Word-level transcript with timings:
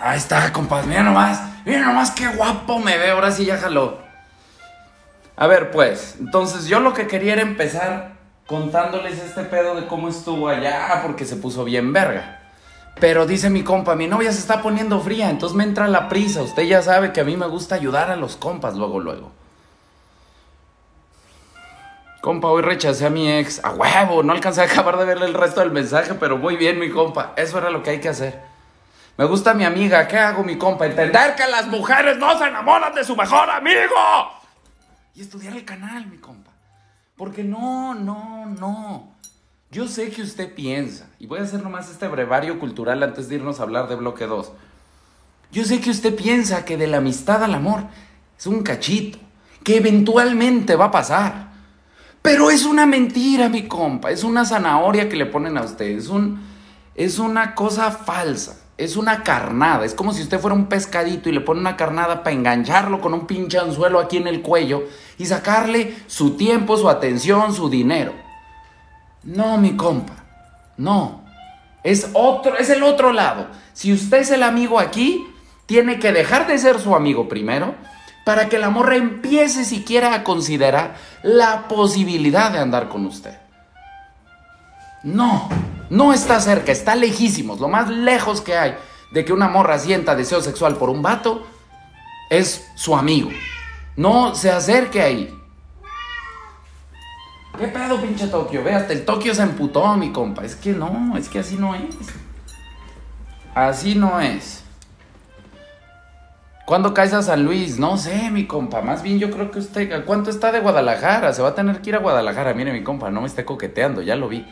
Ahí 0.00 0.16
está, 0.16 0.50
compas, 0.52 0.86
mira 0.86 1.02
nomás, 1.02 1.42
mira 1.66 1.80
nomás 1.80 2.10
qué 2.10 2.26
guapo 2.28 2.78
me 2.78 2.96
ve, 2.96 3.10
ahora 3.10 3.30
sí 3.30 3.44
ya 3.44 3.58
jaló. 3.58 3.98
A 5.36 5.46
ver, 5.46 5.70
pues, 5.70 6.16
entonces 6.18 6.66
yo 6.66 6.80
lo 6.80 6.94
que 6.94 7.06
quería 7.06 7.34
era 7.34 7.42
empezar 7.42 8.12
contándoles 8.46 9.18
este 9.18 9.44
pedo 9.44 9.74
de 9.74 9.86
cómo 9.86 10.08
estuvo 10.08 10.48
allá, 10.48 11.00
porque 11.02 11.24
se 11.24 11.36
puso 11.36 11.64
bien 11.64 11.92
verga. 11.92 12.40
Pero 12.98 13.26
dice 13.26 13.48
mi 13.50 13.62
compa, 13.62 13.94
mi 13.94 14.06
novia 14.06 14.32
se 14.32 14.38
está 14.38 14.62
poniendo 14.62 15.00
fría, 15.00 15.30
entonces 15.30 15.56
me 15.56 15.64
entra 15.64 15.86
la 15.86 16.08
prisa. 16.08 16.42
Usted 16.42 16.64
ya 16.64 16.82
sabe 16.82 17.12
que 17.12 17.20
a 17.20 17.24
mí 17.24 17.36
me 17.36 17.46
gusta 17.46 17.74
ayudar 17.74 18.10
a 18.10 18.16
los 18.16 18.36
compas 18.36 18.76
luego, 18.76 19.00
luego. 19.00 19.32
Compa, 22.20 22.48
hoy 22.48 22.62
rechacé 22.62 23.06
a 23.06 23.10
mi 23.10 23.30
ex. 23.30 23.64
A 23.64 23.70
huevo, 23.70 24.22
no 24.22 24.32
alcancé 24.32 24.60
a 24.62 24.64
acabar 24.64 24.98
de 24.98 25.04
verle 25.04 25.26
el 25.26 25.34
resto 25.34 25.60
del 25.60 25.70
mensaje, 25.70 26.14
pero 26.14 26.36
muy 26.36 26.56
bien, 26.56 26.78
mi 26.78 26.90
compa. 26.90 27.32
Eso 27.36 27.56
era 27.58 27.70
lo 27.70 27.82
que 27.82 27.90
hay 27.90 28.00
que 28.00 28.10
hacer. 28.10 28.49
Me 29.20 29.26
gusta 29.26 29.52
mi 29.52 29.64
amiga. 29.64 30.08
¿Qué 30.08 30.16
hago, 30.16 30.42
mi 30.42 30.56
compa? 30.56 30.86
Entender 30.86 31.34
que 31.36 31.46
las 31.46 31.66
mujeres 31.66 32.16
no 32.16 32.38
se 32.38 32.46
enamoran 32.46 32.94
de 32.94 33.04
su 33.04 33.14
mejor 33.14 33.50
amigo. 33.50 33.94
Y 35.14 35.20
estudiar 35.20 35.54
el 35.54 35.66
canal, 35.66 36.06
mi 36.06 36.16
compa. 36.16 36.52
Porque 37.16 37.44
no, 37.44 37.94
no, 37.94 38.46
no. 38.46 39.12
Yo 39.70 39.86
sé 39.88 40.08
que 40.08 40.22
usted 40.22 40.54
piensa, 40.54 41.10
y 41.18 41.26
voy 41.26 41.40
a 41.40 41.42
hacer 41.42 41.62
nomás 41.62 41.90
este 41.90 42.08
brevario 42.08 42.58
cultural 42.58 43.02
antes 43.02 43.28
de 43.28 43.34
irnos 43.34 43.60
a 43.60 43.64
hablar 43.64 43.90
de 43.90 43.96
bloque 43.96 44.24
2. 44.24 44.52
Yo 45.52 45.64
sé 45.66 45.82
que 45.82 45.90
usted 45.90 46.16
piensa 46.16 46.64
que 46.64 46.78
de 46.78 46.86
la 46.86 46.96
amistad 46.96 47.44
al 47.44 47.52
amor 47.52 47.82
es 48.38 48.46
un 48.46 48.62
cachito, 48.62 49.18
que 49.62 49.76
eventualmente 49.76 50.76
va 50.76 50.86
a 50.86 50.90
pasar. 50.90 51.50
Pero 52.22 52.50
es 52.50 52.64
una 52.64 52.86
mentira, 52.86 53.50
mi 53.50 53.68
compa, 53.68 54.12
es 54.12 54.24
una 54.24 54.46
zanahoria 54.46 55.10
que 55.10 55.16
le 55.16 55.26
ponen 55.26 55.58
a 55.58 55.62
usted, 55.64 55.90
es, 55.90 56.08
un, 56.08 56.40
es 56.94 57.18
una 57.18 57.54
cosa 57.54 57.90
falsa, 57.90 58.59
es 58.80 58.96
una 58.96 59.22
carnada, 59.22 59.84
es 59.84 59.92
como 59.92 60.14
si 60.14 60.22
usted 60.22 60.40
fuera 60.40 60.56
un 60.56 60.64
pescadito 60.64 61.28
y 61.28 61.32
le 61.32 61.42
pone 61.42 61.60
una 61.60 61.76
carnada 61.76 62.22
para 62.22 62.34
engancharlo 62.34 63.02
con 63.02 63.12
un 63.12 63.26
pinche 63.26 63.58
anzuelo 63.58 63.98
aquí 63.98 64.16
en 64.16 64.26
el 64.26 64.40
cuello 64.40 64.84
y 65.18 65.26
sacarle 65.26 65.96
su 66.06 66.36
tiempo, 66.38 66.78
su 66.78 66.88
atención, 66.88 67.54
su 67.54 67.68
dinero. 67.68 68.14
No, 69.22 69.58
mi 69.58 69.76
compa, 69.76 70.14
no. 70.78 71.20
Es 71.82 72.08
otro, 72.14 72.56
es 72.56 72.70
el 72.70 72.82
otro 72.82 73.12
lado. 73.12 73.48
Si 73.74 73.92
usted 73.92 74.20
es 74.20 74.30
el 74.30 74.42
amigo 74.42 74.80
aquí, 74.80 75.26
tiene 75.66 75.98
que 75.98 76.12
dejar 76.12 76.46
de 76.46 76.58
ser 76.58 76.80
su 76.80 76.94
amigo 76.94 77.28
primero 77.28 77.74
para 78.24 78.48
que 78.48 78.58
la 78.58 78.70
morra 78.70 78.96
empiece 78.96 79.66
siquiera 79.66 80.14
a 80.14 80.24
considerar 80.24 80.94
la 81.22 81.68
posibilidad 81.68 82.50
de 82.50 82.60
andar 82.60 82.88
con 82.88 83.04
usted. 83.04 83.36
No, 85.02 85.48
no 85.88 86.12
está 86.12 86.40
cerca, 86.40 86.72
está 86.72 86.94
lejísimos. 86.94 87.60
Lo 87.60 87.68
más 87.68 87.88
lejos 87.88 88.40
que 88.40 88.56
hay 88.56 88.76
de 89.12 89.24
que 89.24 89.32
una 89.32 89.48
morra 89.48 89.78
sienta 89.78 90.14
deseo 90.14 90.40
sexual 90.40 90.76
por 90.76 90.90
un 90.90 91.02
vato 91.02 91.46
es 92.30 92.70
su 92.74 92.94
amigo. 92.94 93.30
No 93.96 94.34
se 94.34 94.50
acerque 94.50 95.02
ahí. 95.02 95.36
¿Qué 97.58 97.66
pedo, 97.68 98.00
pinche 98.00 98.26
Tokio? 98.28 98.62
Ve, 98.64 98.86
el 98.88 99.04
Tokio 99.04 99.34
se 99.34 99.42
emputó, 99.42 99.94
mi 99.96 100.12
compa. 100.12 100.44
Es 100.44 100.56
que 100.56 100.72
no, 100.72 101.16
es 101.16 101.28
que 101.28 101.40
así 101.40 101.56
no 101.56 101.74
es. 101.74 101.82
Así 103.54 103.94
no 103.94 104.20
es. 104.20 104.64
¿Cuándo 106.64 106.94
caes 106.94 107.12
a 107.12 107.22
San 107.22 107.44
Luis? 107.44 107.78
No 107.78 107.96
sé, 107.96 108.30
mi 108.30 108.46
compa. 108.46 108.80
Más 108.80 109.02
bien 109.02 109.18
yo 109.18 109.30
creo 109.30 109.50
que 109.50 109.58
usted... 109.58 110.04
¿Cuánto 110.04 110.30
está 110.30 110.52
de 110.52 110.60
Guadalajara? 110.60 111.32
Se 111.32 111.42
va 111.42 111.48
a 111.48 111.54
tener 111.54 111.82
que 111.82 111.90
ir 111.90 111.96
a 111.96 111.98
Guadalajara. 111.98 112.54
Mire, 112.54 112.72
mi 112.72 112.84
compa, 112.84 113.10
no 113.10 113.20
me 113.20 113.26
esté 113.26 113.44
coqueteando, 113.44 114.02
ya 114.02 114.14
lo 114.14 114.28
vi. 114.28 114.46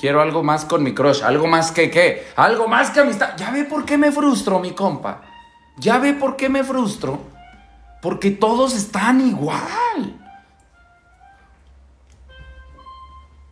Quiero 0.00 0.20
algo 0.20 0.42
más 0.42 0.64
con 0.64 0.82
mi 0.82 0.94
crush. 0.94 1.22
Algo 1.22 1.46
más 1.46 1.70
que 1.72 1.90
qué. 1.90 2.26
Algo 2.36 2.68
más 2.68 2.90
que 2.90 3.00
amistad. 3.00 3.36
Ya 3.36 3.50
ve 3.50 3.64
por 3.64 3.84
qué 3.84 3.96
me 3.96 4.12
frustro, 4.12 4.58
mi 4.58 4.72
compa. 4.72 5.22
Ya 5.76 5.98
ve 5.98 6.14
por 6.14 6.36
qué 6.36 6.48
me 6.48 6.64
frustro. 6.64 7.18
Porque 8.02 8.30
todos 8.30 8.74
están 8.74 9.20
igual. 9.20 10.20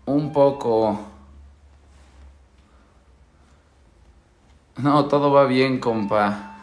Un 0.05 0.33
poco. 0.33 1.01
No, 4.77 5.07
todo 5.07 5.33
va 5.33 5.45
bien, 5.45 5.79
compa. 5.79 6.57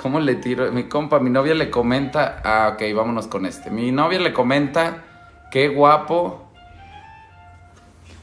¿Cómo 0.00 0.20
le 0.20 0.36
tiro? 0.36 0.70
Mi 0.72 0.88
compa, 0.88 1.20
mi 1.20 1.30
novia 1.30 1.54
le 1.54 1.70
comenta. 1.70 2.40
Ah, 2.44 2.72
ok, 2.74 2.82
vámonos 2.94 3.28
con 3.28 3.46
este. 3.46 3.70
Mi 3.70 3.92
novia 3.92 4.18
le 4.18 4.32
comenta. 4.32 5.04
Qué 5.50 5.68
guapo. 5.68 6.50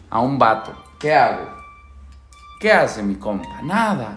A 0.09 0.19
un 0.19 0.37
vato. 0.37 0.88
¿Qué 0.99 1.13
hago? 1.13 1.47
¿Qué 2.59 2.73
hace 2.73 3.01
mi 3.01 3.15
compa? 3.15 3.61
Nada. 3.63 4.15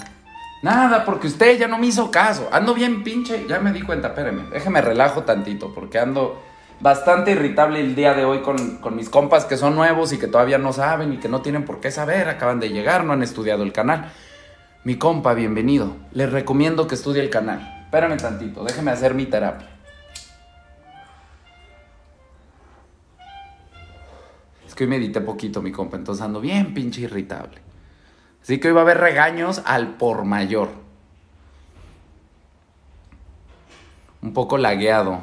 Nada, 0.62 1.04
porque 1.04 1.28
usted 1.28 1.56
ya 1.56 1.68
no 1.68 1.78
me 1.78 1.86
hizo 1.86 2.10
caso. 2.10 2.48
Ando 2.50 2.74
bien 2.74 3.04
pinche. 3.04 3.46
Ya 3.48 3.60
me 3.60 3.72
di 3.72 3.82
cuenta, 3.82 4.08
espéreme. 4.08 4.44
Déjeme 4.50 4.80
relajo 4.80 5.22
tantito, 5.22 5.72
porque 5.72 6.00
ando 6.00 6.42
bastante 6.80 7.30
irritable 7.30 7.78
el 7.78 7.94
día 7.94 8.14
de 8.14 8.24
hoy 8.24 8.40
con, 8.40 8.78
con, 8.78 8.96
mis 8.96 9.08
compas 9.08 9.44
que 9.44 9.56
son 9.56 9.76
nuevos 9.76 10.12
y 10.12 10.18
que 10.18 10.26
todavía 10.26 10.58
no 10.58 10.72
saben 10.72 11.12
y 11.12 11.18
que 11.18 11.28
no 11.28 11.40
tienen 11.40 11.64
por 11.64 11.78
qué 11.78 11.92
saber, 11.92 12.28
acaban 12.28 12.58
de 12.58 12.70
llegar, 12.70 13.04
no 13.04 13.12
han 13.12 13.22
estudiado 13.22 13.62
el 13.62 13.72
canal. 13.72 14.10
Mi 14.82 14.96
compa, 14.96 15.34
bienvenido. 15.34 15.96
Les 16.10 16.32
recomiendo 16.32 16.88
que 16.88 16.96
estudie 16.96 17.22
el 17.22 17.30
canal. 17.30 17.84
Espérame 17.84 18.16
tantito, 18.16 18.64
déjeme 18.64 18.90
hacer 18.90 19.14
mi 19.14 19.26
terapia. 19.26 19.71
Es 24.72 24.76
que 24.76 24.84
hoy 24.84 24.90
medité 24.90 25.20
poquito, 25.20 25.60
mi 25.60 25.70
compa, 25.70 25.98
entonces 25.98 26.24
ando 26.24 26.40
bien 26.40 26.72
pinche 26.72 27.02
irritable. 27.02 27.60
Así 28.42 28.58
que 28.58 28.68
hoy 28.68 28.72
va 28.72 28.80
a 28.80 28.84
haber 28.84 28.96
regaños 28.96 29.60
al 29.66 29.96
por 29.96 30.24
mayor. 30.24 30.70
Un 34.22 34.32
poco 34.32 34.56
lagueado. 34.56 35.22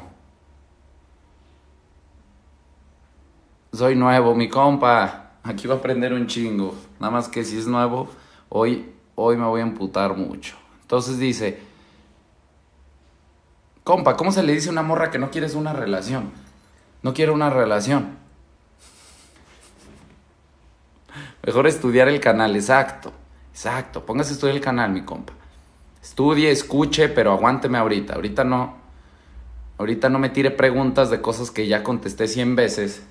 Soy 3.72 3.96
nuevo, 3.96 4.36
mi 4.36 4.48
compa. 4.48 5.32
Aquí 5.42 5.66
va 5.66 5.74
a 5.74 5.78
aprender 5.78 6.12
un 6.12 6.28
chingo. 6.28 6.76
Nada 7.00 7.10
más 7.10 7.28
que 7.28 7.42
si 7.42 7.58
es 7.58 7.66
nuevo, 7.66 8.08
hoy, 8.50 8.92
hoy 9.16 9.36
me 9.36 9.46
voy 9.46 9.62
a 9.62 9.64
emputar 9.64 10.16
mucho. 10.16 10.54
Entonces 10.82 11.18
dice, 11.18 11.58
compa, 13.82 14.16
¿cómo 14.16 14.30
se 14.30 14.44
le 14.44 14.52
dice 14.52 14.68
a 14.68 14.72
una 14.72 14.82
morra 14.82 15.10
que 15.10 15.18
no 15.18 15.32
quieres 15.32 15.56
una 15.56 15.72
relación? 15.72 16.30
No 17.02 17.12
quiero 17.14 17.34
una 17.34 17.50
relación. 17.50 18.19
Mejor 21.44 21.66
estudiar 21.66 22.08
el 22.08 22.20
canal, 22.20 22.54
exacto. 22.54 23.12
Exacto. 23.52 24.04
Póngase 24.04 24.30
a 24.30 24.34
estudiar 24.34 24.56
el 24.56 24.62
canal, 24.62 24.90
mi 24.90 25.02
compa. 25.02 25.32
Estudie, 26.02 26.50
escuche, 26.50 27.08
pero 27.08 27.32
aguánteme 27.32 27.78
ahorita. 27.78 28.14
Ahorita 28.14 28.44
no. 28.44 28.78
Ahorita 29.78 30.10
no 30.10 30.18
me 30.18 30.28
tire 30.28 30.50
preguntas 30.50 31.10
de 31.10 31.20
cosas 31.22 31.50
que 31.50 31.66
ya 31.66 31.82
contesté 31.82 32.28
100 32.28 32.56
veces 32.56 33.02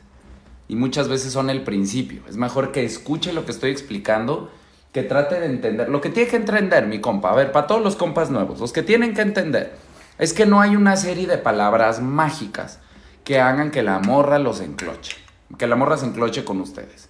y 0.68 0.76
muchas 0.76 1.10
veces 1.10 1.34
son 1.34 1.50
el 1.50 1.64
principio. 1.64 2.22
Es 2.30 2.38
mejor 2.38 2.72
que 2.72 2.86
escuche 2.86 3.34
lo 3.34 3.44
que 3.44 3.52
estoy 3.52 3.72
explicando, 3.72 4.52
que 4.94 5.02
trate 5.02 5.40
de 5.40 5.48
entender. 5.48 5.90
Lo 5.90 6.00
que 6.00 6.10
tiene 6.10 6.30
que 6.30 6.36
entender, 6.36 6.86
mi 6.86 7.02
compa, 7.02 7.32
a 7.32 7.36
ver, 7.36 7.52
para 7.52 7.66
todos 7.66 7.82
los 7.82 7.96
compas 7.96 8.30
nuevos, 8.30 8.60
los 8.60 8.72
que 8.72 8.84
tienen 8.84 9.16
que 9.16 9.22
entender, 9.22 9.76
es 10.20 10.32
que 10.32 10.46
no 10.46 10.62
hay 10.62 10.76
una 10.76 10.96
serie 10.96 11.26
de 11.26 11.40
palabras 11.40 12.02
mágicas 12.02 12.80
que 13.24 13.40
hagan 13.40 13.72
que 13.72 13.82
la 13.82 13.98
morra 14.00 14.38
los 14.38 14.62
encloche, 14.62 15.18
que 15.58 15.66
la 15.66 15.76
morra 15.76 15.98
se 15.98 16.06
encloche 16.06 16.46
con 16.46 16.62
ustedes. 16.62 17.09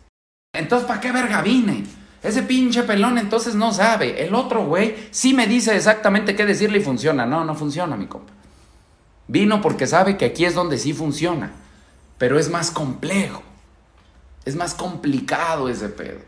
Entonces, 0.60 0.88
¿para 0.88 1.00
qué 1.02 1.12
verga 1.12 1.42
vine? 1.42 1.84
Ese 2.22 2.44
pinche 2.44 2.84
pelón 2.84 3.18
entonces 3.18 3.56
no 3.56 3.72
sabe. 3.74 4.26
El 4.26 4.36
otro 4.36 4.66
güey 4.66 4.96
sí 5.12 5.34
me 5.34 5.48
dice 5.48 5.76
exactamente 5.76 6.36
qué 6.36 6.46
decirle 6.46 6.80
y 6.80 6.84
funciona. 6.84 7.26
No, 7.26 7.44
no 7.46 7.56
funciona, 7.56 7.96
mi 7.96 8.08
compa. 8.08 8.34
Vino 9.28 9.62
porque 9.62 9.88
sabe 9.88 10.18
que 10.18 10.26
aquí 10.26 10.46
es 10.46 10.54
donde 10.54 10.78
sí 10.78 10.94
funciona. 10.94 11.52
Pero 12.18 12.38
es 12.38 12.50
más 12.50 12.72
complejo. 12.72 13.42
Es 14.46 14.56
más 14.56 14.74
complicado 14.74 15.70
ese 15.70 15.88
pedo. 15.90 16.20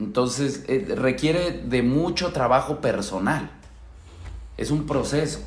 Entonces 0.00 0.64
eh, 0.68 0.94
requiere 0.96 1.50
de 1.64 1.82
mucho 1.82 2.32
trabajo 2.32 2.80
personal. 2.80 3.50
Es 4.56 4.70
un 4.70 4.86
proceso. 4.86 5.40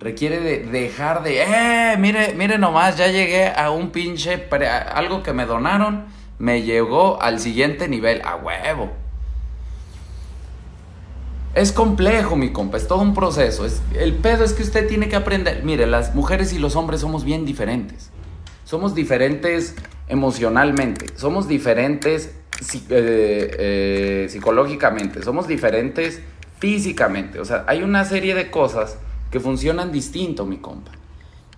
Requiere 0.00 0.40
de 0.40 0.58
dejar 0.66 1.22
de, 1.22 1.42
eh, 1.42 1.96
mire, 1.98 2.34
mire 2.34 2.58
nomás, 2.58 2.96
ya 2.96 3.06
llegué 3.06 3.48
a 3.48 3.70
un 3.70 3.90
pinche, 3.90 4.38
pre- 4.38 4.68
a- 4.68 4.78
algo 4.78 5.22
que 5.22 5.32
me 5.32 5.46
donaron, 5.46 6.06
me 6.42 6.62
llegó 6.62 7.22
al 7.22 7.38
siguiente 7.38 7.86
nivel, 7.86 8.20
a 8.24 8.34
huevo. 8.34 8.90
Es 11.54 11.70
complejo, 11.70 12.34
mi 12.34 12.50
compa, 12.50 12.78
es 12.78 12.88
todo 12.88 13.00
un 13.00 13.14
proceso. 13.14 13.64
Es, 13.64 13.80
el 13.94 14.14
pedo 14.14 14.42
es 14.42 14.52
que 14.52 14.64
usted 14.64 14.88
tiene 14.88 15.08
que 15.08 15.14
aprender. 15.14 15.62
Mire, 15.62 15.86
las 15.86 16.16
mujeres 16.16 16.52
y 16.52 16.58
los 16.58 16.74
hombres 16.74 17.00
somos 17.00 17.22
bien 17.22 17.44
diferentes. 17.44 18.10
Somos 18.64 18.96
diferentes 18.96 19.76
emocionalmente, 20.08 21.06
somos 21.14 21.46
diferentes 21.46 22.34
eh, 22.90 23.56
eh, 23.58 24.26
psicológicamente, 24.28 25.22
somos 25.22 25.46
diferentes 25.46 26.22
físicamente. 26.58 27.38
O 27.38 27.44
sea, 27.44 27.64
hay 27.68 27.84
una 27.84 28.04
serie 28.04 28.34
de 28.34 28.50
cosas 28.50 28.98
que 29.30 29.38
funcionan 29.38 29.92
distinto, 29.92 30.44
mi 30.44 30.56
compa. 30.56 30.90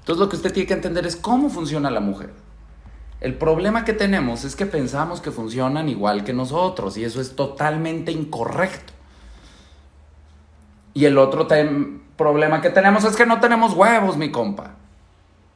Entonces 0.01 0.21
lo 0.21 0.29
que 0.29 0.37
usted 0.37 0.53
tiene 0.53 0.67
que 0.67 0.75
entender 0.75 1.07
es 1.07 1.17
cómo 1.17 1.49
funciona 1.49 1.91
la 1.91 2.01
mujer. 2.01 2.44
El 3.25 3.39
problema 3.39 3.87
que 3.87 3.95
tenemos 3.95 4.45
es 4.45 4.55
que 4.55 4.67
pensamos 4.67 5.23
que 5.23 5.31
funcionan 5.31 5.89
igual 5.89 6.25
que 6.25 6.35
nosotros 6.35 6.99
y 6.99 7.05
eso 7.05 7.23
es 7.23 7.35
totalmente 7.35 8.13
incorrecto. 8.13 8.93
Y 10.93 11.07
el 11.07 11.17
otro 11.17 11.49
problema 12.19 12.61
que 12.61 12.69
tenemos 12.69 13.03
es 13.05 13.17
que 13.17 13.25
no 13.25 13.41
tenemos 13.41 13.73
huevos, 13.73 14.19
mi 14.19 14.31
compa. 14.31 14.73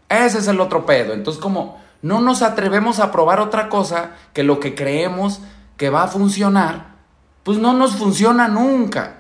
Ese 0.09 0.39
es 0.39 0.49
el 0.49 0.61
otro 0.61 0.87
pedo. 0.87 1.13
Entonces, 1.13 1.43
como 1.43 1.79
no 2.01 2.23
nos 2.23 2.41
atrevemos 2.41 3.01
a 3.01 3.13
probar 3.13 3.39
otra 3.39 3.69
cosa 3.69 4.13
que 4.33 4.45
lo 4.45 4.61
que 4.61 4.75
creemos 4.75 5.43
que 5.77 5.91
va 5.91 6.05
a 6.05 6.09
funcionar, 6.09 6.95
pues 7.43 7.59
no 7.59 7.75
nos 7.75 7.97
funciona 7.97 8.49
nunca. 8.49 9.18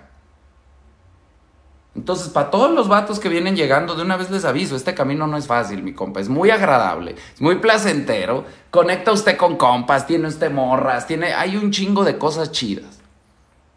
Entonces, 1.99 2.29
para 2.29 2.49
todos 2.49 2.71
los 2.71 2.87
vatos 2.87 3.19
que 3.19 3.29
vienen 3.29 3.57
llegando, 3.57 3.97
de 3.97 4.03
una 4.03 4.17
vez 4.17 4.31
les 4.31 4.45
aviso, 4.45 4.77
este 4.77 4.95
camino 4.95 5.27
no 5.27 5.37
es 5.37 5.49
fácil, 5.49 5.83
mi 5.83 5.95
compa, 5.95 6.21
es 6.21 6.29
muy 6.29 6.49
agradable, 6.49 7.17
es 7.35 7.41
muy 7.41 7.57
placentero, 7.57 8.45
conecta 8.71 9.11
usted 9.11 9.37
con 9.37 9.57
compas, 9.57 10.07
tiene 10.07 10.29
usted 10.29 10.53
morras, 10.53 11.09
tiene, 11.09 11.35
hay 11.35 11.57
un 11.57 11.73
chingo 11.73 12.05
de 12.05 12.17
cosas 12.17 12.53
chidas. 12.53 13.01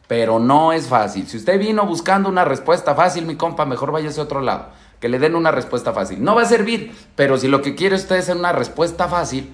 Pero 0.07 0.37
no 0.37 0.71
es 0.71 0.85
fácil. 0.85 1.27
Si 1.27 1.37
usted 1.37 1.57
vino 1.57 1.83
buscando 1.87 2.29
una 2.29 2.45
respuesta 2.45 2.93
fácil, 2.93 3.25
mi 3.25 3.37
compa, 3.37 3.65
mejor 3.65 3.91
váyase 3.91 4.19
a 4.19 4.25
otro 4.25 4.39
lado, 4.39 4.67
que 4.99 5.09
le 5.09 5.17
den 5.17 5.35
una 5.35 5.49
respuesta 5.49 5.91
fácil. 5.91 6.23
No 6.23 6.35
va 6.35 6.43
a 6.43 6.45
servir, 6.45 6.95
pero 7.15 7.39
si 7.39 7.47
lo 7.47 7.63
que 7.63 7.73
quiere 7.73 7.95
usted 7.95 8.17
es 8.17 8.29
una 8.29 8.51
respuesta 8.51 9.07
fácil, 9.07 9.51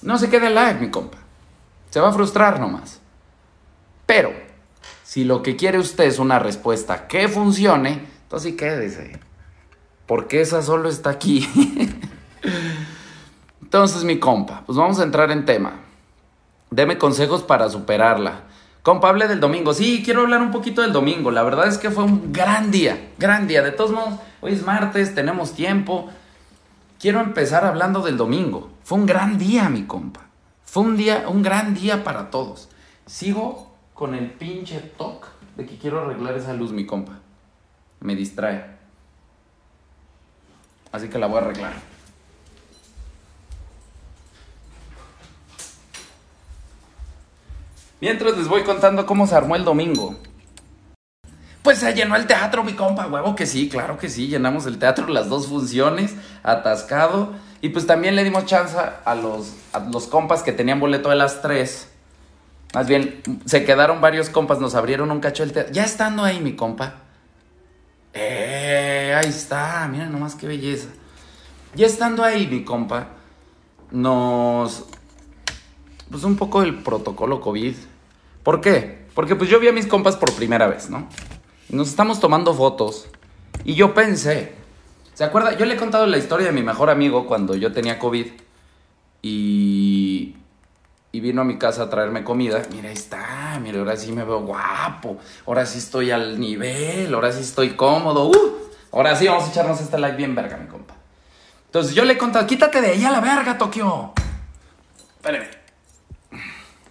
no 0.00 0.16
se 0.16 0.30
quede 0.30 0.48
like, 0.48 0.80
mi 0.80 0.90
compa. 0.90 1.18
Se 1.90 2.00
va 2.00 2.08
a 2.08 2.12
frustrar 2.12 2.58
nomás. 2.58 3.02
Pero 4.06 4.32
si 5.14 5.22
lo 5.22 5.44
que 5.44 5.54
quiere 5.54 5.78
usted 5.78 6.06
es 6.06 6.18
una 6.18 6.40
respuesta 6.40 7.06
que 7.06 7.28
funcione, 7.28 8.04
entonces 8.24 8.50
sí 8.50 8.56
quédese. 8.56 9.20
Porque 10.06 10.40
esa 10.40 10.60
solo 10.60 10.88
está 10.88 11.10
aquí. 11.10 11.48
entonces, 13.62 14.02
mi 14.02 14.18
compa, 14.18 14.64
pues 14.66 14.76
vamos 14.76 14.98
a 14.98 15.04
entrar 15.04 15.30
en 15.30 15.44
tema. 15.44 15.74
Deme 16.72 16.98
consejos 16.98 17.44
para 17.44 17.70
superarla. 17.70 18.40
Compa, 18.82 19.08
hable 19.08 19.28
del 19.28 19.38
domingo. 19.38 19.72
Sí, 19.72 20.02
quiero 20.04 20.22
hablar 20.22 20.42
un 20.42 20.50
poquito 20.50 20.82
del 20.82 20.92
domingo. 20.92 21.30
La 21.30 21.44
verdad 21.44 21.68
es 21.68 21.78
que 21.78 21.92
fue 21.92 22.02
un 22.02 22.32
gran 22.32 22.72
día, 22.72 23.12
gran 23.16 23.46
día. 23.46 23.62
De 23.62 23.70
todos 23.70 23.92
modos, 23.92 24.14
hoy 24.40 24.54
es 24.54 24.64
martes, 24.64 25.14
tenemos 25.14 25.52
tiempo. 25.52 26.10
Quiero 26.98 27.20
empezar 27.20 27.64
hablando 27.64 28.00
del 28.00 28.16
domingo. 28.16 28.72
Fue 28.82 28.98
un 28.98 29.06
gran 29.06 29.38
día, 29.38 29.68
mi 29.68 29.84
compa. 29.84 30.22
Fue 30.64 30.82
un 30.82 30.96
día, 30.96 31.26
un 31.28 31.44
gran 31.44 31.72
día 31.72 32.02
para 32.02 32.30
todos. 32.30 32.68
Sigo 33.06 33.73
con 33.94 34.14
el 34.14 34.32
pinche 34.32 34.80
toque 34.80 35.28
de 35.56 35.64
que 35.64 35.78
quiero 35.78 36.00
arreglar 36.00 36.36
esa 36.36 36.52
luz, 36.52 36.72
mi 36.72 36.84
compa. 36.84 37.12
Me 38.00 38.16
distrae. 38.16 38.74
Así 40.90 41.08
que 41.08 41.18
la 41.18 41.28
voy 41.28 41.38
a 41.38 41.42
arreglar. 41.42 41.72
Mientras 48.00 48.36
les 48.36 48.48
voy 48.48 48.64
contando 48.64 49.06
cómo 49.06 49.26
se 49.26 49.34
armó 49.34 49.56
el 49.56 49.64
domingo. 49.64 50.16
Pues 51.62 51.78
se 51.78 51.94
llenó 51.94 52.16
el 52.16 52.26
teatro, 52.26 52.62
mi 52.62 52.74
compa, 52.74 53.06
huevo 53.06 53.34
que 53.34 53.46
sí, 53.46 53.70
claro 53.70 53.96
que 53.96 54.10
sí, 54.10 54.28
llenamos 54.28 54.66
el 54.66 54.78
teatro, 54.78 55.06
las 55.06 55.30
dos 55.30 55.46
funciones, 55.46 56.14
atascado. 56.42 57.32
Y 57.62 57.70
pues 57.70 57.86
también 57.86 58.16
le 58.16 58.24
dimos 58.24 58.44
chance 58.44 58.76
a 58.76 59.14
los, 59.14 59.54
a 59.72 59.78
los 59.78 60.06
compas 60.06 60.42
que 60.42 60.52
tenían 60.52 60.80
boleto 60.80 61.08
de 61.08 61.16
las 61.16 61.40
tres 61.40 61.93
más 62.74 62.88
bien, 62.88 63.22
se 63.44 63.64
quedaron 63.64 64.00
varios 64.00 64.28
compas, 64.28 64.58
nos 64.58 64.74
abrieron 64.74 65.12
un 65.12 65.20
cacho 65.20 65.44
del 65.44 65.52
teatro. 65.52 65.72
Ya 65.72 65.84
estando 65.84 66.24
ahí, 66.24 66.40
mi 66.40 66.56
compa. 66.56 66.96
Eh, 68.12 69.14
ahí 69.16 69.28
está, 69.28 69.86
miren 69.88 70.10
nomás 70.10 70.34
qué 70.34 70.48
belleza. 70.48 70.88
Ya 71.76 71.86
estando 71.86 72.24
ahí, 72.24 72.48
mi 72.48 72.64
compa, 72.64 73.10
nos. 73.92 74.86
Pues 76.10 76.24
un 76.24 76.36
poco 76.36 76.62
del 76.62 76.82
protocolo 76.82 77.40
COVID. 77.40 77.76
¿Por 78.42 78.60
qué? 78.60 79.06
Porque 79.14 79.36
pues 79.36 79.48
yo 79.48 79.60
vi 79.60 79.68
a 79.68 79.72
mis 79.72 79.86
compas 79.86 80.16
por 80.16 80.32
primera 80.34 80.66
vez, 80.66 80.90
¿no? 80.90 81.08
Nos 81.68 81.88
estamos 81.88 82.18
tomando 82.18 82.54
fotos. 82.54 83.06
Y 83.64 83.74
yo 83.74 83.94
pensé. 83.94 84.52
¿Se 85.14 85.22
acuerda? 85.22 85.56
Yo 85.56 85.64
le 85.64 85.74
he 85.74 85.76
contado 85.76 86.06
la 86.06 86.18
historia 86.18 86.46
de 86.46 86.52
mi 86.52 86.62
mejor 86.62 86.90
amigo 86.90 87.26
cuando 87.26 87.54
yo 87.54 87.72
tenía 87.72 88.00
COVID. 88.00 88.26
Y 89.22 89.93
y 91.14 91.20
vino 91.20 91.42
a 91.42 91.44
mi 91.44 91.58
casa 91.58 91.84
a 91.84 91.90
traerme 91.90 92.24
comida. 92.24 92.60
Mira, 92.72 92.88
ahí 92.88 92.94
está, 92.94 93.60
mira, 93.62 93.78
ahora 93.78 93.96
sí 93.96 94.10
me 94.10 94.24
veo 94.24 94.40
guapo, 94.40 95.16
ahora 95.46 95.64
sí 95.64 95.78
estoy 95.78 96.10
al 96.10 96.40
nivel, 96.40 97.14
ahora 97.14 97.30
sí 97.30 97.40
estoy 97.40 97.76
cómodo. 97.76 98.30
Uh, 98.30 98.58
ahora 98.90 99.14
sí 99.14 99.28
vamos 99.28 99.44
a 99.44 99.50
echarnos 99.50 99.80
este 99.80 99.96
like 99.96 100.16
bien 100.16 100.34
verga, 100.34 100.56
mi 100.56 100.66
compa. 100.66 100.96
Entonces 101.66 101.94
yo 101.94 102.04
le 102.04 102.18
contado, 102.18 102.44
quítate 102.48 102.80
de 102.80 102.88
ahí 102.88 103.04
a 103.04 103.12
la 103.12 103.20
verga, 103.20 103.56
Tokio. 103.56 104.12
Espérame. 105.14 105.46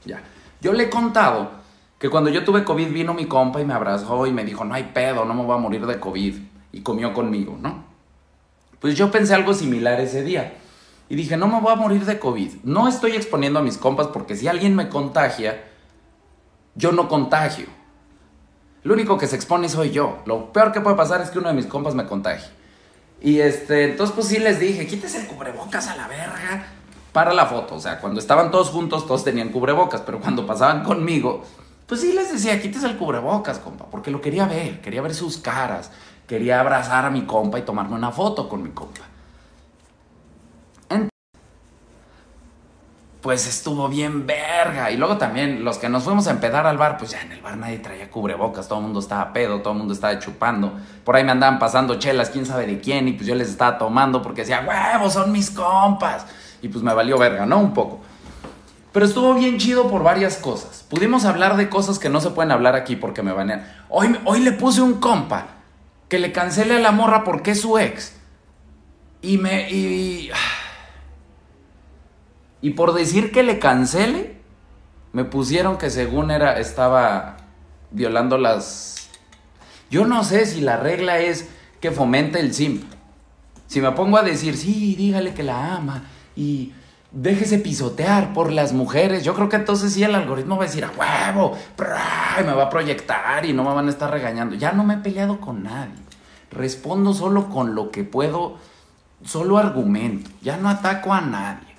Ya. 0.06 0.24
Yo 0.62 0.72
le 0.72 0.86
he 0.86 0.90
contado 0.90 1.52
que 2.00 2.10
cuando 2.10 2.30
yo 2.30 2.46
tuve 2.46 2.64
COVID 2.64 2.94
vino 2.94 3.14
mi 3.14 3.26
compa 3.26 3.60
y 3.60 3.66
me 3.66 3.74
abrazó 3.74 4.26
y 4.26 4.32
me 4.32 4.46
dijo, 4.46 4.64
no 4.64 4.74
hay 4.74 4.84
pedo, 4.94 5.26
no 5.26 5.34
me 5.34 5.44
voy 5.44 5.58
a 5.58 5.60
morir 5.60 5.86
de 5.86 6.00
COVID. 6.00 6.36
Y 6.72 6.80
comió 6.80 7.14
conmigo, 7.14 7.58
¿no? 7.62 7.84
Pues 8.80 8.96
yo 8.96 9.12
pensé 9.12 9.34
algo 9.34 9.54
similar 9.54 10.00
ese 10.00 10.24
día. 10.24 10.54
Y 11.10 11.16
dije, 11.16 11.38
no 11.38 11.48
me 11.48 11.60
voy 11.60 11.72
a 11.72 11.76
morir 11.76 12.06
de 12.06 12.20
COVID. 12.20 12.64
No 12.64 12.88
estoy 12.88 13.12
exponiendo 13.12 13.60
a 13.60 13.62
mis 13.62 13.78
compas 13.78 14.08
porque 14.08 14.36
si 14.36 14.48
alguien 14.48 14.76
me 14.76 14.90
contagia, 14.90 15.64
yo 16.76 16.92
no 16.92 17.08
contagio. 17.08 17.68
Lo 18.84 18.94
único 18.94 19.18
que 19.18 19.28
se 19.28 19.36
expone 19.36 19.70
soy 19.70 19.92
yo. 19.92 20.20
Lo 20.26 20.52
peor 20.52 20.72
que 20.72 20.82
puede 20.82 20.96
pasar 20.96 21.22
es 21.22 21.30
que 21.30 21.40
uno 21.40 21.50
de 21.50 21.56
mis 21.56 21.68
compas 21.68 21.96
me 21.96 22.06
contagie. 22.06 22.50
Y 23.22 23.40
este, 23.40 23.86
entonces 23.86 24.14
pues 24.14 24.28
sí 24.28 24.40
les 24.40 24.60
dije, 24.60 24.86
quítese 24.86 25.22
el 25.22 25.28
cubrebocas 25.28 25.88
a 25.88 25.96
la 25.96 26.08
verga 26.08 26.68
para 27.14 27.34
la 27.34 27.46
foto. 27.46 27.76
O 27.76 27.80
sea, 27.80 28.00
cuando 28.00 28.20
estaban 28.20 28.52
todos 28.52 28.70
juntos, 28.70 29.08
todos 29.08 29.24
tenían 29.24 29.50
cubrebocas, 29.50 30.02
pero 30.02 30.20
cuando 30.20 30.46
pasaban 30.46 30.84
conmigo, 30.84 31.44
pues 31.88 32.02
sí 32.02 32.12
les 32.12 32.34
decía, 32.34 32.62
quítese 32.62 32.88
el 32.88 32.98
cubrebocas, 32.98 33.60
compa, 33.60 33.86
porque 33.86 34.12
lo 34.12 34.20
quería 34.20 34.46
ver, 34.46 34.82
quería 34.82 35.02
ver 35.02 35.14
sus 35.14 35.38
caras, 35.38 35.92
quería 36.28 36.60
abrazar 36.60 37.06
a 37.06 37.10
mi 37.10 37.22
compa 37.22 37.60
y 37.60 37.62
tomarme 37.62 37.96
una 37.96 38.12
foto 38.12 38.50
con 38.50 38.62
mi 38.62 38.72
compa. 38.72 39.13
Pues 43.24 43.48
estuvo 43.48 43.88
bien 43.88 44.28
verga. 44.28 44.92
Y 44.92 44.98
luego 44.98 45.18
también 45.18 45.64
los 45.64 45.78
que 45.78 45.88
nos 45.88 46.04
fuimos 46.04 46.28
a 46.28 46.32
empedar 46.32 46.68
al 46.68 46.78
bar, 46.78 46.98
pues 46.98 47.12
ya 47.12 47.22
en 47.22 47.32
el 47.32 47.42
bar 47.42 47.56
nadie 47.56 47.78
traía 47.78 48.12
cubrebocas, 48.12 48.68
todo 48.68 48.80
el 48.80 48.84
mundo 48.84 49.00
estaba 49.00 49.32
pedo, 49.32 49.62
todo 49.62 49.72
el 49.72 49.80
mundo 49.80 49.94
estaba 49.94 50.20
chupando. 50.20 50.74
Por 51.06 51.16
ahí 51.16 51.24
me 51.24 51.32
andaban 51.32 51.58
pasando 51.58 51.96
chelas, 51.96 52.30
quién 52.30 52.46
sabe 52.46 52.68
de 52.68 52.82
quién, 52.82 53.08
y 53.08 53.14
pues 53.14 53.26
yo 53.26 53.34
les 53.34 53.48
estaba 53.48 53.78
tomando 53.78 54.22
porque 54.22 54.42
decía, 54.42 54.66
huevos, 54.68 55.14
son 55.14 55.32
mis 55.32 55.50
compas. 55.50 56.26
Y 56.62 56.68
pues 56.68 56.84
me 56.84 56.94
valió 56.94 57.18
verga, 57.18 57.46
¿no? 57.46 57.60
Un 57.60 57.74
poco. 57.74 58.02
Pero 58.92 59.06
estuvo 59.06 59.34
bien 59.36 59.58
chido 59.58 59.88
por 59.88 60.04
varias 60.04 60.36
cosas. 60.36 60.86
Pudimos 60.90 61.24
hablar 61.24 61.56
de 61.56 61.70
cosas 61.70 62.00
que 62.00 62.10
no 62.10 62.20
se 62.20 62.32
pueden 62.32 62.52
hablar 62.52 62.76
aquí 62.76 62.98
porque 62.98 63.24
me 63.24 63.32
banean. 63.32 63.66
Hoy, 63.88 64.20
hoy 64.26 64.42
le 64.42 64.52
puse 64.52 64.82
un 64.82 65.00
compa 65.00 65.48
que 66.10 66.20
le 66.20 66.34
cancele 66.34 66.76
a 66.76 66.80
la 66.80 66.92
morra 66.92 67.24
porque 67.24 67.52
es 67.52 67.62
su 67.62 67.80
ex. 67.80 68.18
Y 69.22 69.38
me... 69.38 69.70
Y, 69.72 70.30
y 70.30 70.32
por 72.72 72.94
decir 72.94 73.34
que 73.34 73.44
le 73.44 73.60
cancele, 73.60 74.38
me 75.12 75.26
pusieron 75.26 75.78
que 75.78 75.90
según 75.90 76.32
era, 76.32 76.60
estaba 76.60 77.36
violando 77.92 78.38
las... 78.38 79.10
Yo 79.92 80.06
no 80.06 80.24
sé 80.24 80.46
si 80.46 80.62
la 80.62 80.78
regla 80.78 81.20
es 81.20 81.50
que 81.82 81.92
fomente 81.92 82.40
el 82.40 82.54
simp. 82.54 82.86
Si 83.68 83.82
me 83.82 83.92
pongo 83.92 84.18
a 84.18 84.24
decir, 84.24 84.56
sí, 84.56 84.96
dígale 84.96 85.34
que 85.34 85.44
la 85.44 85.76
ama 85.76 86.06
y 86.38 86.72
déjese 87.12 87.60
pisotear 87.60 88.32
por 88.32 88.50
las 88.50 88.72
mujeres, 88.72 89.26
yo 89.26 89.34
creo 89.34 89.50
que 89.50 89.58
entonces 89.58 89.92
sí 89.92 90.02
el 90.02 90.16
algoritmo 90.16 90.56
va 90.56 90.64
a 90.64 90.68
decir, 90.68 90.86
a 90.86 90.92
huevo, 90.92 91.58
y 92.40 92.44
me 92.46 92.54
va 92.54 92.64
a 92.64 92.70
proyectar 92.70 93.46
y 93.46 93.52
no 93.52 93.66
me 93.66 93.76
van 93.76 93.88
a 93.88 93.92
estar 93.92 94.10
regañando. 94.10 94.56
Ya 94.56 94.72
no 94.72 94.86
me 94.86 94.94
he 94.94 94.98
peleado 94.98 95.42
con 95.42 95.64
nadie. 95.64 96.02
Respondo 96.50 97.14
solo 97.14 97.50
con 97.50 97.76
lo 97.76 97.92
que 97.92 98.06
puedo, 98.06 98.58
solo 99.26 99.58
argumento. 99.58 100.32
Ya 100.42 100.56
no 100.56 100.70
ataco 100.70 101.14
a 101.14 101.20
nadie 101.20 101.73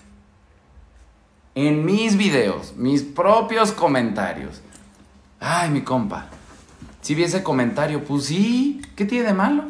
en 1.55 1.85
mis 1.85 2.17
videos, 2.17 2.75
mis 2.77 3.03
propios 3.03 3.73
comentarios. 3.73 4.61
Ay, 5.41 5.71
mi 5.71 5.83
compa, 5.83 6.27
si 7.01 7.15
vi 7.15 7.25
ese 7.25 7.43
comentario, 7.43 8.03
pues 8.03 8.25
sí, 8.25 8.81
¿qué 8.97 9.05
tiene 9.05 9.27
de 9.27 9.35
malo? 9.35 9.65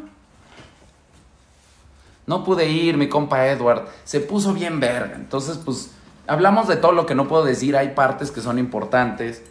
No 2.26 2.45
pude 2.45 2.69
ir, 2.69 2.97
mi 2.97 3.09
compa 3.09 3.47
Edward, 3.49 3.88
se 4.05 4.21
puso 4.21 4.55
bien 4.55 4.81
verga. 4.81 5.17
Entonces, 5.17 5.59
pues, 5.59 5.91
hablamos 6.26 6.69
de 6.69 6.76
todo 6.76 6.93
lo 6.93 7.07
que 7.07 7.14
no 7.14 7.29
puedo 7.29 7.45
decir, 7.45 7.76
hay 7.76 7.88
partes 7.91 8.31
que 8.31 8.41
son 8.41 8.59
importantes. 8.59 9.43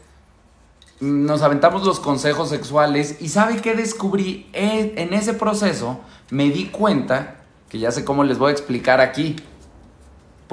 Nos 1.00 1.42
aventamos 1.42 1.86
los 1.86 2.00
consejos 2.00 2.50
sexuales 2.50 3.18
y 3.22 3.30
¿sabe 3.30 3.58
qué 3.62 3.76
descubrí? 3.76 4.50
E, 4.54 4.94
en 4.96 5.14
ese 5.14 5.34
proceso 5.34 6.00
me 6.30 6.50
di 6.50 6.68
cuenta, 6.68 7.36
que 7.70 7.80
ya 7.80 7.92
sé 7.92 8.06
cómo 8.06 8.24
les 8.24 8.38
voy 8.38 8.50
a 8.50 8.54
explicar 8.54 9.02
aquí, 9.02 9.36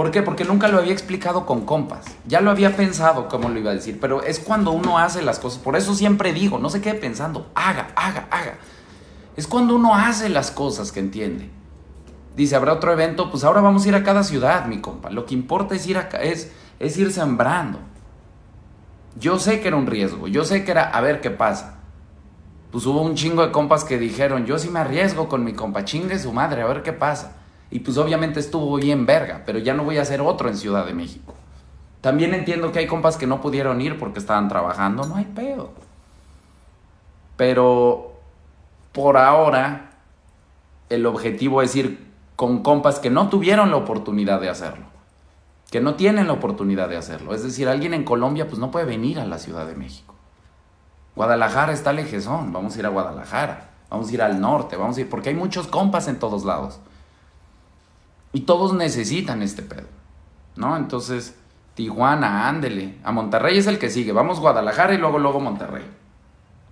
¿Por 0.00 0.10
qué? 0.10 0.22
Porque 0.22 0.46
nunca 0.46 0.68
lo 0.68 0.78
había 0.78 0.94
explicado 0.94 1.44
con 1.44 1.66
compas. 1.66 2.06
Ya 2.26 2.40
lo 2.40 2.50
había 2.50 2.74
pensado 2.74 3.28
cómo 3.28 3.50
lo 3.50 3.58
iba 3.58 3.70
a 3.70 3.74
decir, 3.74 3.98
pero 4.00 4.22
es 4.22 4.38
cuando 4.38 4.70
uno 4.70 4.98
hace 4.98 5.20
las 5.20 5.38
cosas. 5.38 5.58
Por 5.58 5.76
eso 5.76 5.94
siempre 5.94 6.32
digo, 6.32 6.58
no 6.58 6.70
se 6.70 6.80
quede 6.80 6.94
pensando, 6.94 7.50
haga, 7.54 7.88
haga, 7.96 8.26
haga. 8.30 8.54
Es 9.36 9.46
cuando 9.46 9.76
uno 9.76 9.94
hace 9.94 10.30
las 10.30 10.52
cosas 10.52 10.90
que 10.90 11.00
entiende. 11.00 11.50
Dice, 12.34 12.56
habrá 12.56 12.72
otro 12.72 12.90
evento, 12.94 13.30
pues 13.30 13.44
ahora 13.44 13.60
vamos 13.60 13.84
a 13.84 13.88
ir 13.88 13.94
a 13.94 14.02
cada 14.02 14.24
ciudad, 14.24 14.64
mi 14.64 14.80
compa. 14.80 15.10
Lo 15.10 15.26
que 15.26 15.34
importa 15.34 15.74
es 15.74 15.86
ir, 15.86 15.98
a, 15.98 16.08
es, 16.22 16.50
es 16.78 16.96
ir 16.96 17.12
sembrando. 17.12 17.78
Yo 19.18 19.38
sé 19.38 19.60
que 19.60 19.68
era 19.68 19.76
un 19.76 19.86
riesgo, 19.86 20.28
yo 20.28 20.46
sé 20.46 20.64
que 20.64 20.70
era 20.70 20.84
a 20.84 21.02
ver 21.02 21.20
qué 21.20 21.28
pasa. 21.28 21.80
pues 22.70 22.86
hubo 22.86 23.02
un 23.02 23.16
chingo 23.16 23.44
de 23.44 23.52
compas 23.52 23.84
que 23.84 23.98
dijeron, 23.98 24.46
yo 24.46 24.58
sí 24.58 24.70
me 24.70 24.80
arriesgo 24.80 25.28
con 25.28 25.44
mi 25.44 25.52
compa, 25.52 25.84
chingue 25.84 26.18
su 26.18 26.32
madre, 26.32 26.62
a 26.62 26.66
ver 26.66 26.82
qué 26.82 26.94
pasa. 26.94 27.39
Y 27.70 27.80
pues 27.80 27.96
obviamente 27.98 28.40
estuvo 28.40 28.76
bien 28.76 29.06
verga, 29.06 29.42
pero 29.46 29.58
ya 29.58 29.74
no 29.74 29.84
voy 29.84 29.98
a 29.98 30.02
hacer 30.02 30.20
otro 30.20 30.48
en 30.48 30.56
Ciudad 30.56 30.84
de 30.84 30.92
México. 30.92 31.34
También 32.00 32.34
entiendo 32.34 32.72
que 32.72 32.80
hay 32.80 32.86
compas 32.86 33.16
que 33.16 33.26
no 33.26 33.40
pudieron 33.40 33.80
ir 33.80 33.98
porque 33.98 34.18
estaban 34.18 34.48
trabajando, 34.48 35.06
no 35.06 35.16
hay 35.16 35.26
pedo. 35.26 35.70
Pero 37.36 38.14
por 38.92 39.16
ahora 39.16 39.90
el 40.88 41.06
objetivo 41.06 41.62
es 41.62 41.76
ir 41.76 42.10
con 42.36 42.62
compas 42.62 42.98
que 42.98 43.10
no 43.10 43.28
tuvieron 43.28 43.70
la 43.70 43.76
oportunidad 43.76 44.40
de 44.40 44.48
hacerlo, 44.48 44.86
que 45.70 45.80
no 45.80 45.94
tienen 45.94 46.26
la 46.26 46.32
oportunidad 46.32 46.88
de 46.88 46.96
hacerlo. 46.96 47.34
Es 47.34 47.42
decir, 47.42 47.68
alguien 47.68 47.94
en 47.94 48.04
Colombia 48.04 48.48
pues 48.48 48.58
no 48.58 48.70
puede 48.70 48.86
venir 48.86 49.20
a 49.20 49.26
la 49.26 49.38
Ciudad 49.38 49.66
de 49.66 49.76
México. 49.76 50.14
Guadalajara 51.14 51.72
está 51.72 51.92
lejezón, 51.92 52.52
vamos 52.52 52.74
a 52.74 52.78
ir 52.78 52.86
a 52.86 52.88
Guadalajara, 52.88 53.70
vamos 53.90 54.08
a 54.08 54.14
ir 54.14 54.22
al 54.22 54.40
norte, 54.40 54.76
vamos 54.76 54.96
a 54.96 55.02
ir, 55.02 55.10
porque 55.10 55.28
hay 55.28 55.34
muchos 55.34 55.66
compas 55.66 56.08
en 56.08 56.18
todos 56.18 56.44
lados. 56.44 56.80
Y 58.32 58.40
todos 58.42 58.72
necesitan 58.74 59.42
este 59.42 59.62
pedo, 59.62 59.88
¿no? 60.56 60.76
Entonces, 60.76 61.34
Tijuana, 61.74 62.48
ándele. 62.48 62.96
A 63.04 63.12
Monterrey 63.12 63.58
es 63.58 63.66
el 63.66 63.78
que 63.78 63.90
sigue. 63.90 64.12
Vamos 64.12 64.40
Guadalajara 64.40 64.94
y 64.94 64.98
luego, 64.98 65.18
luego 65.18 65.40
Monterrey. 65.40 65.84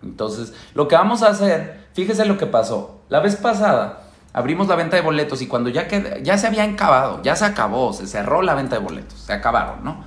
Entonces, 0.03 0.55
lo 0.75 0.87
que 0.87 0.97
vamos 0.97 1.23
a 1.23 1.29
hacer, 1.29 1.89
fíjese 1.95 2.25
lo 2.25 2.39
que 2.39 2.47
pasó. 2.47 3.01
La 3.09 3.21
vez 3.21 3.37
pasada 3.37 4.03
abrimos 4.33 4.69
la 4.69 4.77
venta 4.77 4.97
de 4.97 5.03
boletos 5.03 5.43
y 5.43 5.47
cuando 5.47 5.71
ya, 5.71 5.89
ya 6.23 6.39
se 6.39 6.47
había 6.47 6.65
acabado, 6.65 7.23
ya 7.23 7.35
se 7.35 7.45
acabó, 7.45 7.93
se 7.93 8.07
cerró 8.07 8.43
la 8.43 8.55
venta 8.55 8.77
de 8.77 8.85
boletos, 8.85 9.19
se 9.19 9.33
acabaron, 9.33 9.83
¿no? 9.83 10.05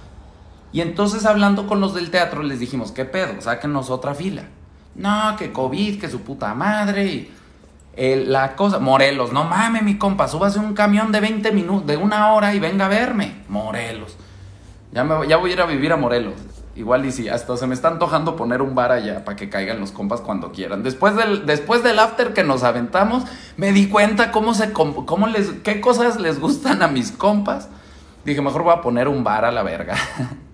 Y 0.72 0.82
entonces 0.82 1.26
hablando 1.26 1.68
con 1.68 1.82
los 1.82 1.94
del 1.94 2.12
teatro 2.12 2.44
les 2.44 2.60
dijimos, 2.60 2.92
¿qué 2.92 3.04
pedo? 3.04 3.42
Sáquenos 3.42 3.90
otra 3.90 4.14
fila. 4.14 4.44
No, 4.96 5.36
que 5.38 5.52
COVID, 5.52 6.00
que 6.00 6.10
su 6.10 6.22
puta 6.22 6.54
madre. 6.54 7.06
Y 7.06 7.34
la 7.96 8.56
cosa, 8.56 8.80
Morelos, 8.80 9.34
no 9.34 9.44
mames, 9.44 9.84
mi 9.84 9.98
compa, 9.98 10.28
súbase 10.28 10.60
un 10.60 10.74
camión 10.74 11.12
de 11.12 11.20
20 11.20 11.52
minutos, 11.52 11.88
de 11.88 11.98
una 11.98 12.34
hora 12.34 12.54
y 12.54 12.60
venga 12.60 12.86
a 12.86 12.90
verme. 12.90 13.44
Morelos. 13.50 14.18
Ya, 14.92 15.04
me, 15.04 15.28
ya 15.28 15.38
voy 15.38 15.52
a 15.52 15.54
ir 15.54 15.62
a 15.62 15.66
vivir 15.66 15.92
a 15.92 15.98
Morelos. 15.98 16.36
Igual 16.74 17.06
y 17.06 17.12
si 17.12 17.28
hasta 17.28 17.58
se 17.58 17.68
me 17.68 17.74
está 17.74 17.90
antojando 17.90 18.38
poner 18.38 18.62
un 18.62 18.76
bar 18.76 18.94
allá 18.94 19.26
para 19.26 19.36
que 19.36 19.50
caigan 19.50 19.82
los 19.82 19.92
compas 19.92 20.22
cuando 20.22 20.54
quieran. 20.54 20.84
Después 20.84 21.16
del, 21.18 21.46
después 21.46 21.84
del 21.84 22.00
after 22.00 22.34
que 22.34 22.46
nos 22.46 22.64
aventamos, 22.64 23.26
me 23.58 23.74
di 23.74 23.90
cuenta 23.90 24.32
cómo 24.32 24.54
se 24.54 24.72
cómo 24.72 25.28
les, 25.28 25.50
qué 25.64 25.82
cosas 25.82 26.20
les 26.20 26.40
gustan 26.40 26.82
a 26.82 26.88
mis 26.88 27.12
compas. 27.12 27.68
Dije, 28.24 28.42
mejor 28.42 28.64
voy 28.64 28.74
a 28.74 28.82
poner 28.82 29.10
un 29.10 29.24
bar 29.24 29.44
a 29.44 29.52
la 29.52 29.64
verga. 29.64 29.96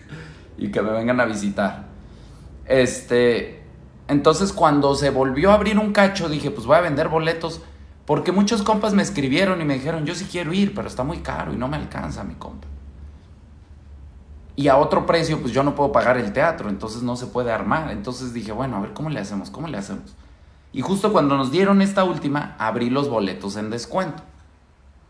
y 0.58 0.72
que 0.72 0.82
me 0.82 0.90
vengan 0.90 1.20
a 1.20 1.26
visitar. 1.26 1.86
Este, 2.66 3.57
entonces 4.08 4.54
cuando 4.54 4.96
se 4.96 5.10
volvió 5.10 5.52
a 5.52 5.56
abrir 5.56 5.78
un 5.80 5.92
cacho, 5.92 6.30
dije, 6.30 6.52
pues 6.52 6.66
voy 6.66 6.78
a 6.78 6.82
vender 6.82 7.10
boletos. 7.10 7.62
Porque 8.06 8.32
muchos 8.32 8.64
compas 8.64 8.94
me 8.94 9.04
escribieron 9.04 9.60
y 9.60 9.66
me 9.66 9.74
dijeron, 9.74 10.06
yo 10.06 10.16
sí 10.16 10.28
quiero 10.32 10.54
ir, 10.54 10.74
pero 10.74 10.88
está 10.88 11.04
muy 11.04 11.18
caro 11.18 11.54
y 11.54 11.58
no 11.58 11.68
me 11.68 11.76
alcanza 11.76 12.24
mi 12.24 12.36
compa. 12.36 12.68
Y 14.56 14.70
a 14.70 14.78
otro 14.78 15.06
precio, 15.06 15.42
pues 15.42 15.54
yo 15.54 15.62
no 15.62 15.76
puedo 15.76 15.92
pagar 15.92 16.18
el 16.18 16.32
teatro, 16.32 16.70
entonces 16.70 17.04
no 17.04 17.18
se 17.18 17.28
puede 17.28 17.52
armar. 17.52 17.92
Entonces 17.92 18.34
dije, 18.34 18.54
bueno, 18.54 18.78
a 18.78 18.80
ver, 18.80 18.94
¿cómo 18.94 19.10
le 19.10 19.20
hacemos? 19.20 19.52
¿Cómo 19.52 19.68
le 19.68 19.78
hacemos? 19.78 20.16
Y 20.72 20.82
justo 20.82 21.12
cuando 21.12 21.38
nos 21.38 21.52
dieron 21.52 21.82
esta 21.82 22.06
última, 22.06 22.56
abrí 22.58 22.90
los 22.90 23.10
boletos 23.10 23.58
en 23.58 23.70
descuento. 23.70 24.24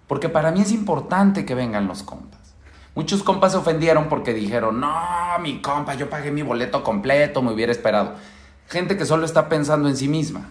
Porque 0.07 0.27
para 0.27 0.51
mí 0.51 0.61
es 0.61 0.71
importante 0.71 1.45
que 1.45 1.53
vengan 1.53 1.87
los 1.87 2.01
compas. 2.01 2.55
Muchos 2.95 3.21
compas 3.21 3.51
se 3.51 3.59
ofendieron 3.59 4.09
porque 4.09 4.33
dijeron, 4.33 4.79
no, 4.79 4.91
mi 5.39 5.61
compa, 5.61 5.93
yo 5.93 6.09
pagué 6.09 6.31
mi 6.31 6.41
boleto 6.41 6.83
completo, 6.83 7.43
me 7.43 7.53
hubiera 7.53 7.71
esperado. 7.71 8.15
Gente 8.67 8.97
que 8.97 9.05
solo 9.05 9.25
está 9.25 9.47
pensando 9.47 9.87
en 9.87 9.95
sí 9.95 10.09
misma. 10.09 10.49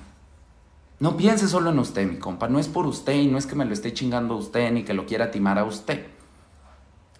No 0.99 1.18
piense 1.18 1.49
solo 1.49 1.70
en 1.70 1.78
usted, 1.78 2.06
mi 2.06 2.16
compa. 2.16 2.49
No 2.49 2.58
es 2.58 2.68
por 2.68 2.87
usted 2.87 3.12
y 3.12 3.26
no 3.26 3.37
es 3.37 3.46
que 3.46 3.54
me 3.54 3.66
lo 3.66 3.75
esté 3.75 3.92
chingando 3.92 4.35
a 4.35 4.38
usted 4.38 4.73
ni 4.73 4.85
que 4.85 4.94
lo 4.94 5.04
quiera 5.04 5.30
timar 5.30 5.58
a 5.58 5.64
usted. 5.64 6.06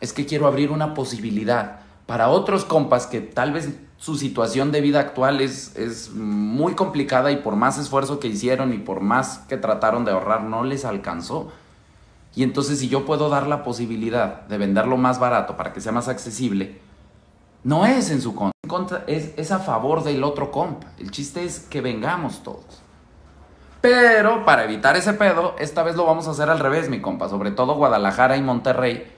Es 0.01 0.15
que 0.15 0.25
quiero 0.25 0.47
abrir 0.47 0.71
una 0.71 0.95
posibilidad 0.95 1.81
para 2.07 2.29
otros 2.29 2.65
compas 2.65 3.07
que 3.07 3.21
tal 3.21 3.53
vez 3.53 3.69
su 3.99 4.17
situación 4.17 4.73
de 4.73 4.81
vida 4.81 5.01
actual 5.01 5.43
es, 5.43 5.77
es 5.77 6.13
muy 6.15 6.75
complicada 6.75 7.31
y 7.31 7.37
por 7.37 7.57
más 7.57 7.77
esfuerzo 7.79 8.19
que 8.19 8.29
hicieron 8.29 8.73
y 8.73 8.79
por 8.79 9.01
más 9.01 9.39
que 9.49 9.59
trataron 9.59 10.07
de 10.07 10.13
ahorrar 10.13 10.45
no 10.45 10.65
les 10.65 10.87
alcanzó. 10.87 11.53
Y 12.35 12.43
entonces 12.43 12.79
si 12.79 12.89
yo 12.89 13.05
puedo 13.05 13.29
dar 13.29 13.47
la 13.47 13.65
posibilidad 13.65 14.47
de 14.47 14.57
venderlo 14.57 14.97
más 14.97 15.19
barato 15.19 15.59
para 15.59 15.75
que 15.75 15.83
sea 15.83 15.93
más 15.93 16.09
accesible, 16.09 16.86
no 17.67 17.85
es 17.85 18.13
en 18.13 18.23
su 18.23 18.33
contra, 18.69 19.03
es, 19.09 19.51
a 19.51 19.59
favor 19.59 20.05
del 20.05 20.23
otro 20.23 20.53
compa. 20.53 20.93
El 21.01 21.11
chiste 21.11 21.45
es 21.45 21.59
que 21.59 21.81
vengamos 21.81 22.45
todos. 22.45 22.81
Pero 23.81 24.45
para 24.45 24.63
evitar 24.63 24.97
ese 24.97 25.15
pedo, 25.15 25.57
esta 25.59 25.83
vez 25.83 25.97
lo 25.97 26.07
vamos 26.07 26.29
a 26.29 26.31
hacer 26.31 26.49
al 26.49 26.61
revés, 26.61 26.89
mi 26.89 27.01
compa. 27.01 27.29
Sobre 27.29 27.51
todo 27.51 27.75
Guadalajara 27.75 28.37
y 28.37 28.43
Monterrey. 28.43 29.13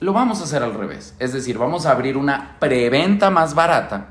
Lo 0.00 0.12
vamos 0.12 0.42
a 0.42 0.44
hacer 0.44 0.62
al 0.62 0.74
revés. 0.74 1.16
Es 1.18 1.32
decir, 1.32 1.56
vamos 1.56 1.86
a 1.86 1.92
abrir 1.92 2.18
una 2.18 2.58
preventa 2.58 3.30
más 3.30 3.54
barata. 3.54 4.08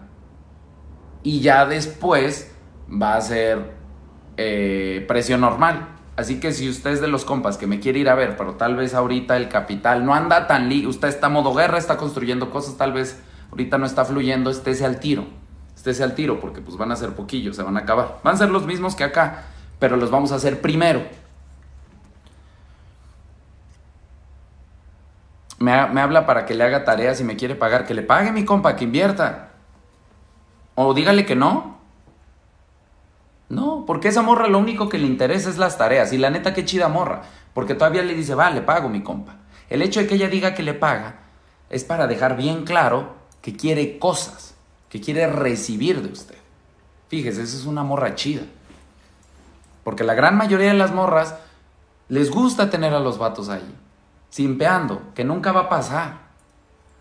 Y 1.21 1.41
ya 1.41 1.67
después 1.67 2.51
va 2.89 3.17
a 3.17 3.21
ser 3.21 3.75
eh, 4.35 5.05
precio 5.07 5.37
normal. 5.37 5.89
Así 6.15 6.39
que 6.39 6.51
si 6.51 6.69
usted 6.69 6.91
es 6.91 7.01
de 7.01 7.07
los 7.07 7.23
compas 7.23 7.57
que 7.57 7.67
me 7.67 7.79
quiere 7.79 7.99
ir 7.99 8.09
a 8.09 8.15
ver, 8.15 8.35
pero 8.35 8.55
tal 8.55 8.75
vez 8.75 8.93
ahorita 8.93 9.37
el 9.37 9.47
capital 9.47 10.05
no 10.05 10.13
anda 10.13 10.45
tan 10.47 10.67
li, 10.67 10.85
usted 10.85 11.07
está 11.07 11.29
modo 11.29 11.53
guerra, 11.53 11.77
está 11.77 11.97
construyendo 11.97 12.49
cosas, 12.49 12.77
tal 12.77 12.91
vez 12.91 13.21
ahorita 13.49 13.77
no 13.77 13.85
está 13.85 14.03
fluyendo, 14.03 14.49
estése 14.49 14.85
al 14.85 14.99
tiro. 14.99 15.25
Estése 15.75 16.03
al 16.03 16.13
tiro 16.13 16.39
porque 16.39 16.61
pues 16.61 16.77
van 16.77 16.91
a 16.91 16.95
ser 16.95 17.15
poquillos, 17.15 17.55
se 17.55 17.63
van 17.63 17.77
a 17.77 17.81
acabar. 17.81 18.19
Van 18.23 18.35
a 18.35 18.37
ser 18.37 18.49
los 18.49 18.65
mismos 18.65 18.95
que 18.95 19.03
acá, 19.03 19.45
pero 19.79 19.95
los 19.95 20.11
vamos 20.11 20.31
a 20.31 20.35
hacer 20.35 20.61
primero. 20.61 21.01
Me, 25.59 25.87
me 25.87 26.01
habla 26.01 26.25
para 26.25 26.45
que 26.45 26.53
le 26.53 26.63
haga 26.63 26.83
tareas 26.83 27.21
y 27.21 27.23
me 27.23 27.35
quiere 27.35 27.55
pagar, 27.55 27.85
que 27.85 27.93
le 27.93 28.03
pague 28.03 28.31
mi 28.31 28.45
compa, 28.45 28.75
que 28.75 28.83
invierta. 28.83 29.53
O 30.75 30.93
dígale 30.93 31.25
que 31.25 31.35
no, 31.35 31.80
no, 33.51 33.83
porque 33.85 34.07
esa 34.07 34.21
morra 34.21 34.47
lo 34.47 34.59
único 34.59 34.87
que 34.87 34.97
le 34.97 35.05
interesa 35.05 35.49
es 35.49 35.57
las 35.57 35.77
tareas. 35.77 36.13
Y 36.13 36.17
la 36.17 36.29
neta, 36.29 36.53
qué 36.53 36.63
chida 36.63 36.87
morra. 36.87 37.23
Porque 37.53 37.75
todavía 37.75 38.01
le 38.01 38.13
dice, 38.13 38.33
va, 38.33 38.49
le 38.49 38.61
pago 38.61 38.87
mi 38.87 39.03
compa. 39.03 39.35
El 39.69 39.81
hecho 39.81 39.99
de 39.99 40.07
que 40.07 40.15
ella 40.15 40.29
diga 40.29 40.53
que 40.53 40.63
le 40.63 40.73
paga 40.73 41.19
es 41.69 41.83
para 41.83 42.07
dejar 42.07 42.37
bien 42.37 42.63
claro 42.63 43.13
que 43.41 43.57
quiere 43.57 43.99
cosas, 43.99 44.55
que 44.87 45.01
quiere 45.01 45.27
recibir 45.27 46.01
de 46.01 46.13
usted. 46.13 46.37
Fíjese, 47.09 47.43
esa 47.43 47.57
es 47.57 47.65
una 47.65 47.83
morra 47.83 48.15
chida. 48.15 48.43
Porque 49.83 50.05
la 50.05 50.13
gran 50.13 50.37
mayoría 50.37 50.69
de 50.69 50.77
las 50.77 50.93
morras 50.93 51.35
les 52.07 52.31
gusta 52.31 52.69
tener 52.69 52.93
a 52.93 52.99
los 52.99 53.17
vatos 53.17 53.49
ahí, 53.49 53.75
simpeando, 54.29 55.01
que 55.13 55.25
nunca 55.25 55.51
va 55.51 55.61
a 55.61 55.69
pasar. 55.69 56.19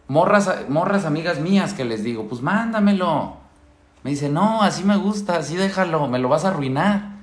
Morras, 0.09 0.69
morras 0.69 1.05
amigas 1.05 1.39
mías 1.39 1.75
que 1.75 1.85
les 1.85 2.03
digo, 2.03 2.27
pues 2.27 2.43
mándamelo. 2.43 3.40
Me 4.03 4.11
dice, 4.11 4.29
no, 4.29 4.63
así 4.63 4.85
me 4.85 4.97
gusta, 4.97 5.37
así 5.37 5.57
déjalo, 5.57 6.09
me 6.09 6.19
lo 6.19 6.29
vas 6.29 6.45
a 6.45 6.49
arruinar. 6.49 7.17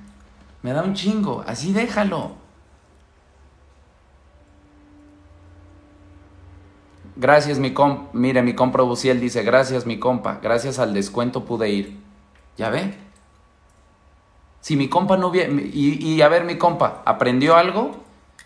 Me 0.62 0.72
da 0.72 0.82
un 0.82 0.94
chingo, 0.94 1.44
así 1.46 1.72
déjalo. 1.72 2.32
Gracias, 7.16 7.58
mi 7.58 7.74
compa. 7.74 8.10
Mire, 8.12 8.42
mi 8.42 8.54
compa 8.54 8.82
Buciel 8.82 9.20
dice, 9.20 9.42
gracias, 9.42 9.86
mi 9.86 9.98
compa. 9.98 10.38
Gracias 10.40 10.78
al 10.78 10.94
descuento 10.94 11.44
pude 11.44 11.68
ir. 11.68 11.98
¿Ya 12.56 12.70
ve? 12.70 12.96
Si 14.60 14.76
mi 14.76 14.88
compa 14.88 15.16
no 15.16 15.30
viene... 15.30 15.62
Y, 15.72 16.04
y 16.04 16.22
a 16.22 16.28
ver, 16.28 16.44
mi 16.44 16.58
compa, 16.58 17.02
¿aprendió 17.04 17.56
algo? 17.56 17.96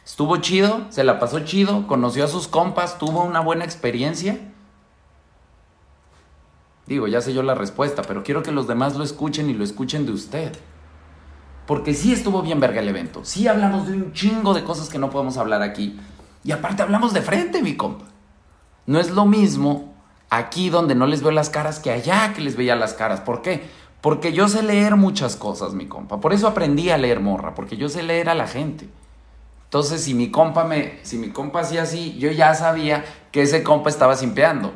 ¿Estuvo 0.04 0.38
chido? 0.38 0.86
¿Se 0.88 1.04
la 1.04 1.18
pasó 1.18 1.40
chido? 1.40 1.86
¿Conoció 1.86 2.24
a 2.24 2.28
sus 2.28 2.48
compas? 2.48 2.98
¿Tuvo 2.98 3.22
una 3.22 3.40
buena 3.40 3.64
experiencia? 3.64 4.51
Digo, 6.86 7.06
ya 7.06 7.20
sé 7.20 7.32
yo 7.32 7.42
la 7.42 7.54
respuesta, 7.54 8.02
pero 8.02 8.22
quiero 8.22 8.42
que 8.42 8.52
los 8.52 8.66
demás 8.66 8.96
lo 8.96 9.04
escuchen 9.04 9.48
y 9.48 9.54
lo 9.54 9.64
escuchen 9.64 10.04
de 10.04 10.12
usted. 10.12 10.52
Porque 11.66 11.94
sí 11.94 12.12
estuvo 12.12 12.42
bien 12.42 12.60
verga 12.60 12.80
el 12.80 12.88
evento. 12.88 13.24
Sí 13.24 13.46
hablamos 13.46 13.86
de 13.86 13.94
un 13.94 14.12
chingo 14.12 14.52
de 14.52 14.64
cosas 14.64 14.88
que 14.88 14.98
no 14.98 15.10
podemos 15.10 15.36
hablar 15.36 15.62
aquí. 15.62 15.98
Y 16.44 16.52
aparte 16.52 16.82
hablamos 16.82 17.12
de 17.12 17.22
frente, 17.22 17.62
mi 17.62 17.76
compa. 17.76 18.06
No 18.86 18.98
es 18.98 19.10
lo 19.10 19.26
mismo 19.26 19.94
aquí 20.28 20.70
donde 20.70 20.94
no 20.94 21.06
les 21.06 21.22
veo 21.22 21.30
las 21.30 21.50
caras 21.50 21.78
que 21.78 21.90
allá 21.90 22.32
que 22.34 22.40
les 22.40 22.56
veía 22.56 22.74
las 22.74 22.94
caras. 22.94 23.20
¿Por 23.20 23.42
qué? 23.42 23.62
Porque 24.00 24.32
yo 24.32 24.48
sé 24.48 24.64
leer 24.64 24.96
muchas 24.96 25.36
cosas, 25.36 25.74
mi 25.74 25.86
compa. 25.86 26.20
Por 26.20 26.32
eso 26.32 26.48
aprendí 26.48 26.90
a 26.90 26.98
leer 26.98 27.20
morra, 27.20 27.54
porque 27.54 27.76
yo 27.76 27.88
sé 27.88 28.02
leer 28.02 28.28
a 28.28 28.34
la 28.34 28.48
gente. 28.48 28.88
Entonces, 29.64 30.02
si 30.02 30.12
mi 30.12 30.30
compa 30.30 30.64
me, 30.64 30.98
si 31.02 31.16
mi 31.16 31.30
compa 31.30 31.60
hacía 31.60 31.82
así, 31.82 32.18
yo 32.18 32.30
ya 32.30 32.54
sabía 32.54 33.04
que 33.30 33.42
ese 33.42 33.62
compa 33.62 33.88
estaba 33.88 34.16
simpeando. 34.16 34.72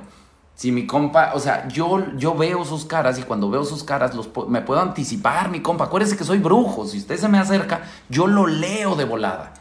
Si 0.57 0.73
mi 0.73 0.87
compa, 0.87 1.33
o 1.35 1.39
sea, 1.39 1.69
yo, 1.69 2.17
yo 2.17 2.35
veo 2.35 2.65
sus 2.65 2.87
caras 2.87 3.19
y 3.19 3.23
cuando 3.23 3.51
veo 3.51 3.63
sus 3.63 3.85
caras 3.85 4.15
los, 4.15 4.31
me 4.49 4.63
puedo 4.63 4.81
anticipar, 4.81 5.51
mi 5.51 5.61
compa. 5.61 5.85
Acuérdese 5.85 6.17
que 6.17 6.25
soy 6.25 6.39
brujo. 6.39 6.87
Si 6.87 6.97
usted 6.97 7.19
se 7.19 7.29
me 7.29 7.39
acerca, 7.39 7.83
yo 8.09 8.27
lo 8.27 8.47
leo 8.47 8.97
de 8.97 9.05
volada. 9.05 9.53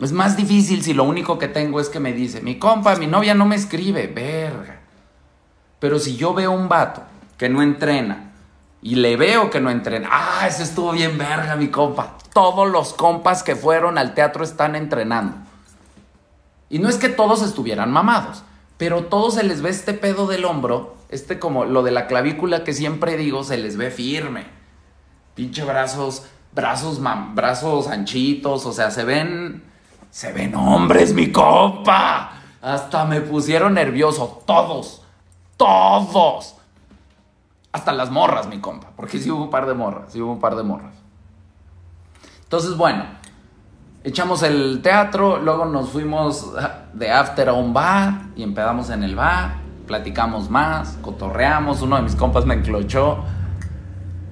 Es 0.00 0.10
más 0.10 0.36
difícil 0.36 0.82
si 0.82 0.92
lo 0.92 1.04
único 1.04 1.38
que 1.38 1.46
tengo 1.46 1.78
es 1.78 1.88
que 1.88 2.00
me 2.00 2.12
dice, 2.12 2.42
mi 2.42 2.58
compa, 2.58 2.96
mi 2.96 3.06
novia 3.06 3.34
no 3.34 3.46
me 3.46 3.54
escribe, 3.54 4.08
verga. 4.08 4.80
Pero 5.78 6.00
si 6.00 6.16
yo 6.16 6.34
veo 6.34 6.50
un 6.50 6.68
vato 6.68 7.02
que 7.38 7.48
no 7.48 7.62
entrena 7.62 8.32
Y 8.82 8.96
le 8.96 9.16
veo 9.16 9.50
que 9.50 9.60
no 9.60 9.70
entrena. 9.70 10.08
Ah, 10.10 10.46
ese 10.48 10.64
estuvo 10.64 10.90
bien 10.92 11.16
verga, 11.16 11.54
mi 11.54 11.68
compa. 11.68 12.16
Todos 12.32 12.68
los 12.68 12.92
compas 12.92 13.44
que 13.44 13.54
fueron 13.54 13.98
al 13.98 14.14
teatro 14.14 14.42
están 14.42 14.74
entrenando. 14.74 15.36
Y 16.68 16.80
no 16.80 16.88
es 16.88 16.96
que 16.96 17.08
todos 17.08 17.42
estuvieran 17.42 17.92
mamados, 17.92 18.42
pero 18.76 19.04
todos 19.04 19.34
se 19.34 19.44
les 19.44 19.62
ve 19.62 19.70
este 19.70 19.94
pedo 19.94 20.26
del 20.26 20.44
hombro, 20.44 20.96
este 21.08 21.38
como 21.38 21.64
lo 21.64 21.82
de 21.82 21.92
la 21.92 22.06
clavícula 22.06 22.64
que 22.64 22.72
siempre 22.72 23.16
digo, 23.16 23.44
se 23.44 23.56
les 23.56 23.76
ve 23.76 23.90
firme. 23.90 24.46
Pinche 25.34 25.64
brazos, 25.64 26.26
brazos, 26.52 27.00
brazos 27.34 27.88
anchitos, 27.88 28.66
o 28.66 28.72
sea, 28.72 28.90
se 28.90 29.04
ven, 29.04 29.62
se 30.10 30.32
ven 30.32 30.54
hombres, 30.54 31.14
mi 31.14 31.30
compa. 31.30 32.32
Hasta 32.60 33.04
me 33.04 33.20
pusieron 33.20 33.74
nervioso, 33.74 34.42
todos, 34.46 35.02
todos. 35.56 36.56
Hasta 37.72 37.92
las 37.92 38.10
morras, 38.10 38.46
mi 38.46 38.60
compa, 38.60 38.90
porque 38.96 39.18
sí 39.18 39.30
hubo 39.30 39.44
un 39.44 39.50
par 39.50 39.66
de 39.66 39.74
morras, 39.74 40.12
sí 40.12 40.20
hubo 40.20 40.32
un 40.32 40.40
par 40.40 40.56
de 40.56 40.62
morras. 40.62 40.94
Entonces, 42.44 42.76
bueno, 42.76 43.04
echamos 44.04 44.42
el 44.42 44.80
teatro, 44.82 45.38
luego 45.38 45.64
nos 45.64 45.90
fuimos 45.90 46.52
de 46.94 47.10
after 47.10 47.48
a 47.48 47.52
un 47.52 47.72
bar 47.72 48.26
y 48.36 48.42
empezamos 48.42 48.90
en 48.90 49.02
el 49.02 49.16
bar, 49.16 49.56
platicamos 49.86 50.50
más, 50.50 50.96
cotorreamos, 51.02 51.82
uno 51.82 51.96
de 51.96 52.02
mis 52.02 52.14
compas 52.14 52.46
me 52.46 52.54
enclochó. 52.54 53.24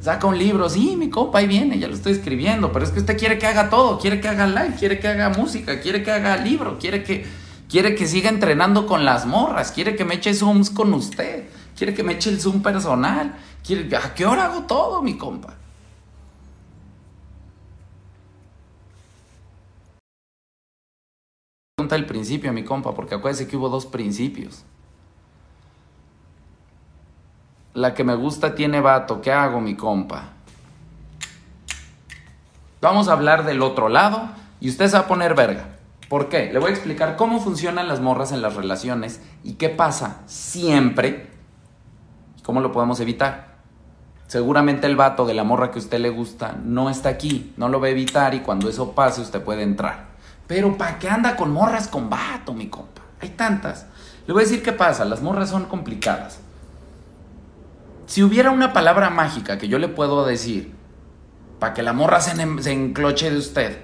Saca 0.01 0.27
un 0.27 0.37
libro, 0.37 0.69
sí, 0.69 0.97
mi 0.97 1.11
compa, 1.11 1.39
ahí 1.39 1.47
viene, 1.47 1.79
ya 1.79 1.87
lo 1.87 1.95
estoy 1.95 2.13
escribiendo, 2.13 2.73
pero 2.73 2.85
es 2.85 2.91
que 2.91 3.01
usted 3.01 3.17
quiere 3.17 3.39
que 3.39 3.47
haga 3.47 3.71
todo, 3.71 3.99
quiere 3.99 4.21
que 4.21 4.29
haga 4.29 4.47
live, 4.47 4.75
quiere 4.77 4.99
que 4.99 5.07
haga 5.07 5.29
música, 5.29 5.81
quiere 5.81 6.03
que 6.03 6.11
haga 6.11 6.37
libro, 6.39 6.79
quiere 6.79 7.05
que, 7.05 7.25
quiere 7.69 7.95
que 7.95 8.09
siga 8.09 8.29
entrenando 8.29 8.87
con 8.87 9.05
las 9.05 9.27
morras, 9.27 9.71
quiere 9.71 9.95
que 9.95 10.05
me 10.05 10.15
eche 10.15 10.35
zooms 10.35 10.71
con 10.71 10.93
usted, 10.93 11.45
quiere 11.77 11.95
que 11.95 12.03
me 12.03 12.15
eche 12.15 12.31
el 12.31 12.41
zoom 12.41 12.63
personal, 12.63 13.35
quiere, 13.65 13.97
¿a 13.97 14.13
qué 14.15 14.27
hora 14.27 14.47
hago 14.47 14.63
todo, 14.63 15.03
mi 15.03 15.17
compa? 15.17 15.55
El 21.97 22.07
principio, 22.07 22.53
mi 22.53 22.65
compa, 22.65 22.95
porque 22.95 23.15
acuérdese 23.15 23.49
que 23.49 23.57
hubo 23.57 23.69
dos 23.69 23.87
principios. 23.87 24.65
La 27.75 27.95
que 27.95 28.05
me 28.05 28.15
gusta 28.15 28.55
tiene 28.55 28.81
vato, 28.81 29.21
¿qué 29.21 29.33
hago, 29.33 29.61
mi 29.61 29.77
compa? 29.77 30.31
Vamos 32.81 33.09
a 33.09 33.13
hablar 33.13 33.45
del 33.45 33.63
otro 33.63 33.89
lado 33.89 34.29
y 34.61 34.69
usted 34.69 34.89
se 34.89 34.97
va 34.97 35.05
a 35.05 35.07
poner 35.07 35.35
verga. 35.35 35.69
¿Por 36.09 36.29
qué? 36.29 36.53
Le 36.53 36.59
voy 36.59 36.71
a 36.71 36.75
explicar 36.75 37.17
cómo 37.17 37.41
funcionan 37.41 37.89
las 37.89 38.01
morras 38.01 38.33
en 38.33 38.43
las 38.43 38.55
relaciones 38.55 39.23
y 39.43 39.55
qué 39.55 39.71
pasa 39.71 40.21
siempre 40.27 41.31
cómo 42.43 42.61
lo 42.61 42.73
podemos 42.73 43.01
evitar. 43.01 43.53
Seguramente 44.27 44.87
el 44.87 44.97
vato 44.97 45.27
de 45.27 45.35
la 45.35 45.45
morra 45.45 45.71
que 45.71 45.79
a 45.79 45.83
usted 45.83 46.01
le 46.01 46.11
gusta 46.11 46.57
no 46.65 46.91
está 46.91 47.09
aquí, 47.09 47.53
no 47.57 47.69
lo 47.69 47.81
va 47.81 47.87
a 47.87 47.91
evitar 47.91 48.35
y 48.35 48.41
cuando 48.41 48.69
eso 48.69 48.93
pase 48.93 49.21
usted 49.21 49.43
puede 49.43 49.63
entrar. 49.63 50.12
Pero 50.47 50.77
¿para 50.77 50.99
qué 50.99 51.09
anda 51.09 51.37
con 51.37 51.53
morras 51.53 51.89
con 51.89 52.11
vato, 52.11 52.53
mi 52.53 52.69
compa? 52.69 53.03
Hay 53.21 53.31
tantas. 53.31 53.87
Le 54.27 54.33
voy 54.33 54.43
a 54.43 54.47
decir 54.47 54.63
qué 54.63 54.73
pasa, 54.73 55.05
las 55.05 55.23
morras 55.23 55.51
son 55.51 55.65
complicadas. 55.65 56.41
Si 58.07 58.23
hubiera 58.23 58.51
una 58.51 58.73
palabra 58.73 59.11
mágica 59.11 59.59
que 59.59 59.69
yo 59.69 59.79
le 59.79 59.89
puedo 59.89 60.27
decir 60.27 60.75
para 61.59 61.75
que 61.75 61.83
la 61.83 61.93
morra 61.93 62.21
se, 62.21 62.33
encloche 62.73 63.31
de 63.31 63.39
usted, 63.39 63.79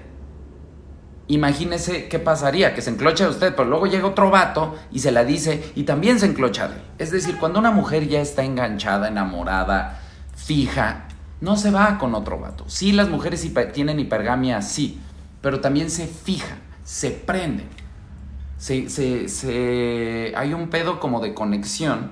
imagínese 1.27 2.07
qué 2.09 2.19
pasaría, 2.19 2.73
que 2.75 2.81
se 2.81 2.91
encloche 2.91 3.23
de 3.23 3.29
usted, 3.29 3.55
pero 3.55 3.67
luego 3.67 3.87
llega 3.87 4.07
otro 4.07 4.29
vato 4.29 4.75
y 4.91 4.99
se 4.99 5.11
la 5.11 5.23
dice 5.23 5.71
y 5.75 5.83
también 5.83 6.19
se 6.19 6.25
enclocha 6.25 6.67
de 6.67 6.75
él. 6.75 6.81
Es 6.99 7.11
decir, 7.11 7.37
cuando 7.37 7.59
una 7.59 7.71
mujer 7.71 8.07
ya 8.07 8.21
está 8.21 8.43
enganchada, 8.43 9.07
enamorada, 9.07 9.99
fija, 10.35 11.07
no 11.41 11.55
se 11.55 11.71
va 11.71 11.97
con 11.97 12.15
otro 12.15 12.39
vato. 12.39 12.65
Sí, 12.67 12.91
las 12.91 13.09
mujeres 13.09 13.47
tienen 13.73 13.99
hipergamia, 13.99 14.61
sí, 14.61 14.99
pero 15.41 15.59
también 15.61 15.89
se 15.89 16.07
fija, 16.07 16.57
se 16.83 17.11
prende. 17.11 17.65
Se, 18.57 18.89
se, 18.89 20.33
hay 20.35 20.53
un 20.53 20.69
pedo 20.69 20.99
como 20.99 21.21
de 21.21 21.33
conexión. 21.33 22.11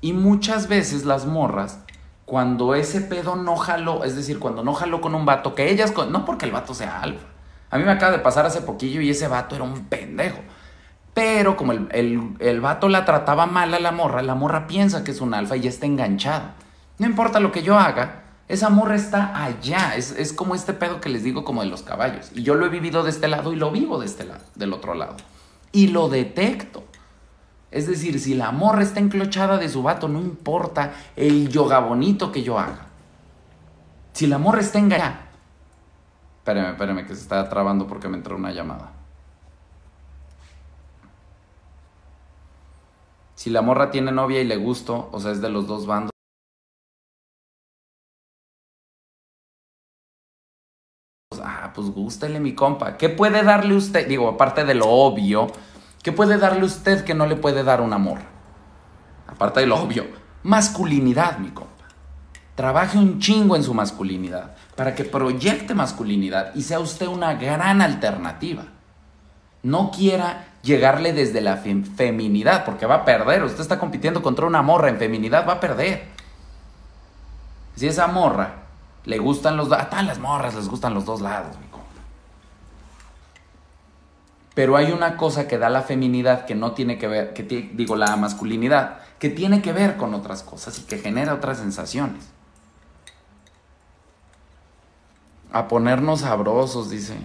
Y 0.00 0.12
muchas 0.12 0.68
veces 0.68 1.04
las 1.04 1.26
morras, 1.26 1.80
cuando 2.24 2.74
ese 2.74 3.00
pedo 3.00 3.36
no 3.36 3.56
jaló, 3.56 4.04
es 4.04 4.16
decir, 4.16 4.38
cuando 4.38 4.62
no 4.62 4.72
jaló 4.74 5.00
con 5.00 5.14
un 5.14 5.26
vato, 5.26 5.54
que 5.54 5.70
ellas, 5.70 5.92
no 6.10 6.24
porque 6.24 6.46
el 6.46 6.52
vato 6.52 6.72
sea 6.72 7.00
alfa. 7.00 7.26
A 7.70 7.78
mí 7.78 7.84
me 7.84 7.92
acaba 7.92 8.12
de 8.12 8.18
pasar 8.20 8.46
hace 8.46 8.62
poquillo 8.62 9.00
y 9.00 9.10
ese 9.10 9.28
vato 9.28 9.56
era 9.56 9.64
un 9.64 9.86
pendejo. 9.86 10.38
Pero 11.12 11.56
como 11.56 11.72
el, 11.72 11.88
el, 11.90 12.36
el 12.38 12.60
vato 12.60 12.88
la 12.88 13.04
trataba 13.04 13.46
mal 13.46 13.74
a 13.74 13.80
la 13.80 13.92
morra, 13.92 14.22
la 14.22 14.34
morra 14.34 14.66
piensa 14.66 15.02
que 15.02 15.10
es 15.10 15.20
un 15.20 15.34
alfa 15.34 15.56
y 15.56 15.62
ya 15.62 15.68
está 15.68 15.86
enganchada. 15.86 16.54
No 16.98 17.06
importa 17.06 17.40
lo 17.40 17.50
que 17.50 17.62
yo 17.62 17.78
haga, 17.78 18.22
esa 18.50 18.68
morra 18.68 18.96
está 18.96 19.44
allá. 19.44 19.94
Es, 19.94 20.32
como 20.32 20.56
este 20.56 20.72
pedo 20.72 21.00
que 21.00 21.08
les 21.08 21.22
digo 21.22 21.44
como 21.44 21.62
de 21.62 21.68
los 21.68 21.82
caballos. 21.82 22.32
Y 22.34 22.42
yo 22.42 22.56
lo 22.56 22.66
he 22.66 22.68
vivido 22.68 23.04
de 23.04 23.10
este 23.10 23.28
lado 23.28 23.52
y 23.52 23.56
lo 23.56 23.70
vivo 23.70 24.00
de 24.00 24.06
este 24.06 24.24
lado, 24.24 24.42
del 24.56 24.72
otro 24.72 24.94
lado. 24.94 25.16
Y 25.70 25.86
lo 25.86 26.08
detecto. 26.08 26.82
Es 27.70 27.86
decir, 27.86 28.18
si 28.18 28.34
la 28.34 28.50
morra 28.50 28.82
está 28.82 28.98
enclochada 28.98 29.56
de 29.56 29.68
su 29.68 29.84
vato, 29.84 30.08
no 30.08 30.20
importa 30.20 30.92
el 31.14 31.48
yoga 31.48 31.78
bonito 31.78 32.32
que 32.32 32.42
yo 32.42 32.58
haga. 32.58 32.86
Si 34.14 34.26
la 34.26 34.38
morra 34.38 34.62
está 34.62 34.80
engañada. 34.80 35.28
Espérame, 36.38 36.70
espérame, 36.70 37.06
que 37.06 37.14
se 37.14 37.22
está 37.22 37.48
trabando 37.48 37.86
porque 37.86 38.08
me 38.08 38.16
entró 38.16 38.34
una 38.34 38.50
llamada. 38.50 38.90
Si 43.36 43.48
la 43.48 43.62
morra 43.62 43.92
tiene 43.92 44.10
novia 44.10 44.40
y 44.40 44.44
le 44.44 44.56
gusto, 44.56 45.08
o 45.12 45.20
sea, 45.20 45.30
es 45.30 45.40
de 45.40 45.50
los 45.50 45.68
dos 45.68 45.86
bandos. 45.86 46.09
Pues 51.74 51.88
gústele 51.88 52.40
mi 52.40 52.54
compa. 52.54 52.96
¿Qué 52.96 53.08
puede 53.08 53.42
darle 53.42 53.74
usted? 53.74 54.06
Digo, 54.06 54.28
aparte 54.28 54.64
de 54.64 54.74
lo 54.74 54.88
obvio, 54.88 55.48
¿qué 56.02 56.12
puede 56.12 56.38
darle 56.38 56.64
usted 56.64 57.04
que 57.04 57.14
no 57.14 57.26
le 57.26 57.36
puede 57.36 57.64
dar 57.64 57.80
un 57.80 57.92
amor? 57.92 58.20
Aparte 59.26 59.60
de 59.60 59.66
lo 59.66 59.80
obvio, 59.80 60.06
masculinidad, 60.42 61.38
mi 61.38 61.50
compa. 61.50 61.70
Trabaje 62.54 62.98
un 62.98 63.20
chingo 63.20 63.56
en 63.56 63.62
su 63.62 63.72
masculinidad 63.72 64.56
para 64.76 64.94
que 64.94 65.04
proyecte 65.04 65.74
masculinidad 65.74 66.54
y 66.54 66.62
sea 66.62 66.80
usted 66.80 67.06
una 67.06 67.34
gran 67.34 67.80
alternativa. 67.80 68.64
No 69.62 69.90
quiera 69.90 70.48
llegarle 70.62 71.12
desde 71.12 71.40
la 71.40 71.56
feminidad 71.56 72.64
porque 72.64 72.86
va 72.86 72.96
a 72.96 73.04
perder. 73.04 73.44
Usted 73.44 73.60
está 73.60 73.78
compitiendo 73.78 74.22
contra 74.22 74.46
una 74.46 74.62
morra 74.62 74.88
en 74.88 74.98
feminidad, 74.98 75.46
va 75.48 75.54
a 75.54 75.60
perder. 75.60 76.08
Si 77.76 77.86
esa 77.86 78.06
morra 78.08 78.59
le 79.04 79.18
gustan 79.18 79.56
los 79.56 79.68
dos. 79.68 79.78
A 79.78 80.02
las 80.02 80.18
morras 80.18 80.54
les 80.54 80.68
gustan 80.68 80.94
los 80.94 81.04
dos 81.04 81.20
lados, 81.20 81.58
mi 81.58 81.66
compa. 81.66 81.86
Pero 84.54 84.76
hay 84.76 84.92
una 84.92 85.16
cosa 85.16 85.48
que 85.48 85.58
da 85.58 85.70
la 85.70 85.82
feminidad 85.82 86.44
que 86.44 86.54
no 86.54 86.72
tiene 86.72 86.98
que 86.98 87.08
ver, 87.08 87.32
que 87.32 87.42
digo 87.42 87.96
la 87.96 88.16
masculinidad, 88.16 88.98
que 89.18 89.30
tiene 89.30 89.62
que 89.62 89.72
ver 89.72 89.96
con 89.96 90.14
otras 90.14 90.42
cosas 90.42 90.78
y 90.78 90.82
que 90.82 90.98
genera 90.98 91.34
otras 91.34 91.58
sensaciones. 91.58 92.28
A 95.52 95.66
ponernos 95.66 96.20
sabrosos, 96.20 96.90
dice. 96.90 97.16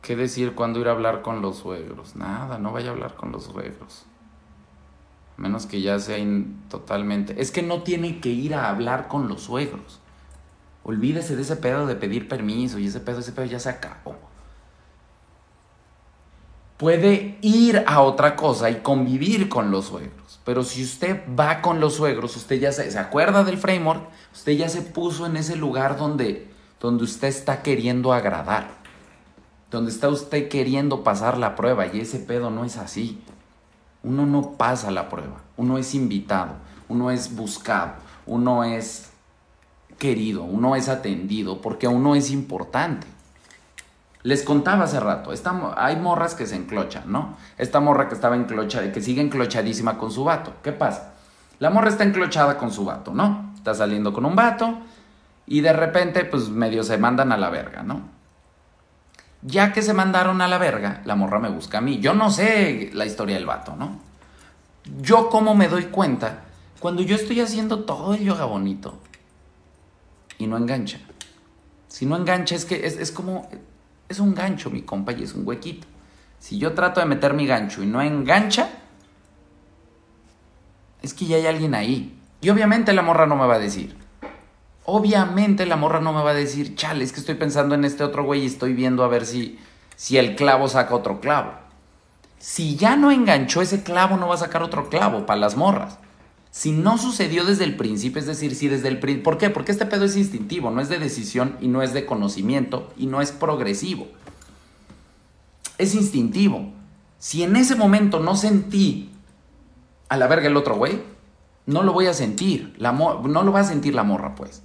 ¿Qué 0.00 0.16
decir 0.16 0.56
cuando 0.56 0.80
ir 0.80 0.88
a 0.88 0.90
hablar 0.90 1.22
con 1.22 1.42
los 1.42 1.58
suegros? 1.58 2.16
Nada, 2.16 2.58
no 2.58 2.72
vaya 2.72 2.88
a 2.88 2.92
hablar 2.92 3.14
con 3.14 3.30
los 3.30 3.44
suegros 3.44 4.04
menos 5.36 5.66
que 5.66 5.80
ya 5.80 5.98
sea 5.98 6.18
totalmente... 6.68 7.40
Es 7.40 7.50
que 7.50 7.62
no 7.62 7.82
tiene 7.82 8.20
que 8.20 8.28
ir 8.28 8.54
a 8.54 8.68
hablar 8.68 9.08
con 9.08 9.28
los 9.28 9.42
suegros. 9.42 10.00
Olvídese 10.84 11.36
de 11.36 11.42
ese 11.42 11.56
pedo 11.56 11.86
de 11.86 11.94
pedir 11.94 12.28
permiso 12.28 12.78
y 12.78 12.86
ese 12.86 13.00
pedo, 13.00 13.20
ese 13.20 13.32
pedo 13.32 13.44
ya 13.46 13.60
se 13.60 13.68
acabó. 13.68 14.16
Puede 16.76 17.38
ir 17.42 17.84
a 17.86 18.00
otra 18.02 18.34
cosa 18.34 18.68
y 18.68 18.80
convivir 18.80 19.48
con 19.48 19.70
los 19.70 19.86
suegros. 19.86 20.40
Pero 20.44 20.64
si 20.64 20.82
usted 20.82 21.22
va 21.38 21.62
con 21.62 21.78
los 21.78 21.94
suegros, 21.94 22.36
usted 22.36 22.58
ya 22.58 22.72
se, 22.72 22.90
se 22.90 22.98
acuerda 22.98 23.44
del 23.44 23.58
framework, 23.58 24.08
usted 24.32 24.52
ya 24.52 24.68
se 24.68 24.82
puso 24.82 25.26
en 25.26 25.36
ese 25.36 25.54
lugar 25.54 25.96
donde, 25.96 26.50
donde 26.80 27.04
usted 27.04 27.28
está 27.28 27.62
queriendo 27.62 28.12
agradar. 28.12 28.68
Donde 29.70 29.92
está 29.92 30.08
usted 30.08 30.48
queriendo 30.48 31.04
pasar 31.04 31.38
la 31.38 31.54
prueba 31.54 31.86
y 31.86 32.00
ese 32.00 32.18
pedo 32.18 32.50
no 32.50 32.64
es 32.64 32.76
así. 32.76 33.22
Uno 34.02 34.26
no 34.26 34.52
pasa 34.52 34.90
la 34.90 35.08
prueba, 35.08 35.40
uno 35.56 35.78
es 35.78 35.94
invitado, 35.94 36.54
uno 36.88 37.10
es 37.10 37.34
buscado, 37.34 37.92
uno 38.26 38.64
es 38.64 39.10
querido, 39.98 40.42
uno 40.42 40.74
es 40.74 40.88
atendido, 40.88 41.60
porque 41.60 41.86
uno 41.86 42.14
es 42.14 42.30
importante. 42.30 43.06
Les 44.24 44.42
contaba 44.42 44.84
hace 44.84 45.00
rato, 45.00 45.32
hay 45.76 45.96
morras 45.96 46.34
que 46.34 46.46
se 46.46 46.56
enclochan, 46.56 47.04
¿no? 47.10 47.36
Esta 47.58 47.80
morra 47.80 48.08
que 48.08 48.14
estaba 48.14 48.36
enclochada, 48.36 48.92
que 48.92 49.00
sigue 49.00 49.20
enclochadísima 49.20 49.98
con 49.98 50.10
su 50.10 50.24
vato. 50.24 50.54
¿Qué 50.62 50.72
pasa? 50.72 51.14
La 51.58 51.70
morra 51.70 51.88
está 51.88 52.04
enclochada 52.04 52.56
con 52.58 52.72
su 52.72 52.84
vato, 52.84 53.12
¿no? 53.12 53.52
Está 53.56 53.74
saliendo 53.74 54.12
con 54.12 54.24
un 54.24 54.34
vato 54.34 54.78
y 55.46 55.60
de 55.60 55.72
repente, 55.72 56.24
pues 56.24 56.48
medio 56.48 56.82
se 56.84 56.98
mandan 56.98 57.32
a 57.32 57.36
la 57.36 57.50
verga, 57.50 57.82
¿no? 57.82 58.00
Ya 59.42 59.72
que 59.72 59.82
se 59.82 59.92
mandaron 59.92 60.40
a 60.40 60.48
la 60.48 60.58
verga, 60.58 61.02
la 61.04 61.16
morra 61.16 61.38
me 61.38 61.48
busca 61.48 61.78
a 61.78 61.80
mí. 61.80 61.98
Yo 61.98 62.14
no 62.14 62.30
sé 62.30 62.90
la 62.92 63.04
historia 63.04 63.36
del 63.36 63.46
vato, 63.46 63.74
¿no? 63.76 64.00
Yo 65.00 65.28
cómo 65.30 65.54
me 65.54 65.68
doy 65.68 65.86
cuenta 65.86 66.44
cuando 66.80 67.02
yo 67.02 67.16
estoy 67.16 67.40
haciendo 67.40 67.84
todo 67.84 68.14
el 68.14 68.24
yoga 68.24 68.44
bonito 68.44 68.98
y 70.38 70.46
no 70.46 70.56
engancha. 70.56 71.00
Si 71.88 72.06
no 72.06 72.16
engancha 72.16 72.54
es 72.54 72.64
que 72.64 72.86
es, 72.86 72.96
es 72.96 73.12
como, 73.12 73.48
es 74.08 74.18
un 74.18 74.34
gancho 74.34 74.70
mi 74.70 74.82
compa 74.82 75.12
y 75.12 75.22
es 75.22 75.34
un 75.34 75.46
huequito. 75.46 75.86
Si 76.38 76.58
yo 76.58 76.72
trato 76.72 77.00
de 77.00 77.06
meter 77.06 77.34
mi 77.34 77.46
gancho 77.46 77.82
y 77.82 77.86
no 77.86 78.02
engancha, 78.02 78.68
es 81.02 81.14
que 81.14 81.26
ya 81.26 81.36
hay 81.36 81.46
alguien 81.46 81.74
ahí. 81.74 82.18
Y 82.40 82.50
obviamente 82.50 82.92
la 82.92 83.02
morra 83.02 83.26
no 83.26 83.36
me 83.36 83.46
va 83.46 83.54
a 83.54 83.58
decir. 83.60 83.96
Obviamente 84.84 85.64
la 85.66 85.76
morra 85.76 86.00
no 86.00 86.12
me 86.12 86.22
va 86.22 86.30
a 86.30 86.34
decir, 86.34 86.74
chale, 86.74 87.04
es 87.04 87.12
que 87.12 87.20
estoy 87.20 87.36
pensando 87.36 87.74
en 87.74 87.84
este 87.84 88.02
otro 88.02 88.24
güey 88.24 88.42
y 88.42 88.46
estoy 88.46 88.74
viendo 88.74 89.04
a 89.04 89.08
ver 89.08 89.26
si, 89.26 89.58
si 89.96 90.18
el 90.18 90.34
clavo 90.34 90.68
saca 90.68 90.94
otro 90.94 91.20
clavo. 91.20 91.52
Si 92.38 92.74
ya 92.74 92.96
no 92.96 93.12
enganchó 93.12 93.62
ese 93.62 93.84
clavo, 93.84 94.16
no 94.16 94.26
va 94.26 94.34
a 94.34 94.38
sacar 94.38 94.62
otro 94.62 94.88
clavo 94.88 95.26
para 95.26 95.38
las 95.38 95.56
morras. 95.56 95.98
Si 96.50 96.72
no 96.72 96.98
sucedió 96.98 97.44
desde 97.44 97.64
el 97.64 97.76
principio, 97.76 98.18
es 98.18 98.26
decir, 98.26 98.56
si 98.56 98.66
desde 98.66 98.88
el 98.88 98.98
principio... 98.98 99.22
¿Por 99.22 99.38
qué? 99.38 99.48
Porque 99.48 99.70
este 99.70 99.86
pedo 99.86 100.04
es 100.04 100.16
instintivo, 100.16 100.70
no 100.70 100.80
es 100.80 100.88
de 100.88 100.98
decisión 100.98 101.56
y 101.60 101.68
no 101.68 101.82
es 101.82 101.94
de 101.94 102.04
conocimiento 102.04 102.92
y 102.96 103.06
no 103.06 103.22
es 103.22 103.30
progresivo. 103.30 104.08
Es 105.78 105.94
instintivo. 105.94 106.72
Si 107.20 107.44
en 107.44 107.54
ese 107.54 107.76
momento 107.76 108.18
no 108.18 108.34
sentí 108.34 109.12
a 110.08 110.16
la 110.16 110.26
verga 110.26 110.48
el 110.48 110.56
otro 110.56 110.74
güey, 110.74 111.00
no 111.66 111.84
lo 111.84 111.92
voy 111.92 112.06
a 112.06 112.14
sentir. 112.14 112.74
La 112.76 112.90
no 112.90 113.42
lo 113.44 113.52
va 113.52 113.60
a 113.60 113.64
sentir 113.64 113.94
la 113.94 114.02
morra, 114.02 114.34
pues. 114.34 114.62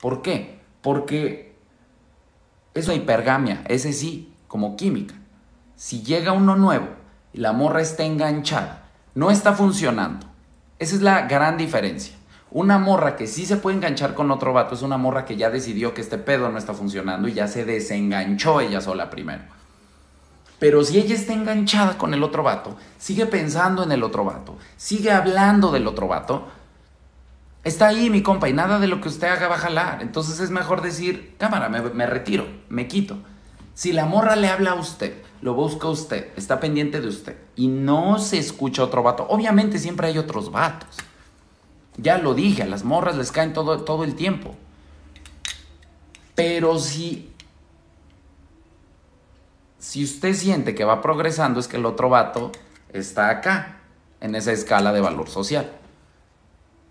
¿Por 0.00 0.22
qué? 0.22 0.60
Porque 0.82 1.54
es 2.74 2.86
una 2.86 2.94
hipergamia, 2.94 3.62
ese 3.68 3.92
sí, 3.92 4.32
como 4.48 4.76
química. 4.76 5.14
Si 5.76 6.02
llega 6.02 6.32
uno 6.32 6.56
nuevo 6.56 6.88
y 7.32 7.38
la 7.38 7.52
morra 7.52 7.82
está 7.82 8.04
enganchada, 8.04 8.88
no 9.14 9.30
está 9.30 9.52
funcionando. 9.52 10.26
Esa 10.78 10.96
es 10.96 11.02
la 11.02 11.22
gran 11.26 11.56
diferencia. 11.56 12.14
Una 12.50 12.78
morra 12.78 13.14
que 13.14 13.26
sí 13.26 13.46
se 13.46 13.58
puede 13.58 13.76
enganchar 13.76 14.14
con 14.14 14.30
otro 14.30 14.52
vato 14.52 14.74
es 14.74 14.82
una 14.82 14.96
morra 14.96 15.24
que 15.24 15.36
ya 15.36 15.50
decidió 15.50 15.94
que 15.94 16.00
este 16.00 16.18
pedo 16.18 16.48
no 16.50 16.58
está 16.58 16.74
funcionando 16.74 17.28
y 17.28 17.34
ya 17.34 17.46
se 17.46 17.64
desenganchó 17.64 18.60
ella 18.60 18.80
sola 18.80 19.08
primero. 19.08 19.42
Pero 20.58 20.84
si 20.84 20.98
ella 20.98 21.14
está 21.14 21.32
enganchada 21.32 21.96
con 21.96 22.12
el 22.12 22.22
otro 22.22 22.42
vato, 22.42 22.76
sigue 22.98 23.26
pensando 23.26 23.84
en 23.84 23.92
el 23.92 24.02
otro 24.02 24.24
vato, 24.24 24.58
sigue 24.76 25.10
hablando 25.10 25.70
del 25.70 25.86
otro 25.86 26.08
vato, 26.08 26.48
está 27.64 27.88
ahí 27.88 28.10
mi 28.10 28.22
compa 28.22 28.48
y 28.48 28.52
nada 28.52 28.78
de 28.78 28.86
lo 28.86 29.00
que 29.00 29.08
usted 29.08 29.28
haga 29.28 29.48
va 29.48 29.56
a 29.56 29.58
jalar. 29.58 30.02
Entonces 30.02 30.40
es 30.40 30.50
mejor 30.50 30.82
decir, 30.82 31.34
cámara, 31.38 31.68
me, 31.68 32.06
retiro, 32.06 32.46
me 32.68 32.88
quito. 32.88 33.18
Si 33.74 33.92
la 33.92 34.06
morra 34.06 34.36
le 34.36 34.48
habla 34.48 34.72
a 34.72 34.74
usted, 34.74 35.22
lo 35.42 35.54
busca 35.54 35.88
usted, 35.88 36.28
está 36.36 36.60
pendiente 36.60 37.00
de 37.00 37.08
usted 37.08 37.36
y 37.56 37.68
no 37.68 38.18
se 38.18 38.38
escucha 38.38 38.84
otro 38.84 39.02
vato, 39.02 39.26
obviamente 39.28 39.78
siempre 39.78 40.08
hay 40.08 40.18
otros 40.18 40.50
vatos. 40.50 40.96
Ya 41.96 42.18
lo 42.18 42.34
dije, 42.34 42.62
a 42.62 42.66
las 42.66 42.84
morras 42.84 43.16
les 43.16 43.32
caen 43.32 43.52
todo, 43.52 43.82
todo 43.82 44.04
el 44.04 44.14
tiempo. 44.14 44.54
Pero 46.34 46.78
si 46.78 47.30
si 49.80 50.04
usted 50.04 50.34
siente 50.34 50.74
que 50.74 50.84
va 50.84 51.00
progresando, 51.00 51.58
es 51.58 51.66
que 51.66 51.78
el 51.78 51.86
otro 51.86 52.10
vato 52.10 52.52
está 52.92 53.30
acá, 53.30 53.80
en 54.20 54.34
esa 54.34 54.52
escala 54.52 54.92
de 54.92 55.00
valor 55.00 55.28
social. 55.28 55.79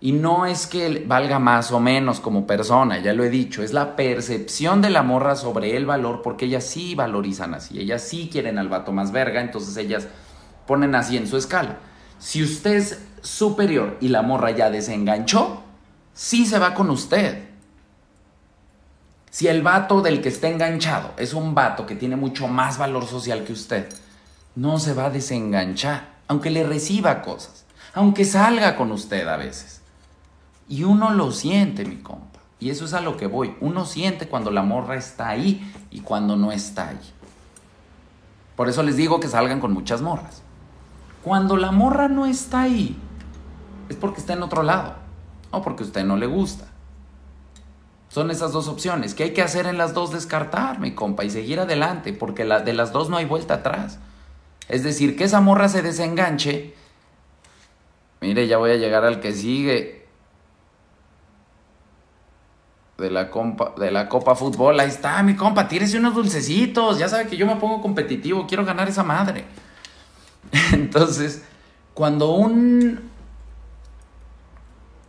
Y 0.02 0.12
no 0.12 0.46
es 0.46 0.66
que 0.66 1.04
valga 1.06 1.38
más 1.38 1.72
o 1.72 1.80
menos 1.80 2.20
como 2.20 2.46
persona, 2.46 2.98
ya 3.00 3.12
lo 3.12 3.22
he 3.22 3.28
dicho, 3.28 3.62
es 3.62 3.74
la 3.74 3.96
percepción 3.96 4.80
de 4.80 4.88
la 4.88 5.02
morra 5.02 5.36
sobre 5.36 5.76
el 5.76 5.84
valor, 5.84 6.22
porque 6.22 6.46
ellas 6.46 6.64
sí 6.64 6.94
valorizan 6.94 7.52
así, 7.52 7.78
ellas 7.78 8.02
sí 8.02 8.30
quieren 8.32 8.58
al 8.58 8.70
vato 8.70 8.92
más 8.92 9.12
verga, 9.12 9.42
entonces 9.42 9.76
ellas 9.76 10.08
ponen 10.66 10.94
así 10.94 11.18
en 11.18 11.26
su 11.26 11.36
escala. 11.36 11.76
Si 12.18 12.42
usted 12.42 12.76
es 12.76 13.02
superior 13.20 13.98
y 14.00 14.08
la 14.08 14.22
morra 14.22 14.52
ya 14.52 14.70
desenganchó, 14.70 15.62
sí 16.14 16.46
se 16.46 16.58
va 16.58 16.72
con 16.72 16.88
usted. 16.88 17.50
Si 19.30 19.48
el 19.48 19.62
vato 19.62 20.00
del 20.00 20.22
que 20.22 20.30
está 20.30 20.48
enganchado 20.48 21.12
es 21.18 21.34
un 21.34 21.54
vato 21.54 21.86
que 21.86 21.94
tiene 21.94 22.16
mucho 22.16 22.48
más 22.48 22.78
valor 22.78 23.06
social 23.06 23.44
que 23.44 23.52
usted, 23.52 23.86
no 24.54 24.78
se 24.78 24.94
va 24.94 25.06
a 25.06 25.10
desenganchar, 25.10 26.08
aunque 26.26 26.50
le 26.50 26.64
reciba 26.64 27.20
cosas, 27.22 27.64
aunque 27.94 28.24
salga 28.24 28.76
con 28.76 28.92
usted 28.92 29.28
a 29.28 29.36
veces. 29.36 29.79
Y 30.70 30.84
uno 30.84 31.10
lo 31.10 31.32
siente, 31.32 31.84
mi 31.84 31.96
compa. 31.96 32.38
Y 32.60 32.70
eso 32.70 32.84
es 32.84 32.94
a 32.94 33.00
lo 33.00 33.16
que 33.16 33.26
voy. 33.26 33.56
Uno 33.60 33.84
siente 33.84 34.28
cuando 34.28 34.52
la 34.52 34.62
morra 34.62 34.94
está 34.94 35.28
ahí 35.28 35.68
y 35.90 36.00
cuando 36.00 36.36
no 36.36 36.52
está 36.52 36.90
ahí. 36.90 37.00
Por 38.54 38.68
eso 38.68 38.84
les 38.84 38.96
digo 38.96 39.18
que 39.18 39.26
salgan 39.26 39.58
con 39.58 39.72
muchas 39.72 40.00
morras. 40.00 40.42
Cuando 41.24 41.56
la 41.56 41.72
morra 41.72 42.06
no 42.06 42.24
está 42.24 42.62
ahí, 42.62 42.96
es 43.88 43.96
porque 43.96 44.20
está 44.20 44.34
en 44.34 44.44
otro 44.44 44.62
lado 44.62 44.94
o 45.50 45.60
porque 45.60 45.82
a 45.82 45.86
usted 45.86 46.04
no 46.04 46.16
le 46.16 46.26
gusta. 46.26 46.66
Son 48.08 48.30
esas 48.30 48.52
dos 48.52 48.68
opciones. 48.68 49.14
¿Qué 49.14 49.24
hay 49.24 49.32
que 49.32 49.42
hacer 49.42 49.66
en 49.66 49.76
las 49.76 49.92
dos? 49.92 50.12
Descartar, 50.12 50.78
mi 50.78 50.94
compa, 50.94 51.24
y 51.24 51.30
seguir 51.30 51.58
adelante, 51.58 52.12
porque 52.12 52.44
la, 52.44 52.60
de 52.60 52.74
las 52.74 52.92
dos 52.92 53.10
no 53.10 53.16
hay 53.16 53.24
vuelta 53.24 53.54
atrás. 53.54 53.98
Es 54.68 54.84
decir, 54.84 55.16
que 55.16 55.24
esa 55.24 55.40
morra 55.40 55.68
se 55.68 55.82
desenganche. 55.82 56.74
Mire, 58.20 58.46
ya 58.46 58.58
voy 58.58 58.70
a 58.70 58.76
llegar 58.76 59.04
al 59.04 59.18
que 59.18 59.32
sigue. 59.32 59.99
De 63.00 63.10
la, 63.10 63.30
compa, 63.30 63.72
de 63.78 63.90
la 63.90 64.08
Copa 64.08 64.34
Fútbol. 64.34 64.78
Ahí 64.78 64.88
está, 64.88 65.22
mi 65.22 65.34
compa, 65.34 65.66
tírese 65.66 65.98
unos 65.98 66.14
dulcecitos. 66.14 66.98
Ya 66.98 67.08
sabe 67.08 67.26
que 67.26 67.36
yo 67.36 67.46
me 67.46 67.56
pongo 67.56 67.80
competitivo, 67.80 68.46
quiero 68.46 68.64
ganar 68.64 68.88
esa 68.88 69.02
madre. 69.02 69.44
Entonces, 70.72 71.44
cuando 71.94 72.32
un... 72.32 73.10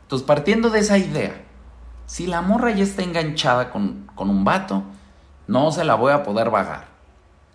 Entonces, 0.03 0.25
partiendo 0.25 0.69
de 0.69 0.79
esa 0.79 0.97
idea, 0.97 1.43
si 2.05 2.27
la 2.27 2.41
morra 2.41 2.71
ya 2.71 2.83
está 2.83 3.03
enganchada 3.03 3.69
con, 3.69 4.09
un 4.17 4.43
vato, 4.43 4.83
no 5.47 5.71
se 5.71 5.85
la 5.85 5.95
voy 5.95 6.11
a 6.11 6.23
poder 6.23 6.49
bajar. 6.49 6.87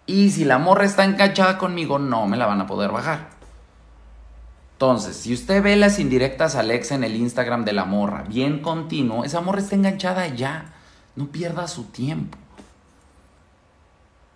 Y 0.07 0.31
si 0.31 0.47
la 0.47 0.57
morra 0.57 0.87
está 0.87 1.05
enganchada 1.05 1.59
conmigo, 1.59 1.99
no 1.99 2.27
me 2.27 2.39
la 2.39 2.47
van 2.47 2.63
a 2.63 2.67
poder 2.67 2.91
bajar. 2.91 3.36
Entonces, 4.77 5.17
si 5.17 5.33
usted 5.33 5.63
ve 5.63 5.75
las 5.75 5.99
indirectas 5.99 6.55
a 6.55 6.61
Alexa 6.61 6.97
en 6.97 7.05
el 7.05 7.17
Instagram 7.17 7.65
de 7.65 7.73
la 7.73 7.87
morra, 7.87 8.25
bien 8.29 8.61
continuo, 8.61 9.25
esa 9.25 9.41
morra 9.41 9.61
está 9.61 9.75
enganchada 9.75 10.29
ya. 10.29 10.75
No 11.15 11.29
pierda 11.29 11.67
su 11.67 11.85
tiempo. 11.85 12.37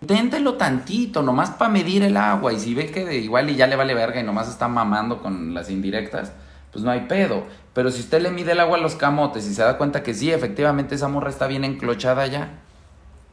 Inténtelo 0.01 0.55
tantito, 0.55 1.21
nomás 1.21 1.51
para 1.51 1.69
medir 1.69 2.01
el 2.01 2.17
agua. 2.17 2.53
Y 2.53 2.59
si 2.59 2.73
ve 2.73 2.89
que 2.89 3.19
igual 3.19 3.51
y 3.51 3.55
ya 3.55 3.67
le 3.67 3.75
vale 3.75 3.93
verga 3.93 4.19
y 4.19 4.23
nomás 4.23 4.49
está 4.49 4.67
mamando 4.67 5.21
con 5.21 5.53
las 5.53 5.69
indirectas, 5.69 6.31
pues 6.71 6.83
no 6.83 6.89
hay 6.89 7.01
pedo. 7.01 7.43
Pero 7.73 7.91
si 7.91 7.99
usted 7.99 8.19
le 8.19 8.31
mide 8.31 8.53
el 8.53 8.61
agua 8.61 8.79
a 8.79 8.81
los 8.81 8.95
camotes 8.95 9.45
y 9.45 9.53
se 9.53 9.61
da 9.61 9.77
cuenta 9.77 10.01
que 10.01 10.15
sí, 10.15 10.31
efectivamente 10.31 10.95
esa 10.95 11.07
morra 11.07 11.29
está 11.29 11.45
bien 11.45 11.63
enclochada 11.63 12.25
ya, 12.25 12.61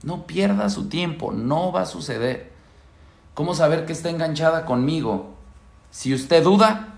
no 0.02 0.26
pierda 0.26 0.68
su 0.68 0.90
tiempo, 0.90 1.32
no 1.32 1.72
va 1.72 1.80
a 1.82 1.86
suceder. 1.86 2.52
¿Cómo 3.32 3.54
saber 3.54 3.86
que 3.86 3.94
está 3.94 4.10
enganchada 4.10 4.66
conmigo? 4.66 5.38
Si 5.90 6.12
usted 6.12 6.44
duda, 6.44 6.97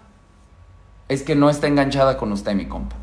es 1.11 1.25
que 1.25 1.35
no 1.35 1.51
está 1.51 1.67
enganchada 1.67 2.17
con 2.17 2.31
usted, 2.31 2.55
mi 2.55 2.67
compa. 2.67 2.95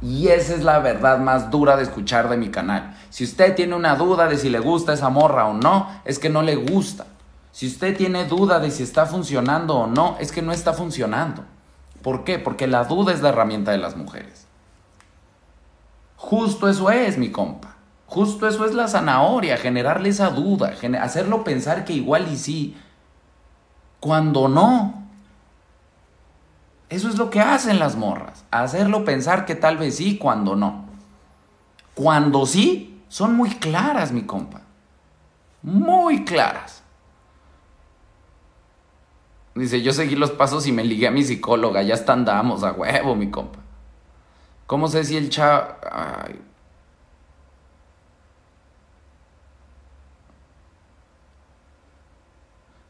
Y 0.00 0.28
esa 0.28 0.54
es 0.54 0.62
la 0.62 0.78
verdad 0.78 1.18
más 1.18 1.50
dura 1.50 1.76
de 1.76 1.82
escuchar 1.82 2.28
de 2.28 2.36
mi 2.36 2.50
canal. 2.50 2.96
Si 3.10 3.24
usted 3.24 3.56
tiene 3.56 3.74
una 3.74 3.96
duda 3.96 4.28
de 4.28 4.38
si 4.38 4.48
le 4.48 4.60
gusta 4.60 4.92
esa 4.92 5.08
morra 5.08 5.48
o 5.48 5.54
no, 5.54 5.88
es 6.04 6.20
que 6.20 6.30
no 6.30 6.42
le 6.42 6.54
gusta. 6.54 7.06
Si 7.50 7.66
usted 7.66 7.96
tiene 7.96 8.26
duda 8.26 8.60
de 8.60 8.70
si 8.70 8.84
está 8.84 9.06
funcionando 9.06 9.74
o 9.74 9.86
no, 9.88 10.16
es 10.20 10.30
que 10.30 10.40
no 10.40 10.52
está 10.52 10.72
funcionando. 10.72 11.44
¿Por 12.00 12.22
qué? 12.22 12.38
Porque 12.38 12.68
la 12.68 12.84
duda 12.84 13.12
es 13.12 13.22
la 13.22 13.30
herramienta 13.30 13.72
de 13.72 13.78
las 13.78 13.96
mujeres. 13.96 14.46
Justo 16.16 16.68
eso 16.68 16.90
es, 16.90 17.18
mi 17.18 17.32
compa. 17.32 17.74
Justo 18.06 18.46
eso 18.46 18.64
es 18.66 18.74
la 18.74 18.86
zanahoria, 18.86 19.56
generarle 19.56 20.10
esa 20.10 20.30
duda, 20.30 20.74
hacerlo 21.00 21.42
pensar 21.42 21.84
que 21.84 21.94
igual 21.94 22.28
y 22.30 22.36
sí, 22.36 22.76
cuando 23.98 24.48
no. 24.48 25.01
Eso 26.92 27.08
es 27.08 27.16
lo 27.16 27.30
que 27.30 27.40
hacen 27.40 27.78
las 27.78 27.96
morras, 27.96 28.44
hacerlo 28.50 29.02
pensar 29.06 29.46
que 29.46 29.54
tal 29.54 29.78
vez 29.78 29.96
sí, 29.96 30.18
cuando 30.18 30.56
no. 30.56 30.84
Cuando 31.94 32.44
sí, 32.44 33.02
son 33.08 33.34
muy 33.34 33.48
claras, 33.48 34.12
mi 34.12 34.24
compa. 34.24 34.60
Muy 35.62 36.22
claras. 36.26 36.82
Dice, 39.54 39.80
yo 39.80 39.94
seguí 39.94 40.16
los 40.16 40.32
pasos 40.32 40.66
y 40.66 40.72
me 40.72 40.84
ligué 40.84 41.06
a 41.06 41.10
mi 41.10 41.24
psicóloga, 41.24 41.80
ya 41.80 41.94
está 41.94 42.12
andamos 42.12 42.62
a 42.62 42.72
huevo, 42.72 43.14
mi 43.14 43.30
compa. 43.30 43.60
¿Cómo 44.66 44.86
sé 44.86 45.04
si 45.04 45.16
el 45.16 45.30
chavo... 45.30 45.68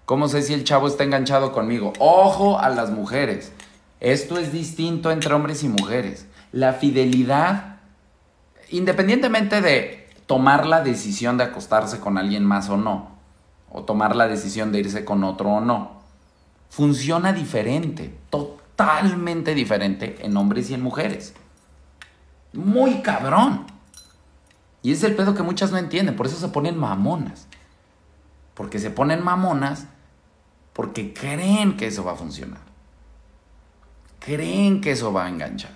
¿Cómo 0.06 0.26
sé 0.26 0.42
si 0.42 0.54
el 0.54 0.64
chavo 0.64 0.88
está 0.88 1.04
enganchado 1.04 1.52
conmigo? 1.52 1.92
Ojo 2.00 2.58
a 2.58 2.68
las 2.68 2.90
mujeres. 2.90 3.52
Esto 4.02 4.36
es 4.36 4.50
distinto 4.50 5.12
entre 5.12 5.32
hombres 5.32 5.62
y 5.62 5.68
mujeres. 5.68 6.26
La 6.50 6.72
fidelidad, 6.72 7.76
independientemente 8.68 9.60
de 9.60 10.08
tomar 10.26 10.66
la 10.66 10.82
decisión 10.82 11.38
de 11.38 11.44
acostarse 11.44 12.00
con 12.00 12.18
alguien 12.18 12.44
más 12.44 12.68
o 12.68 12.76
no, 12.76 13.12
o 13.70 13.84
tomar 13.84 14.16
la 14.16 14.26
decisión 14.26 14.72
de 14.72 14.80
irse 14.80 15.04
con 15.04 15.22
otro 15.22 15.50
o 15.50 15.60
no, 15.60 16.02
funciona 16.68 17.32
diferente, 17.32 18.12
totalmente 18.28 19.54
diferente 19.54 20.16
en 20.22 20.36
hombres 20.36 20.68
y 20.70 20.74
en 20.74 20.82
mujeres. 20.82 21.34
Muy 22.52 23.02
cabrón. 23.02 23.66
Y 24.82 24.90
es 24.90 25.04
el 25.04 25.14
pedo 25.14 25.36
que 25.36 25.44
muchas 25.44 25.70
no 25.70 25.78
entienden, 25.78 26.16
por 26.16 26.26
eso 26.26 26.40
se 26.40 26.48
ponen 26.48 26.76
mamonas. 26.76 27.46
Porque 28.54 28.80
se 28.80 28.90
ponen 28.90 29.22
mamonas 29.22 29.86
porque 30.72 31.14
creen 31.14 31.76
que 31.76 31.86
eso 31.86 32.02
va 32.02 32.12
a 32.12 32.16
funcionar. 32.16 32.71
Creen 34.24 34.80
que 34.80 34.92
eso 34.92 35.12
va 35.12 35.26
a 35.26 35.28
enganchar. 35.28 35.72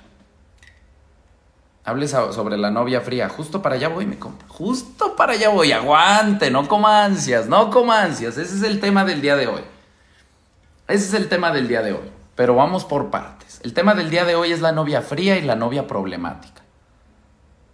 Hables 1.84 2.10
sobre 2.10 2.56
la 2.56 2.70
novia 2.70 3.00
fría. 3.00 3.28
Justo 3.28 3.62
para 3.62 3.76
allá 3.76 3.88
voy, 3.88 4.06
mi 4.06 4.16
compa. 4.16 4.44
Justo 4.48 5.14
para 5.14 5.34
allá 5.34 5.50
voy. 5.50 5.72
Aguante, 5.72 6.50
no 6.50 6.66
coma 6.66 7.04
ansias, 7.04 7.46
no 7.46 7.70
coma 7.70 8.02
ansias. 8.02 8.36
Ese 8.38 8.56
es 8.56 8.62
el 8.62 8.80
tema 8.80 9.04
del 9.04 9.20
día 9.20 9.36
de 9.36 9.46
hoy. 9.46 9.62
Ese 10.88 11.06
es 11.06 11.14
el 11.14 11.28
tema 11.28 11.52
del 11.52 11.68
día 11.68 11.82
de 11.82 11.92
hoy. 11.92 12.10
Pero 12.34 12.54
vamos 12.54 12.84
por 12.84 13.10
partes. 13.10 13.60
El 13.62 13.72
tema 13.72 13.94
del 13.94 14.10
día 14.10 14.24
de 14.24 14.34
hoy 14.34 14.52
es 14.52 14.60
la 14.60 14.72
novia 14.72 15.00
fría 15.00 15.38
y 15.38 15.42
la 15.42 15.56
novia 15.56 15.86
problemática. 15.86 16.62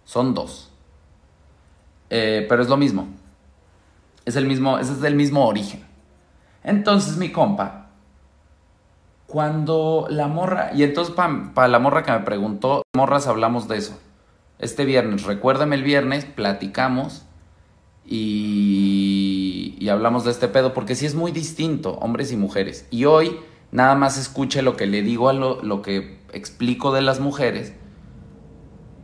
Son 0.05 0.33
dos. 0.33 0.71
Eh, 2.09 2.45
pero 2.47 2.61
es 2.61 2.69
lo 2.69 2.77
mismo. 2.77 3.07
Es 4.25 4.35
el 4.35 4.45
mismo, 4.45 4.77
ese 4.77 4.93
es 4.93 5.01
del 5.01 5.15
mismo 5.15 5.47
origen. 5.47 5.85
Entonces, 6.63 7.17
mi 7.17 7.31
compa, 7.31 7.82
cuando 9.33 10.05
la 10.11 10.27
morra, 10.27 10.69
y 10.75 10.83
entonces 10.83 11.15
para 11.15 11.67
la 11.67 11.79
morra 11.79 12.03
que 12.03 12.11
me 12.11 12.19
preguntó, 12.19 12.83
morras 12.95 13.25
hablamos 13.25 13.67
de 13.67 13.77
eso. 13.77 13.99
Este 14.59 14.85
viernes, 14.85 15.23
recuérdame 15.23 15.75
el 15.75 15.81
viernes, 15.81 16.25
platicamos 16.25 17.25
y, 18.05 19.75
y 19.79 19.89
hablamos 19.89 20.23
de 20.23 20.29
este 20.29 20.49
pedo, 20.49 20.75
porque 20.75 20.93
sí 20.93 21.07
es 21.07 21.15
muy 21.15 21.31
distinto, 21.31 21.93
hombres 21.93 22.31
y 22.31 22.37
mujeres. 22.37 22.87
Y 22.91 23.05
hoy 23.05 23.39
nada 23.71 23.95
más 23.95 24.19
escuche 24.19 24.61
lo 24.61 24.77
que 24.77 24.85
le 24.85 25.01
digo 25.01 25.29
a 25.29 25.33
lo, 25.33 25.63
lo 25.63 25.81
que 25.81 26.19
explico 26.31 26.93
de 26.93 27.01
las 27.01 27.19
mujeres, 27.19 27.73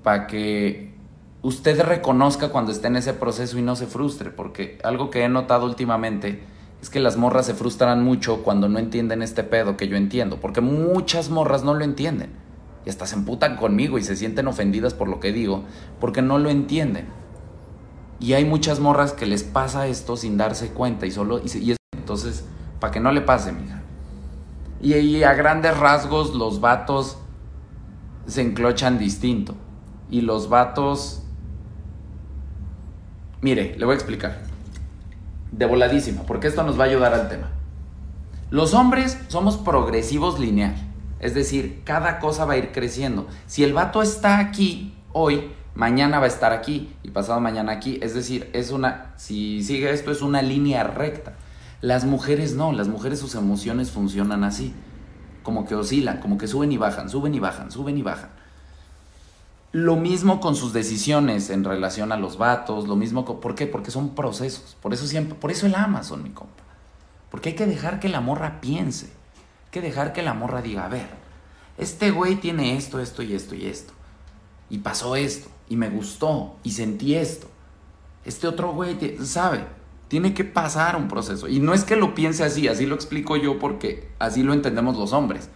para 0.04 0.28
que 0.28 0.94
usted 1.42 1.82
reconozca 1.82 2.50
cuando 2.50 2.72
esté 2.72 2.86
en 2.86 2.98
ese 2.98 3.16
proceso 3.16 3.58
y 3.58 3.64
no 3.64 3.76
se 3.76 3.88
frustre, 3.88 4.30
porque 4.30 4.78
algo 4.84 5.10
que 5.10 5.24
he 5.24 5.30
notado 5.30 5.66
últimamente 5.66 6.44
es 6.82 6.90
que 6.90 7.00
las 7.00 7.18
morras 7.18 7.46
se 7.46 7.54
frustran 7.54 8.04
mucho 8.04 8.44
cuando 8.44 8.70
no 8.70 8.80
entienden 8.80 9.22
este 9.22 9.44
pedo 9.44 9.76
que 9.76 9.88
yo 9.88 9.98
entiendo, 9.98 10.40
porque 10.40 10.62
muchas 10.62 11.30
morras 11.30 11.64
no 11.64 11.74
lo 11.74 11.84
entienden. 11.84 12.32
Y 12.86 12.90
hasta 12.90 13.06
se 13.06 13.16
emputan 13.16 13.58
conmigo 13.58 13.98
y 13.98 14.04
se 14.04 14.16
sienten 14.16 14.48
ofendidas 14.48 14.94
por 14.94 15.10
lo 15.10 15.20
que 15.20 15.34
digo, 15.34 15.66
porque 16.00 16.22
no 16.22 16.40
lo 16.40 16.50
entienden. 16.50 17.08
Y 18.22 18.34
hay 18.34 18.46
muchas 18.46 18.80
morras 18.80 19.12
que 19.12 19.26
les 19.26 19.44
pasa 19.44 19.88
esto 19.88 20.16
sin 20.16 20.38
darse 20.38 20.70
cuenta 20.70 21.06
y 21.06 21.12
solo... 21.12 21.40
Y, 21.40 21.76
entonces, 21.92 22.46
para 22.80 22.92
que 22.92 23.00
no 23.00 23.12
le 23.12 23.22
pase, 23.22 23.52
mija. 23.52 23.82
Y, 24.82 24.96
y 24.96 25.24
a 25.24 25.34
grandes 25.34 25.78
rasgos 25.78 26.34
los 26.34 26.62
vatos 26.62 27.18
se 28.26 28.42
enclochan 28.42 28.98
distinto. 28.98 29.56
Y 30.10 30.22
los 30.22 30.48
vatos... 30.48 31.24
Mire, 33.42 33.76
le 33.78 33.86
voy 33.86 33.94
a 33.94 33.96
explicar 33.96 34.49
de 35.52 35.66
voladísima, 35.66 36.24
porque 36.24 36.48
esto 36.48 36.64
nos 36.64 36.80
va 36.80 36.86
a 36.86 36.88
ayudar 36.88 37.14
al 37.14 37.30
tema. 37.30 37.50
Los 38.50 38.74
hombres 38.74 39.18
somos 39.28 39.58
progresivos 39.58 40.40
lineal, 40.40 40.76
es 41.20 41.34
decir, 41.34 41.82
cada 41.84 42.20
cosa 42.20 42.46
va 42.46 42.54
a 42.54 42.58
ir 42.58 42.72
creciendo. 42.72 43.28
Si 43.46 43.64
el 43.64 43.74
vato 43.74 44.02
está 44.02 44.40
aquí 44.40 44.94
hoy, 45.12 45.52
mañana 45.76 46.20
va 46.20 46.26
a 46.26 46.30
estar 46.30 46.52
aquí 46.52 46.94
y 47.04 47.12
pasado 47.12 47.40
mañana 47.40 47.74
aquí, 47.74 48.00
es 48.02 48.14
decir, 48.14 48.50
es 48.54 48.72
una 48.72 49.14
si 49.18 49.64
sigue 49.64 49.92
esto 49.92 50.12
es 50.12 50.22
una 50.22 50.42
línea 50.42 50.84
recta. 50.84 51.34
Las 51.82 52.06
mujeres 52.06 52.56
no, 52.56 52.72
las 52.72 52.88
mujeres 52.88 53.20
sus 53.20 53.36
emociones 53.36 53.92
funcionan 53.92 54.44
así, 54.44 54.74
como 55.44 55.66
que 55.66 55.76
oscilan, 55.76 56.20
como 56.20 56.38
que 56.38 56.48
suben 56.48 56.72
y 56.72 56.78
bajan, 56.78 57.10
suben 57.10 57.34
y 57.34 57.40
bajan, 57.40 57.72
suben 57.72 57.98
y 57.98 58.02
bajan. 58.02 58.32
Lo 59.72 59.96
mismo 59.96 60.40
con 60.40 60.56
sus 60.56 60.74
decisiones 60.74 61.52
en 61.52 61.64
relación 61.64 62.12
a 62.12 62.18
los 62.18 62.38
vatos, 62.38 62.88
lo 62.88 62.96
mismo 62.96 63.24
con, 63.24 63.40
¿por 63.40 63.54
qué? 63.54 63.68
Porque 63.68 63.92
son 63.92 64.16
procesos. 64.16 64.76
Por 64.82 64.94
eso 64.94 65.06
siempre, 65.06 65.36
por 65.36 65.52
eso 65.52 65.68
el 65.68 65.76
Amazon, 65.76 66.24
mi 66.24 66.32
compa. 66.32 66.64
Porque 67.30 67.50
hay 67.50 67.56
que 67.56 67.68
dejar 67.68 68.00
que 68.00 68.10
la 68.10 68.20
morra 68.20 68.62
piense. 68.62 69.06
Hay 69.06 69.72
que 69.72 69.82
dejar 69.82 70.12
que 70.12 70.24
la 70.24 70.34
morra 70.34 70.64
diga, 70.64 70.86
a 70.86 70.90
ver, 70.90 71.08
este 71.78 72.10
güey 72.10 72.38
tiene 72.38 72.78
esto, 72.78 73.00
esto 73.00 73.22
y 73.22 73.34
esto 73.34 73.54
y 73.54 73.68
esto. 73.68 73.94
Y 74.72 74.80
pasó 74.80 75.16
esto, 75.16 75.50
y 75.70 75.76
me 75.76 75.90
gustó, 75.90 76.56
y 76.64 76.72
sentí 76.72 77.16
esto. 77.16 77.48
Este 78.26 78.48
otro 78.48 78.74
güey, 78.74 78.98
¿sabe? 79.24 79.66
Tiene 80.08 80.34
que 80.34 80.44
pasar 80.44 80.96
un 80.96 81.08
proceso. 81.08 81.48
Y 81.48 81.60
no 81.60 81.76
es 81.76 81.84
que 81.84 81.96
lo 81.96 82.16
piense 82.16 82.44
así, 82.44 82.68
así 82.68 82.88
lo 82.88 82.96
explico 82.96 83.38
yo 83.38 83.60
porque 83.60 84.10
así 84.18 84.42
lo 84.42 84.54
entendemos 84.54 84.98
los 84.98 85.14
hombres. 85.14 85.50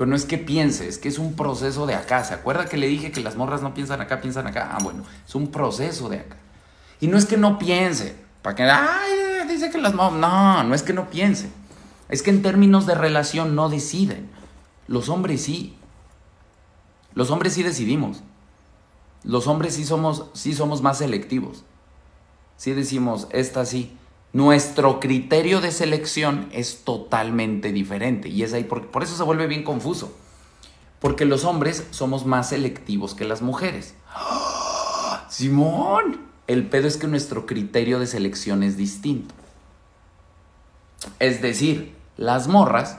Pero 0.00 0.08
no 0.08 0.16
es 0.16 0.24
que 0.24 0.38
piense, 0.38 0.88
es 0.88 0.96
que 0.96 1.08
es 1.08 1.18
un 1.18 1.34
proceso 1.34 1.84
de 1.84 1.92
acá. 1.92 2.24
¿Se 2.24 2.32
acuerda 2.32 2.64
que 2.64 2.78
le 2.78 2.86
dije 2.86 3.12
que 3.12 3.20
las 3.20 3.36
morras 3.36 3.60
no 3.60 3.74
piensan 3.74 4.00
acá, 4.00 4.22
piensan 4.22 4.46
acá? 4.46 4.70
Ah, 4.72 4.78
bueno, 4.82 5.04
es 5.28 5.34
un 5.34 5.48
proceso 5.48 6.08
de 6.08 6.20
acá. 6.20 6.38
Y 7.02 7.06
no 7.08 7.18
es 7.18 7.26
que 7.26 7.36
no 7.36 7.58
piense, 7.58 8.16
para 8.40 8.56
que, 8.56 8.62
ay, 8.62 9.46
dice 9.46 9.68
que 9.68 9.76
las 9.76 9.92
morras. 9.92 10.18
No, 10.18 10.62
no 10.64 10.74
es 10.74 10.82
que 10.82 10.94
no 10.94 11.10
piense. 11.10 11.50
Es 12.08 12.22
que 12.22 12.30
en 12.30 12.40
términos 12.40 12.86
de 12.86 12.94
relación 12.94 13.54
no 13.54 13.68
deciden. 13.68 14.30
Los 14.86 15.10
hombres 15.10 15.42
sí. 15.42 15.76
Los 17.12 17.30
hombres 17.30 17.52
sí 17.52 17.62
decidimos. 17.62 18.22
Los 19.22 19.46
hombres 19.48 19.74
sí 19.74 19.84
somos, 19.84 20.30
sí 20.32 20.54
somos 20.54 20.80
más 20.80 20.96
selectivos. 20.96 21.62
Sí 22.56 22.72
decimos, 22.72 23.26
esta 23.32 23.66
sí 23.66 23.94
nuestro 24.32 25.00
criterio 25.00 25.60
de 25.60 25.72
selección 25.72 26.48
es 26.52 26.84
totalmente 26.84 27.72
diferente. 27.72 28.28
Y 28.28 28.42
es 28.42 28.52
ahí, 28.52 28.64
por, 28.64 28.88
por 28.88 29.02
eso 29.02 29.16
se 29.16 29.22
vuelve 29.22 29.46
bien 29.46 29.64
confuso. 29.64 30.12
Porque 31.00 31.24
los 31.24 31.44
hombres 31.44 31.86
somos 31.90 32.26
más 32.26 32.50
selectivos 32.50 33.14
que 33.14 33.24
las 33.24 33.42
mujeres. 33.42 33.94
Simón, 35.28 36.20
el 36.46 36.68
pedo 36.68 36.86
es 36.86 36.96
que 36.96 37.06
nuestro 37.06 37.46
criterio 37.46 37.98
de 37.98 38.06
selección 38.06 38.62
es 38.62 38.76
distinto. 38.76 39.34
Es 41.18 41.40
decir, 41.40 41.96
las 42.16 42.46
morras 42.46 42.98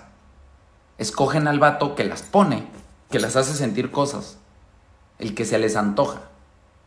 escogen 0.98 1.48
al 1.48 1.60
vato 1.60 1.96
que 1.96 2.04
las 2.04 2.24
pone, 2.24 2.68
que 3.10 3.20
las 3.20 3.36
hace 3.36 3.54
sentir 3.54 3.92
cosas, 3.92 4.38
el 5.20 5.36
que 5.36 5.46
se 5.46 5.60
les 5.60 5.76
antoja 5.76 6.31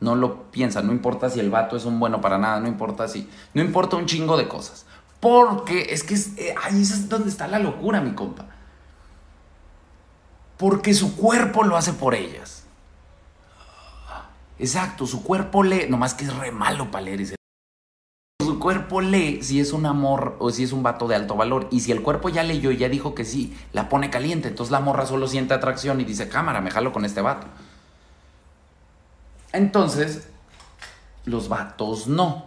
no 0.05 0.14
lo 0.14 0.51
piensa, 0.51 0.83
no 0.83 0.93
importa 0.93 1.31
si 1.31 1.40
el 1.40 1.51
vato 1.51 1.77
es 1.77 1.87
un 1.87 1.99
bueno 1.99 2.21
para 2.21 2.38
nada, 2.38 2.61
no 2.61 2.69
importa 2.69 3.09
si, 3.09 3.29
no 3.55 3.62
importa 3.62 3.97
un 3.97 4.07
chingo 4.07 4.37
de 4.37 4.47
cosas. 4.47 4.85
Porque 5.19 5.87
es 5.90 6.05
que 6.05 6.14
eh, 6.14 6.55
ahí 6.62 6.83
es 6.83 7.09
donde 7.09 7.31
está 7.31 7.49
la 7.49 7.59
locura, 7.59 8.03
mi 8.03 8.12
compa. 8.12 8.45
Porque 10.59 10.93
su 10.93 11.17
cuerpo 11.17 11.64
lo 11.64 11.77
hace 11.77 11.95
por 11.95 12.14
ellas. 12.14 12.64
Exacto, 14.59 15.07
su 15.07 15.25
cuerpo 15.25 15.62
lee, 15.62 15.87
nomás 15.88 16.14
que 16.14 16.25
es 16.25 16.37
re 16.37 16.53
malo 16.53 16.90
para 16.90 17.07
leer 17.07 17.23
ese. 17.23 17.37
Su 18.40 18.61
cuerpo 18.61 19.01
lee 19.01 19.43
si 19.43 19.59
es 19.59 19.73
un 19.73 19.87
amor 19.87 20.37
o 20.38 20.51
si 20.51 20.62
es 20.62 20.73
un 20.73 20.83
vato 20.83 21.09
de 21.09 21.17
alto 21.17 21.35
valor. 21.35 21.69
Y 21.71 21.81
si 21.81 21.90
el 21.90 22.03
cuerpo 22.03 22.29
ya 22.29 22.43
leyó 22.43 22.71
y 22.71 22.77
ya 22.77 22.90
dijo 22.90 23.14
que 23.14 23.25
sí, 23.25 23.57
la 23.73 23.88
pone 23.88 24.11
caliente. 24.11 24.49
Entonces 24.49 24.71
la 24.71 24.81
morra 24.81 25.07
solo 25.07 25.27
siente 25.27 25.55
atracción 25.55 26.01
y 26.01 26.05
dice, 26.05 26.29
cámara, 26.29 26.61
me 26.61 26.71
jalo 26.71 26.93
con 26.93 27.07
este 27.07 27.23
vato. 27.23 27.47
Entonces, 29.55 30.29
los 31.25 31.49
vatos 31.49 32.09
no. 32.09 32.47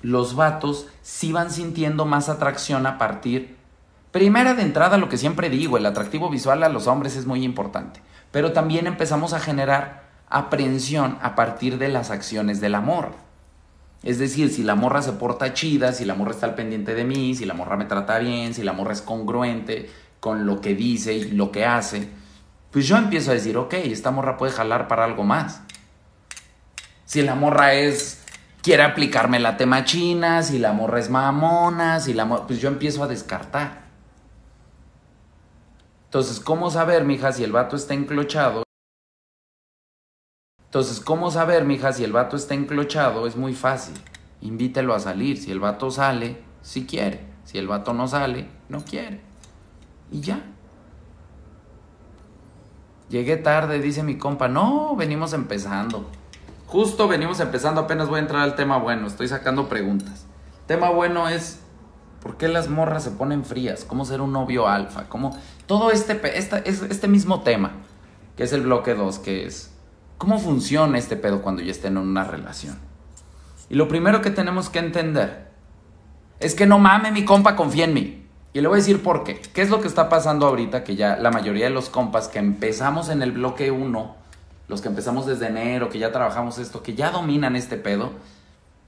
Los 0.00 0.36
vatos 0.36 0.86
sí 1.02 1.32
van 1.32 1.50
sintiendo 1.50 2.04
más 2.04 2.28
atracción 2.28 2.86
a 2.86 2.98
partir, 2.98 3.56
primera 4.12 4.54
de 4.54 4.62
entrada, 4.62 4.96
lo 4.96 5.08
que 5.08 5.18
siempre 5.18 5.50
digo, 5.50 5.76
el 5.76 5.86
atractivo 5.86 6.30
visual 6.30 6.62
a 6.62 6.68
los 6.68 6.86
hombres 6.86 7.16
es 7.16 7.26
muy 7.26 7.42
importante, 7.42 8.00
pero 8.30 8.52
también 8.52 8.86
empezamos 8.86 9.32
a 9.32 9.40
generar 9.40 10.04
aprensión 10.28 11.18
a 11.20 11.34
partir 11.34 11.78
de 11.78 11.88
las 11.88 12.12
acciones 12.12 12.60
del 12.60 12.76
amor. 12.76 13.10
Es 14.04 14.20
decir, 14.20 14.50
si 14.50 14.62
la 14.62 14.76
morra 14.76 15.02
se 15.02 15.12
porta 15.12 15.52
chida, 15.52 15.92
si 15.92 16.04
la 16.04 16.14
morra 16.14 16.30
está 16.30 16.46
al 16.46 16.54
pendiente 16.54 16.94
de 16.94 17.04
mí, 17.04 17.34
si 17.34 17.44
la 17.44 17.54
morra 17.54 17.76
me 17.76 17.86
trata 17.86 18.18
bien, 18.18 18.54
si 18.54 18.62
la 18.62 18.72
morra 18.72 18.92
es 18.92 19.02
congruente 19.02 19.90
con 20.20 20.46
lo 20.46 20.60
que 20.60 20.76
dice 20.76 21.14
y 21.14 21.30
lo 21.32 21.50
que 21.50 21.64
hace, 21.64 22.08
pues 22.74 22.88
yo 22.88 22.96
empiezo 22.96 23.30
a 23.30 23.34
decir, 23.34 23.56
ok, 23.56 23.72
esta 23.74 24.10
morra 24.10 24.36
puede 24.36 24.50
jalar 24.50 24.88
para 24.88 25.04
algo 25.04 25.22
más. 25.22 25.62
Si 27.04 27.22
la 27.22 27.36
morra 27.36 27.74
es, 27.74 28.24
quiere 28.62 28.82
aplicarme 28.82 29.38
la 29.38 29.56
tema 29.56 29.84
china, 29.84 30.42
si 30.42 30.58
la 30.58 30.72
morra 30.72 30.98
es 30.98 31.08
mamona, 31.08 32.00
si 32.00 32.14
la 32.14 32.24
morra, 32.24 32.48
pues 32.48 32.60
yo 32.60 32.66
empiezo 32.66 33.04
a 33.04 33.06
descartar. 33.06 33.84
Entonces, 36.06 36.40
¿cómo 36.40 36.68
saber, 36.68 37.04
mija, 37.04 37.30
si 37.30 37.44
el 37.44 37.52
vato 37.52 37.76
está 37.76 37.94
enclochado? 37.94 38.64
Entonces, 40.64 40.98
¿cómo 40.98 41.30
saber, 41.30 41.64
mija, 41.64 41.92
si 41.92 42.02
el 42.02 42.10
vato 42.10 42.34
está 42.34 42.54
enclochado? 42.54 43.28
Es 43.28 43.36
muy 43.36 43.54
fácil. 43.54 43.94
Invítelo 44.40 44.96
a 44.96 44.98
salir. 44.98 45.38
Si 45.38 45.52
el 45.52 45.60
vato 45.60 45.92
sale, 45.92 46.42
si 46.62 46.86
quiere. 46.86 47.20
Si 47.44 47.56
el 47.56 47.68
vato 47.68 47.92
no 47.92 48.08
sale, 48.08 48.48
no 48.68 48.84
quiere. 48.84 49.20
Y 50.10 50.22
ya. 50.22 50.42
Llegué 53.14 53.36
tarde, 53.36 53.80
dice 53.80 54.02
mi 54.02 54.18
compa. 54.18 54.48
No, 54.48 54.96
venimos 54.96 55.34
empezando. 55.34 56.10
Justo 56.66 57.06
venimos 57.06 57.38
empezando, 57.38 57.82
apenas 57.82 58.08
voy 58.08 58.16
a 58.16 58.22
entrar 58.22 58.42
al 58.42 58.56
tema 58.56 58.76
bueno, 58.76 59.06
estoy 59.06 59.28
sacando 59.28 59.68
preguntas. 59.68 60.26
Tema 60.66 60.90
bueno 60.90 61.28
es, 61.28 61.60
¿por 62.20 62.36
qué 62.36 62.48
las 62.48 62.68
morras 62.68 63.04
se 63.04 63.12
ponen 63.12 63.44
frías? 63.44 63.84
¿Cómo 63.84 64.04
ser 64.04 64.20
un 64.20 64.32
novio 64.32 64.66
alfa? 64.66 65.08
¿Cómo? 65.08 65.30
Todo 65.68 65.92
este, 65.92 66.20
este, 66.36 66.68
este 66.68 67.06
mismo 67.06 67.42
tema, 67.42 67.70
que 68.36 68.42
es 68.42 68.52
el 68.52 68.62
bloque 68.62 68.96
2, 68.96 69.20
que 69.20 69.46
es, 69.46 69.72
¿cómo 70.18 70.40
funciona 70.40 70.98
este 70.98 71.14
pedo 71.14 71.40
cuando 71.40 71.62
ya 71.62 71.70
estén 71.70 71.96
en 71.96 72.02
una 72.02 72.24
relación? 72.24 72.80
Y 73.70 73.76
lo 73.76 73.86
primero 73.86 74.22
que 74.22 74.30
tenemos 74.30 74.70
que 74.70 74.80
entender 74.80 75.52
es 76.40 76.56
que 76.56 76.66
no 76.66 76.80
mame 76.80 77.12
mi 77.12 77.24
compa, 77.24 77.54
confía 77.54 77.84
en 77.84 77.94
mí. 77.94 78.23
Y 78.54 78.60
le 78.60 78.68
voy 78.68 78.76
a 78.76 78.78
decir 78.78 79.02
por 79.02 79.24
qué. 79.24 79.42
¿Qué 79.52 79.62
es 79.62 79.68
lo 79.68 79.80
que 79.80 79.88
está 79.88 80.08
pasando 80.08 80.46
ahorita? 80.46 80.84
Que 80.84 80.94
ya 80.94 81.16
la 81.16 81.32
mayoría 81.32 81.64
de 81.64 81.70
los 81.70 81.90
compas 81.90 82.28
que 82.28 82.38
empezamos 82.38 83.08
en 83.08 83.20
el 83.20 83.32
bloque 83.32 83.72
1, 83.72 84.14
los 84.68 84.80
que 84.80 84.88
empezamos 84.88 85.26
desde 85.26 85.48
enero, 85.48 85.90
que 85.90 85.98
ya 85.98 86.12
trabajamos 86.12 86.58
esto, 86.58 86.80
que 86.80 86.94
ya 86.94 87.10
dominan 87.10 87.56
este 87.56 87.76
pedo, 87.76 88.12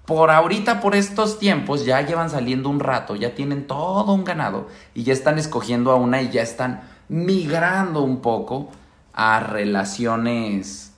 por 0.06 0.30
ahorita, 0.30 0.80
por 0.80 0.94
estos 0.94 1.40
tiempos, 1.40 1.84
ya 1.84 2.00
llevan 2.00 2.30
saliendo 2.30 2.68
un 2.68 2.78
rato, 2.78 3.16
ya 3.16 3.34
tienen 3.34 3.66
todo 3.66 4.12
un 4.12 4.22
ganado 4.22 4.68
y 4.94 5.02
ya 5.02 5.12
están 5.12 5.36
escogiendo 5.36 5.90
a 5.90 5.96
una 5.96 6.22
y 6.22 6.30
ya 6.30 6.42
están 6.42 6.82
migrando 7.08 8.02
un 8.02 8.20
poco 8.20 8.68
a 9.12 9.40
relaciones 9.40 10.92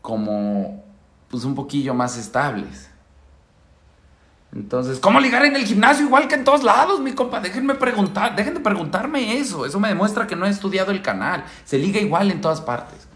como 0.00 0.82
pues 1.28 1.44
un 1.44 1.54
poquillo 1.54 1.92
más 1.92 2.16
estables. 2.16 2.87
Entonces, 4.54 4.98
¿cómo 4.98 5.20
ligar 5.20 5.44
en 5.44 5.56
el 5.56 5.64
gimnasio 5.64 6.06
igual 6.06 6.26
que 6.26 6.34
en 6.34 6.44
todos 6.44 6.64
lados, 6.64 7.00
mi 7.00 7.12
compa? 7.12 7.40
Déjenme 7.40 7.74
preguntar, 7.74 8.34
dejen 8.34 8.54
de 8.54 8.60
preguntarme 8.60 9.38
eso. 9.38 9.66
Eso 9.66 9.78
me 9.78 9.88
demuestra 9.88 10.26
que 10.26 10.36
no 10.36 10.46
he 10.46 10.50
estudiado 10.50 10.90
el 10.90 11.02
canal. 11.02 11.44
Se 11.64 11.78
liga 11.78 12.00
igual 12.00 12.30
en 12.30 12.40
todas 12.40 12.60
partes. 12.60 13.06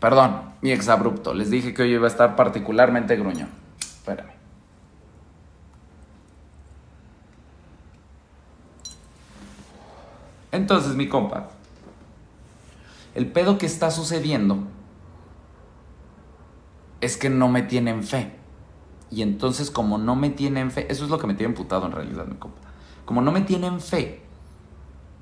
Perdón, 0.00 0.40
mi 0.62 0.72
exabrupto. 0.72 1.34
Les 1.34 1.50
dije 1.50 1.74
que 1.74 1.82
hoy 1.82 1.92
iba 1.92 2.06
a 2.06 2.10
estar 2.10 2.36
particularmente 2.36 3.16
gruñón. 3.16 3.50
Espérame. 3.80 4.30
Entonces, 10.52 10.94
mi 10.94 11.06
compa, 11.06 11.50
el 13.14 13.26
pedo 13.26 13.58
que 13.58 13.66
está 13.66 13.90
sucediendo 13.90 14.58
es 17.02 17.18
que 17.18 17.28
no 17.28 17.48
me 17.48 17.62
tienen 17.62 18.02
fe. 18.02 18.35
Y 19.16 19.22
entonces 19.22 19.70
como 19.70 19.96
no 19.96 20.14
me 20.14 20.28
tienen 20.28 20.70
fe, 20.70 20.92
eso 20.92 21.04
es 21.04 21.10
lo 21.10 21.18
que 21.18 21.26
me 21.26 21.32
tiene 21.32 21.52
emputado 21.52 21.86
en 21.86 21.92
realidad, 21.92 22.26
mi 22.26 22.36
compa. 22.36 22.60
Como 23.06 23.22
no 23.22 23.32
me 23.32 23.40
tienen 23.40 23.80
fe, 23.80 24.20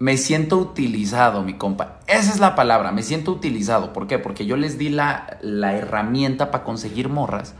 me 0.00 0.16
siento 0.16 0.58
utilizado, 0.58 1.44
mi 1.44 1.54
compa. 1.54 2.00
Esa 2.08 2.32
es 2.32 2.40
la 2.40 2.56
palabra, 2.56 2.90
me 2.90 3.04
siento 3.04 3.30
utilizado. 3.30 3.92
¿Por 3.92 4.08
qué? 4.08 4.18
Porque 4.18 4.46
yo 4.46 4.56
les 4.56 4.78
di 4.78 4.88
la, 4.88 5.38
la 5.42 5.76
herramienta 5.76 6.50
para 6.50 6.64
conseguir 6.64 7.08
morras 7.08 7.54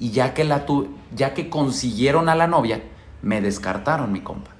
y 0.00 0.10
ya 0.10 0.34
que, 0.34 0.42
la 0.42 0.66
tu, 0.66 0.88
ya 1.14 1.32
que 1.32 1.48
consiguieron 1.48 2.28
a 2.28 2.34
la 2.34 2.48
novia, 2.48 2.82
me 3.22 3.40
descartaron, 3.40 4.10
mi 4.10 4.20
compa. 4.20 4.50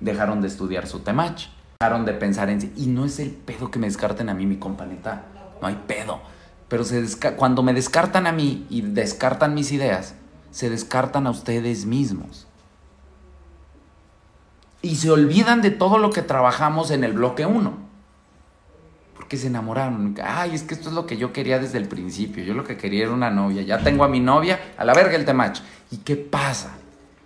Dejaron 0.00 0.40
de 0.40 0.48
estudiar 0.48 0.88
su 0.88 0.98
temach, 1.04 1.50
dejaron 1.78 2.04
de 2.04 2.14
pensar 2.14 2.50
en 2.50 2.62
sí. 2.62 2.72
Y 2.76 2.86
no 2.86 3.04
es 3.04 3.20
el 3.20 3.30
pedo 3.30 3.70
que 3.70 3.78
me 3.78 3.86
descarten 3.86 4.28
a 4.28 4.34
mí, 4.34 4.44
mi 4.44 4.56
compa, 4.56 4.86
neta. 4.86 5.26
No 5.62 5.68
hay 5.68 5.80
pedo. 5.86 6.20
Pero 6.68 6.84
se 6.84 7.06
cuando 7.36 7.62
me 7.62 7.72
descartan 7.72 8.26
a 8.26 8.32
mí 8.32 8.66
y 8.68 8.80
descartan 8.80 9.54
mis 9.54 9.72
ideas, 9.72 10.14
se 10.50 10.70
descartan 10.70 11.26
a 11.26 11.30
ustedes 11.30 11.86
mismos. 11.86 12.46
Y 14.82 14.96
se 14.96 15.10
olvidan 15.10 15.62
de 15.62 15.70
todo 15.70 15.98
lo 15.98 16.10
que 16.10 16.22
trabajamos 16.22 16.90
en 16.90 17.04
el 17.04 17.12
bloque 17.12 17.46
1. 17.46 17.72
Porque 19.14 19.36
se 19.36 19.48
enamoraron. 19.48 20.14
Ay, 20.22 20.54
es 20.54 20.62
que 20.62 20.74
esto 20.74 20.88
es 20.88 20.94
lo 20.94 21.06
que 21.06 21.16
yo 21.16 21.32
quería 21.32 21.58
desde 21.58 21.78
el 21.78 21.88
principio. 21.88 22.44
Yo 22.44 22.54
lo 22.54 22.64
que 22.64 22.76
quería 22.76 23.04
era 23.04 23.12
una 23.12 23.30
novia. 23.30 23.62
Ya 23.62 23.82
tengo 23.82 24.04
a 24.04 24.08
mi 24.08 24.20
novia, 24.20 24.74
a 24.76 24.84
la 24.84 24.94
verga 24.94 25.16
el 25.16 25.24
temach. 25.24 25.60
¿Y 25.90 25.98
qué 25.98 26.16
pasa? 26.16 26.74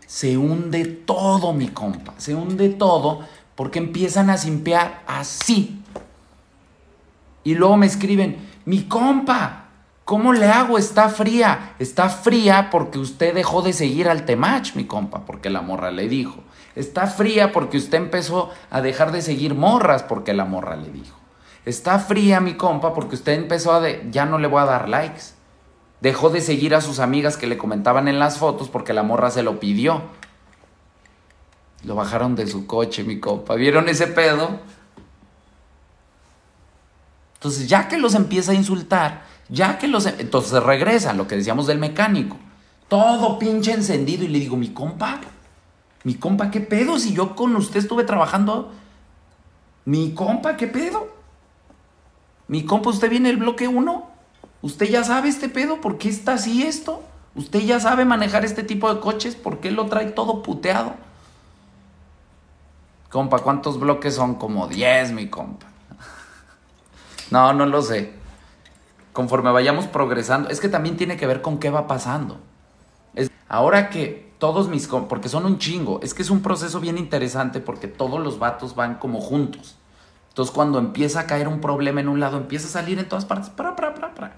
Se 0.07 0.37
hunde 0.37 0.87
todo, 0.87 1.53
mi 1.53 1.69
compa. 1.69 2.15
Se 2.17 2.35
hunde 2.35 2.71
todo 2.71 3.21
porque 3.55 3.79
empiezan 3.79 4.31
a 4.31 4.39
simpear 4.39 5.03
así. 5.07 5.83
Y 7.45 7.55
luego 7.55 7.77
me 7.77 7.87
escriben, 7.87 8.39
mi 8.65 8.85
compa, 8.85 9.67
¿cómo 10.05 10.33
le 10.33 10.47
hago? 10.47 10.79
Está 10.79 11.09
fría. 11.09 11.75
Está 11.79 12.09
fría 12.09 12.69
porque 12.71 12.99
usted 12.99 13.35
dejó 13.35 13.63
de 13.63 13.73
seguir 13.73 14.09
al 14.09 14.25
Temach, 14.25 14.75
mi 14.75 14.85
compa, 14.85 15.25
porque 15.27 15.51
la 15.51 15.63
morra 15.63 15.91
le 15.91 16.09
dijo. 16.09 16.43
Está 16.77 17.07
fría 17.07 17.53
porque 17.53 17.77
usted 17.77 17.99
empezó 17.99 18.51
a 18.71 18.81
dejar 18.81 19.13
de 19.13 19.23
seguir 19.23 19.55
morras 19.55 20.03
porque 20.03 20.35
la 20.35 20.45
morra 20.45 20.77
le 20.77 20.91
dijo. 20.91 21.17
Está 21.65 21.99
fría, 21.99 22.41
mi 22.41 22.55
compa, 22.55 22.95
porque 22.95 23.17
usted 23.17 23.33
empezó 23.33 23.73
a 23.73 23.81
de, 23.81 24.07
ya 24.11 24.25
no 24.25 24.39
le 24.39 24.49
voy 24.49 24.63
a 24.63 24.67
dar 24.67 24.89
likes. 24.89 25.23
Dejó 26.01 26.31
de 26.31 26.41
seguir 26.41 26.75
a 26.75 26.81
sus 26.81 26.99
amigas 26.99 27.37
que 27.37 27.47
le 27.47 27.59
comentaban 27.59 28.09
en 28.09 28.19
las 28.19 28.39
fotos 28.39 28.69
porque 28.69 28.95
la 28.95 29.03
morra 29.03 29.31
se 29.31 29.43
lo 29.43 29.61
pidió. 29.61 30.03
Lo 31.85 31.95
bajaron 31.95 32.37
de 32.37 32.47
su 32.47 32.67
coche, 32.67 33.05
mi 33.05 33.21
compa. 33.21 33.55
¿Vieron 33.55 33.89
ese 33.89 34.07
pedo? 34.07 34.61
Entonces, 37.41 37.71
ya 37.71 37.89
que 37.89 37.97
los 37.97 38.15
empieza 38.15 38.53
a 38.53 38.55
insultar, 38.55 39.23
ya 39.49 39.79
que 39.79 39.89
los... 39.89 40.05
Em, 40.05 40.17
entonces 40.19 40.63
regresa, 40.63 41.15
lo 41.15 41.27
que 41.27 41.37
decíamos 41.37 41.67
del 41.67 41.79
mecánico. 41.79 42.37
Todo 42.87 43.39
pinche 43.39 43.73
encendido 43.73 44.25
y 44.25 44.29
le 44.29 44.41
digo, 44.41 44.59
mi 44.59 44.69
compa, 44.69 45.23
mi 46.05 46.17
compa, 46.17 46.51
¿qué 46.51 46.61
pedo? 46.61 46.99
Si 46.99 47.15
yo 47.15 47.35
con 47.35 47.57
usted 47.57 47.81
estuve 47.81 48.05
trabajando... 48.05 48.75
Mi 49.87 50.13
compa, 50.13 50.59
¿qué 50.59 50.67
pedo? 50.67 51.09
Mi 52.47 52.67
compa, 52.67 52.91
¿usted 52.91 53.09
viene 53.09 53.31
el 53.31 53.39
bloque 53.39 53.69
1? 53.69 54.11
¿Usted 54.61 54.91
ya 54.91 55.03
sabe 55.03 55.31
este 55.31 55.49
pedo? 55.49 55.81
¿Por 55.81 55.97
qué 55.97 56.11
está 56.11 56.35
así 56.35 56.63
esto? 56.65 57.03
¿Usted 57.35 57.61
ya 57.61 57.81
sabe 57.81 58.05
manejar 58.05 58.45
este 58.45 58.65
tipo 58.65 58.93
de 58.93 59.01
coches? 59.01 59.35
¿Por 59.35 59.61
qué 59.61 59.71
lo 59.71 59.87
trae 59.87 60.11
todo 60.11 60.43
puteado? 60.43 60.93
Compa, 63.09 63.39
¿cuántos 63.39 63.81
bloques 63.81 64.15
son? 64.15 64.35
Como 64.35 64.69
10, 64.69 65.13
mi 65.13 65.29
compa. 65.29 65.70
No, 67.31 67.53
no 67.53 67.67
lo 67.67 67.83
sé. 67.83 68.13
Conforme 69.13 69.51
vayamos 69.51 69.87
progresando, 69.87 70.49
es 70.49 70.61
que 70.61 70.69
también 70.69 70.97
tiene 70.97 71.17
que 71.17 71.27
ver 71.27 71.43
con 71.43 71.59
qué 71.59 71.71
va 71.71 71.87
pasando. 71.87 72.39
Es, 73.15 73.31
ahora 73.49 73.91
que 73.91 74.33
todos 74.39 74.69
mis... 74.69 74.87
Porque 74.87 75.29
son 75.29 75.47
un 75.47 75.59
chingo. 75.59 76.01
Es 76.03 76.15
que 76.15 76.23
es 76.23 76.31
un 76.31 76.43
proceso 76.43 76.81
bien 76.81 76.99
interesante 76.99 77.61
porque 77.61 77.89
todos 77.89 78.21
los 78.21 78.39
vatos 78.39 78.75
van 78.75 78.97
como 78.97 79.21
juntos. 79.21 79.77
Entonces 80.29 80.55
cuando 80.55 80.79
empieza 80.79 81.21
a 81.21 81.27
caer 81.27 81.49
un 81.49 81.61
problema 81.61 82.01
en 82.01 82.09
un 82.09 82.21
lado, 82.21 82.37
empieza 82.37 82.67
a 82.67 82.83
salir 82.83 82.99
en 82.99 83.09
todas 83.09 83.25
partes. 83.25 83.51
Pra, 83.51 83.75
pra, 83.75 83.95
pra, 83.95 84.33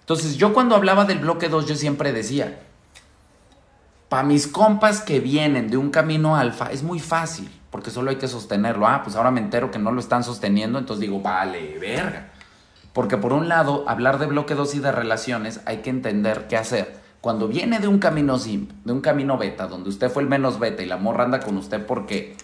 Entonces 0.00 0.36
yo 0.36 0.52
cuando 0.52 0.74
hablaba 0.74 1.04
del 1.04 1.18
bloque 1.18 1.48
2, 1.48 1.66
yo 1.66 1.76
siempre 1.76 2.12
decía, 2.12 2.60
para 4.08 4.24
mis 4.24 4.48
compas 4.48 5.00
que 5.00 5.20
vienen 5.20 5.70
de 5.70 5.76
un 5.76 5.90
camino 5.90 6.36
alfa, 6.36 6.72
es 6.72 6.82
muy 6.82 6.98
fácil 6.98 7.59
porque 7.70 7.90
solo 7.90 8.10
hay 8.10 8.16
que 8.16 8.28
sostenerlo. 8.28 8.86
Ah, 8.86 9.02
pues 9.02 9.16
ahora 9.16 9.30
me 9.30 9.40
entero 9.40 9.70
que 9.70 9.78
no 9.78 9.92
lo 9.92 10.00
están 10.00 10.24
sosteniendo, 10.24 10.78
entonces 10.78 11.00
digo, 11.00 11.20
vale, 11.20 11.78
verga. 11.78 12.30
Porque 12.92 13.16
por 13.16 13.32
un 13.32 13.48
lado, 13.48 13.84
hablar 13.86 14.18
de 14.18 14.26
bloque 14.26 14.54
2 14.54 14.74
y 14.74 14.78
de 14.80 14.92
relaciones, 14.92 15.60
hay 15.64 15.78
que 15.78 15.90
entender 15.90 16.48
qué 16.48 16.56
hacer. 16.56 17.00
Cuando 17.20 17.48
viene 17.48 17.78
de 17.78 17.86
un 17.86 17.98
camino 17.98 18.38
simp, 18.38 18.72
de 18.84 18.92
un 18.92 19.00
camino 19.00 19.38
beta, 19.38 19.66
donde 19.66 19.90
usted 19.90 20.10
fue 20.10 20.22
el 20.22 20.28
menos 20.28 20.58
beta 20.58 20.82
y 20.82 20.86
la 20.86 20.96
morra 20.96 21.24
anda 21.24 21.40
con 21.40 21.56
usted 21.56 21.84
porque... 21.84 22.36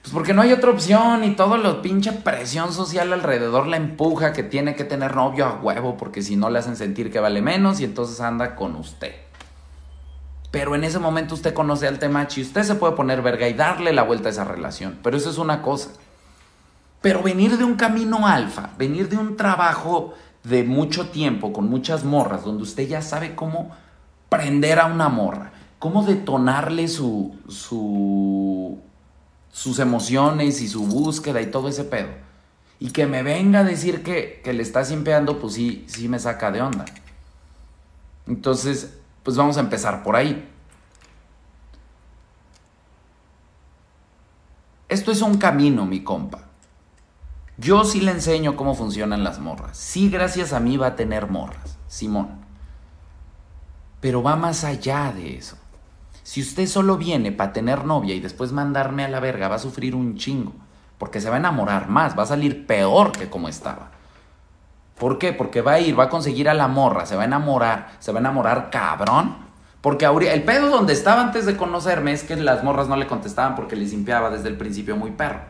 Pues 0.00 0.12
porque 0.12 0.34
no 0.34 0.42
hay 0.42 0.52
otra 0.52 0.70
opción 0.70 1.24
y 1.24 1.34
todo 1.34 1.56
lo 1.56 1.80
pinche 1.80 2.12
presión 2.12 2.74
social 2.74 3.10
alrededor 3.14 3.66
la 3.66 3.78
empuja 3.78 4.34
que 4.34 4.42
tiene 4.42 4.76
que 4.76 4.84
tener 4.84 5.16
novio 5.16 5.46
a 5.46 5.54
huevo 5.54 5.96
porque 5.96 6.20
si 6.20 6.36
no 6.36 6.50
le 6.50 6.58
hacen 6.58 6.76
sentir 6.76 7.10
que 7.10 7.20
vale 7.20 7.40
menos 7.40 7.80
y 7.80 7.84
entonces 7.84 8.20
anda 8.20 8.54
con 8.54 8.76
usted. 8.76 9.14
Pero 10.54 10.76
en 10.76 10.84
ese 10.84 11.00
momento 11.00 11.34
usted 11.34 11.52
conoce 11.52 11.88
al 11.88 11.98
tema 11.98 12.28
y 12.32 12.40
usted 12.40 12.62
se 12.62 12.76
puede 12.76 12.94
poner 12.94 13.22
verga 13.22 13.48
y 13.48 13.54
darle 13.54 13.92
la 13.92 14.04
vuelta 14.04 14.28
a 14.28 14.30
esa 14.30 14.44
relación. 14.44 15.00
Pero 15.02 15.16
eso 15.16 15.28
es 15.28 15.38
una 15.38 15.62
cosa. 15.62 15.90
Pero 17.02 17.24
venir 17.24 17.58
de 17.58 17.64
un 17.64 17.74
camino 17.74 18.28
alfa, 18.28 18.70
venir 18.78 19.08
de 19.08 19.16
un 19.16 19.36
trabajo 19.36 20.14
de 20.44 20.62
mucho 20.62 21.08
tiempo, 21.08 21.52
con 21.52 21.68
muchas 21.68 22.04
morras, 22.04 22.44
donde 22.44 22.62
usted 22.62 22.86
ya 22.86 23.02
sabe 23.02 23.34
cómo 23.34 23.72
prender 24.28 24.78
a 24.78 24.86
una 24.86 25.08
morra, 25.08 25.50
cómo 25.80 26.04
detonarle 26.04 26.86
su, 26.86 27.36
su, 27.48 28.78
sus 29.50 29.80
emociones 29.80 30.62
y 30.62 30.68
su 30.68 30.86
búsqueda 30.86 31.42
y 31.42 31.46
todo 31.46 31.68
ese 31.68 31.82
pedo. 31.82 32.10
Y 32.78 32.90
que 32.90 33.06
me 33.06 33.24
venga 33.24 33.58
a 33.58 33.64
decir 33.64 34.04
que, 34.04 34.40
que 34.44 34.52
le 34.52 34.62
está 34.62 34.84
simpeando, 34.84 35.40
pues 35.40 35.54
sí, 35.54 35.84
sí 35.88 36.08
me 36.08 36.20
saca 36.20 36.52
de 36.52 36.62
onda. 36.62 36.84
Entonces, 38.28 38.98
pues 39.24 39.36
vamos 39.36 39.56
a 39.56 39.60
empezar 39.60 40.04
por 40.04 40.14
ahí. 40.14 40.48
Esto 44.88 45.10
es 45.10 45.22
un 45.22 45.38
camino, 45.38 45.86
mi 45.86 46.04
compa. 46.04 46.42
Yo 47.56 47.84
sí 47.84 48.00
le 48.00 48.12
enseño 48.12 48.54
cómo 48.54 48.74
funcionan 48.74 49.24
las 49.24 49.38
morras. 49.38 49.76
Sí, 49.76 50.10
gracias 50.10 50.52
a 50.52 50.60
mí 50.60 50.76
va 50.76 50.88
a 50.88 50.96
tener 50.96 51.28
morras, 51.28 51.78
Simón. 51.88 52.28
Pero 54.00 54.22
va 54.22 54.36
más 54.36 54.62
allá 54.62 55.12
de 55.12 55.36
eso. 55.36 55.56
Si 56.22 56.42
usted 56.42 56.66
solo 56.66 56.96
viene 56.96 57.32
para 57.32 57.52
tener 57.52 57.84
novia 57.84 58.14
y 58.14 58.20
después 58.20 58.52
mandarme 58.52 59.04
a 59.04 59.08
la 59.08 59.20
verga, 59.20 59.48
va 59.48 59.56
a 59.56 59.60
sufrir 59.60 59.94
un 59.94 60.16
chingo. 60.16 60.52
Porque 60.98 61.20
se 61.20 61.28
va 61.28 61.36
a 61.36 61.38
enamorar 61.38 61.88
más, 61.88 62.18
va 62.18 62.24
a 62.24 62.26
salir 62.26 62.66
peor 62.66 63.12
que 63.12 63.30
como 63.30 63.48
estaba. 63.48 63.93
¿Por 64.98 65.18
qué? 65.18 65.32
Porque 65.32 65.60
va 65.60 65.72
a 65.72 65.80
ir, 65.80 65.98
va 65.98 66.04
a 66.04 66.08
conseguir 66.08 66.48
a 66.48 66.54
la 66.54 66.68
morra, 66.68 67.06
se 67.06 67.16
va 67.16 67.22
a 67.22 67.26
enamorar, 67.26 67.92
se 67.98 68.12
va 68.12 68.18
a 68.18 68.20
enamorar 68.20 68.70
cabrón. 68.70 69.36
Porque 69.80 70.06
el 70.06 70.44
pedo 70.44 70.70
donde 70.70 70.92
estaba 70.92 71.20
antes 71.20 71.44
de 71.44 71.56
conocerme 71.56 72.12
es 72.12 72.22
que 72.22 72.36
las 72.36 72.64
morras 72.64 72.88
no 72.88 72.96
le 72.96 73.06
contestaban 73.06 73.54
porque 73.54 73.76
les 73.76 73.90
limpiaba 73.90 74.30
desde 74.30 74.48
el 74.48 74.56
principio 74.56 74.96
muy 74.96 75.10
perro. 75.10 75.40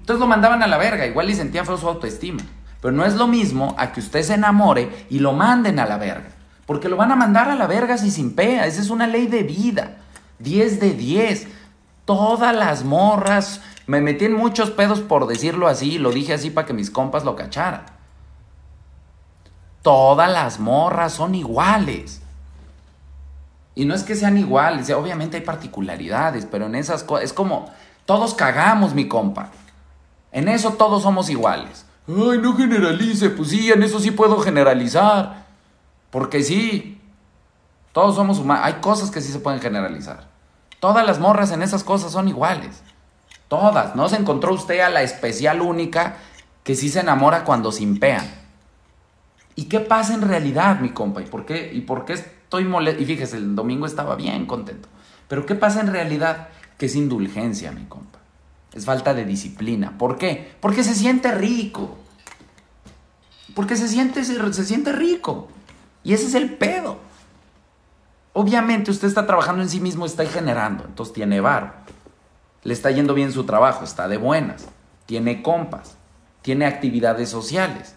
Entonces 0.00 0.20
lo 0.20 0.26
mandaban 0.26 0.62
a 0.62 0.66
la 0.66 0.78
verga, 0.78 1.06
igual 1.06 1.28
y 1.28 1.34
sentía 1.34 1.64
feo 1.64 1.76
su 1.76 1.88
autoestima. 1.88 2.42
Pero 2.80 2.92
no 2.92 3.04
es 3.04 3.16
lo 3.16 3.26
mismo 3.26 3.74
a 3.78 3.92
que 3.92 4.00
usted 4.00 4.22
se 4.22 4.34
enamore 4.34 5.06
y 5.10 5.18
lo 5.18 5.32
manden 5.32 5.78
a 5.78 5.86
la 5.86 5.98
verga. 5.98 6.28
Porque 6.66 6.88
lo 6.88 6.96
van 6.96 7.12
a 7.12 7.16
mandar 7.16 7.50
a 7.50 7.54
la 7.54 7.66
verga 7.66 7.98
si 7.98 8.10
sin. 8.10 8.34
Esa 8.38 8.80
es 8.80 8.90
una 8.90 9.06
ley 9.06 9.26
de 9.26 9.42
vida. 9.42 9.96
10 10.38 10.80
de 10.80 10.92
10. 10.92 11.48
Todas 12.04 12.54
las 12.54 12.84
morras. 12.84 13.60
Me 13.86 14.00
metí 14.00 14.26
en 14.26 14.34
muchos 14.34 14.70
pedos 14.70 15.00
por 15.00 15.26
decirlo 15.26 15.68
así. 15.68 15.98
Lo 15.98 16.12
dije 16.12 16.34
así 16.34 16.50
para 16.50 16.66
que 16.66 16.72
mis 16.72 16.90
compas 16.90 17.24
lo 17.24 17.36
cacharan. 17.36 17.93
Todas 19.84 20.32
las 20.32 20.60
morras 20.60 21.12
son 21.12 21.34
iguales. 21.34 22.22
Y 23.74 23.84
no 23.84 23.94
es 23.94 24.02
que 24.02 24.16
sean 24.16 24.38
iguales. 24.38 24.88
Obviamente 24.88 25.36
hay 25.36 25.42
particularidades. 25.42 26.46
Pero 26.46 26.64
en 26.64 26.74
esas 26.74 27.04
cosas. 27.04 27.26
Es 27.26 27.32
como. 27.34 27.70
Todos 28.06 28.32
cagamos, 28.32 28.94
mi 28.94 29.08
compa. 29.08 29.50
En 30.32 30.48
eso 30.48 30.72
todos 30.72 31.02
somos 31.02 31.28
iguales. 31.28 31.84
Ay, 32.08 32.38
no 32.38 32.56
generalice. 32.56 33.28
Pues 33.28 33.50
sí, 33.50 33.70
en 33.70 33.82
eso 33.82 34.00
sí 34.00 34.10
puedo 34.10 34.40
generalizar. 34.40 35.44
Porque 36.10 36.42
sí. 36.42 36.98
Todos 37.92 38.14
somos 38.14 38.38
humanos. 38.38 38.64
Hay 38.64 38.74
cosas 38.80 39.10
que 39.10 39.20
sí 39.20 39.30
se 39.30 39.38
pueden 39.38 39.60
generalizar. 39.60 40.24
Todas 40.80 41.04
las 41.04 41.18
morras 41.18 41.50
en 41.50 41.60
esas 41.60 41.84
cosas 41.84 42.10
son 42.10 42.26
iguales. 42.26 42.82
Todas. 43.48 43.94
No 43.96 44.08
se 44.08 44.16
encontró 44.16 44.54
usted 44.54 44.80
a 44.80 44.88
la 44.88 45.02
especial 45.02 45.60
única 45.60 46.16
que 46.62 46.74
sí 46.74 46.88
se 46.88 47.00
enamora 47.00 47.44
cuando 47.44 47.70
se 47.70 47.82
impean. 47.82 48.43
¿Y 49.56 49.64
qué 49.64 49.80
pasa 49.80 50.14
en 50.14 50.22
realidad, 50.22 50.80
mi 50.80 50.90
compa? 50.90 51.22
¿Y 51.22 51.26
por 51.26 51.46
qué, 51.46 51.70
y 51.72 51.80
por 51.82 52.04
qué 52.04 52.14
estoy 52.14 52.64
molesto? 52.64 53.02
Y 53.02 53.06
fíjese, 53.06 53.36
el 53.36 53.54
domingo 53.54 53.86
estaba 53.86 54.16
bien 54.16 54.46
contento. 54.46 54.88
Pero 55.28 55.46
¿qué 55.46 55.54
pasa 55.54 55.80
en 55.80 55.88
realidad? 55.88 56.48
Que 56.78 56.86
es 56.86 56.96
indulgencia, 56.96 57.70
mi 57.72 57.84
compa. 57.84 58.18
Es 58.72 58.84
falta 58.84 59.14
de 59.14 59.24
disciplina. 59.24 59.96
¿Por 59.96 60.18
qué? 60.18 60.54
Porque 60.60 60.82
se 60.82 60.94
siente 60.94 61.30
rico. 61.32 61.96
Porque 63.54 63.76
se 63.76 63.88
siente, 63.88 64.24
se 64.24 64.64
siente 64.64 64.92
rico. 64.92 65.48
Y 66.02 66.12
ese 66.12 66.26
es 66.26 66.34
el 66.34 66.54
pedo. 66.54 66.98
Obviamente 68.32 68.90
usted 68.90 69.06
está 69.06 69.26
trabajando 69.26 69.62
en 69.62 69.68
sí 69.68 69.80
mismo, 69.80 70.04
está 70.04 70.26
generando, 70.26 70.84
entonces 70.84 71.14
tiene 71.14 71.40
bar. 71.40 71.84
Le 72.64 72.74
está 72.74 72.90
yendo 72.90 73.14
bien 73.14 73.30
su 73.30 73.44
trabajo, 73.44 73.84
está 73.84 74.08
de 74.08 74.16
buenas. 74.16 74.66
Tiene 75.06 75.40
compas, 75.40 75.96
tiene 76.42 76.66
actividades 76.66 77.28
sociales. 77.28 77.94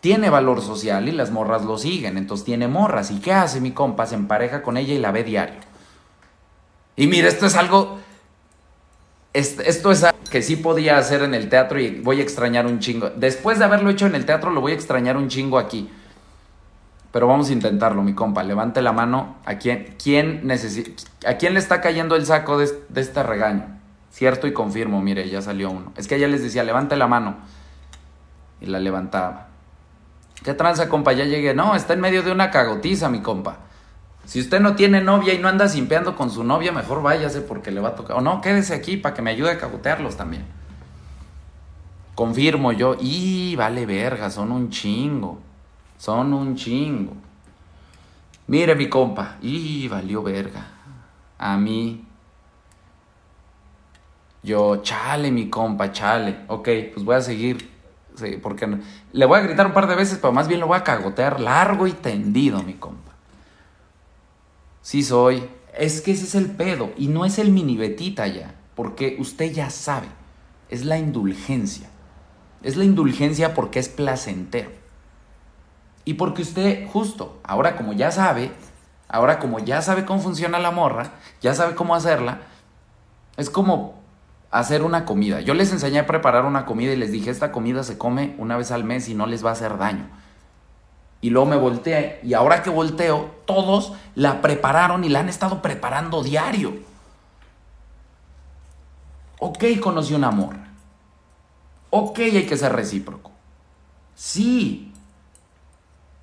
Tiene 0.00 0.30
valor 0.30 0.62
social 0.62 1.08
y 1.08 1.12
las 1.12 1.30
morras 1.30 1.64
lo 1.64 1.76
siguen, 1.76 2.16
entonces 2.18 2.44
tiene 2.44 2.68
morras. 2.68 3.10
¿Y 3.10 3.18
qué 3.20 3.32
hace 3.32 3.60
mi 3.60 3.72
compa? 3.72 4.06
Se 4.06 4.14
empareja 4.14 4.62
con 4.62 4.76
ella 4.76 4.94
y 4.94 4.98
la 4.98 5.10
ve 5.10 5.24
diario. 5.24 5.60
Y 6.96 7.06
mire, 7.06 7.28
esto 7.28 7.46
es 7.46 7.56
algo 7.56 7.98
esto 9.32 9.92
es 9.92 10.04
algo 10.04 10.18
que 10.30 10.42
sí 10.42 10.56
podía 10.56 10.98
hacer 10.98 11.22
en 11.22 11.34
el 11.34 11.48
teatro 11.48 11.78
y 11.78 12.00
voy 12.00 12.20
a 12.20 12.22
extrañar 12.22 12.66
un 12.66 12.80
chingo. 12.80 13.10
Después 13.10 13.58
de 13.58 13.64
haberlo 13.64 13.90
hecho 13.90 14.06
en 14.06 14.14
el 14.14 14.26
teatro, 14.26 14.50
lo 14.50 14.60
voy 14.60 14.72
a 14.72 14.74
extrañar 14.74 15.16
un 15.16 15.28
chingo 15.28 15.58
aquí. 15.58 15.88
Pero 17.12 17.26
vamos 17.26 17.48
a 17.48 17.52
intentarlo, 17.52 18.02
mi 18.02 18.14
compa. 18.14 18.42
Levante 18.42 18.82
la 18.82 18.92
mano 18.92 19.36
a 19.44 19.56
quién, 19.56 19.94
quién 20.02 20.46
necesita, 20.46 20.90
a 21.26 21.34
quién 21.34 21.54
le 21.54 21.60
está 21.60 21.80
cayendo 21.80 22.16
el 22.16 22.26
saco 22.26 22.58
de, 22.58 22.68
este 22.96 23.22
regaño. 23.22 23.78
Cierto 24.10 24.46
y 24.46 24.52
confirmo, 24.52 25.00
mire, 25.00 25.28
ya 25.28 25.40
salió 25.40 25.70
uno. 25.70 25.92
Es 25.96 26.08
que 26.08 26.16
ella 26.16 26.28
les 26.28 26.42
decía, 26.42 26.64
levante 26.64 26.96
la 26.96 27.06
mano. 27.06 27.36
Y 28.60 28.66
la 28.66 28.80
levantaba. 28.80 29.47
¿Qué 30.42 30.54
tranza, 30.54 30.88
compa? 30.88 31.12
Ya 31.12 31.24
llegué. 31.24 31.54
No, 31.54 31.74
está 31.74 31.94
en 31.94 32.00
medio 32.00 32.22
de 32.22 32.32
una 32.32 32.50
cagotiza, 32.50 33.08
mi 33.08 33.20
compa. 33.20 33.58
Si 34.24 34.40
usted 34.40 34.60
no 34.60 34.76
tiene 34.76 35.00
novia 35.00 35.32
y 35.32 35.38
no 35.38 35.48
anda 35.48 35.68
simpeando 35.68 36.14
con 36.14 36.30
su 36.30 36.44
novia, 36.44 36.70
mejor 36.70 37.02
váyase 37.02 37.40
porque 37.40 37.70
le 37.70 37.80
va 37.80 37.90
a 37.90 37.94
tocar. 37.94 38.16
O 38.18 38.20
no, 38.20 38.40
quédese 38.40 38.74
aquí 38.74 38.96
para 38.98 39.14
que 39.14 39.22
me 39.22 39.30
ayude 39.30 39.52
a 39.52 39.58
cagotearlos 39.58 40.16
también. 40.16 40.44
Confirmo 42.14 42.72
yo. 42.72 42.96
Y 43.00 43.56
vale 43.56 43.86
verga, 43.86 44.30
son 44.30 44.52
un 44.52 44.70
chingo. 44.70 45.38
Son 45.96 46.34
un 46.34 46.56
chingo. 46.56 47.14
Mire 48.46 48.74
mi 48.74 48.88
compa. 48.88 49.36
Y 49.40 49.88
valió 49.88 50.22
verga. 50.22 50.66
A 51.38 51.56
mí. 51.56 52.04
Yo, 54.42 54.82
chale 54.82 55.30
mi 55.30 55.48
compa, 55.48 55.90
chale. 55.90 56.40
Ok, 56.48 56.68
pues 56.92 57.04
voy 57.04 57.16
a 57.16 57.20
seguir. 57.20 57.77
Sí, 58.18 58.38
porque 58.42 58.78
le 59.12 59.26
voy 59.26 59.38
a 59.38 59.42
gritar 59.42 59.66
un 59.66 59.72
par 59.72 59.86
de 59.86 59.94
veces, 59.94 60.18
pero 60.20 60.32
más 60.32 60.48
bien 60.48 60.60
lo 60.60 60.66
voy 60.66 60.76
a 60.76 60.84
cagotear 60.84 61.40
largo 61.40 61.86
y 61.86 61.92
tendido, 61.92 62.62
mi 62.62 62.74
compa. 62.74 63.12
Sí 64.82 65.02
soy. 65.02 65.48
Es 65.76 66.00
que 66.00 66.12
ese 66.12 66.24
es 66.24 66.34
el 66.34 66.50
pedo. 66.50 66.90
Y 66.96 67.08
no 67.08 67.24
es 67.24 67.38
el 67.38 67.52
mini 67.52 67.76
betita 67.76 68.26
ya. 68.26 68.54
Porque 68.74 69.16
usted 69.20 69.52
ya 69.52 69.70
sabe. 69.70 70.08
Es 70.68 70.84
la 70.84 70.98
indulgencia. 70.98 71.88
Es 72.62 72.76
la 72.76 72.84
indulgencia 72.84 73.54
porque 73.54 73.78
es 73.78 73.88
placentero. 73.88 74.70
Y 76.04 76.14
porque 76.14 76.42
usted, 76.42 76.88
justo, 76.88 77.38
ahora 77.44 77.76
como 77.76 77.92
ya 77.92 78.10
sabe, 78.10 78.50
ahora 79.08 79.38
como 79.38 79.58
ya 79.58 79.82
sabe 79.82 80.04
cómo 80.04 80.20
funciona 80.20 80.58
la 80.58 80.70
morra, 80.70 81.12
ya 81.42 81.54
sabe 81.54 81.74
cómo 81.74 81.94
hacerla, 81.94 82.40
es 83.36 83.50
como 83.50 83.97
hacer 84.50 84.82
una 84.82 85.04
comida. 85.04 85.40
Yo 85.40 85.54
les 85.54 85.72
enseñé 85.72 85.98
a 85.98 86.06
preparar 86.06 86.44
una 86.44 86.66
comida 86.66 86.92
y 86.92 86.96
les 86.96 87.12
dije, 87.12 87.30
esta 87.30 87.52
comida 87.52 87.82
se 87.82 87.98
come 87.98 88.34
una 88.38 88.56
vez 88.56 88.70
al 88.70 88.84
mes 88.84 89.08
y 89.08 89.14
no 89.14 89.26
les 89.26 89.44
va 89.44 89.50
a 89.50 89.52
hacer 89.52 89.78
daño. 89.78 90.08
Y 91.20 91.30
luego 91.30 91.48
me 91.48 91.56
volteé 91.56 92.20
y 92.22 92.34
ahora 92.34 92.62
que 92.62 92.70
volteo, 92.70 93.34
todos 93.44 93.92
la 94.14 94.40
prepararon 94.40 95.04
y 95.04 95.08
la 95.08 95.20
han 95.20 95.28
estado 95.28 95.60
preparando 95.62 96.22
diario. 96.22 96.74
Ok, 99.40 99.64
conocí 99.80 100.14
una 100.14 100.30
morra. 100.30 100.68
Ok, 101.90 102.18
hay 102.18 102.46
que 102.46 102.56
ser 102.56 102.72
recíproco. 102.72 103.32
Sí, 104.14 104.92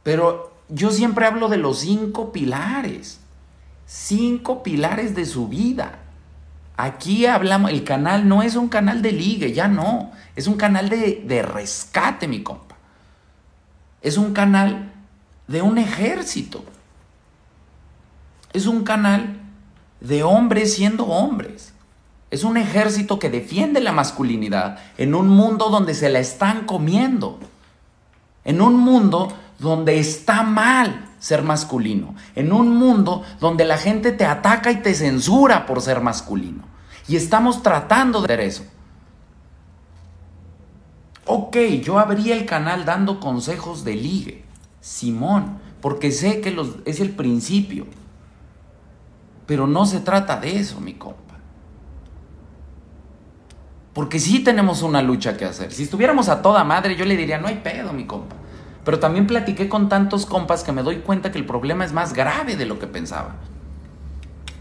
pero 0.03 0.53
yo 0.69 0.91
siempre 0.91 1.26
hablo 1.26 1.47
de 1.49 1.57
los 1.57 1.80
cinco 1.80 2.32
pilares. 2.32 3.19
Cinco 3.86 4.63
pilares 4.63 5.15
de 5.15 5.26
su 5.26 5.47
vida. 5.47 5.99
Aquí 6.78 7.26
hablamos, 7.26 7.71
el 7.71 7.84
canal 7.84 8.28
no 8.28 8.43
es 8.43 8.55
un 8.55 8.67
canal 8.67 9.01
de 9.01 9.11
ligue, 9.11 9.53
ya 9.53 9.67
no. 9.67 10.11
Es 10.36 10.47
un 10.47 10.55
canal 10.55 10.89
de, 10.89 11.23
de 11.26 11.41
rescate, 11.41 12.28
mi 12.28 12.43
compa. 12.43 12.76
Es 14.01 14.17
un 14.17 14.34
canal 14.34 14.91
de 15.47 15.61
un 15.61 15.78
ejército. 15.78 16.65
Es 18.51 18.65
un 18.65 18.84
canal 18.84 19.39
de 20.01 20.23
hombres 20.23 20.73
siendo 20.73 21.05
hombres. 21.05 21.73
Es 22.30 22.43
un 22.43 22.57
ejército 22.57 23.19
que 23.19 23.30
defiende 23.30 23.80
la 23.80 23.93
masculinidad 23.93 24.80
en 24.97 25.15
un 25.15 25.30
mundo 25.30 25.69
donde 25.69 25.93
se 25.93 26.09
la 26.09 26.19
están 26.19 26.65
comiendo. 26.65 27.39
En 28.43 28.61
un 28.61 28.76
mundo 28.76 29.34
donde 29.59 29.99
está 29.99 30.43
mal 30.43 31.05
ser 31.26 31.41
masculino, 31.41 32.13
en 32.36 32.53
un 32.53 32.78
mundo 32.78 33.23
donde 33.39 33.65
la 33.65 33.80
gente 33.80 34.11
te 34.11 34.26
ataca 34.26 34.69
y 34.69 34.84
te 34.84 34.93
censura 34.93 35.65
por 35.65 35.82
ser 35.82 35.99
masculino. 35.99 36.65
Y 37.07 37.15
estamos 37.15 37.63
tratando 37.63 38.21
de 38.21 38.26
hacer 38.26 38.41
eso. 38.41 38.63
Ok, 41.26 41.57
yo 41.82 41.97
abrí 41.97 42.32
el 42.32 42.45
canal 42.45 42.86
dando 42.86 43.19
consejos 43.19 43.84
de 43.84 43.95
ligue, 43.95 44.45
Simón, 44.82 45.57
porque 45.82 46.11
sé 46.11 46.41
que 46.41 46.51
los, 46.51 46.76
es 46.86 46.99
el 46.99 47.09
principio. 47.09 47.88
Pero 49.47 49.65
no 49.65 49.88
se 49.88 50.01
trata 50.01 50.39
de 50.39 50.59
eso, 50.59 50.80
mi 50.80 50.93
compa. 50.93 51.39
Porque 53.93 54.19
sí 54.19 54.43
tenemos 54.43 54.84
una 54.84 55.01
lucha 55.01 55.36
que 55.36 55.45
hacer. 55.45 55.71
Si 55.71 55.82
estuviéramos 55.82 56.30
a 56.30 56.43
toda 56.43 56.63
madre, 56.63 56.95
yo 56.95 57.03
le 57.03 57.17
diría, 57.17 57.39
no 57.39 57.47
hay 57.47 57.61
pedo, 57.63 57.93
mi 57.93 58.05
compa. 58.05 58.36
Pero 58.86 58.99
también 58.99 59.25
platiqué 59.27 59.67
con 59.67 59.89
tantos 59.89 60.25
compas 60.25 60.63
que 60.63 60.71
me 60.71 60.83
doy 60.83 60.99
cuenta 60.99 61.31
que 61.31 61.39
el 61.39 61.45
problema 61.45 61.83
es 61.83 61.91
más 61.91 62.13
grave 62.13 62.55
de 62.55 62.67
lo 62.67 62.77
que 62.77 62.88
pensaba. 62.88 63.36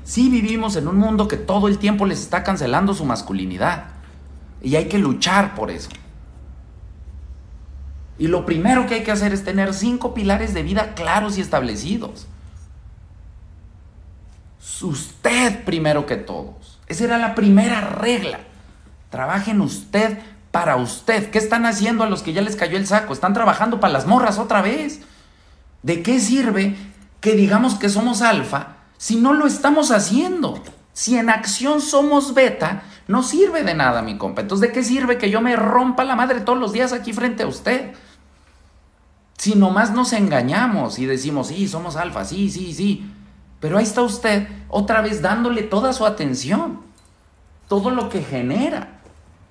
Sí 0.02 0.30
vivimos 0.30 0.76
en 0.76 0.88
un 0.88 0.96
mundo 0.96 1.28
que 1.28 1.36
todo 1.36 1.68
el 1.68 1.78
tiempo 1.78 2.06
les 2.06 2.20
está 2.20 2.42
cancelando 2.42 2.94
su 2.94 3.04
masculinidad. 3.04 3.84
Y 4.62 4.76
hay 4.76 4.86
que 4.86 4.98
luchar 4.98 5.54
por 5.54 5.70
eso. 5.70 5.90
Y 8.18 8.28
lo 8.28 8.46
primero 8.46 8.86
que 8.86 8.94
hay 8.94 9.02
que 9.02 9.12
hacer 9.12 9.34
es 9.34 9.44
tener 9.44 9.74
cinco 9.74 10.14
pilares 10.14 10.54
de 10.54 10.62
vida 10.62 10.94
claros 10.94 11.36
y 11.36 11.42
establecidos. 11.42 12.26
Usted 14.80 15.64
primero 15.64 16.06
que 16.06 16.16
todos. 16.16 16.80
Esa 16.86 17.04
era 17.04 17.18
la 17.18 17.34
primera 17.34 17.80
regla. 17.80 18.40
Trabajen 19.10 19.60
usted 19.60 20.18
para 20.54 20.76
usted. 20.76 21.32
¿Qué 21.32 21.38
están 21.38 21.66
haciendo 21.66 22.04
a 22.04 22.08
los 22.08 22.22
que 22.22 22.32
ya 22.32 22.40
les 22.40 22.54
cayó 22.54 22.76
el 22.76 22.86
saco? 22.86 23.12
Están 23.12 23.34
trabajando 23.34 23.80
para 23.80 23.92
las 23.92 24.06
morras 24.06 24.38
otra 24.38 24.62
vez. 24.62 25.00
¿De 25.82 26.00
qué 26.00 26.20
sirve 26.20 26.76
que 27.20 27.32
digamos 27.32 27.74
que 27.74 27.88
somos 27.88 28.22
alfa 28.22 28.76
si 28.96 29.16
no 29.16 29.32
lo 29.32 29.48
estamos 29.48 29.90
haciendo? 29.90 30.62
Si 30.92 31.18
en 31.18 31.28
acción 31.28 31.80
somos 31.80 32.34
beta, 32.34 32.84
no 33.08 33.24
sirve 33.24 33.64
de 33.64 33.74
nada, 33.74 34.00
mi 34.00 34.16
compa. 34.16 34.42
Entonces, 34.42 34.68
¿de 34.68 34.72
qué 34.72 34.84
sirve 34.84 35.18
que 35.18 35.28
yo 35.28 35.40
me 35.40 35.56
rompa 35.56 36.04
la 36.04 36.14
madre 36.14 36.40
todos 36.40 36.60
los 36.60 36.72
días 36.72 36.92
aquí 36.92 37.12
frente 37.12 37.42
a 37.42 37.48
usted? 37.48 37.92
Si 39.36 39.56
nomás 39.56 39.90
nos 39.90 40.12
engañamos 40.12 41.00
y 41.00 41.06
decimos, 41.06 41.48
sí, 41.48 41.66
somos 41.66 41.96
alfa, 41.96 42.24
sí, 42.24 42.48
sí, 42.48 42.72
sí. 42.72 43.10
Pero 43.58 43.78
ahí 43.78 43.84
está 43.84 44.02
usted 44.02 44.46
otra 44.68 45.00
vez 45.00 45.20
dándole 45.20 45.64
toda 45.64 45.92
su 45.92 46.06
atención, 46.06 46.80
todo 47.66 47.90
lo 47.90 48.08
que 48.08 48.22
genera. 48.22 49.00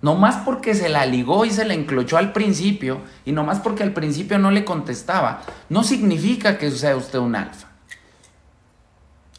Nomás 0.03 0.35
porque 0.43 0.75
se 0.75 0.89
la 0.89 1.05
ligó 1.05 1.45
y 1.45 1.49
se 1.49 1.63
la 1.63 1.73
enclochó 1.73 2.17
al 2.17 2.33
principio, 2.33 2.99
y 3.23 3.31
nomás 3.31 3.59
porque 3.59 3.83
al 3.83 3.93
principio 3.93 4.37
no 4.37 4.51
le 4.51 4.65
contestaba, 4.65 5.43
no 5.69 5.81
significa 5.85 6.57
que 6.57 6.69
sea 6.71 6.97
usted 6.97 7.19
un 7.19 7.37
alfa. 7.37 7.69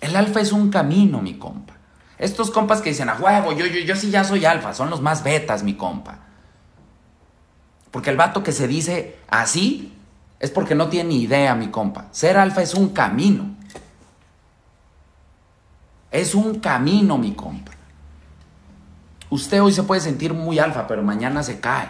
El 0.01 0.17
alfa 0.17 0.41
es 0.41 0.53
un 0.53 0.71
camino, 0.71 1.21
mi 1.21 1.35
compa. 1.35 1.75
Estos 2.17 2.51
compas 2.51 2.81
que 2.81 2.89
dicen, 2.89 3.11
a 3.11 3.17
huevo, 3.17 3.53
yo, 3.53 3.67
yo, 3.67 3.81
yo 3.81 3.95
sí 3.95 4.11
ya 4.11 4.25
soy 4.25 4.47
alfa, 4.47 4.73
son 4.73 4.89
los 4.89 5.03
más 5.03 5.23
betas, 5.23 5.63
mi 5.63 5.75
compa. 5.75 6.21
Porque 7.91 8.09
el 8.09 8.17
vato 8.17 8.43
que 8.43 8.53
se 8.53 8.67
dice 8.67 9.19
así 9.29 9.93
es 10.41 10.51
porque 10.51 10.75
no 10.75 10.89
tiene 10.89 11.11
ni 11.11 11.23
idea, 11.25 11.55
mi 11.55 11.69
compa. 11.69 12.07
Ser 12.11 12.39
alfa 12.39 12.63
es 12.63 12.73
un 12.73 12.89
camino. 12.89 13.55
Es 16.11 16.35
un 16.35 16.59
camino, 16.61 17.19
mi 17.19 17.35
compa. 17.35 17.74
Usted 19.31 19.63
hoy 19.63 19.73
se 19.73 19.83
puede 19.83 20.01
sentir 20.01 20.35
muy 20.35 20.59
alfa, 20.59 20.87
pero 20.87 21.03
mañana 21.03 21.43
se 21.43 21.61
cae. 21.61 21.89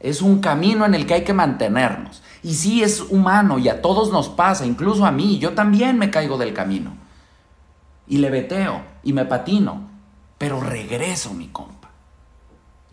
Es 0.00 0.22
un 0.22 0.40
camino 0.40 0.84
en 0.84 0.94
el 0.94 1.06
que 1.06 1.14
hay 1.14 1.24
que 1.24 1.32
mantenernos. 1.32 2.22
Y 2.42 2.54
sí 2.54 2.82
es 2.82 3.00
humano 3.00 3.58
y 3.58 3.68
a 3.68 3.82
todos 3.82 4.12
nos 4.12 4.28
pasa, 4.28 4.66
incluso 4.66 5.06
a 5.06 5.10
mí. 5.10 5.38
Yo 5.38 5.54
también 5.54 5.98
me 5.98 6.10
caigo 6.10 6.38
del 6.38 6.52
camino. 6.52 6.94
Y 8.06 8.18
le 8.18 8.30
veteo 8.30 8.82
y 9.02 9.12
me 9.12 9.24
patino. 9.24 9.88
Pero 10.38 10.60
regreso, 10.60 11.32
mi 11.32 11.48
compa. 11.48 11.90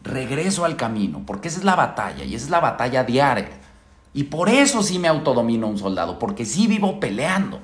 Regreso 0.01 0.65
al 0.65 0.75
camino, 0.75 1.21
porque 1.25 1.49
esa 1.49 1.59
es 1.59 1.65
la 1.65 1.75
batalla 1.75 2.23
y 2.23 2.35
esa 2.35 2.45
es 2.45 2.51
la 2.51 2.59
batalla 2.59 3.03
diaria. 3.03 3.59
Y 4.13 4.23
por 4.25 4.49
eso 4.49 4.83
sí 4.83 4.99
me 4.99 5.07
autodomino 5.07 5.67
un 5.67 5.77
soldado, 5.77 6.19
porque 6.19 6.45
sí 6.45 6.67
vivo 6.67 6.99
peleando. 6.99 7.59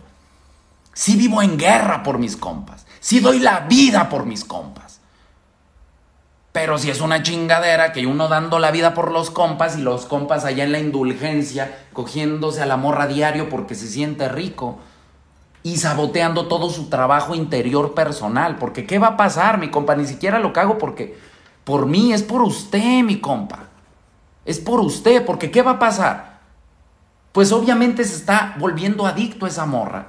Sí 0.93 1.16
vivo 1.16 1.41
en 1.41 1.57
guerra 1.57 2.03
por 2.03 2.18
mis 2.18 2.36
compas. 2.36 2.86
Sí 3.00 3.20
doy 3.20 3.39
la 3.39 3.62
vida 3.62 4.10
por 4.10 4.26
mis 4.26 4.45
compas. 4.45 5.00
Pero 6.52 6.78
si 6.78 6.89
es 6.89 7.00
una 7.00 7.22
chingadera 7.22 7.91
que 7.93 8.08
uno 8.08 8.28
dando 8.28 8.60
la 8.60 8.72
vida 8.72 8.93
por 8.93 9.12
los 9.12 9.30
compas 9.30 9.78
y 9.78 9.82
los 9.82 10.06
compas 10.06 10.45
allá 10.45 10.64
en 10.64 10.72
la 10.72 10.80
indulgencia, 10.80 11.86
cogiéndose 11.93 12.62
a 12.62 12.66
la 12.66 12.78
morra 12.78 13.08
diario 13.08 13.50
porque 13.50 13.76
se 13.76 13.88
siente 13.88 14.28
rico 14.30 14.80
y 15.62 15.78
saboteando 15.78 16.47
todo 16.47 16.70
su 16.70 16.89
trabajo 16.89 17.36
interior 17.36 17.93
personal. 17.93 18.58
Porque 18.58 18.86
¿qué 18.86 18.97
va 18.97 19.08
a 19.08 19.18
pasar, 19.18 19.60
mi 19.60 19.70
compa? 19.70 19.95
Ni 19.95 20.08
siquiera 20.08 20.39
lo 20.39 20.52
cago 20.52 20.78
porque 20.78 21.18
por 21.64 21.86
mí, 21.86 22.14
es 22.14 22.24
por 22.24 22.41
usted, 22.41 23.04
mi 23.04 23.20
compa. 23.20 23.66
Es 24.43 24.60
por 24.60 24.80
usted, 24.80 25.24
porque 25.24 25.52
¿qué 25.52 25.62
va 25.62 25.72
a 25.72 25.80
pasar? 25.80 26.39
Pues 27.32 27.52
obviamente 27.52 28.04
se 28.04 28.16
está 28.16 28.56
volviendo 28.58 29.06
adicto 29.06 29.45
esa 29.45 29.68
morra. 29.68 30.08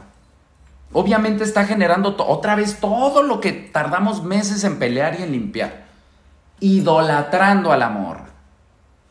Obviamente 0.93 1.45
está 1.45 1.64
generando 1.66 2.16
otra 2.18 2.57
vez 2.57 2.80
todo 2.80 3.22
lo 3.22 3.41
que 3.41 3.53
tardamos 3.53 4.24
meses 4.24 4.64
en 4.64 4.78
pelear 4.78 5.18
y 5.18 5.22
en 5.22 5.32
limpiar. 5.32 5.84
Idolatrando 6.59 7.72
al 7.72 7.82
amor. 7.82 8.18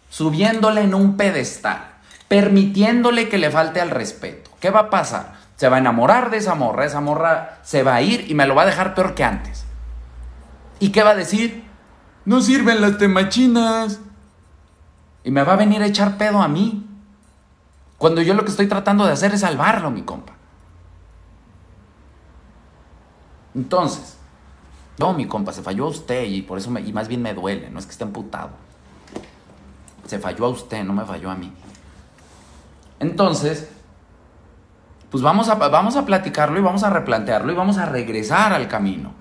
Subiéndole 0.10 0.82
en 0.82 0.94
un 0.94 1.16
pedestal. 1.16 1.94
Permitiéndole 2.28 3.30
que 3.30 3.38
le 3.38 3.50
falte 3.50 3.80
al 3.80 3.92
respeto. 3.92 4.52
¿Qué 4.60 4.72
va 4.72 4.82
a 4.82 4.90
pasar? 4.90 5.34
Se 5.56 5.70
va 5.70 5.78
a 5.78 5.80
enamorar 5.80 6.30
de 6.32 6.38
esa 6.38 6.54
morra. 6.54 6.86
Esa 6.86 7.00
morra 7.00 7.60
se 7.64 7.82
va 7.82 7.96
a 7.96 8.02
ir 8.02 8.30
y 8.30 8.34
me 8.34 8.46
lo 8.46 8.56
va 8.56 8.64
a 8.64 8.68
dejar 8.68 8.94
peor 8.94 9.16
que 9.16 9.24
antes. 9.24 9.66
¿Y 10.80 10.90
qué 10.90 11.04
va 11.04 11.12
a 11.12 11.16
decir? 11.16 11.64
No 12.26 12.42
sirven 12.42 12.82
las 12.82 12.98
temachinas. 12.98 14.02
Y 15.24 15.32
me 15.32 15.44
va 15.44 15.54
a 15.54 15.58
venir 15.58 15.82
a 15.82 15.88
echar 15.88 16.18
pedo 16.18 16.42
a 16.42 16.50
mí. 16.50 16.86
Cuando 17.98 18.22
yo 18.22 18.34
lo 18.34 18.44
que 18.44 18.52
estoy 18.52 18.68
tratando 18.68 19.06
de 19.06 19.14
hacer 19.14 19.34
es 19.34 19.42
salvarlo, 19.42 19.92
mi 19.92 20.02
compa. 20.02 20.39
Entonces, 23.60 24.18
no, 24.98 25.14
mi 25.14 25.28
compa, 25.28 25.52
se 25.52 25.62
falló 25.62 25.86
a 25.86 25.90
usted 25.90 26.24
y 26.24 26.42
por 26.44 26.58
eso, 26.58 26.72
y 26.80 26.94
más 26.94 27.10
bien 27.10 27.22
me 27.22 27.34
duele, 27.34 27.70
no 27.70 27.78
es 27.78 27.86
que 27.86 27.92
esté 27.92 28.06
emputado. 28.06 28.52
Se 30.08 30.18
falló 30.18 30.46
a 30.46 30.50
usted, 30.50 30.82
no 30.86 30.94
me 30.94 31.04
falló 31.04 31.30
a 31.30 31.36
mí. 31.36 31.52
Entonces, 33.02 33.70
pues 35.12 35.22
vamos 35.22 35.50
a, 35.50 35.56
vamos 35.56 35.98
a 35.98 36.06
platicarlo 36.06 36.58
y 36.58 36.62
vamos 36.62 36.84
a 36.84 36.90
replantearlo 36.90 37.52
y 37.52 37.56
vamos 37.56 37.78
a 37.78 37.86
regresar 37.86 38.54
al 38.54 38.70
camino. 38.70 39.12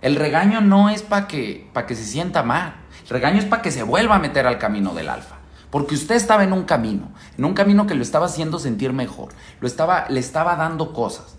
El 0.00 0.14
regaño 0.14 0.60
no 0.60 0.90
es 0.90 1.02
para 1.02 1.26
que, 1.26 1.68
que 1.88 1.94
se 1.96 2.04
sienta 2.04 2.44
mal. 2.44 2.76
El 3.02 3.08
regaño 3.08 3.40
es 3.40 3.46
para 3.46 3.62
que 3.62 3.72
se 3.72 3.82
vuelva 3.82 4.14
a 4.14 4.20
meter 4.20 4.46
al 4.46 4.58
camino 4.58 4.94
del 4.94 5.08
alfa. 5.08 5.38
Porque 5.70 5.96
usted 5.96 6.14
estaba 6.14 6.44
en 6.44 6.52
un 6.52 6.62
camino, 6.62 7.10
en 7.36 7.44
un 7.44 7.54
camino 7.54 7.88
que 7.88 7.96
lo 7.96 8.02
estaba 8.02 8.26
haciendo 8.26 8.60
sentir 8.60 8.92
mejor, 8.92 9.30
lo 9.60 9.66
estaba, 9.66 10.06
le 10.08 10.20
estaba 10.20 10.54
dando 10.54 10.92
cosas. 10.92 11.37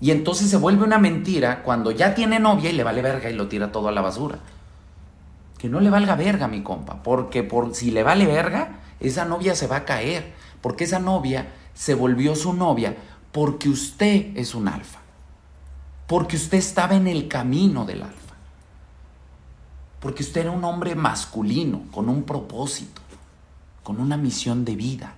Y 0.00 0.10
entonces 0.10 0.50
se 0.50 0.56
vuelve 0.56 0.84
una 0.84 0.98
mentira 0.98 1.62
cuando 1.62 1.90
ya 1.90 2.14
tiene 2.14 2.38
novia 2.38 2.70
y 2.70 2.74
le 2.74 2.84
vale 2.84 3.02
verga 3.02 3.30
y 3.30 3.34
lo 3.34 3.48
tira 3.48 3.72
todo 3.72 3.88
a 3.88 3.92
la 3.92 4.02
basura. 4.02 4.38
Que 5.58 5.68
no 5.68 5.80
le 5.80 5.90
valga 5.90 6.16
verga, 6.16 6.48
mi 6.48 6.62
compa, 6.62 7.02
porque 7.02 7.42
por 7.42 7.74
si 7.74 7.90
le 7.90 8.02
vale 8.02 8.26
verga, 8.26 8.80
esa 9.00 9.24
novia 9.24 9.54
se 9.54 9.66
va 9.66 9.76
a 9.76 9.84
caer, 9.84 10.34
porque 10.60 10.84
esa 10.84 10.98
novia 10.98 11.48
se 11.74 11.94
volvió 11.94 12.34
su 12.34 12.52
novia 12.52 12.96
porque 13.32 13.68
usted 13.68 14.36
es 14.36 14.54
un 14.54 14.68
alfa. 14.68 15.00
Porque 16.06 16.36
usted 16.36 16.58
estaba 16.58 16.94
en 16.94 17.06
el 17.06 17.28
camino 17.28 17.84
del 17.84 18.02
alfa. 18.02 18.34
Porque 20.00 20.22
usted 20.22 20.42
era 20.42 20.50
un 20.50 20.64
hombre 20.64 20.94
masculino, 20.94 21.82
con 21.90 22.08
un 22.08 22.22
propósito, 22.22 23.02
con 23.82 24.00
una 24.00 24.16
misión 24.16 24.64
de 24.64 24.76
vida, 24.76 25.14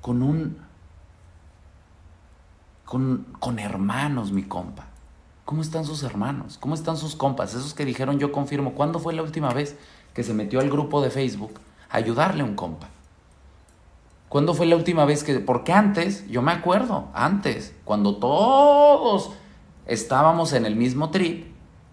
con 0.00 0.22
un 0.22 0.58
con, 2.90 3.58
hermanos, 3.60 4.32
mi 4.32 4.42
compa. 4.42 4.86
¿Cómo 5.44 5.62
están 5.62 5.84
sus 5.84 6.02
hermanos? 6.02 6.58
¿Cómo 6.58 6.74
están 6.74 6.96
sus 6.96 7.14
compas? 7.14 7.54
Esos 7.54 7.72
que 7.72 7.84
dijeron 7.84 8.18
yo 8.18 8.32
confirmo. 8.32 8.72
¿Cuándo 8.72 8.98
fue 8.98 9.14
la 9.14 9.22
última 9.22 9.54
vez 9.54 9.78
que 10.12 10.24
se 10.24 10.34
metió 10.34 10.58
al 10.58 10.70
grupo 10.70 11.00
de 11.00 11.10
Facebook 11.10 11.60
a 11.88 11.98
ayudarle 11.98 12.42
a 12.42 12.46
un 12.46 12.56
compa? 12.56 12.88
¿Cuándo 14.28 14.54
fue 14.54 14.66
la 14.66 14.74
última 14.74 15.04
vez 15.04 15.22
que.? 15.22 15.38
Porque 15.38 15.72
antes, 15.72 16.28
yo 16.28 16.42
me 16.42 16.50
acuerdo, 16.50 17.06
antes, 17.14 17.76
cuando 17.84 18.16
todos 18.16 19.30
estábamos 19.86 20.52
en 20.52 20.66
el 20.66 20.74
mismo 20.74 21.10
trip, 21.10 21.46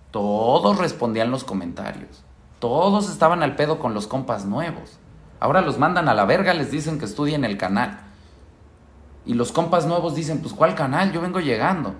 todos 0.09 0.79
respondían 0.79 1.29
los 1.29 1.43
comentarios. 1.43 2.23
Todos 2.57 3.07
estaban 3.11 3.43
al 3.43 3.55
pedo 3.55 3.77
con 3.77 3.93
los 3.93 4.07
compas 4.07 4.45
nuevos. 4.45 4.97
Ahora 5.39 5.61
los 5.61 5.77
mandan 5.77 6.09
a 6.09 6.15
la 6.15 6.25
verga, 6.25 6.55
les 6.55 6.71
dicen 6.71 6.97
que 6.97 7.05
estudien 7.05 7.45
el 7.45 7.57
canal. 7.59 8.06
Y 9.27 9.33
los 9.33 9.51
compas 9.51 9.85
nuevos 9.85 10.15
dicen, 10.15 10.39
pues 10.39 10.53
¿cuál 10.53 10.73
canal? 10.73 11.11
Yo 11.11 11.19
vengo 11.19 11.41
llegando. 11.41 11.93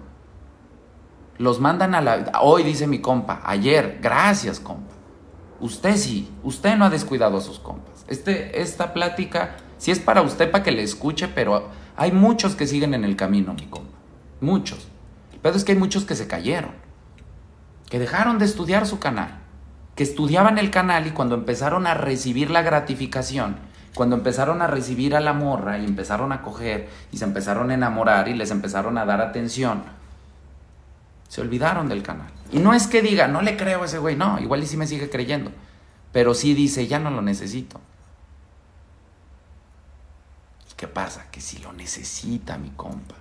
Los 1.38 1.60
mandan 1.60 1.94
a 1.94 2.02
la... 2.02 2.32
Hoy 2.42 2.64
dice 2.64 2.88
mi 2.88 3.00
compa, 3.00 3.42
ayer, 3.44 4.00
gracias 4.02 4.62
compa. 4.62 4.96
Usted 5.60 5.98
sí, 5.98 6.32
usted 6.44 6.78
no 6.78 6.86
ha 6.86 6.90
descuidado 6.90 7.38
a 7.38 7.42
sus 7.42 7.60
compas. 7.60 8.06
Este, 8.08 8.62
esta 8.62 8.94
plática, 8.94 9.58
sí 9.78 9.92
es 9.92 10.00
para 10.00 10.22
usted, 10.22 10.50
para 10.50 10.64
que 10.64 10.72
le 10.72 10.84
escuche, 10.84 11.28
pero 11.28 11.68
hay 11.98 12.14
muchos 12.14 12.56
que 12.56 12.66
siguen 12.66 12.94
en 12.94 13.04
el 13.04 13.18
camino, 13.18 13.54
mi 13.54 13.66
compa. 13.66 13.98
Muchos. 14.40 14.88
Pero 15.42 15.56
es 15.56 15.66
que 15.66 15.74
hay 15.74 15.78
muchos 15.78 16.06
que 16.06 16.16
se 16.16 16.28
cayeron. 16.28 16.72
Que 17.90 18.00
dejaron 18.00 18.40
de 18.40 18.46
estudiar 18.46 18.88
su 18.88 19.00
canal. 19.00 19.40
Que 19.96 20.04
estudiaban 20.04 20.58
el 20.60 20.72
canal 20.72 21.08
y 21.08 21.12
cuando 21.12 21.36
empezaron 21.36 21.88
a 21.88 21.94
recibir 21.94 22.52
la 22.52 22.62
gratificación, 22.62 23.58
cuando 23.98 24.16
empezaron 24.16 24.62
a 24.62 24.68
recibir 24.68 25.16
a 25.16 25.20
la 25.20 25.34
morra 25.34 25.80
y 25.80 25.84
empezaron 25.84 26.32
a 26.32 26.44
coger 26.44 26.88
y 27.12 27.18
se 27.18 27.26
empezaron 27.26 27.72
a 27.72 27.74
enamorar 27.74 28.28
y 28.28 28.36
les 28.36 28.52
empezaron 28.52 28.96
a 29.00 29.06
dar 29.06 29.22
atención, 29.22 29.82
se 31.28 31.42
olvidaron 31.42 31.90
del 31.90 32.04
canal. 32.04 32.28
Y 32.52 32.60
no 32.60 32.76
es 32.76 32.86
que 32.86 33.02
diga, 33.02 33.28
no 33.28 33.42
le 33.42 33.58
creo 33.58 33.82
a 33.82 33.86
ese 33.86 33.98
güey, 33.98 34.16
no, 34.16 34.40
igual 34.40 34.62
y 34.62 34.68
sí 34.68 34.78
me 34.78 34.86
sigue 34.86 35.10
creyendo, 35.10 35.52
pero 36.12 36.36
sí 36.36 36.54
dice, 36.54 36.86
ya 36.86 37.00
no 37.00 37.10
lo 37.10 37.24
necesito. 37.24 37.82
¿Y 40.72 40.76
qué 40.76 40.88
pasa? 40.88 41.26
Que 41.32 41.42
si 41.42 41.58
lo 41.58 41.74
necesita 41.74 42.60
mi 42.60 42.70
compa. 42.70 43.16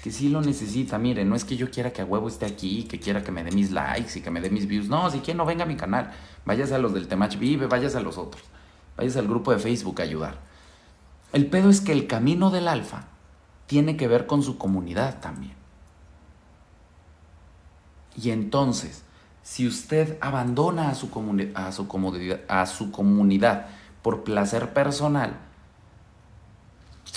Que 0.00 0.12
sí 0.12 0.28
lo 0.28 0.42
necesita, 0.42 0.96
mire, 0.96 1.24
no 1.24 1.34
es 1.34 1.44
que 1.44 1.56
yo 1.56 1.72
quiera 1.72 1.92
que 1.92 2.02
a 2.02 2.04
huevo 2.04 2.28
esté 2.28 2.46
aquí, 2.46 2.84
que 2.84 3.00
quiera 3.00 3.24
que 3.24 3.32
me 3.32 3.42
dé 3.42 3.50
mis 3.50 3.72
likes 3.72 4.16
y 4.20 4.22
que 4.22 4.30
me 4.30 4.40
dé 4.40 4.48
mis 4.48 4.68
views. 4.68 4.88
No, 4.88 5.10
si 5.10 5.18
quiere 5.18 5.36
no 5.36 5.44
venga 5.44 5.64
a 5.64 5.66
mi 5.66 5.76
canal. 5.76 6.12
Váyase 6.44 6.76
a 6.76 6.78
los 6.78 6.94
del 6.94 7.08
Temach 7.08 7.36
Vive, 7.36 7.66
váyase 7.66 7.98
a 7.98 8.00
los 8.00 8.16
otros. 8.16 8.44
Vayas 9.00 9.16
al 9.16 9.28
grupo 9.28 9.50
de 9.50 9.58
Facebook 9.58 9.98
a 10.02 10.04
ayudar. 10.04 10.36
El 11.32 11.46
pedo 11.46 11.70
es 11.70 11.80
que 11.80 11.92
el 11.92 12.06
camino 12.06 12.50
del 12.50 12.68
alfa 12.68 13.04
tiene 13.66 13.96
que 13.96 14.06
ver 14.06 14.26
con 14.26 14.42
su 14.42 14.58
comunidad 14.58 15.20
también. 15.20 15.54
Y 18.14 18.28
entonces, 18.28 19.02
si 19.42 19.66
usted 19.66 20.18
abandona 20.20 20.90
a 20.90 20.94
su, 20.94 21.06
a 21.54 21.72
su, 21.72 21.88
a 22.46 22.66
su 22.66 22.90
comunidad 22.90 23.68
por 24.02 24.22
placer 24.22 24.74
personal, 24.74 25.34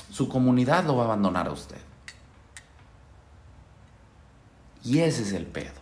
su 0.10 0.30
comunidad 0.30 0.86
lo 0.86 0.96
va 0.96 1.02
a 1.02 1.06
abandonar 1.08 1.50
a 1.50 1.52
usted. 1.52 1.82
Y 4.86 5.00
ese 5.00 5.24
es 5.24 5.34
el 5.34 5.48
pedo. 5.48 5.82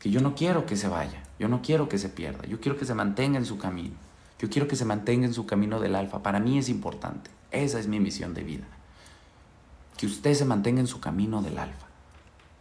Que 0.00 0.10
yo 0.10 0.20
no 0.20 0.34
quiero 0.34 0.66
que 0.66 0.76
se 0.76 0.88
vaya, 0.88 1.22
yo 1.38 1.46
no 1.46 1.62
quiero 1.62 1.88
que 1.88 1.98
se 1.98 2.08
pierda, 2.08 2.44
yo 2.48 2.60
quiero 2.60 2.76
que 2.76 2.84
se 2.84 2.94
mantenga 2.94 3.38
en 3.38 3.46
su 3.46 3.58
camino. 3.58 4.03
Yo 4.44 4.50
quiero 4.50 4.68
que 4.68 4.76
se 4.76 4.84
mantenga 4.84 5.24
en 5.24 5.32
su 5.32 5.46
camino 5.46 5.80
del 5.80 5.94
alfa. 5.94 6.22
Para 6.22 6.38
mí 6.38 6.58
es 6.58 6.68
importante. 6.68 7.30
Esa 7.50 7.78
es 7.80 7.88
mi 7.88 7.98
misión 7.98 8.34
de 8.34 8.42
vida. 8.42 8.66
Que 9.96 10.04
usted 10.04 10.34
se 10.34 10.44
mantenga 10.44 10.80
en 10.80 10.86
su 10.86 11.00
camino 11.00 11.40
del 11.40 11.56
alfa. 11.56 11.86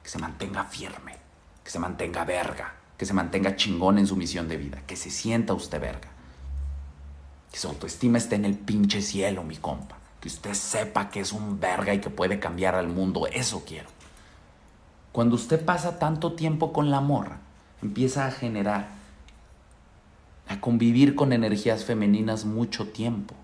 Que 0.01 0.07
se 0.07 0.17
mantenga 0.17 0.63
firme. 0.63 1.17
Que 1.61 1.69
se 1.69 1.79
mantenga 1.79 2.23
verga. 2.23 2.73
Que 2.97 3.05
se 3.05 3.13
mantenga 3.13 3.57
chingón 3.57 3.97
en 3.97 4.07
su 4.07 4.15
misión 4.15 4.47
de 4.47 4.55
vida. 4.55 4.81
Que 4.87 4.95
se 4.95 5.11
sienta 5.11 5.53
usted 5.53 5.81
verga. 5.81 6.07
Que 7.51 7.57
su 7.57 7.67
autoestima 7.67 8.17
esté 8.17 8.35
en 8.35 8.45
el 8.45 8.57
pinche 8.57 9.01
cielo, 9.01 9.43
mi 9.43 9.57
compa. 9.57 9.97
Que 10.21 10.29
usted 10.29 10.53
sepa 10.53 11.09
que 11.09 11.19
es 11.19 11.33
un 11.33 11.59
verga 11.59 11.93
y 11.93 11.99
que 11.99 12.09
puede 12.09 12.39
cambiar 12.39 12.75
al 12.75 12.87
mundo. 12.87 13.27
Eso 13.27 13.65
quiero. 13.67 13.89
Cuando 15.11 15.35
usted 15.35 15.65
pasa 15.65 15.99
tanto 15.99 16.31
tiempo 16.31 16.71
con 16.71 16.91
la 16.91 17.01
morra, 17.01 17.39
empieza 17.81 18.25
a 18.25 18.31
generar, 18.31 19.02
a 20.47 20.59
convivir 20.59 21.15
con 21.15 21.33
energías 21.33 21.85
femeninas 21.85 22.45
mucho 22.45 22.87
tiempo. 22.87 23.35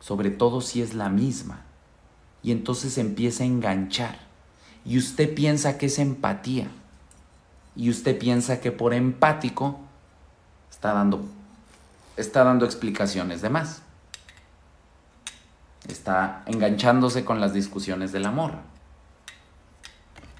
Sobre 0.00 0.30
todo 0.30 0.60
si 0.60 0.82
es 0.82 0.94
la 0.94 1.08
misma. 1.08 1.62
Y 2.42 2.50
entonces 2.50 2.98
empieza 2.98 3.44
a 3.44 3.46
enganchar. 3.46 4.18
Y 4.84 4.98
usted 4.98 5.34
piensa 5.34 5.78
que 5.78 5.86
es 5.86 5.98
empatía. 5.98 6.68
Y 7.76 7.88
usted 7.90 8.18
piensa 8.18 8.60
que 8.60 8.72
por 8.72 8.94
empático 8.94 9.78
está 10.70 10.92
dando, 10.92 11.24
está 12.16 12.44
dando 12.44 12.64
explicaciones 12.64 13.40
de 13.42 13.48
más. 13.48 13.82
Está 15.88 16.42
enganchándose 16.46 17.24
con 17.24 17.40
las 17.40 17.52
discusiones 17.52 18.12
del 18.12 18.26
amor. 18.26 18.54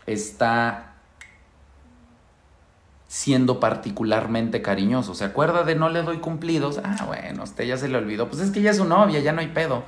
Está 0.07 0.92
siendo 3.13 3.61
particularmente 3.61 4.63
cariñoso. 4.63 5.15
¿Se 5.15 5.27
acuerda 5.27 5.65
de 5.65 5.75
no 5.75 5.91
le 5.91 6.03
doy 6.03 6.17
cumplidos? 6.17 6.81
Ah, 6.83 7.05
bueno, 7.07 7.43
usted 7.43 7.65
ya 7.65 7.77
se 7.77 7.87
le 7.87 7.99
olvidó. 7.99 8.27
Pues 8.31 8.41
es 8.41 8.51
que 8.51 8.63
ya 8.63 8.71
es 8.71 8.79
su 8.79 8.87
novia, 8.87 9.21
ya 9.21 9.33
no 9.33 9.43
hay 9.43 9.49
pedo. 9.49 9.85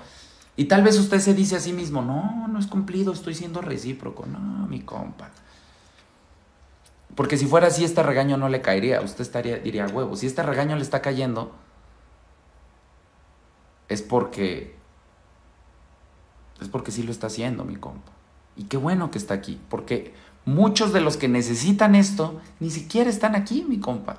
Y 0.57 0.67
tal 0.67 0.83
vez 0.83 0.99
usted 0.99 1.21
se 1.21 1.33
dice 1.33 1.57
a 1.57 1.61
sí 1.61 1.73
mismo, 1.73 2.03
no, 2.03 2.49
no 2.49 2.59
es 2.59 2.67
cumplido, 2.67 3.15
estoy 3.15 3.35
siendo 3.35 3.63
recíproco. 3.63 4.27
No, 4.27 4.67
mi 4.67 4.81
compa. 4.81 5.31
Porque 7.15 7.39
si 7.39 7.47
fuera 7.47 7.69
así, 7.69 7.83
este 7.83 8.03
regaño 8.03 8.37
no 8.37 8.51
le 8.51 8.61
caería. 8.61 9.01
Usted 9.01 9.23
estaría, 9.23 9.57
diría, 9.57 9.87
huevo, 9.87 10.17
si 10.17 10.27
este 10.27 10.43
regaño 10.43 10.77
le 10.77 10.83
está 10.83 11.01
cayendo, 11.01 11.55
es 13.89 14.03
porque. 14.03 14.77
Es 16.61 16.69
porque 16.69 16.93
sí 16.93 17.03
lo 17.03 17.11
está 17.11 17.29
haciendo, 17.29 17.65
mi 17.65 17.77
compa. 17.77 18.13
Y 18.55 18.65
qué 18.65 18.77
bueno 18.77 19.11
que 19.11 19.17
está 19.17 19.33
aquí, 19.33 19.59
porque 19.71 20.13
Muchos 20.47 20.93
de 20.93 21.01
los 21.01 21.17
que 21.17 21.29
necesitan 21.29 21.95
esto 21.95 22.41
ni 22.61 22.71
siquiera 22.71 23.09
están 23.09 23.35
aquí, 23.35 23.65
mi 23.69 23.79
compa. 23.81 24.19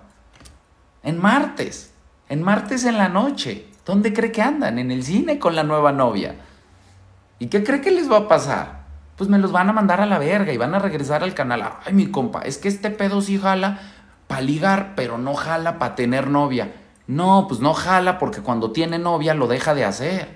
En 1.04 1.20
martes, 1.20 1.92
en 2.30 2.42
martes 2.42 2.84
en 2.86 2.98
la 2.98 3.10
noche. 3.10 3.68
¿Dónde 3.86 4.14
cree 4.14 4.32
que 4.32 4.42
andan? 4.42 4.80
En 4.80 4.90
el 4.90 5.04
cine 5.04 5.38
con 5.38 5.56
la 5.56 5.64
nueva 5.64 5.92
novia. 5.92 6.36
¿Y 7.38 7.48
qué 7.48 7.64
cree 7.64 7.82
que 7.82 7.92
les 7.92 8.12
va 8.12 8.18
a 8.18 8.28
pasar? 8.28 8.86
Pues 9.16 9.30
me 9.30 9.38
los 9.38 9.52
van 9.52 9.70
a 9.70 9.74
mandar 9.74 10.02
a 10.02 10.08
la 10.08 10.18
verga 10.18 10.52
y 10.52 10.58
van 10.58 10.74
a 10.74 10.80
regresar 10.80 11.24
al 11.24 11.36
canal. 11.36 11.64
Ay, 11.86 11.94
mi 11.94 12.08
compa, 12.08 12.42
es 12.42 12.58
que 12.58 12.68
este 12.68 12.90
pedo 12.90 13.22
sí 13.22 13.38
jala 13.38 13.80
para 14.28 14.42
ligar, 14.42 14.94
pero 14.96 15.20
no 15.20 15.36
jala 15.36 15.78
para 15.78 15.96
tener 15.96 16.28
novia. 16.28 16.74
No, 17.08 17.46
pues 17.48 17.60
no 17.60 17.76
jala 17.76 18.18
porque 18.18 18.42
cuando 18.42 18.72
tiene 18.72 18.98
novia 18.98 19.36
lo 19.36 19.48
deja 19.48 19.76
de 19.76 19.86
hacer. 19.86 20.35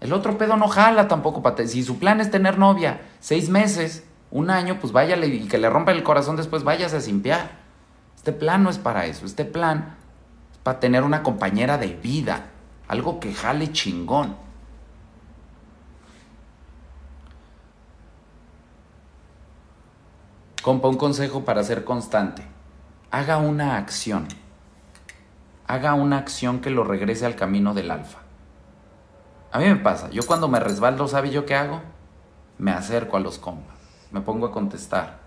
El 0.00 0.14
otro 0.14 0.38
pedo 0.38 0.56
no 0.56 0.68
jala 0.68 1.08
tampoco. 1.08 1.42
Si 1.66 1.82
su 1.82 1.98
plan 1.98 2.20
es 2.20 2.30
tener 2.30 2.58
novia 2.58 3.02
seis 3.20 3.50
meses, 3.50 4.04
un 4.30 4.50
año, 4.50 4.78
pues 4.80 4.92
váyale 4.92 5.26
y 5.26 5.48
que 5.48 5.58
le 5.58 5.68
rompa 5.68 5.92
el 5.92 6.02
corazón 6.02 6.36
después, 6.36 6.64
váyase 6.64 6.96
a 6.96 7.00
simpiar. 7.00 7.50
Este 8.16 8.32
plan 8.32 8.62
no 8.62 8.70
es 8.70 8.78
para 8.78 9.06
eso. 9.06 9.26
Este 9.26 9.44
plan 9.44 9.96
es 10.52 10.58
para 10.58 10.80
tener 10.80 11.02
una 11.02 11.22
compañera 11.22 11.78
de 11.78 11.88
vida. 11.88 12.46
Algo 12.88 13.20
que 13.20 13.34
jale 13.34 13.72
chingón. 13.72 14.36
Compa, 20.62 20.88
un 20.88 20.96
consejo 20.96 21.44
para 21.44 21.64
ser 21.64 21.84
constante. 21.84 22.42
Haga 23.10 23.38
una 23.38 23.76
acción. 23.76 24.28
Haga 25.66 25.94
una 25.94 26.18
acción 26.18 26.60
que 26.60 26.70
lo 26.70 26.84
regrese 26.84 27.26
al 27.26 27.34
camino 27.34 27.74
del 27.74 27.90
alfa. 27.90 28.19
A 29.52 29.58
mí 29.58 29.64
me 29.64 29.76
pasa, 29.76 30.10
yo 30.10 30.22
cuando 30.26 30.46
me 30.48 30.60
resbaldo, 30.60 31.08
¿sabe 31.08 31.30
yo 31.30 31.44
qué 31.44 31.54
hago? 31.54 31.80
Me 32.58 32.70
acerco 32.70 33.16
a 33.16 33.20
los 33.20 33.38
compas, 33.38 33.76
me 34.12 34.20
pongo 34.20 34.46
a 34.46 34.52
contestar, 34.52 35.18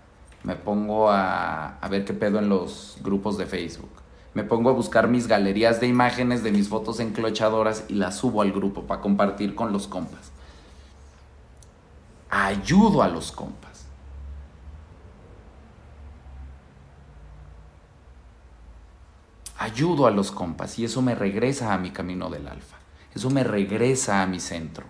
me 0.44 0.56
pongo 0.56 1.10
a, 1.10 1.78
a 1.78 1.88
ver 1.88 2.04
qué 2.04 2.14
pedo 2.14 2.38
en 2.38 2.48
los 2.48 2.96
grupos 3.02 3.36
de 3.36 3.44
Facebook, 3.44 3.90
me 4.32 4.42
pongo 4.42 4.70
a 4.70 4.72
buscar 4.72 5.08
mis 5.08 5.26
galerías 5.26 5.78
de 5.80 5.88
imágenes 5.88 6.42
de 6.42 6.52
mis 6.52 6.68
fotos 6.68 7.00
enclochadoras 7.00 7.84
y 7.88 7.94
las 7.94 8.16
subo 8.16 8.40
al 8.40 8.52
grupo 8.52 8.84
para 8.84 9.00
compartir 9.00 9.54
con 9.54 9.72
los 9.72 9.86
compas. 9.86 10.32
Ayudo 12.30 13.02
a 13.02 13.08
los 13.08 13.30
compas. 13.30 13.86
Ayudo 19.56 20.06
a 20.06 20.10
los 20.10 20.32
compas 20.32 20.78
y 20.78 20.84
eso 20.84 21.00
me 21.00 21.14
regresa 21.14 21.72
a 21.72 21.78
mi 21.78 21.90
camino 21.90 22.28
del 22.28 22.48
alfa. 22.48 22.83
Eso 23.14 23.30
me 23.30 23.44
regresa 23.44 24.22
a 24.22 24.26
mi 24.26 24.40
centro. 24.40 24.86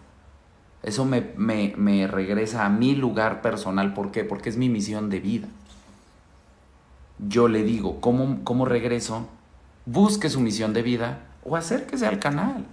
Eso 0.82 1.04
me, 1.04 2.06
regresa 2.06 2.64
a 2.64 2.68
mi 2.68 2.94
lugar 2.94 3.42
personal. 3.42 3.94
¿Por 3.94 4.10
qué? 4.10 4.24
Porque 4.24 4.48
es 4.48 4.56
mi 4.56 4.68
misión 4.68 5.10
de 5.10 5.20
vida. 5.20 5.48
Yo 7.18 7.48
le 7.48 7.62
digo, 7.62 8.00
¿cómo, 8.00 8.44
cómo 8.44 8.64
regreso? 8.64 9.28
Busque 9.86 10.28
su 10.30 10.40
misión 10.40 10.72
de 10.72 10.82
vida 10.82 11.20
o 11.42 11.56
acérquese 11.56 12.06
al 12.06 12.18
canal. 12.18 12.66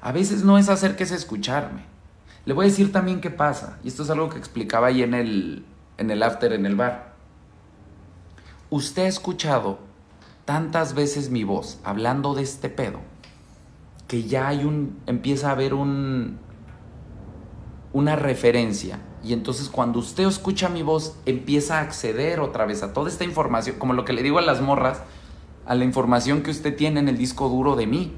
A 0.00 0.12
veces 0.12 0.44
no 0.44 0.58
es 0.58 0.68
acérquese 0.68 1.14
a 1.14 1.18
escucharme. 1.18 1.82
Le 2.44 2.54
voy 2.54 2.66
a 2.66 2.68
decir 2.68 2.92
también 2.92 3.20
qué 3.20 3.30
pasa. 3.30 3.78
Y 3.84 3.88
esto 3.88 4.02
es 4.02 4.10
algo 4.10 4.30
que 4.30 4.38
explicaba 4.38 4.88
ahí 4.88 5.02
en 5.02 5.14
el, 5.14 5.64
en 5.98 6.10
el 6.10 6.22
after, 6.22 6.52
en 6.52 6.66
el 6.66 6.76
bar. 6.76 7.14
Usted 8.70 9.04
ha 9.04 9.08
escuchado 9.08 9.78
tantas 10.44 10.94
veces 10.94 11.30
mi 11.30 11.44
voz 11.44 11.78
hablando 11.84 12.34
de 12.34 12.42
este 12.42 12.68
pedo 12.68 13.00
que 14.08 14.24
ya 14.24 14.48
hay 14.48 14.64
un, 14.64 14.98
empieza 15.06 15.50
a 15.50 15.52
haber 15.52 15.74
un, 15.74 16.38
una 17.92 18.16
referencia. 18.16 18.98
Y 19.22 19.34
entonces 19.34 19.68
cuando 19.68 19.98
usted 19.98 20.26
escucha 20.26 20.68
mi 20.68 20.82
voz, 20.82 21.16
empieza 21.26 21.78
a 21.78 21.82
acceder 21.82 22.40
otra 22.40 22.64
vez 22.64 22.82
a 22.82 22.92
toda 22.92 23.10
esta 23.10 23.24
información, 23.24 23.76
como 23.78 23.92
lo 23.92 24.04
que 24.04 24.14
le 24.14 24.22
digo 24.22 24.38
a 24.38 24.42
las 24.42 24.62
morras, 24.62 25.02
a 25.66 25.74
la 25.74 25.84
información 25.84 26.42
que 26.42 26.50
usted 26.50 26.74
tiene 26.74 27.00
en 27.00 27.08
el 27.08 27.18
disco 27.18 27.48
duro 27.50 27.76
de 27.76 27.86
mí. 27.86 28.14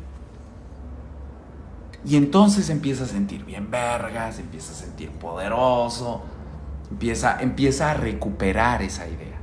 Y 2.05 2.17
entonces 2.17 2.71
empieza 2.71 3.05
a 3.05 3.07
sentir 3.09 3.45
bien 3.45 3.71
vergas, 3.71 4.39
empieza 4.39 4.73
a 4.73 4.77
sentir 4.77 5.11
poderoso, 5.11 6.23
empieza, 6.91 7.41
empieza 7.43 7.91
a 7.91 7.95
recuperar 7.95 8.81
esa 8.83 9.09
idea. 9.09 9.39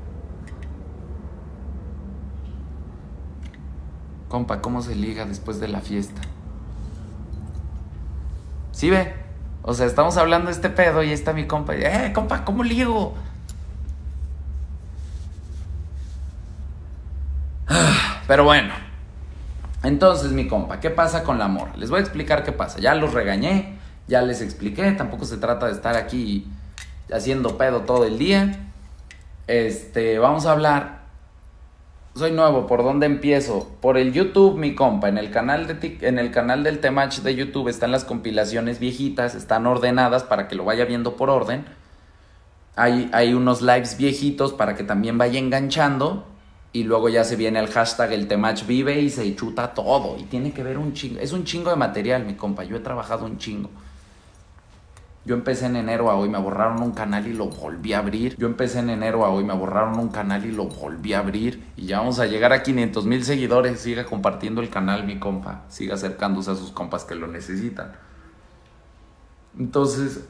Compa, 4.29 4.61
¿cómo 4.61 4.81
se 4.81 4.95
liga 4.95 5.25
después 5.25 5.59
de 5.59 5.67
la 5.67 5.81
fiesta? 5.81 6.21
¿Sí 8.78 8.91
ve? 8.91 9.11
O 9.63 9.73
sea, 9.73 9.88
estamos 9.88 10.17
hablando 10.17 10.49
de 10.49 10.53
este 10.53 10.69
pedo 10.69 11.01
y 11.01 11.11
está 11.11 11.34
mi 11.34 11.47
compa. 11.47 11.75
Eh, 11.75 12.11
compa, 12.13 12.45
¿cómo 12.45 12.63
ligo? 12.63 13.15
Pero 18.28 18.43
bueno. 18.43 18.75
Entonces, 19.82 20.32
mi 20.32 20.47
compa, 20.47 20.80
¿qué 20.80 20.91
pasa 20.91 21.23
con 21.23 21.38
el 21.38 21.41
amor? 21.41 21.75
Les 21.75 21.89
voy 21.89 21.97
a 21.97 22.01
explicar 22.01 22.43
qué 22.43 22.51
pasa. 22.51 22.78
Ya 22.78 22.93
los 22.93 23.15
regañé, 23.15 23.80
ya 24.07 24.21
les 24.21 24.41
expliqué. 24.41 24.91
Tampoco 24.91 25.25
se 25.25 25.38
trata 25.38 25.65
de 25.65 25.71
estar 25.71 25.97
aquí 25.97 26.47
haciendo 27.11 27.57
pedo 27.57 27.82
todo 27.82 28.05
el 28.05 28.19
día. 28.19 28.59
Este, 29.47 30.19
vamos 30.19 30.45
a 30.45 30.51
hablar 30.51 30.96
soy 32.18 32.32
nuevo, 32.32 32.68
¿por 32.68 32.84
dónde 32.84 33.05
empiezo? 33.05 33.70
Por 33.82 33.97
el 33.97 34.11
YouTube, 34.11 34.57
mi 34.57 34.76
compa, 34.76 35.09
en 35.09 35.18
el 35.18 35.32
canal, 35.32 35.68
de, 35.68 35.97
en 36.01 36.20
el 36.20 36.32
canal 36.32 36.63
del 36.63 36.80
Temach 36.80 37.20
de 37.20 37.36
YouTube 37.36 37.68
están 37.68 37.91
las 37.91 38.03
compilaciones 38.03 38.80
viejitas, 38.80 39.36
están 39.36 39.65
ordenadas 39.68 40.24
para 40.24 40.47
que 40.47 40.55
lo 40.55 40.65
vaya 40.65 40.86
viendo 40.86 41.15
por 41.15 41.30
orden. 41.30 41.65
Hay, 42.76 43.09
hay 43.13 43.34
unos 43.34 43.61
lives 43.61 43.97
viejitos 43.97 44.53
para 44.53 44.76
que 44.76 44.84
también 44.84 45.18
vaya 45.18 45.39
enganchando. 45.39 46.28
Y 46.74 46.84
luego 46.84 47.09
ya 47.09 47.24
se 47.24 47.36
viene 47.36 47.59
el 47.59 47.68
hashtag 47.68 48.13
el 48.13 48.28
Temach 48.28 48.68
vive 48.68 48.99
y 48.99 49.09
se 49.09 49.36
chuta 49.36 49.74
todo. 49.74 50.18
Y 50.20 50.24
tiene 50.24 50.51
que 50.51 50.61
ver 50.61 50.78
un 50.78 50.93
chingo. 50.93 51.20
Es 51.20 51.32
un 51.32 51.43
chingo 51.43 51.70
de 51.72 51.76
material, 51.76 52.26
mi 52.26 52.36
compa. 52.36 52.63
Yo 52.63 52.76
he 52.76 52.82
trabajado 52.82 53.26
un 53.26 53.38
chingo. 53.38 53.70
Yo 55.28 55.36
empecé 55.36 55.65
en 55.65 55.75
enero 55.75 56.09
a 56.09 56.15
hoy, 56.15 56.30
me 56.30 56.38
borraron 56.38 56.82
un 56.82 56.91
canal 56.91 57.28
y 57.28 57.34
lo 57.34 57.47
volví 57.47 57.91
a 57.91 57.99
abrir. 57.99 58.38
Yo 58.38 58.47
empecé 58.47 58.80
en 58.80 58.89
enero 58.89 59.25
a 59.25 59.30
hoy, 59.30 59.43
me 59.43 59.53
borraron 59.53 59.99
un 59.99 60.07
canal 60.07 60.45
y 60.45 60.53
lo 60.53 60.67
volví 60.67 61.11
a 61.11 61.19
abrir. 61.19 61.67
Y 61.75 61.88
ya 61.88 61.99
vamos 61.99 62.19
a 62.19 62.28
llegar 62.28 62.53
a 62.53 62.63
500 62.63 63.05
mil 63.05 63.25
seguidores. 63.25 63.82
Siga 63.82 64.05
compartiendo 64.05 64.61
el 64.61 64.69
canal, 64.69 65.05
mi 65.05 65.19
compa. 65.19 65.65
Siga 65.67 65.95
acercándose 65.95 66.51
a 66.51 66.55
sus 66.55 66.71
compas 66.71 67.03
que 67.03 67.15
lo 67.15 67.28
necesitan. 67.28 67.91
Entonces, 69.59 70.30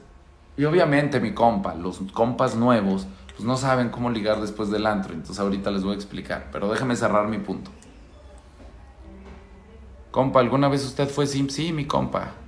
y 0.58 0.66
obviamente 0.66 1.20
mi 1.20 1.36
compa, 1.36 1.76
los 1.76 2.00
compas 2.12 2.56
nuevos, 2.56 3.06
pues 3.36 3.46
no 3.48 3.56
saben 3.56 3.90
cómo 3.90 4.10
ligar 4.10 4.42
después 4.42 4.72
del 4.72 4.88
antro. 4.88 5.14
Entonces 5.14 5.40
ahorita 5.40 5.70
les 5.70 5.84
voy 5.84 5.92
a 5.92 5.96
explicar. 5.96 6.48
Pero 6.52 6.72
déjenme 6.72 6.96
cerrar 6.96 7.28
mi 7.28 7.38
punto. 7.38 7.70
Compa, 10.10 10.40
¿alguna 10.40 10.70
vez 10.70 10.84
usted 10.84 11.08
fue 11.08 11.28
sim? 11.28 11.50
Sí, 11.50 11.72
mi 11.72 11.86
compa. 11.86 12.47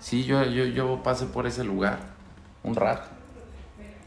Sí, 0.00 0.24
yo, 0.24 0.44
yo, 0.44 0.64
yo 0.64 1.02
pasé 1.02 1.26
por 1.26 1.46
ese 1.46 1.64
lugar 1.64 2.00
un 2.62 2.74
rato. 2.74 3.08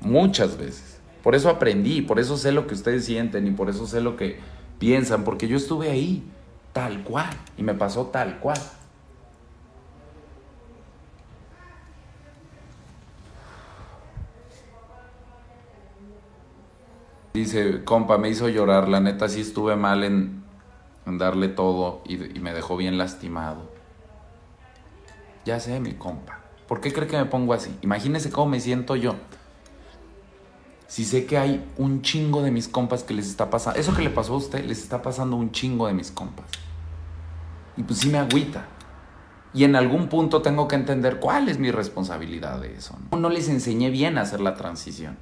Muchas 0.01 0.57
veces. 0.57 0.99
Por 1.23 1.35
eso 1.35 1.49
aprendí, 1.49 2.01
por 2.01 2.19
eso 2.19 2.37
sé 2.37 2.51
lo 2.51 2.65
que 2.65 2.73
ustedes 2.73 3.05
sienten 3.05 3.45
y 3.47 3.51
por 3.51 3.69
eso 3.69 3.85
sé 3.85 4.01
lo 4.01 4.15
que 4.17 4.39
piensan, 4.79 5.23
porque 5.23 5.47
yo 5.47 5.57
estuve 5.57 5.91
ahí, 5.91 6.23
tal 6.73 7.03
cual, 7.03 7.29
y 7.57 7.63
me 7.63 7.75
pasó 7.75 8.07
tal 8.07 8.39
cual. 8.39 8.57
Dice, 17.33 17.83
compa, 17.85 18.17
me 18.17 18.29
hizo 18.29 18.49
llorar, 18.49 18.89
la 18.89 18.99
neta 18.99 19.29
sí 19.29 19.41
estuve 19.41 19.75
mal 19.75 20.03
en, 20.03 20.43
darle 21.05 21.47
todo 21.47 22.01
y, 22.05 22.15
y, 22.15 22.39
me 22.39 22.53
dejó 22.53 22.75
bien 22.75 22.97
lastimado. 22.97 23.80
Ya 25.45 25.59
sé, 25.59 25.79
mi 25.79 25.93
compa. 25.93 26.39
¿Por 26.67 26.81
qué 26.81 26.93
cree 26.93 27.07
que 27.07 27.17
me 27.17 27.25
pongo 27.25 27.53
así? 27.53 27.75
Imagínese 27.81 28.29
cómo 28.29 28.51
me 28.51 28.59
siento 28.59 28.95
yo. 28.95 29.15
Si 30.87 31.05
sé 31.05 31.25
que 31.25 31.37
hay 31.37 31.65
un 31.77 32.01
chingo 32.01 32.41
de 32.41 32.51
mis 32.51 32.67
compas 32.67 33.03
que 33.03 33.13
les 33.13 33.27
está 33.27 33.49
pasando. 33.49 33.79
Eso 33.79 33.95
que 33.95 34.01
le 34.01 34.09
pasó 34.09 34.33
a 34.33 34.37
usted, 34.37 34.65
les 34.65 34.81
está 34.81 35.01
pasando 35.01 35.35
un 35.35 35.51
chingo 35.51 35.87
de 35.87 35.93
mis 35.93 36.11
compas. 36.11 36.45
Y 37.77 37.83
pues 37.83 37.99
sí 37.99 38.09
me 38.09 38.17
agüita. 38.17 38.65
Y 39.53 39.63
en 39.63 39.75
algún 39.75 40.07
punto 40.07 40.41
tengo 40.41 40.67
que 40.67 40.75
entender 40.75 41.19
cuál 41.19 41.49
es 41.49 41.59
mi 41.59 41.71
responsabilidad 41.71 42.61
de 42.61 42.75
eso. 42.75 42.97
No, 43.11 43.17
no 43.17 43.29
les 43.29 43.49
enseñé 43.49 43.89
bien 43.89 44.17
a 44.17 44.21
hacer 44.21 44.39
la 44.39 44.55
transición. 44.55 45.17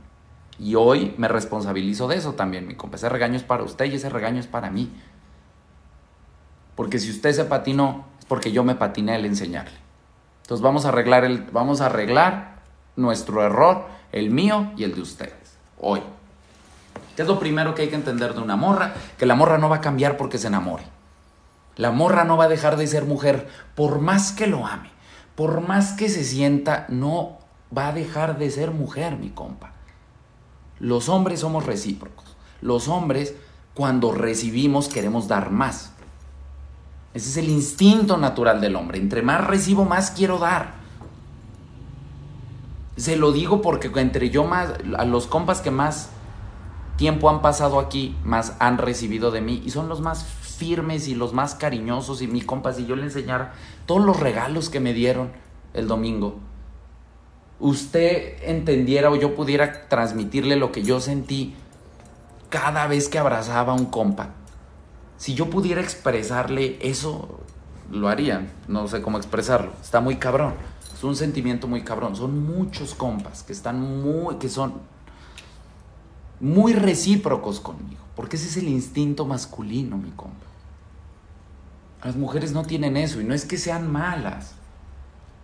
Y 0.60 0.76
hoy 0.76 1.16
me 1.18 1.28
responsabilizo 1.28 2.08
de 2.08 2.18
eso 2.18 2.34
también, 2.34 2.68
mi 2.68 2.76
compa. 2.76 2.98
Ese 2.98 3.10
regaño 3.10 3.38
es 3.38 3.44
para 3.44 3.64
usted 3.64 3.86
y 3.86 3.96
ese 3.96 4.10
regaño 4.10 4.40
es 4.40 4.48
para 4.48 4.70
mí. 4.70 4.92
Porque 6.76 7.00
si 7.00 7.10
usted 7.10 7.32
se 7.32 7.46
patinó, 7.46 8.06
es 8.20 8.26
porque 8.26 8.52
yo 8.52 8.64
me 8.64 8.76
patiné 8.76 9.16
al 9.16 9.26
enseñarle. 9.26 9.89
Entonces 10.50 10.64
vamos 10.64 10.86
a 10.86 10.90
arreglar, 10.90 11.26
el, 11.26 11.44
vamos 11.52 11.80
a 11.80 11.86
arreglar 11.86 12.56
nuestro 12.96 13.46
error, 13.46 13.86
el 14.12 14.32
mío 14.32 14.72
y 14.78 14.84
el 14.84 14.96
de 14.96 15.02
ustedes. 15.02 15.60
Hoy. 15.80 16.02
¿Qué 17.16 17.22
es 17.22 17.28
lo 17.28 17.38
primero 17.38 17.76
que 17.76 17.84
hay 17.84 17.90
que 17.90 17.96
entender 17.96 18.34
de 18.34 18.42
una 18.42 18.56
morra? 18.56 18.96
Que 19.20 19.28
la 19.28 19.36
morra 19.36 19.60
no 19.60 19.70
va 19.70 19.76
a 19.76 19.82
cambiar 19.82 20.18
porque 20.18 20.40
se 20.40 20.48
enamore. 20.48 20.86
La 21.76 21.92
morra 21.92 22.24
no 22.24 22.36
va 22.36 22.46
a 22.46 22.50
dejar 22.50 22.78
de 22.78 22.88
ser 22.88 23.06
mujer 23.06 23.48
por 23.76 24.00
más 24.00 24.32
que 24.32 24.48
lo 24.48 24.66
ame. 24.66 24.90
Por 25.36 25.62
más 25.62 25.92
que 25.92 26.10
se 26.10 26.24
sienta, 26.24 26.88
no 26.90 27.38
va 27.78 27.90
a 27.90 27.94
dejar 27.94 28.40
de 28.40 28.50
ser 28.50 28.72
mujer, 28.72 29.18
mi 29.18 29.30
compa. 29.30 29.74
Los 30.80 31.10
hombres 31.10 31.42
somos 31.42 31.68
recíprocos. 31.68 32.36
Los 32.60 32.88
hombres, 32.88 33.36
cuando 33.76 34.14
recibimos, 34.14 34.88
queremos 34.88 35.28
dar 35.28 35.52
más. 35.52 35.92
Ese 37.14 37.30
es 37.30 37.38
el 37.38 37.50
instinto 37.50 38.18
natural 38.18 38.62
del 38.62 38.76
hombre. 38.76 39.00
Entre 39.00 39.22
más 39.22 39.46
recibo, 39.46 39.86
más 39.86 40.12
quiero 40.12 40.38
dar. 40.38 40.74
Se 42.98 43.16
lo 43.16 43.32
digo 43.32 43.62
porque 43.62 43.90
entre 44.00 44.30
yo 44.30 44.44
más, 44.44 44.74
a 44.98 45.06
los 45.06 45.28
compas 45.28 45.62
que 45.62 45.72
más 45.72 46.10
tiempo 46.98 47.30
han 47.30 47.42
pasado 47.42 47.80
aquí, 47.80 48.16
más 48.24 48.56
han 48.60 48.78
recibido 48.78 49.32
de 49.32 49.42
mí 49.42 49.62
y 49.66 49.70
son 49.70 49.88
los 49.88 50.02
más 50.02 50.26
firmes 50.26 51.08
y 51.08 51.16
los 51.16 51.34
más 51.34 51.56
cariñosos 51.56 52.22
y 52.22 52.28
mi 52.28 52.42
compas 52.42 52.78
y 52.78 52.86
yo 52.86 52.98
le 52.98 53.04
enseñara 53.04 53.54
todos 53.86 54.06
los 54.06 54.20
regalos 54.20 54.70
que 54.70 54.82
me 54.82 54.94
dieron 54.94 55.32
el 55.74 55.88
domingo 55.88 56.40
usted 57.60 58.38
entendiera 58.44 59.12
o 59.12 59.16
yo 59.16 59.36
pudiera 59.36 59.88
transmitirle 59.88 60.56
lo 60.56 60.72
que 60.72 60.84
yo 60.84 61.00
sentí 61.00 61.56
cada 62.50 62.88
vez 62.88 63.10
que 63.10 63.20
abrazaba 63.20 63.74
a 63.74 63.76
un 63.76 63.86
compa. 63.86 64.30
Si 65.20 65.36
yo 65.36 65.52
pudiera 65.52 65.82
expresarle 65.82 66.80
eso, 66.82 67.42
lo 67.92 68.10
haría. 68.10 68.52
No 68.68 68.88
sé 68.88 69.04
cómo 69.04 69.20
expresarlo. 69.20 69.74
Está 69.80 70.02
muy 70.02 70.16
cabrón. 70.16 70.56
Es 70.92 71.04
un 71.04 71.16
sentimiento 71.16 71.68
muy 71.68 71.84
cabrón. 71.84 72.16
Son 72.16 72.44
muchos 72.44 72.96
compas 72.96 73.44
que 73.44 73.54
están 73.54 73.80
muy, 74.02 74.38
que 74.38 74.50
son 74.50 74.74
muy 76.40 76.74
recíprocos 76.74 77.60
conmigo. 77.60 78.02
Porque 78.16 78.38
ese 78.38 78.48
es 78.48 78.58
el 78.58 78.68
instinto 78.68 79.26
masculino, 79.26 79.96
mi 79.96 80.10
compa. 80.10 80.48
Las 82.04 82.16
mujeres 82.16 82.52
no 82.52 82.64
tienen 82.64 82.98
eso 82.98 83.22
y 83.22 83.26
no 83.26 83.36
es 83.36 83.46
que 83.46 83.60
sean 83.60 83.92
malas 83.92 84.56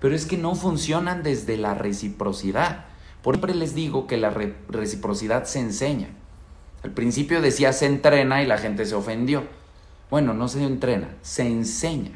pero 0.06 0.16
es 0.16 0.26
que 0.26 0.38
no 0.38 0.54
funcionan 0.54 1.24
desde 1.24 1.58
la 1.58 1.74
reciprocidad. 1.74 2.86
Por 3.24 3.36
siempre 3.36 3.56
les 3.56 3.74
digo 3.74 4.06
que 4.06 4.18
la 4.18 4.30
reciprocidad 4.70 5.46
se 5.46 5.60
enseña. 5.60 6.10
Al 6.84 6.92
principio 6.92 7.42
decía 7.42 7.74
se 7.74 7.88
entrena 7.88 8.44
y 8.44 8.46
la 8.46 8.60
gente 8.60 8.86
se 8.86 8.94
ofendió. 8.94 9.46
Bueno, 10.10 10.34
no 10.34 10.48
se 10.48 10.64
entrena, 10.64 11.10
se 11.22 11.48
enseña. 11.48 12.12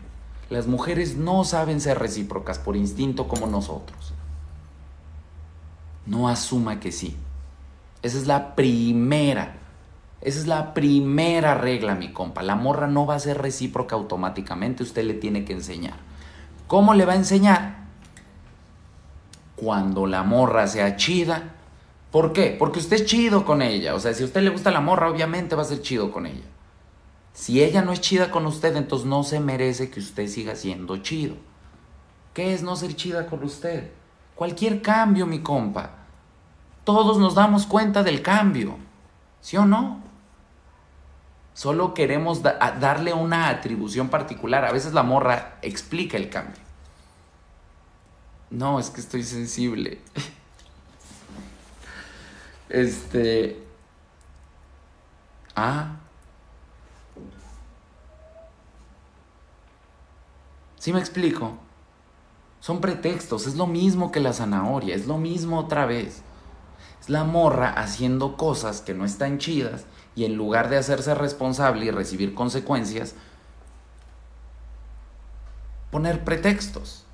Las 0.50 0.68
mujeres 0.68 1.16
no 1.16 1.44
saben 1.44 1.82
ser 1.82 2.00
recíprocas 2.00 2.60
por 2.60 2.76
instinto 2.76 3.28
como 3.28 3.48
nosotros. 3.48 4.14
No 6.06 6.28
asuma 6.28 6.80
que 6.80 6.92
sí. 6.92 7.16
Esa 8.02 8.18
es 8.18 8.28
la 8.28 8.56
primera. 8.56 9.58
Esa 10.22 10.40
es 10.40 10.48
la 10.48 10.74
primera 10.74 11.56
regla, 11.56 11.96
mi 11.96 12.12
compa. 12.12 12.44
La 12.44 12.56
morra 12.56 12.88
no 12.88 13.06
va 13.06 13.16
a 13.16 13.20
ser 13.20 13.42
recíproca 13.42 13.96
automáticamente, 13.96 14.84
usted 14.84 15.04
le 15.04 15.14
tiene 15.14 15.46
que 15.46 15.54
enseñar. 15.54 15.96
¿Cómo 16.68 16.94
le 16.94 17.06
va 17.06 17.14
a 17.14 17.18
enseñar? 17.18 17.78
Cuando 19.56 20.08
la 20.08 20.24
morra 20.24 20.68
sea 20.68 20.96
chida. 20.96 21.56
¿Por 22.12 22.34
qué? 22.34 22.56
Porque 22.58 22.80
usted 22.80 22.98
es 22.98 23.06
chido 23.06 23.46
con 23.46 23.62
ella. 23.62 23.96
O 23.96 24.00
sea, 24.00 24.14
si 24.14 24.24
a 24.24 24.26
usted 24.26 24.42
le 24.42 24.50
gusta 24.50 24.72
la 24.72 24.82
morra, 24.82 25.10
obviamente 25.10 25.56
va 25.56 25.62
a 25.62 25.66
ser 25.66 25.82
chido 25.82 26.12
con 26.12 26.26
ella. 26.26 26.46
Si 27.40 27.64
ella 27.64 27.82
no 27.82 27.94
es 27.94 28.02
chida 28.02 28.32
con 28.32 28.46
usted, 28.46 28.76
entonces 28.76 29.08
no 29.08 29.24
se 29.24 29.40
merece 29.40 29.90
que 29.90 30.02
usted 30.02 30.28
siga 30.28 30.58
siendo 30.58 30.98
chido. 30.98 31.38
¿Qué 32.34 32.54
es 32.54 32.64
no 32.64 32.76
ser 32.76 32.98
chida 32.98 33.28
con 33.28 33.46
usted? 33.46 33.94
Cualquier 34.36 34.82
cambio, 34.82 35.26
mi 35.26 35.40
compa. 35.40 35.92
Todos 36.84 37.18
nos 37.18 37.36
damos 37.36 37.66
cuenta 37.66 38.04
del 38.04 38.22
cambio. 38.22 38.76
¿Sí 39.40 39.56
o 39.56 39.64
no? 39.64 40.02
Solo 41.54 41.94
queremos 41.94 42.44
darle 42.44 43.14
una 43.14 43.48
atribución 43.48 44.10
particular. 44.10 44.66
A 44.66 44.74
veces 44.74 44.92
la 44.92 45.04
morra 45.04 45.60
explica 45.62 46.18
el 46.18 46.30
cambio. 46.30 46.62
No, 48.50 48.82
es 48.82 48.90
que 48.90 49.00
estoy 49.00 49.24
sensible. 49.24 50.02
Este... 52.68 53.64
Ah. 55.56 56.00
¿Sí 60.80 60.94
me 60.94 61.00
explico? 61.00 61.58
Son 62.62 62.82
pretextos, 62.82 63.48
es 63.48 63.56
lo 63.56 63.68
mismo 63.68 64.12
que 64.12 64.20
la 64.22 64.34
zanahoria, 64.34 64.96
es 64.96 65.08
lo 65.08 65.18
mismo 65.18 65.60
otra 65.60 65.86
vez. 65.86 66.24
Es 67.02 67.10
la 67.10 67.26
morra 67.26 67.70
haciendo 67.70 68.38
cosas 68.38 68.82
que 68.82 68.94
no 68.94 69.06
están 69.06 69.38
chidas 69.38 69.86
y 70.16 70.26
en 70.26 70.36
lugar 70.36 70.70
de 70.70 70.78
hacerse 70.78 71.14
responsable 71.16 71.86
y 71.86 71.92
recibir 71.92 72.34
consecuencias, 72.34 73.16
poner 75.92 76.24
pretextos. 76.24 77.06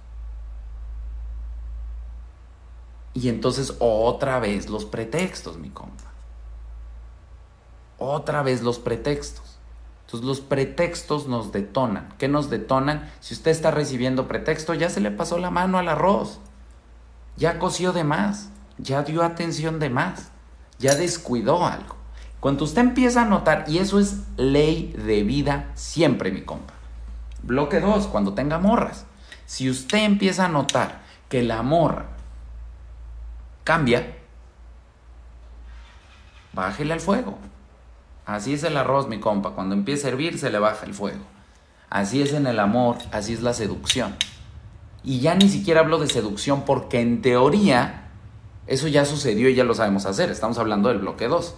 Y 3.13 3.29
entonces 3.29 3.75
otra 3.79 4.39
vez 4.39 4.69
los 4.69 4.85
pretextos, 4.85 5.57
mi 5.57 5.69
compa. 5.69 6.11
Otra 7.97 8.43
vez 8.43 8.61
los 8.61 8.77
pretextos. 8.77 9.44
Los 10.23 10.41
pretextos 10.41 11.27
nos 11.27 11.51
detonan. 11.51 12.13
¿Qué 12.17 12.27
nos 12.27 12.49
detonan? 12.49 13.11
Si 13.19 13.33
usted 13.33 13.51
está 13.51 13.71
recibiendo 13.71 14.27
pretexto, 14.27 14.73
ya 14.73 14.89
se 14.89 15.01
le 15.01 15.11
pasó 15.11 15.37
la 15.37 15.51
mano 15.51 15.77
al 15.77 15.89
arroz. 15.89 16.39
Ya 17.37 17.59
coció 17.59 17.93
de 17.93 18.03
más. 18.03 18.49
Ya 18.77 19.03
dio 19.03 19.23
atención 19.23 19.79
de 19.79 19.89
más. 19.89 20.31
Ya 20.79 20.95
descuidó 20.95 21.65
algo. 21.65 21.95
Cuando 22.39 22.65
usted 22.65 22.81
empieza 22.81 23.23
a 23.23 23.25
notar, 23.25 23.65
y 23.67 23.79
eso 23.79 23.99
es 23.99 24.21
ley 24.37 24.93
de 24.97 25.23
vida 25.23 25.71
siempre, 25.73 26.31
mi 26.31 26.43
compa. 26.43 26.73
Bloque 27.41 27.79
2, 27.79 28.07
cuando 28.07 28.33
tenga 28.33 28.59
morras. 28.59 29.05
Si 29.45 29.69
usted 29.69 30.03
empieza 30.03 30.45
a 30.45 30.49
notar 30.49 31.01
que 31.29 31.41
la 31.41 31.63
morra 31.63 32.05
cambia, 33.63 34.15
bájele 36.53 36.93
al 36.93 36.99
fuego. 36.99 37.37
Así 38.25 38.53
es 38.53 38.63
el 38.63 38.77
arroz, 38.77 39.07
mi 39.07 39.19
compa. 39.19 39.51
Cuando 39.51 39.75
empieza 39.75 40.07
a 40.07 40.11
hervir, 40.11 40.39
se 40.39 40.49
le 40.49 40.59
baja 40.59 40.85
el 40.85 40.93
fuego. 40.93 41.23
Así 41.89 42.21
es 42.21 42.33
en 42.33 42.47
el 42.47 42.59
amor, 42.59 42.97
así 43.11 43.33
es 43.33 43.41
la 43.41 43.53
seducción. 43.53 44.15
Y 45.03 45.19
ya 45.19 45.35
ni 45.35 45.49
siquiera 45.49 45.81
hablo 45.81 45.99
de 45.99 46.07
seducción 46.07 46.63
porque 46.65 46.99
en 46.99 47.21
teoría 47.21 48.09
eso 48.67 48.87
ya 48.87 49.05
sucedió 49.05 49.49
y 49.49 49.55
ya 49.55 49.63
lo 49.63 49.75
sabemos 49.75 50.05
hacer. 50.05 50.31
Estamos 50.31 50.57
hablando 50.57 50.89
del 50.89 50.99
bloque 50.99 51.27
2 51.27 51.55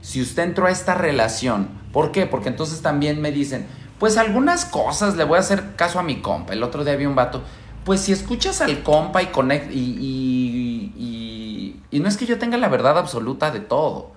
si 0.00 0.22
usted 0.22 0.44
entró 0.44 0.66
a 0.66 0.70
esta 0.70 0.94
relación, 0.94 1.68
¿por 1.92 2.12
qué? 2.12 2.26
Porque 2.26 2.48
entonces 2.48 2.82
también 2.82 3.20
me 3.20 3.32
dicen, 3.32 3.66
pues 3.98 4.16
algunas 4.16 4.64
cosas 4.64 5.16
le 5.16 5.24
voy 5.24 5.36
a 5.36 5.40
hacer 5.40 5.74
caso 5.76 5.98
a 5.98 6.02
mi 6.02 6.20
compa. 6.20 6.52
El 6.52 6.62
otro 6.62 6.84
día 6.84 6.96
vi 6.96 7.06
un 7.06 7.14
vato, 7.14 7.42
pues 7.84 8.00
si 8.00 8.12
escuchas 8.12 8.60
al 8.60 8.82
compa 8.82 9.22
y 9.22 9.26
conect 9.26 9.70
y, 9.72 10.04
no 11.90 12.08
es 12.08 12.16
que 12.16 12.26
yo 12.26 12.38
tenga 12.38 12.56
la 12.58 12.68
verdad 12.68 12.96
absoluta 12.96 13.50
de 13.50 13.58
todo. 13.60 14.12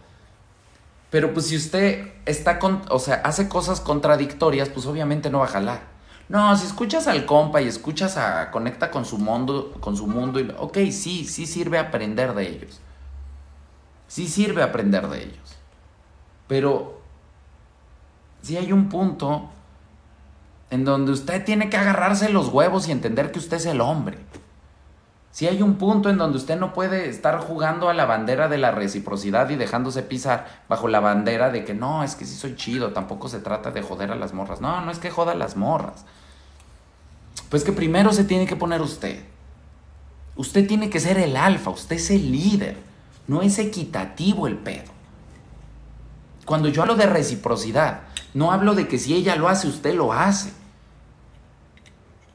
Pero 1.11 1.33
pues 1.33 1.47
si 1.47 1.57
usted 1.57 2.13
está 2.25 2.57
con, 2.57 2.81
o 2.89 2.97
sea, 2.97 3.15
hace 3.25 3.47
cosas 3.49 3.81
contradictorias, 3.81 4.69
pues 4.69 4.87
obviamente 4.87 5.29
no 5.29 5.39
va 5.39 5.45
a 5.45 5.49
jalar. 5.49 5.81
No, 6.29 6.55
si 6.55 6.65
escuchas 6.65 7.07
al 7.07 7.25
compa 7.25 7.61
y 7.61 7.67
escuchas 7.67 8.15
a 8.15 8.49
conecta 8.49 8.89
con 8.89 9.03
su 9.03 9.17
mundo, 9.17 9.73
con 9.81 9.97
su 9.97 10.07
mundo 10.07 10.39
y 10.39 10.49
ok, 10.57 10.77
sí, 10.91 11.25
sí 11.25 11.45
sirve 11.45 11.77
aprender 11.77 12.33
de 12.33 12.47
ellos. 12.47 12.79
Sí 14.07 14.27
sirve 14.29 14.63
aprender 14.63 15.09
de 15.09 15.23
ellos. 15.23 15.57
Pero 16.47 17.01
si 18.41 18.55
hay 18.55 18.71
un 18.71 18.87
punto 18.87 19.49
en 20.69 20.85
donde 20.85 21.11
usted 21.11 21.43
tiene 21.43 21.69
que 21.69 21.75
agarrarse 21.75 22.29
los 22.29 22.47
huevos 22.47 22.87
y 22.87 22.93
entender 22.93 23.33
que 23.33 23.39
usted 23.39 23.57
es 23.57 23.65
el 23.65 23.81
hombre. 23.81 24.17
Si 25.31 25.47
hay 25.47 25.61
un 25.61 25.75
punto 25.75 26.09
en 26.09 26.17
donde 26.17 26.37
usted 26.37 26.59
no 26.59 26.73
puede 26.73 27.09
estar 27.09 27.39
jugando 27.39 27.87
a 27.87 27.93
la 27.93 28.05
bandera 28.05 28.49
de 28.49 28.57
la 28.57 28.71
reciprocidad 28.71 29.49
y 29.49 29.55
dejándose 29.55 30.03
pisar 30.03 30.63
bajo 30.67 30.89
la 30.89 30.99
bandera 30.99 31.51
de 31.51 31.63
que 31.63 31.73
no, 31.73 32.03
es 32.03 32.15
que 32.15 32.25
sí 32.25 32.35
soy 32.35 32.55
chido, 32.55 32.91
tampoco 32.91 33.29
se 33.29 33.39
trata 33.39 33.71
de 33.71 33.81
joder 33.81 34.11
a 34.11 34.15
las 34.15 34.33
morras. 34.33 34.59
No, 34.59 34.81
no 34.81 34.91
es 34.91 34.99
que 34.99 35.09
joda 35.09 35.31
a 35.31 35.35
las 35.35 35.55
morras. 35.55 36.03
Pues 37.49 37.63
que 37.63 37.71
primero 37.71 38.11
se 38.11 38.25
tiene 38.25 38.45
que 38.45 38.57
poner 38.57 38.81
usted. 38.81 39.23
Usted 40.35 40.67
tiene 40.67 40.89
que 40.89 40.99
ser 40.99 41.17
el 41.17 41.37
alfa, 41.37 41.69
usted 41.69 41.95
es 41.95 42.11
el 42.11 42.29
líder. 42.29 42.77
No 43.27 43.41
es 43.41 43.57
equitativo 43.57 44.47
el 44.47 44.57
pedo. 44.57 44.91
Cuando 46.45 46.67
yo 46.67 46.81
hablo 46.81 46.95
de 46.95 47.05
reciprocidad, 47.05 48.01
no 48.33 48.51
hablo 48.51 48.75
de 48.75 48.87
que 48.89 48.97
si 48.97 49.13
ella 49.13 49.37
lo 49.37 49.47
hace, 49.47 49.67
usted 49.67 49.95
lo 49.95 50.11
hace. 50.11 50.51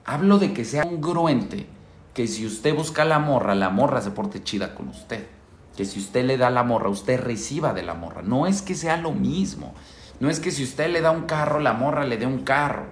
Hablo 0.07 0.39
de 0.39 0.55
que 0.55 0.65
sea 0.65 0.85
congruente 0.85 1.76
que 2.17 2.27
si 2.27 2.47
usted 2.47 2.75
busca 2.75 3.05
la 3.05 3.19
morra, 3.19 3.55
la 3.55 3.69
morra 3.69 4.01
se 4.01 4.11
porte 4.11 4.43
chida 4.43 4.75
con 4.75 4.89
usted. 4.89 5.27
Que 5.77 5.85
si 5.85 5.99
usted 5.99 6.25
le 6.25 6.39
da 6.39 6.49
la 6.49 6.63
morra, 6.63 6.89
usted 6.89 7.21
reciba 7.21 7.75
de 7.75 7.83
la 7.83 7.93
morra. 7.93 8.23
No 8.23 8.47
es 8.47 8.63
que 8.63 8.75
sea 8.75 8.97
lo 8.97 9.13
mismo. 9.13 9.75
No 10.19 10.31
es 10.31 10.41
que 10.41 10.51
si 10.51 10.65
usted 10.65 10.91
le 10.91 11.03
da 11.03 11.11
un 11.11 11.27
carro, 11.27 11.61
la 11.61 11.75
morra 11.75 12.07
le 12.07 12.17
dé 12.17 12.25
un 12.25 12.39
carro. 12.39 12.87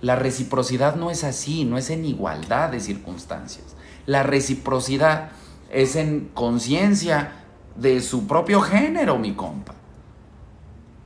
La 0.00 0.16
reciprocidad 0.16 0.96
no 0.96 1.12
es 1.12 1.22
así, 1.22 1.64
no 1.64 1.78
es 1.78 1.90
en 1.90 2.04
igualdad 2.04 2.70
de 2.70 2.80
circunstancias. 2.80 3.76
La 4.04 4.24
reciprocidad 4.24 5.30
es 5.70 5.94
en 5.94 6.28
conciencia 6.34 7.44
de 7.76 8.00
su 8.00 8.26
propio 8.26 8.62
género, 8.62 9.16
mi 9.16 9.34
compa. 9.34 9.74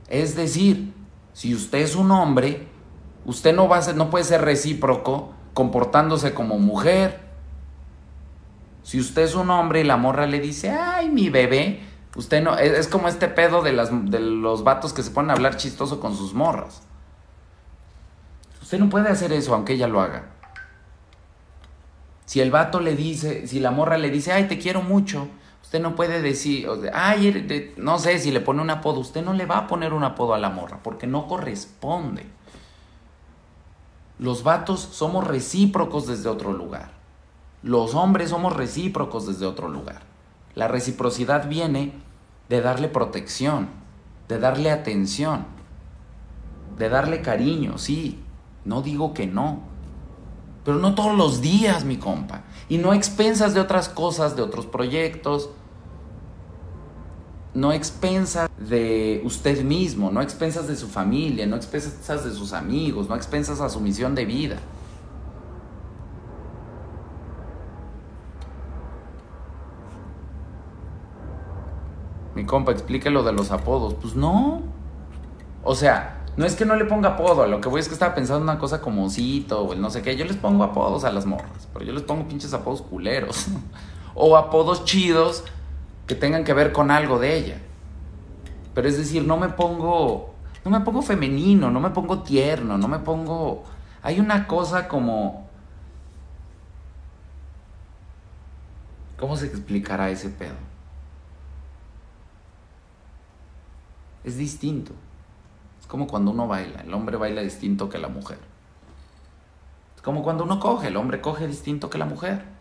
Es 0.09 0.35
decir, 0.35 0.95
si 1.33 1.53
usted 1.53 1.77
es 1.77 1.95
un 1.95 2.09
hombre, 2.09 2.65
usted 3.23 3.53
no, 3.53 3.67
va 3.67 3.77
a 3.77 3.81
ser, 3.83 3.95
no 3.95 4.09
puede 4.09 4.23
ser 4.23 4.41
recíproco 4.41 5.33
comportándose 5.53 6.33
como 6.33 6.59
mujer. 6.59 7.21
Si 8.83 8.99
usted 8.99 9.23
es 9.23 9.35
un 9.35 9.49
hombre 9.49 9.81
y 9.81 9.83
la 9.83 9.97
morra 9.97 10.27
le 10.27 10.39
dice, 10.39 10.71
ay, 10.71 11.09
mi 11.09 11.29
bebé, 11.29 11.81
usted 12.15 12.43
no, 12.43 12.57
es, 12.57 12.87
como 12.87 13.07
este 13.07 13.27
pedo 13.27 13.61
de, 13.61 13.71
de 13.71 14.19
los 14.19 14.63
vatos 14.63 14.93
que 14.93 15.03
se 15.03 15.11
ponen 15.11 15.31
a 15.31 15.33
hablar 15.33 15.57
chistoso 15.57 15.99
con 15.99 16.15
sus 16.15 16.33
morras. 16.33 16.81
Usted 18.61 18.79
no 18.79 18.89
puede 18.89 19.09
hacer 19.09 19.31
eso 19.31 19.53
aunque 19.53 19.73
ella 19.73 19.87
lo 19.87 20.01
haga. 20.01 20.25
Si 22.25 22.41
el 22.41 22.51
vato 22.51 22.79
le 22.79 22.95
dice, 22.95 23.47
si 23.47 23.59
la 23.59 23.71
morra 23.71 23.97
le 23.97 24.09
dice, 24.09 24.31
ay, 24.31 24.47
te 24.47 24.57
quiero 24.57 24.81
mucho, 24.81 25.27
usted 25.61 25.81
no 25.81 25.95
puede 25.95 26.21
decir, 26.21 26.67
ay, 26.93 27.73
no 27.77 27.99
sé 27.99 28.19
si 28.19 28.31
le 28.31 28.39
pone 28.39 28.61
un 28.61 28.69
apodo, 28.69 28.99
usted 28.99 29.23
no 29.23 29.33
le 29.33 29.45
va 29.45 29.57
a 29.57 29.67
poner 29.67 29.93
un 29.93 30.03
apodo 30.03 30.33
a 30.33 30.39
la 30.39 30.49
morra 30.49 30.79
porque 30.81 31.07
no 31.07 31.27
corresponde. 31.27 32.25
Los 34.23 34.43
vatos 34.43 34.79
somos 34.79 35.27
recíprocos 35.27 36.07
desde 36.07 36.29
otro 36.29 36.53
lugar. 36.53 36.91
Los 37.61 37.93
hombres 37.93 38.29
somos 38.29 38.55
recíprocos 38.55 39.27
desde 39.27 39.45
otro 39.45 39.67
lugar. 39.67 40.03
La 40.55 40.69
reciprocidad 40.69 41.49
viene 41.49 41.91
de 42.47 42.61
darle 42.61 42.87
protección, 42.87 43.67
de 44.29 44.39
darle 44.39 44.71
atención, 44.71 45.45
de 46.77 46.87
darle 46.87 47.21
cariño, 47.21 47.77
sí. 47.77 48.17
No 48.63 48.81
digo 48.81 49.13
que 49.13 49.27
no. 49.27 49.59
Pero 50.63 50.77
no 50.77 50.95
todos 50.95 51.17
los 51.17 51.41
días, 51.41 51.83
mi 51.83 51.97
compa. 51.97 52.43
Y 52.69 52.77
no 52.77 52.93
expensas 52.93 53.53
de 53.53 53.59
otras 53.59 53.89
cosas, 53.89 54.37
de 54.37 54.41
otros 54.41 54.65
proyectos, 54.65 55.49
no 57.53 57.71
expensas 57.71 58.49
de 58.57 59.21
usted 59.23 59.63
mismo, 59.63 60.11
no 60.11 60.21
expensas 60.21 60.67
de 60.67 60.75
su 60.75 60.87
familia, 60.87 61.45
no 61.45 61.55
expensas 61.55 62.25
de 62.25 62.31
sus 62.31 62.53
amigos, 62.53 63.07
no 63.07 63.15
expensas 63.15 63.61
a 63.61 63.69
su 63.69 63.79
misión 63.79 64.15
de 64.15 64.25
vida. 64.25 64.57
Mi 72.35 72.45
compa, 72.45 72.71
explique 72.71 73.11
lo 73.11 73.21
de 73.23 73.31
los 73.31 73.51
apodos. 73.51 73.93
Pues 73.93 74.15
no. 74.15 74.63
O 75.63 75.75
sea, 75.75 76.23
no 76.35 76.45
es 76.45 76.55
que 76.55 76.65
no 76.65 76.75
le 76.75 76.85
ponga 76.85 77.09
apodo, 77.09 77.45
lo 77.45 77.61
que 77.61 77.69
voy 77.69 77.79
es 77.79 77.87
que 77.87 77.93
estaba 77.93 78.15
pensando 78.15 78.41
una 78.41 78.57
cosa 78.57 78.81
como 78.81 79.07
Cito 79.11 79.61
o 79.61 79.73
el 79.73 79.81
no 79.81 79.91
sé 79.91 80.01
qué. 80.01 80.15
Yo 80.15 80.25
les 80.25 80.37
pongo 80.37 80.63
apodos 80.63 81.03
a 81.03 81.11
las 81.11 81.27
morras, 81.27 81.67
pero 81.71 81.85
yo 81.85 81.93
les 81.93 82.01
pongo 82.01 82.27
pinches 82.27 82.53
apodos 82.53 82.81
culeros. 82.81 83.45
o 84.15 84.35
apodos 84.35 84.83
chidos 84.85 85.43
tengan 86.15 86.43
que 86.43 86.53
ver 86.53 86.71
con 86.71 86.91
algo 86.91 87.19
de 87.19 87.35
ella. 87.35 87.57
Pero 88.73 88.87
es 88.87 88.97
decir, 88.97 89.25
no 89.25 89.37
me 89.37 89.49
pongo, 89.49 90.33
no 90.65 90.71
me 90.71 90.81
pongo 90.81 91.01
femenino, 91.01 91.69
no 91.69 91.79
me 91.79 91.91
pongo 91.91 92.23
tierno, 92.23 92.77
no 92.77 92.87
me 92.87 92.99
pongo... 92.99 93.63
Hay 94.01 94.19
una 94.19 94.47
cosa 94.47 94.87
como... 94.87 95.47
¿Cómo 99.17 99.37
se 99.37 99.45
explicará 99.45 100.09
ese 100.09 100.29
pedo? 100.29 100.55
Es 104.23 104.37
distinto. 104.37 104.93
Es 105.79 105.87
como 105.87 106.07
cuando 106.07 106.31
uno 106.31 106.47
baila. 106.47 106.81
El 106.81 106.93
hombre 106.93 107.17
baila 107.17 107.41
distinto 107.41 107.89
que 107.89 107.97
la 107.97 108.07
mujer. 108.07 108.39
Es 109.95 110.01
como 110.01 110.23
cuando 110.23 110.43
uno 110.43 110.59
coge. 110.59 110.87
El 110.87 110.97
hombre 110.97 111.21
coge 111.21 111.47
distinto 111.47 111.89
que 111.89 111.97
la 111.97 112.05
mujer. 112.05 112.52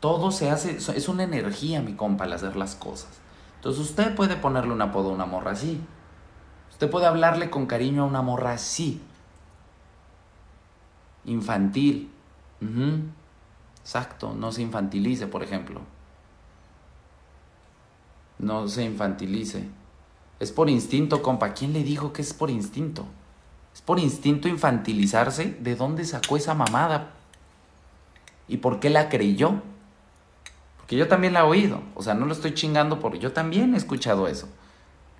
Todo 0.00 0.30
se 0.30 0.50
hace, 0.50 0.76
es 0.76 1.08
una 1.08 1.24
energía, 1.24 1.82
mi 1.82 1.94
compa, 1.94 2.24
al 2.24 2.32
hacer 2.32 2.56
las 2.56 2.74
cosas. 2.74 3.10
Entonces 3.56 3.82
usted 3.82 4.14
puede 4.14 4.36
ponerle 4.36 4.72
un 4.72 4.82
apodo 4.82 5.10
a 5.10 5.14
una 5.14 5.26
morra 5.26 5.52
así. 5.52 5.80
Usted 6.70 6.88
puede 6.88 7.06
hablarle 7.06 7.50
con 7.50 7.66
cariño 7.66 8.04
a 8.04 8.06
una 8.06 8.22
morra 8.22 8.52
así. 8.52 9.00
Infantil. 11.24 12.10
Exacto, 13.80 14.34
no 14.34 14.52
se 14.52 14.62
infantilice, 14.62 15.26
por 15.26 15.42
ejemplo. 15.42 15.80
No 18.38 18.68
se 18.68 18.84
infantilice. 18.84 19.68
Es 20.38 20.52
por 20.52 20.70
instinto, 20.70 21.20
compa. 21.20 21.52
¿Quién 21.52 21.72
le 21.72 21.82
dijo 21.82 22.12
que 22.12 22.22
es 22.22 22.32
por 22.32 22.50
instinto? 22.50 23.04
Es 23.74 23.82
por 23.82 23.98
instinto 23.98 24.46
infantilizarse. 24.46 25.56
¿De 25.58 25.74
dónde 25.74 26.04
sacó 26.04 26.36
esa 26.36 26.54
mamada? 26.54 27.10
¿Y 28.46 28.58
por 28.58 28.78
qué 28.78 28.90
la 28.90 29.08
creyó? 29.08 29.62
Que 30.88 30.96
yo 30.96 31.06
también 31.06 31.34
la 31.34 31.40
he 31.40 31.44
oído. 31.44 31.82
O 31.94 32.02
sea, 32.02 32.14
no 32.14 32.26
lo 32.26 32.32
estoy 32.32 32.54
chingando 32.54 32.98
porque 32.98 33.20
yo 33.20 33.32
también 33.32 33.74
he 33.74 33.76
escuchado 33.76 34.26
eso. 34.26 34.48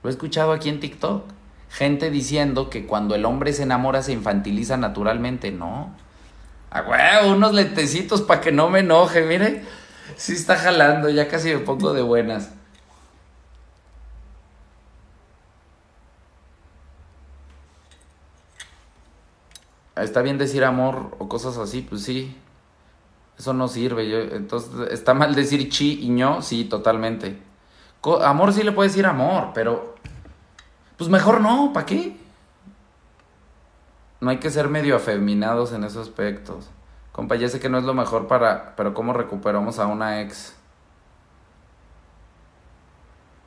Lo 0.03 0.09
he 0.09 0.13
escuchado 0.13 0.53
aquí 0.53 0.71
en 0.71 0.81
TikTok. 0.81 1.25
Gente 1.71 2.11
diciendo 2.11 2.71
que 2.71 2.87
cuando 2.87 3.15
el 3.15 3.27
hombre 3.27 3.53
se 3.53 3.65
enamora 3.65 4.03
se 4.03 4.13
infantiliza 4.13 4.79
naturalmente. 4.79 5.53
No. 5.53 5.95
Ah, 6.71 7.23
unos 7.27 7.53
lentecitos 7.55 8.23
para 8.23 8.41
que 8.41 8.51
no 8.51 8.71
me 8.71 8.81
enoje, 8.81 9.23
mire. 9.23 9.63
Sí 10.17 10.33
está 10.33 10.57
jalando, 10.57 11.11
ya 11.11 11.29
casi 11.29 11.51
me 11.51 11.59
pongo 11.59 11.93
de 11.93 12.03
buenas. 12.03 12.51
Está 19.97 20.23
bien 20.23 20.39
decir 20.39 20.65
amor 20.65 21.17
o 21.19 21.29
cosas 21.29 21.59
así, 21.59 21.83
pues 21.83 22.05
sí. 22.05 22.35
Eso 23.39 23.55
no 23.55 23.69
sirve. 23.69 24.09
Yo, 24.09 24.19
entonces, 24.19 24.91
¿está 24.91 25.15
mal 25.15 25.35
decir 25.35 25.69
chi 25.69 26.01
y 26.03 26.09
ño? 26.09 26.43
Sí, 26.43 26.65
totalmente. 26.65 27.39
amor 28.23 28.53
sí 28.53 28.63
le 28.63 28.73
puede 28.73 28.89
decir 28.89 29.07
amor, 29.07 29.51
pero... 29.55 29.95
Pues 30.97 31.09
mejor 31.09 31.41
no, 31.41 31.73
¿para 31.73 31.87
qué? 31.87 32.17
No 34.21 34.31
hay 34.31 34.39
que 34.39 34.51
ser 34.51 34.69
medio 34.69 34.97
afeminados 34.97 35.73
en 35.73 35.85
esos 35.85 36.09
aspectos. 36.09 36.69
Compa, 37.13 37.37
sé 37.39 37.61
que 37.61 37.69
no 37.69 37.79
es 37.79 37.85
lo 37.85 37.95
mejor 37.95 38.27
para... 38.27 38.75
Pero 38.75 38.95
¿cómo 38.95 39.13
recuperamos 39.13 39.79
a 39.79 39.87
una 39.87 40.21
ex? 40.21 40.57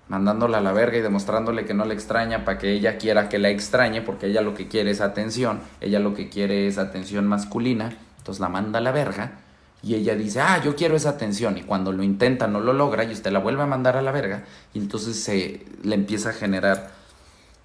Mandándola 0.07 0.59
a 0.59 0.61
la 0.61 0.71
verga 0.71 0.97
y 0.97 1.01
demostrándole 1.01 1.65
que 1.65 1.73
no 1.73 1.83
le 1.83 1.93
extraña 1.93 2.45
para 2.45 2.57
que 2.57 2.71
ella 2.71 2.97
quiera 2.97 3.27
que 3.27 3.39
la 3.39 3.49
extrañe, 3.49 4.01
porque 4.01 4.27
ella 4.27 4.41
lo 4.41 4.53
que 4.53 4.69
quiere 4.69 4.91
es 4.91 5.01
atención, 5.01 5.61
ella 5.79 5.99
lo 5.99 6.13
que 6.13 6.29
quiere 6.29 6.67
es 6.67 6.77
atención 6.77 7.27
masculina, 7.27 7.93
entonces 8.17 8.41
la 8.41 8.49
manda 8.49 8.79
a 8.79 8.81
la 8.81 8.91
verga 8.91 9.39
y 9.83 9.95
ella 9.95 10.15
dice, 10.15 10.41
ah, 10.41 10.61
yo 10.63 10.75
quiero 10.75 10.95
esa 10.95 11.09
atención. 11.09 11.57
Y 11.57 11.63
cuando 11.63 11.91
lo 11.91 12.03
intenta, 12.03 12.47
no 12.47 12.59
lo 12.59 12.73
logra 12.73 13.03
y 13.03 13.11
usted 13.11 13.31
la 13.31 13.39
vuelve 13.39 13.63
a 13.63 13.65
mandar 13.65 13.97
a 13.97 14.01
la 14.01 14.11
verga. 14.11 14.43
Y 14.73 14.79
entonces 14.79 15.21
se 15.23 15.65
le 15.83 15.95
empieza 15.95 16.29
a 16.29 16.33
generar. 16.33 16.91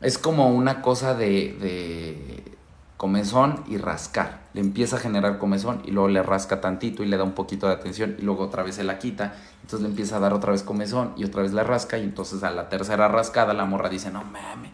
Es 0.00 0.16
como 0.16 0.48
una 0.48 0.80
cosa 0.80 1.14
de, 1.14 1.56
de 1.60 2.56
comezón 2.96 3.64
y 3.68 3.76
rascar. 3.76 4.40
Le 4.54 4.62
empieza 4.62 4.96
a 4.96 4.98
generar 4.98 5.38
comezón 5.38 5.82
y 5.84 5.90
luego 5.90 6.08
le 6.08 6.22
rasca 6.22 6.62
tantito 6.62 7.02
y 7.02 7.06
le 7.06 7.18
da 7.18 7.24
un 7.24 7.32
poquito 7.32 7.66
de 7.66 7.74
atención 7.74 8.16
y 8.18 8.22
luego 8.22 8.44
otra 8.44 8.62
vez 8.62 8.76
se 8.76 8.84
la 8.84 8.98
quita. 8.98 9.34
Entonces 9.62 9.82
le 9.82 9.88
empieza 9.88 10.16
a 10.16 10.20
dar 10.20 10.32
otra 10.32 10.52
vez 10.52 10.62
comezón 10.62 11.12
y 11.16 11.24
otra 11.24 11.42
vez 11.42 11.52
le 11.52 11.64
rasca 11.64 11.98
y 11.98 12.04
entonces 12.04 12.42
a 12.42 12.50
la 12.50 12.70
tercera 12.70 13.08
rascada 13.08 13.52
la 13.52 13.66
morra 13.66 13.90
dice, 13.90 14.10
no 14.10 14.24
mames. 14.24 14.70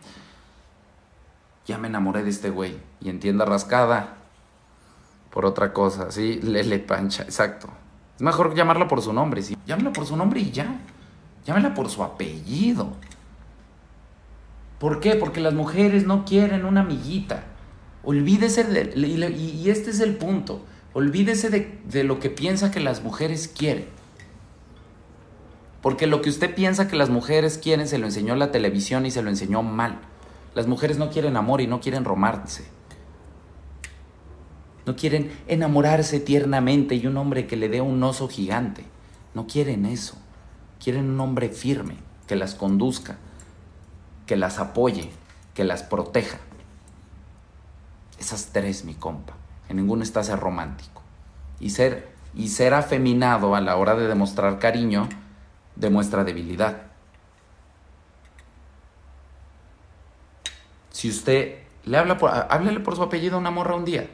ya 1.66 1.78
me 1.78 1.88
enamoré 1.88 2.22
de 2.22 2.30
este 2.30 2.51
güey. 2.51 2.76
Y 3.01 3.09
en 3.09 3.18
tienda 3.18 3.45
rascada, 3.45 4.22
por 5.33 5.47
otra 5.47 5.72
cosa, 5.72 6.11
¿sí? 6.11 6.41
Lele 6.43 6.78
Pancha, 6.78 7.22
exacto. 7.22 7.68
Es 8.16 8.22
mejor 8.22 8.55
llamarla 8.55 8.87
por 8.87 9.01
su 9.01 9.12
nombre, 9.12 9.43
¿sí? 9.43 9.57
Llámela 9.66 9.93
por 9.93 10.07
su 10.07 10.16
nombre 10.16 10.41
y 10.41 10.51
ya. 10.51 10.78
Llámela 11.47 11.72
por 11.72 11.89
su 11.89 12.03
apellido. 12.03 12.93
¿Por 14.78 15.01
qué? 15.01 15.14
Porque 15.14 15.41
las 15.41 15.55
mujeres 15.55 16.07
no 16.07 16.26
quieren 16.26 16.66
una 16.66 16.83
amiguita. 16.83 17.45
Olvídese 18.05 18.64
de... 18.64 18.93
Y, 18.99 19.70
este 19.70 19.91
es 19.91 20.01
el 20.01 20.16
punto. 20.16 20.64
Olvídese 20.93 21.49
de, 21.49 21.80
de 21.85 22.05
lo 22.05 22.20
que 22.20 22.28
piensa 22.28 22.70
que 22.70 22.80
las 22.80 23.03
mujeres 23.03 23.49
quieren. 23.49 23.87
Porque 25.80 26.07
lo 26.07 26.20
que 26.20 26.28
usted 26.28 26.55
piensa 26.55 26.89
que 26.89 26.97
las 26.97 27.09
mujeres 27.09 27.57
quieren 27.57 27.89
se 27.89 27.99
lo 27.99 28.07
enseñó 28.07 28.37
la 28.37 28.53
televisión 28.53 29.07
y 29.07 29.11
se 29.11 29.22
lo 29.22 29.30
enseñó 29.30 29.62
mal. 29.62 29.99
Las 30.55 30.66
mujeres 30.66 30.99
no 30.99 31.11
quieren 31.11 31.39
amor 31.39 31.62
y 31.62 31.66
no 31.66 31.80
quieren 31.80 32.05
romance. 32.05 32.64
No 34.87 34.97
quieren 34.97 35.33
enamorarse 35.47 36.18
tiernamente 36.20 36.95
y 36.95 37.07
un 37.07 37.16
hombre 37.16 37.47
que 37.47 37.57
le 37.57 37.68
dé 37.68 37.80
un 37.80 38.03
oso 38.03 38.28
gigante. 38.28 38.85
No 39.35 39.47
quieren 39.47 39.87
eso. 39.87 40.16
Quieren 40.83 41.11
un 41.11 41.20
hombre 41.20 41.49
firme, 41.49 41.97
que 42.26 42.35
las 42.35 42.55
conduzca, 42.55 43.16
que 44.26 44.37
las 44.37 44.59
apoye, 44.59 45.11
que 45.55 45.64
las 45.64 45.83
proteja. 45.83 46.39
Esas 48.18 48.47
tres, 48.53 48.85
mi 48.85 48.95
compa. 48.95 49.35
En 49.68 49.76
ninguno 49.76 50.03
está 50.03 50.24
ser 50.24 50.41
romántico. 50.41 51.03
Y 51.61 51.70
ser, 51.70 52.12
y 52.35 52.49
ser 52.49 52.74
afeminado 52.74 53.55
a 53.55 53.61
la 53.61 53.76
hora 53.76 53.95
de 53.95 54.09
demostrar 54.09 54.59
cariño 54.59 55.09
demuestra 55.76 56.24
debilidad. 56.24 56.83
Si 60.91 61.09
usted 61.09 61.62
le 61.85 61.99
habla 61.99 62.18
por, 62.18 62.30
háblele 62.30 62.80
por 62.80 62.97
su 62.97 63.03
apellido 63.03 63.37
a 63.37 63.39
una 63.39 63.51
morra 63.51 63.76
un 63.76 63.85
día. 63.85 64.09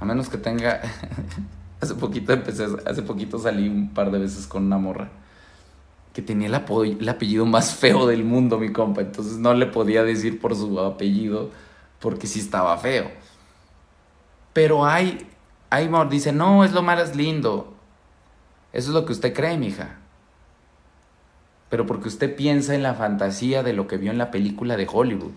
A 0.00 0.04
menos 0.04 0.28
que 0.28 0.38
tenga. 0.38 0.80
hace 1.80 1.94
poquito 1.94 2.32
empecé, 2.32 2.66
hace 2.86 3.02
poquito 3.02 3.38
salí 3.38 3.68
un 3.68 3.90
par 3.92 4.10
de 4.10 4.18
veces 4.18 4.46
con 4.46 4.64
una 4.64 4.78
morra 4.78 5.08
que 6.16 6.22
tenía 6.22 6.48
el, 6.48 6.96
el 6.98 7.08
apellido 7.10 7.44
más 7.44 7.74
feo 7.74 8.06
del 8.06 8.24
mundo, 8.24 8.58
mi 8.58 8.72
compa. 8.72 9.02
Entonces 9.02 9.36
no 9.36 9.52
le 9.52 9.66
podía 9.66 10.02
decir 10.02 10.40
por 10.40 10.56
su 10.56 10.80
apellido 10.80 11.50
porque 12.00 12.26
sí 12.26 12.40
estaba 12.40 12.78
feo. 12.78 13.10
Pero 14.54 14.86
hay, 14.86 15.28
hay, 15.68 15.90
dice, 16.08 16.32
no, 16.32 16.64
es 16.64 16.72
lo 16.72 16.80
más 16.80 17.14
lindo. 17.14 17.74
Eso 18.72 18.88
es 18.88 18.94
lo 18.94 19.04
que 19.04 19.12
usted 19.12 19.34
cree, 19.34 19.58
mija. 19.58 19.98
Pero 21.68 21.84
porque 21.84 22.08
usted 22.08 22.34
piensa 22.34 22.74
en 22.74 22.82
la 22.82 22.94
fantasía 22.94 23.62
de 23.62 23.74
lo 23.74 23.86
que 23.86 23.98
vio 23.98 24.10
en 24.10 24.16
la 24.16 24.30
película 24.30 24.78
de 24.78 24.88
Hollywood. 24.90 25.32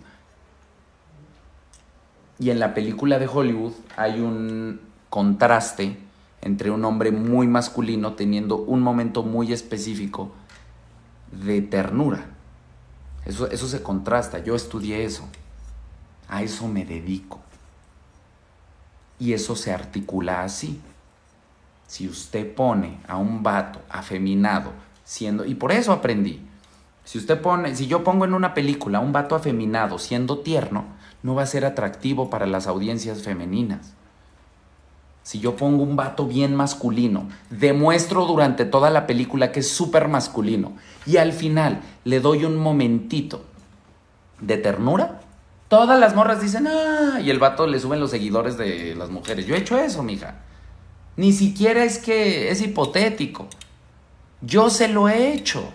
Y 2.40 2.52
en 2.52 2.60
la 2.60 2.74
película 2.74 3.20
de 3.20 3.28
Hollywood 3.28 3.74
hay 3.98 4.22
un 4.22 4.80
contraste 5.10 5.98
entre 6.42 6.72
un 6.72 6.86
hombre 6.86 7.12
muy 7.12 7.48
masculino 7.48 8.14
teniendo 8.14 8.58
un 8.58 8.82
momento 8.82 9.24
muy 9.24 9.52
específico 9.52 10.32
de 11.32 11.62
ternura. 11.62 12.26
Eso, 13.26 13.50
eso 13.52 13.68
se 13.68 13.84
contrasta. 13.84 14.40
Yo 14.40 14.56
estudié 14.56 15.04
eso. 15.04 15.28
A 16.30 16.42
eso 16.42 16.68
me 16.68 16.86
dedico. 16.86 17.40
Y 19.20 19.34
eso 19.34 19.56
se 19.56 19.74
articula 19.74 20.44
así. 20.44 20.80
Si 21.88 22.08
usted 22.08 22.54
pone 22.54 23.00
a 23.08 23.18
un 23.18 23.44
vato 23.44 23.82
afeminado 23.90 24.72
siendo, 25.04 25.44
y 25.44 25.56
por 25.56 25.72
eso 25.72 25.92
aprendí, 25.92 26.40
si 27.04 27.18
usted 27.18 27.42
pone, 27.42 27.76
si 27.76 27.88
yo 27.88 28.04
pongo 28.04 28.26
en 28.26 28.36
una 28.36 28.54
película 28.54 29.00
a 29.00 29.02
un 29.02 29.12
vato 29.12 29.36
afeminado 29.36 29.98
siendo 29.98 30.40
tierno, 30.40 30.86
no 31.24 31.36
va 31.36 31.43
a 31.43 31.47
ser 31.47 31.65
atractivo 31.65 32.30
para 32.30 32.45
las 32.45 32.67
audiencias 32.67 33.22
femeninas. 33.22 33.93
Si 35.24 35.39
yo 35.39 35.55
pongo 35.55 35.84
un 35.84 35.95
vato 35.95 36.26
bien 36.26 36.55
masculino, 36.55 37.30
demuestro 37.49 38.26
durante 38.26 38.65
toda 38.65 38.89
la 38.89 39.05
película 39.05 39.51
que 39.51 39.59
es 39.59 39.70
súper 39.70 40.07
masculino 40.07 40.74
y 41.05 41.17
al 41.17 41.34
final 41.34 41.82
le 42.03 42.20
doy 42.20 42.45
un 42.45 42.57
momentito 42.57 43.43
de 44.41 44.57
ternura, 44.57 45.22
todas 45.67 45.99
las 45.99 46.15
morras 46.15 46.41
dicen, 46.41 46.67
ah, 46.67 47.20
y 47.22 47.30
el 47.30 47.39
vato 47.39 47.67
le 47.67 47.80
suben 47.80 47.99
los 47.99 48.11
seguidores 48.11 48.57
de 48.57 48.95
las 48.95 49.09
mujeres. 49.09 49.45
Yo 49.45 49.55
he 49.55 49.59
hecho 49.59 49.78
eso, 49.78 50.01
mija. 50.01 50.39
Ni 51.15 51.34
siquiera 51.34 51.84
es 51.84 51.99
que 51.99 52.49
es 52.49 52.61
hipotético. 52.61 53.47
Yo 54.41 54.70
se 54.70 54.88
lo 54.88 55.09
he 55.09 55.34
hecho. 55.34 55.72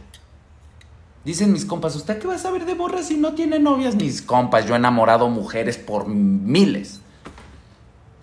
Dicen 1.24 1.52
mis 1.52 1.64
compas, 1.64 1.96
¿usted 1.96 2.18
qué 2.18 2.26
va 2.26 2.34
a 2.34 2.38
saber 2.38 2.66
de 2.66 2.74
morras 2.74 3.06
si 3.06 3.16
no 3.16 3.34
tiene 3.34 3.58
novias? 3.58 3.94
Mis 3.94 4.20
compas, 4.20 4.66
yo 4.66 4.74
he 4.74 4.76
enamorado 4.76 5.30
mujeres 5.30 5.78
por 5.78 6.06
miles. 6.06 7.00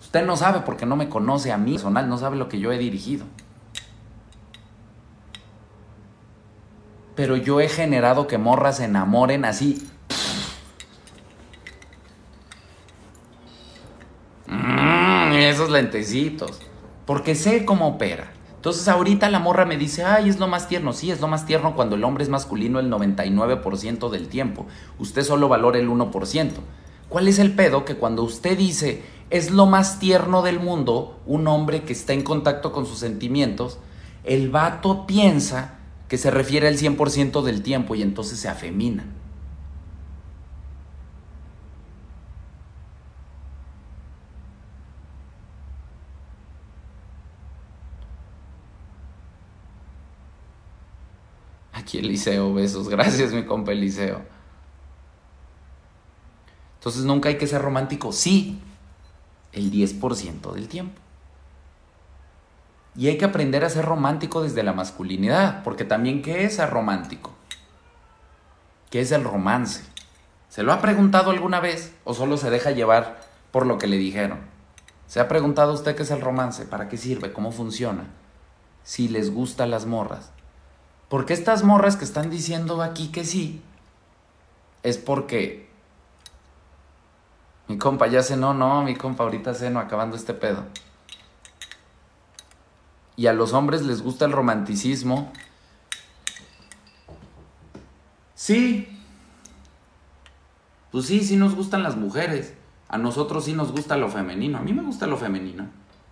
Usted 0.00 0.24
no 0.24 0.36
sabe 0.36 0.60
porque 0.60 0.86
no 0.86 0.94
me 0.94 1.08
conoce 1.08 1.50
a 1.50 1.58
mí 1.58 1.72
personal, 1.72 2.08
no 2.08 2.18
sabe 2.18 2.36
lo 2.36 2.48
que 2.48 2.60
yo 2.60 2.70
he 2.70 2.78
dirigido. 2.78 3.24
Pero 7.16 7.36
yo 7.36 7.60
he 7.60 7.68
generado 7.68 8.26
que 8.26 8.38
morras 8.38 8.76
se 8.76 8.84
enamoren 8.84 9.44
así. 9.44 9.86
Mm, 14.46 15.32
esos 15.32 15.70
lentecitos. 15.70 16.60
Porque 17.04 17.34
sé 17.34 17.64
cómo 17.64 17.88
opera. 17.88 18.32
Entonces 18.62 18.86
ahorita 18.86 19.28
la 19.28 19.40
morra 19.40 19.64
me 19.64 19.76
dice, 19.76 20.04
ay, 20.04 20.28
es 20.28 20.38
lo 20.38 20.46
más 20.46 20.68
tierno. 20.68 20.92
Sí, 20.92 21.10
es 21.10 21.20
lo 21.20 21.26
más 21.26 21.46
tierno 21.46 21.74
cuando 21.74 21.96
el 21.96 22.04
hombre 22.04 22.22
es 22.22 22.30
masculino 22.30 22.78
el 22.78 22.92
99% 22.92 24.08
del 24.08 24.28
tiempo. 24.28 24.68
Usted 25.00 25.24
solo 25.24 25.48
valora 25.48 25.80
el 25.80 25.88
1%. 25.88 26.50
¿Cuál 27.08 27.26
es 27.26 27.40
el 27.40 27.56
pedo? 27.56 27.84
Que 27.84 27.96
cuando 27.96 28.22
usted 28.22 28.56
dice, 28.56 29.02
es 29.30 29.50
lo 29.50 29.66
más 29.66 29.98
tierno 29.98 30.42
del 30.42 30.60
mundo, 30.60 31.18
un 31.26 31.48
hombre 31.48 31.82
que 31.82 31.92
está 31.92 32.12
en 32.12 32.22
contacto 32.22 32.70
con 32.70 32.86
sus 32.86 33.00
sentimientos, 33.00 33.80
el 34.22 34.48
vato 34.48 35.08
piensa 35.08 35.80
que 36.06 36.16
se 36.16 36.30
refiere 36.30 36.68
al 36.68 36.78
100% 36.78 37.42
del 37.42 37.62
tiempo 37.62 37.96
y 37.96 38.02
entonces 38.02 38.38
se 38.38 38.48
afemina. 38.48 39.06
Eliseo, 52.02 52.52
besos. 52.52 52.88
Gracias, 52.90 53.32
mi 53.32 53.44
compa 53.44 53.72
Eliseo. 53.72 54.20
Entonces 56.78 57.04
nunca 57.04 57.28
hay 57.28 57.38
que 57.38 57.46
ser 57.46 57.62
romántico. 57.62 58.12
Sí, 58.12 58.60
el 59.52 59.70
10% 59.70 60.52
del 60.52 60.68
tiempo. 60.68 61.00
Y 62.94 63.08
hay 63.08 63.16
que 63.16 63.24
aprender 63.24 63.64
a 63.64 63.70
ser 63.70 63.84
romántico 63.84 64.42
desde 64.42 64.62
la 64.62 64.72
masculinidad, 64.72 65.62
porque 65.62 65.84
también 65.84 66.20
¿qué 66.20 66.44
es 66.44 66.56
ser 66.56 66.70
romántico? 66.70 67.32
¿Qué 68.90 69.00
es 69.00 69.12
el 69.12 69.24
romance? 69.24 69.82
¿Se 70.50 70.62
lo 70.62 70.72
ha 70.72 70.82
preguntado 70.82 71.30
alguna 71.30 71.60
vez 71.60 71.94
o 72.04 72.12
solo 72.12 72.36
se 72.36 72.50
deja 72.50 72.72
llevar 72.72 73.20
por 73.50 73.64
lo 73.64 73.78
que 73.78 73.86
le 73.86 73.96
dijeron? 73.96 74.40
¿Se 75.06 75.20
ha 75.20 75.28
preguntado 75.28 75.72
usted 75.72 75.96
qué 75.96 76.02
es 76.02 76.10
el 76.10 76.20
romance? 76.20 76.66
¿Para 76.66 76.88
qué 76.88 76.98
sirve? 76.98 77.32
¿Cómo 77.32 77.52
funciona? 77.52 78.04
Si 78.82 79.08
les 79.08 79.32
gustan 79.32 79.70
las 79.70 79.86
morras. 79.86 80.30
Porque 81.12 81.34
estas 81.34 81.62
morras 81.62 81.96
que 81.96 82.06
están 82.06 82.30
diciendo 82.30 82.80
aquí 82.80 83.08
que 83.08 83.26
sí, 83.26 83.60
es 84.82 84.96
porque 84.96 85.68
mi 87.68 87.76
compa 87.76 88.06
ya 88.06 88.22
cenó, 88.22 88.54
no, 88.54 88.82
mi 88.82 88.94
compa 88.94 89.24
ahorita 89.24 89.52
ceno 89.52 89.78
acabando 89.78 90.16
este 90.16 90.32
pedo. 90.32 90.64
Y 93.14 93.26
a 93.26 93.34
los 93.34 93.52
hombres 93.52 93.82
les 93.82 94.00
gusta 94.00 94.24
el 94.24 94.32
romanticismo. 94.32 95.30
Sí. 98.34 98.98
Pues 100.92 101.04
sí, 101.04 101.20
sí 101.24 101.36
nos 101.36 101.54
gustan 101.54 101.82
las 101.82 101.94
mujeres. 101.94 102.54
A 102.88 102.96
nosotros 102.96 103.44
sí 103.44 103.52
nos 103.52 103.70
gusta 103.70 103.98
lo 103.98 104.08
femenino. 104.08 104.56
A 104.56 104.62
mí 104.62 104.72
me 104.72 104.82
gusta 104.82 105.06
lo 105.06 105.18
femenino. 105.18 105.66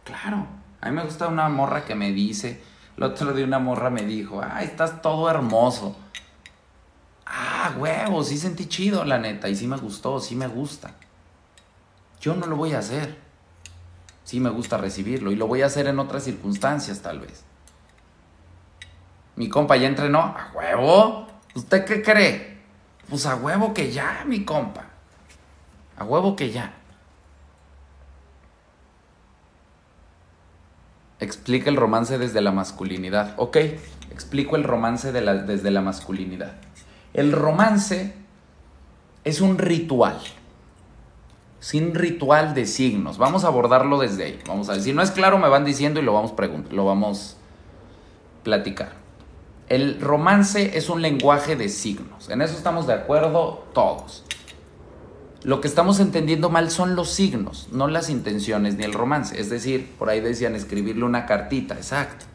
Claro. 0.05 0.46
A 0.82 0.90
mí 0.90 0.94
me 0.94 1.05
gusta 1.05 1.28
una 1.28 1.48
morra 1.48 1.86
que 1.86 1.94
me 1.94 2.12
dice, 2.12 2.62
el 3.01 3.05
otro 3.05 3.32
día 3.32 3.46
una 3.46 3.59
morra 3.59 3.88
me 3.88 4.03
dijo, 4.03 4.42
ay, 4.44 4.66
estás 4.66 5.01
todo 5.01 5.30
hermoso. 5.30 5.96
Ah, 7.24 7.72
huevo, 7.78 8.22
sí 8.22 8.36
sentí 8.36 8.66
chido, 8.66 9.07
la 9.07 9.18
neta, 9.18 9.48
y 9.48 9.57
sí 9.57 9.66
me 9.66 9.78
gustó, 9.78 10.20
sí 10.20 10.36
me 10.36 10.46
gusta. 10.46 10.92
Yo 12.20 12.34
no 12.34 12.44
lo 12.44 12.57
voy 12.57 12.74
a 12.74 12.80
hacer. 12.80 13.16
Sí 14.24 14.38
me 14.38 14.51
gusta 14.51 14.76
recibirlo, 14.76 15.32
y 15.32 15.36
lo 15.36 15.46
voy 15.46 15.62
a 15.62 15.66
hacer 15.66 15.86
en 15.86 15.98
otras 15.98 16.24
circunstancias, 16.24 17.01
tal 17.01 17.20
vez. 17.20 17.42
Mi 19.34 19.48
compa 19.48 19.78
ya 19.78 19.88
entrenó, 19.88 20.20
a 20.20 20.51
huevo. 20.55 21.26
¿Usted 21.55 21.86
qué 21.86 22.03
cree? 22.03 22.59
Pues 23.09 23.24
a 23.24 23.34
huevo 23.34 23.72
que 23.72 23.90
ya, 23.90 24.24
mi 24.26 24.44
compa. 24.44 24.84
A 25.96 26.05
huevo 26.05 26.36
que 26.36 26.51
ya. 26.51 26.74
Explica 31.20 31.70
el 31.70 31.76
romance 31.76 32.18
desde 32.18 32.40
la 32.40 32.52
masculinidad. 32.52 33.34
Ok, 33.36 33.56
explico 34.10 34.56
el 34.56 34.64
romance 34.64 35.12
desde 35.12 35.70
la 35.70 35.80
masculinidad. 35.80 36.52
El 37.12 37.32
romance 37.32 38.14
es 39.24 39.40
un 39.40 39.58
ritual. 39.58 40.18
Sin 41.60 41.94
ritual 41.94 42.54
de 42.54 42.66
signos. 42.66 43.18
Vamos 43.18 43.44
a 43.44 43.48
abordarlo 43.48 43.98
desde 43.98 44.24
ahí. 44.24 44.38
Vamos 44.46 44.68
a 44.68 44.72
ver. 44.72 44.80
Si 44.80 44.94
no 44.94 45.02
es 45.02 45.10
claro, 45.10 45.38
me 45.38 45.48
van 45.48 45.64
diciendo 45.64 46.00
y 46.00 46.02
lo 46.02 46.14
vamos, 46.14 46.34
lo 46.70 46.84
vamos 46.86 47.36
platicar. 48.42 48.92
El 49.68 50.00
romance 50.00 50.76
es 50.76 50.88
un 50.88 51.02
lenguaje 51.02 51.56
de 51.56 51.68
signos. 51.68 52.30
En 52.30 52.42
eso 52.42 52.56
estamos 52.56 52.86
de 52.86 52.94
acuerdo 52.94 53.66
todos. 53.74 54.24
Lo 55.43 55.61
que 55.61 55.68
estamos 55.68 56.01
entendiendo 56.01 56.51
mal 56.51 56.70
son 56.70 56.95
los 56.95 57.11
signos, 57.11 57.68
no 57.72 57.88
las 57.88 58.11
intenciones 58.11 58.76
ni 58.76 58.84
el 58.84 58.93
romance. 58.93 59.41
Es 59.41 59.49
decir, 59.49 59.95
por 59.99 60.11
ahí 60.11 60.20
decían 60.20 60.55
escribirle 60.55 61.05
una 61.05 61.24
cartita, 61.24 61.76
exacto. 61.76 62.26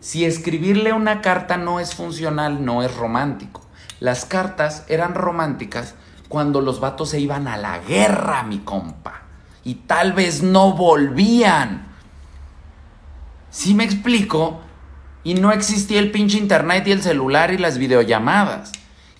Si 0.00 0.24
escribirle 0.24 0.92
una 0.92 1.20
carta 1.20 1.56
no 1.56 1.80
es 1.80 1.96
funcional, 1.96 2.64
no 2.64 2.84
es 2.84 2.94
romántico. 2.94 3.66
Las 3.98 4.24
cartas 4.24 4.84
eran 4.88 5.14
románticas 5.14 5.94
cuando 6.28 6.60
los 6.60 6.78
vatos 6.78 7.10
se 7.10 7.18
iban 7.18 7.48
a 7.48 7.56
la 7.56 7.78
guerra, 7.80 8.44
mi 8.44 8.58
compa. 8.60 9.22
Y 9.64 9.74
tal 9.74 10.12
vez 10.12 10.44
no 10.44 10.74
volvían. 10.74 11.88
¿Sí 13.50 13.74
me 13.74 13.82
explico? 13.82 14.60
Y 15.24 15.34
no 15.34 15.50
existía 15.50 15.98
el 15.98 16.12
pinche 16.12 16.38
internet 16.38 16.86
y 16.86 16.92
el 16.92 17.02
celular 17.02 17.50
y 17.52 17.58
las 17.58 17.78
videollamadas. 17.78 18.70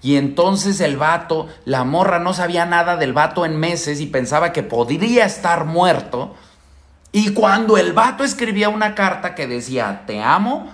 Y 0.07 0.18
entonces 0.18 0.80
el 0.80 0.96
vato, 0.96 1.48
la 1.64 1.82
morra 1.82 2.20
no 2.20 2.32
sabía 2.32 2.64
nada 2.64 2.96
del 2.96 3.12
vato 3.12 3.44
en 3.44 3.57
meses 3.57 4.00
y 4.00 4.07
pensaba 4.07 4.52
que 4.52 4.62
podría 4.62 5.24
estar 5.24 5.64
muerto. 5.64 6.36
Y 7.11 7.34
cuando 7.34 7.76
el 7.76 7.92
vato 7.92 8.22
escribía 8.22 8.68
una 8.68 8.94
carta 8.94 9.34
que 9.34 9.48
decía, 9.48 10.04
te 10.07 10.22
amo, 10.22 10.70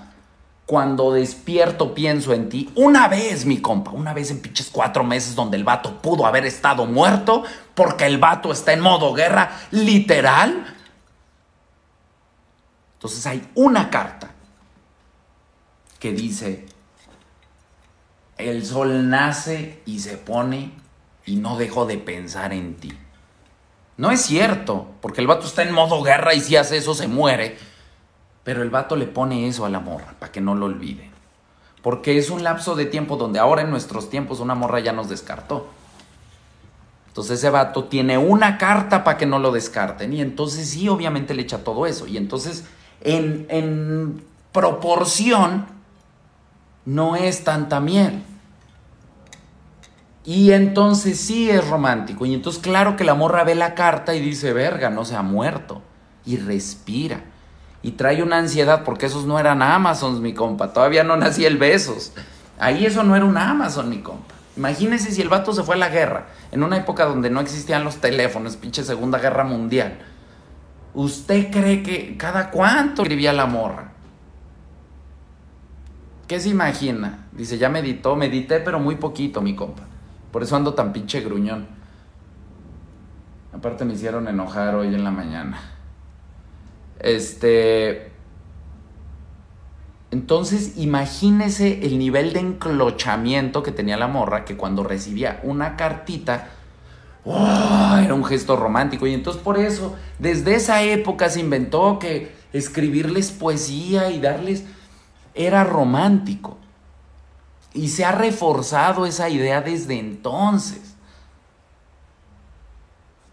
cuando 0.67 1.15
despierto 1.15 1.95
pienso 1.95 2.35
en 2.35 2.51
ti. 2.51 2.71
Una 2.75 3.09
vez, 3.09 3.47
mi 3.47 3.63
compa, 3.63 3.93
una 3.93 4.13
vez 4.13 4.31
en 4.31 4.43
pinches 4.43 4.69
cuatro 4.71 5.03
meses 5.03 5.35
donde 5.35 5.57
el 5.57 5.65
vato 5.65 6.03
pudo 6.03 6.27
haber 6.27 6.45
estado 6.45 6.85
muerto 6.85 7.43
porque 7.75 8.05
el 8.05 8.19
vato 8.19 8.53
está 8.53 8.75
en 8.75 8.81
modo 8.81 9.15
guerra, 9.15 9.51
literal. 9.71 10.77
Entonces 12.97 13.27
hay 13.27 13.49
una 13.55 13.89
carta 13.89 14.29
que 15.99 16.13
dice, 16.13 16.67
el 18.51 18.65
sol 18.65 19.09
nace 19.09 19.83
y 19.87 20.01
se 20.01 20.17
pone 20.17 20.73
y 21.27 21.37
no 21.37 21.57
dejo 21.57 21.87
de 21.87 21.99
pensar 21.99 22.53
en 22.53 22.75
ti. 22.77 22.93
No 23.97 24.11
es 24.11 24.23
cierto, 24.23 24.87
porque 25.01 25.21
el 25.21 25.27
vato 25.27 25.47
está 25.47 25.63
en 25.63 25.73
modo 25.73 26.03
guerra 26.03 26.35
y 26.35 26.41
si 26.41 26.57
hace 26.57 26.77
eso 26.77 26.95
se 26.95 27.09
muere. 27.09 27.57
Pero 28.45 28.63
el 28.63 28.71
vato 28.71 28.97
le 28.97 29.07
pone 29.07 29.47
eso 29.47 29.65
a 29.65 29.69
la 29.69 29.79
morra, 29.79 30.15
para 30.19 30.33
que 30.33 30.41
no 30.41 30.55
lo 30.55 30.67
olvide. 30.67 31.11
Porque 31.83 32.19
es 32.19 32.31
un 32.31 32.43
lapso 32.43 32.75
de 32.75 32.87
tiempo 32.87 33.17
donde 33.17 33.39
ahora 33.39 33.63
en 33.63 33.71
nuestros 33.71 34.11
tiempos 34.11 34.41
una 34.41 34.55
morra 34.55 34.81
ya 34.81 34.93
nos 34.93 35.09
descartó. 35.09 35.69
Entonces 37.09 37.39
ese 37.39 37.51
vato 37.51 37.85
tiene 37.85 38.19
una 38.19 38.57
carta 38.57 39.05
para 39.05 39.19
que 39.19 39.27
no 39.27 39.39
lo 39.39 39.53
descarten. 39.53 40.13
Y 40.13 40.21
entonces 40.21 40.71
sí, 40.71 40.89
obviamente 40.89 41.35
le 41.35 41.43
echa 41.43 41.63
todo 41.63 41.87
eso. 41.87 42.07
Y 42.07 42.17
entonces 42.17 42.65
en, 43.03 43.47
en 43.51 44.25
proporción 44.51 45.67
no 46.85 47.17
es 47.17 47.45
tanta 47.45 47.81
miel. 47.81 48.23
Y 50.25 50.53
entonces 50.53 51.19
sí 51.21 51.51
es 51.51 51.69
romántico. 51.69 52.27
Y 52.27 52.35
entonces 52.35 52.63
claro 52.63 52.97
que 52.97 53.05
la 53.05 53.15
morra 53.15 53.45
ve 53.45 53.55
la 53.55 53.75
carta 53.75 54.15
y 54.15 54.21
dice, 54.21 54.53
verga, 54.53 54.91
no 54.91 55.05
se 55.05 55.17
ha 55.17 55.23
muerto. 55.23 55.83
Y 56.25 56.37
respira 56.37 57.25
y 57.83 57.93
trae 57.93 58.23
una 58.23 58.39
ansiedad 58.39 58.85
porque 58.85 59.07
esos 59.07 59.27
no 59.27 59.39
eran 59.39 59.61
Amazons, 59.61 60.21
mi 60.21 60.33
compa. 60.33 60.73
Todavía 60.73 61.03
no 61.05 61.17
nacía 61.17 61.49
el 61.49 61.59
Besos. 61.59 62.13
Ahí 62.59 62.87
eso 62.87 63.03
no 63.03 63.17
era 63.17 63.25
un 63.25 63.37
Amazon, 63.37 63.89
mi 63.89 63.99
compa. 63.99 64.35
Imagínese 64.57 65.11
si 65.11 65.21
el 65.21 65.29
vato 65.29 65.53
se 65.53 65.63
fue 65.63 65.75
a 65.75 65.79
la 65.79 65.89
guerra, 65.89 66.27
en 66.53 66.63
una 66.63 66.77
época 66.77 67.07
donde 67.07 67.31
no 67.31 67.41
existían 67.41 67.85
los 67.85 67.97
teléfonos, 67.97 68.57
pinche 68.57 68.85
Segunda 68.85 69.19
Guerra 69.19 69.45
Mundial. 69.45 69.99
¿Usted 70.95 71.51
cree 71.51 71.83
que 71.83 72.17
cada 72.17 72.51
cuánto 72.51 73.03
escribía 73.03 73.33
la 73.33 73.47
morra? 73.47 73.93
¿Qué 76.29 76.39
se 76.39 76.51
imagina? 76.51 77.27
Dice, 77.33 77.59
ya 77.59 77.69
meditó, 77.69 78.15
medité, 78.15 78.61
pero 78.61 78.79
muy 78.79 78.97
poquito, 78.97 79.41
mi 79.41 79.57
compa. 79.57 79.85
Por 80.33 80.43
eso 80.43 80.57
ando 80.57 80.75
tan 80.75 80.93
pinche 80.93 81.21
gruñón. 81.21 81.69
Aparte 83.53 83.85
me 83.85 83.93
hicieron 83.93 84.27
enojar 84.29 84.75
hoy 84.75 84.89
en 84.89 85.05
la 85.05 85.11
mañana. 85.11 85.61
Este. 86.99 88.11
Entonces, 90.11 90.77
imagínese 90.77 91.87
el 91.87 91.99
nivel 91.99 92.33
de 92.33 92.41
enclochamiento 92.41 93.63
que 93.63 93.73
tenía 93.73 93.97
la 93.97 94.09
morra, 94.09 94.45
que 94.45 94.57
cuando 94.57 94.85
recibía 94.85 95.41
una 95.43 95.77
cartita, 95.77 96.49
¡oh! 97.25 97.97
era 98.03 98.15
un 98.15 98.25
gesto 98.25 98.57
romántico. 98.57 99.07
Y 99.07 99.15
entonces 99.15 99.43
por 99.43 99.59
eso, 99.59 99.97
desde 100.19 100.55
esa 100.55 100.83
época 100.83 101.29
se 101.29 101.41
inventó 101.41 101.99
que 101.99 102.33
escribirles 102.53 103.31
poesía 103.31 104.11
y 104.11 104.21
darles 104.21 104.65
era 105.35 105.65
romántico. 105.65 106.59
Y 107.75 107.89
se 107.89 108.05
ha 108.05 108.13
reforzado 108.13 109.07
esa 109.07 109.29
idea 109.29 109.61
desde 109.63 109.99
entonces. 109.99 110.95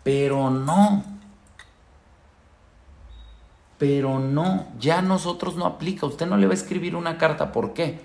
Pero 0.03 0.49
no. 0.49 1.03
Pero 3.77 4.19
no, 4.19 4.67
ya 4.79 5.01
nosotros 5.01 5.55
no 5.55 5.65
aplica. 5.65 6.05
Usted 6.05 6.25
no 6.25 6.37
le 6.37 6.47
va 6.47 6.53
a 6.53 6.55
escribir 6.55 6.95
una 6.95 7.17
carta. 7.17 7.51
¿Por 7.51 7.73
qué? 7.73 8.01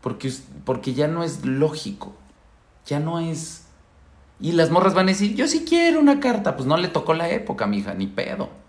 Porque, 0.00 0.32
porque 0.64 0.94
ya 0.94 1.08
no 1.08 1.24
es 1.24 1.44
lógico. 1.44 2.14
Ya 2.86 3.00
no 3.00 3.20
es... 3.20 3.66
Y 4.40 4.52
las 4.52 4.70
morras 4.70 4.94
van 4.94 5.06
a 5.06 5.12
decir, 5.12 5.34
yo 5.34 5.46
sí 5.48 5.64
quiero 5.66 6.00
una 6.00 6.20
carta. 6.20 6.56
Pues 6.56 6.66
no 6.66 6.76
le 6.76 6.88
tocó 6.88 7.14
la 7.14 7.30
época, 7.30 7.66
mija, 7.66 7.94
ni 7.94 8.06
pedo. 8.06 8.63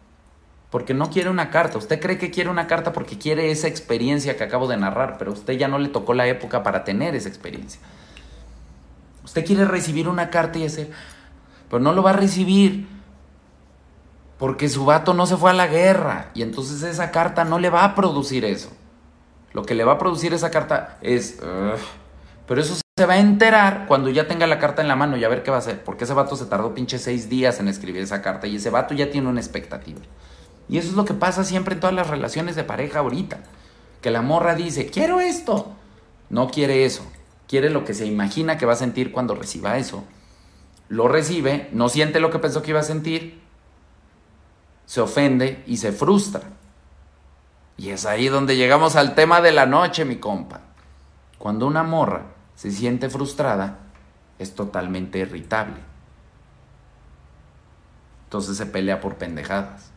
Porque 0.75 0.93
no 0.93 1.09
quiere 1.09 1.29
una 1.29 1.51
carta. 1.51 1.77
Usted 1.77 2.01
cree 2.01 2.17
que 2.17 2.31
quiere 2.31 2.49
una 2.49 2.67
carta 2.67 2.91
porque 2.91 3.17
quiere 3.17 3.49
esa 3.49 3.69
experiencia 3.69 4.35
que 4.35 4.43
acabo 4.43 4.67
de 4.67 4.75
narrar, 4.75 5.17
pero 5.17 5.31
usted 5.31 5.53
ya 5.53 5.69
no 5.69 5.79
le 5.79 5.87
tocó 5.87 6.13
la 6.13 6.27
época 6.27 6.63
para 6.63 6.83
tener 6.83 7.15
esa 7.15 7.29
experiencia. 7.29 7.79
Usted 9.23 9.45
quiere 9.45 9.63
recibir 9.63 10.09
una 10.09 10.29
carta 10.29 10.59
y 10.59 10.65
hacer, 10.65 10.91
pero 11.69 11.81
no 11.81 11.93
lo 11.93 12.03
va 12.03 12.09
a 12.09 12.13
recibir 12.17 12.89
porque 14.37 14.67
su 14.67 14.83
vato 14.83 15.13
no 15.13 15.25
se 15.25 15.37
fue 15.37 15.51
a 15.51 15.53
la 15.53 15.67
guerra 15.67 16.31
y 16.33 16.41
entonces 16.41 16.83
esa 16.83 17.09
carta 17.09 17.45
no 17.45 17.57
le 17.57 17.69
va 17.69 17.85
a 17.85 17.95
producir 17.95 18.43
eso. 18.43 18.69
Lo 19.53 19.63
que 19.63 19.75
le 19.75 19.85
va 19.85 19.93
a 19.93 19.97
producir 19.97 20.33
esa 20.33 20.51
carta 20.51 20.97
es... 21.01 21.39
pero 22.45 22.59
eso 22.59 22.75
se 22.97 23.05
va 23.05 23.13
a 23.13 23.19
enterar 23.19 23.85
cuando 23.87 24.09
ya 24.09 24.27
tenga 24.27 24.45
la 24.45 24.59
carta 24.59 24.81
en 24.81 24.89
la 24.89 24.97
mano 24.97 25.15
y 25.15 25.23
a 25.23 25.29
ver 25.29 25.41
qué 25.41 25.51
va 25.51 25.55
a 25.55 25.59
hacer. 25.59 25.85
Porque 25.85 26.03
ese 26.03 26.13
vato 26.13 26.35
se 26.35 26.47
tardó 26.47 26.73
pinche 26.73 26.99
seis 26.99 27.29
días 27.29 27.61
en 27.61 27.69
escribir 27.69 28.01
esa 28.01 28.21
carta 28.21 28.45
y 28.45 28.57
ese 28.57 28.69
vato 28.69 28.93
ya 28.93 29.09
tiene 29.09 29.29
una 29.29 29.39
expectativa. 29.39 30.01
Y 30.67 30.77
eso 30.77 30.89
es 30.89 30.95
lo 30.95 31.05
que 31.05 31.13
pasa 31.13 31.43
siempre 31.43 31.75
en 31.75 31.79
todas 31.79 31.95
las 31.95 32.09
relaciones 32.09 32.55
de 32.55 32.63
pareja 32.63 32.99
ahorita. 32.99 33.39
Que 34.01 34.11
la 34.11 34.21
morra 34.21 34.55
dice, 34.55 34.87
quiero 34.87 35.21
esto. 35.21 35.73
No 36.29 36.49
quiere 36.49 36.85
eso. 36.85 37.05
Quiere 37.47 37.69
lo 37.69 37.85
que 37.85 37.93
se 37.93 38.05
imagina 38.05 38.57
que 38.57 38.65
va 38.65 38.73
a 38.73 38.77
sentir 38.77 39.11
cuando 39.11 39.35
reciba 39.35 39.77
eso. 39.77 40.03
Lo 40.89 41.07
recibe, 41.07 41.69
no 41.71 41.89
siente 41.89 42.19
lo 42.19 42.31
que 42.31 42.39
pensó 42.39 42.61
que 42.61 42.71
iba 42.71 42.79
a 42.79 42.83
sentir 42.83 43.45
se 44.85 45.01
ofende 45.01 45.63
y 45.67 45.77
se 45.77 45.91
frustra. 45.91 46.43
Y 47.77 47.89
es 47.89 48.05
ahí 48.05 48.27
donde 48.27 48.55
llegamos 48.55 48.95
al 48.95 49.15
tema 49.15 49.41
de 49.41 49.51
la 49.51 49.65
noche, 49.65 50.05
mi 50.05 50.17
compa. 50.17 50.61
Cuando 51.37 51.67
una 51.67 51.83
morra 51.83 52.23
se 52.55 52.71
siente 52.71 53.09
frustrada, 53.09 53.79
es 54.39 54.55
totalmente 54.55 55.19
irritable. 55.19 55.77
Entonces 58.25 58.57
se 58.57 58.65
pelea 58.65 59.01
por 59.01 59.15
pendejadas. 59.15 59.91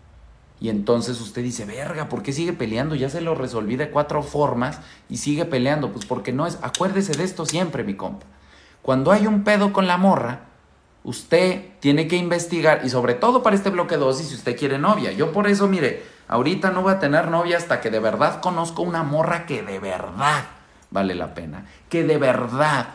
Y 0.61 0.71
entonces 0.71 1.21
usted 1.21 1.43
dice, 1.43 1.65
verga, 1.65 2.09
¿por 2.09 2.23
qué 2.23 2.33
sigue 2.33 2.53
peleando? 2.53 2.95
Ya 2.95 3.09
se 3.11 3.21
lo 3.21 3.35
resolví 3.35 3.77
de 3.77 3.91
cuatro 3.91 4.23
formas 4.23 4.81
y 5.09 5.19
sigue 5.19 5.45
peleando. 5.45 5.93
Pues 5.93 6.05
porque 6.05 6.33
no 6.33 6.47
es, 6.47 6.59
acuérdese 6.63 7.13
de 7.13 7.25
esto 7.25 7.47
siempre, 7.47 7.85
mi 7.85 7.95
compa. 7.95 8.27
Cuando 8.83 9.13
hay 9.13 9.27
un 9.27 9.45
pedo 9.45 9.73
con 9.73 9.87
la 9.87 9.99
morra, 9.99 10.41
usted 11.05 11.67
tiene 11.81 12.09
que 12.09 12.17
investigar 12.17 12.81
y 12.85 12.89
sobre 12.89 13.15
todo 13.15 13.43
para 13.43 13.55
este 13.55 13.71
bloque 13.71 13.97
2 13.97 14.21
y 14.21 14.25
si 14.25 14.35
usted 14.35 14.57
quiere 14.57 14.79
novia. 14.79 15.13
Yo 15.13 15.33
por 15.33 15.47
eso, 15.47 15.69
mire, 15.69 16.03
ahorita 16.27 16.71
no 16.71 16.83
voy 16.83 16.93
a 16.93 16.99
tener 16.99 17.29
novia 17.29 17.57
hasta 17.57 17.81
que 17.81 17.91
de 17.91 18.01
verdad 18.01 18.41
conozco 18.41 18.83
una 18.83 19.03
morra 19.05 19.47
que 19.47 19.63
de 19.63 19.79
verdad 19.79 20.45
vale 20.91 21.15
la 21.15 21.35
pena, 21.35 21.67
que 21.89 22.03
de 22.05 22.19
verdad 22.19 22.89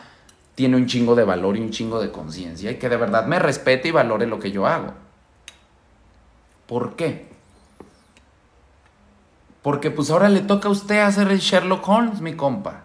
tiene 0.54 0.76
un 0.76 0.86
chingo 0.86 1.14
de 1.14 1.24
valor 1.24 1.56
y 1.56 1.60
un 1.60 1.70
chingo 1.70 2.00
de 2.00 2.10
conciencia 2.10 2.70
y 2.70 2.76
que 2.76 2.88
de 2.88 2.96
verdad 2.96 3.26
me 3.26 3.38
respete 3.38 3.88
y 3.88 3.92
valore 3.92 4.26
lo 4.26 4.38
que 4.38 4.52
yo 4.52 4.66
hago. 4.66 4.92
¿Por 6.66 6.96
qué? 6.96 7.33
Porque 9.64 9.90
pues 9.90 10.10
ahora 10.10 10.28
le 10.28 10.42
toca 10.42 10.68
a 10.68 10.70
usted 10.70 10.98
hacer 10.98 11.28
el 11.28 11.38
Sherlock 11.38 11.88
Holmes, 11.88 12.20
mi 12.20 12.34
compa. 12.34 12.82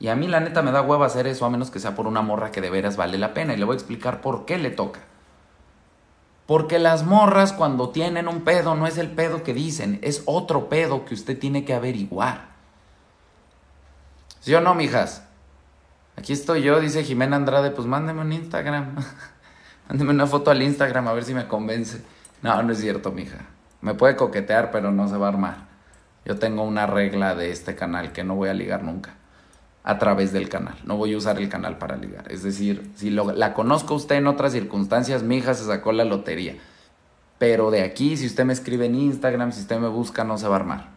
Y 0.00 0.08
a 0.08 0.16
mí 0.16 0.26
la 0.26 0.40
neta 0.40 0.62
me 0.62 0.72
da 0.72 0.80
hueva 0.80 1.04
hacer 1.04 1.26
eso 1.26 1.44
a 1.44 1.50
menos 1.50 1.70
que 1.70 1.78
sea 1.78 1.94
por 1.94 2.06
una 2.06 2.22
morra 2.22 2.50
que 2.50 2.62
de 2.62 2.70
veras 2.70 2.96
vale 2.96 3.18
la 3.18 3.34
pena. 3.34 3.52
Y 3.52 3.58
le 3.58 3.66
voy 3.66 3.74
a 3.74 3.76
explicar 3.76 4.22
por 4.22 4.46
qué 4.46 4.56
le 4.56 4.70
toca. 4.70 5.00
Porque 6.46 6.78
las 6.78 7.04
morras 7.04 7.52
cuando 7.52 7.90
tienen 7.90 8.28
un 8.28 8.44
pedo 8.44 8.76
no 8.76 8.86
es 8.86 8.96
el 8.96 9.10
pedo 9.10 9.42
que 9.42 9.52
dicen, 9.52 9.98
es 10.00 10.22
otro 10.24 10.70
pedo 10.70 11.04
que 11.04 11.12
usted 11.12 11.38
tiene 11.38 11.66
que 11.66 11.74
averiguar. 11.74 12.48
¿Sí 14.40 14.54
o 14.54 14.62
no, 14.62 14.74
mijas? 14.74 15.22
Aquí 16.16 16.32
estoy 16.32 16.62
yo, 16.62 16.80
dice 16.80 17.04
Jimena 17.04 17.36
Andrade, 17.36 17.72
pues 17.72 17.86
mándeme 17.86 18.22
un 18.22 18.32
Instagram. 18.32 18.96
mándeme 19.90 20.12
una 20.12 20.26
foto 20.26 20.50
al 20.50 20.62
Instagram 20.62 21.08
a 21.08 21.12
ver 21.12 21.24
si 21.24 21.34
me 21.34 21.46
convence. 21.46 22.02
No, 22.40 22.62
no 22.62 22.72
es 22.72 22.80
cierto, 22.80 23.12
mija. 23.12 23.57
Me 23.80 23.94
puede 23.94 24.16
coquetear, 24.16 24.70
pero 24.70 24.90
no 24.90 25.08
se 25.08 25.16
va 25.16 25.26
a 25.26 25.30
armar. 25.30 25.56
Yo 26.24 26.38
tengo 26.38 26.62
una 26.62 26.86
regla 26.86 27.34
de 27.34 27.50
este 27.50 27.74
canal 27.74 28.12
que 28.12 28.24
no 28.24 28.34
voy 28.34 28.48
a 28.48 28.54
ligar 28.54 28.82
nunca 28.82 29.14
a 29.84 29.98
través 29.98 30.32
del 30.32 30.50
canal. 30.50 30.74
No 30.84 30.96
voy 30.96 31.14
a 31.14 31.16
usar 31.16 31.38
el 31.38 31.48
canal 31.48 31.78
para 31.78 31.96
ligar. 31.96 32.30
Es 32.30 32.42
decir, 32.42 32.90
si 32.94 33.08
la 33.10 33.54
conozco 33.54 33.94
usted 33.94 34.16
en 34.16 34.26
otras 34.26 34.52
circunstancias, 34.52 35.22
mi 35.22 35.38
hija 35.38 35.54
se 35.54 35.64
sacó 35.64 35.92
la 35.92 36.04
lotería. 36.04 36.56
Pero 37.38 37.70
de 37.70 37.82
aquí, 37.82 38.16
si 38.16 38.26
usted 38.26 38.44
me 38.44 38.52
escribe 38.52 38.86
en 38.86 38.96
Instagram, 38.96 39.52
si 39.52 39.60
usted 39.60 39.78
me 39.78 39.88
busca, 39.88 40.24
no 40.24 40.36
se 40.36 40.48
va 40.48 40.56
a 40.56 40.58
armar. 40.58 40.88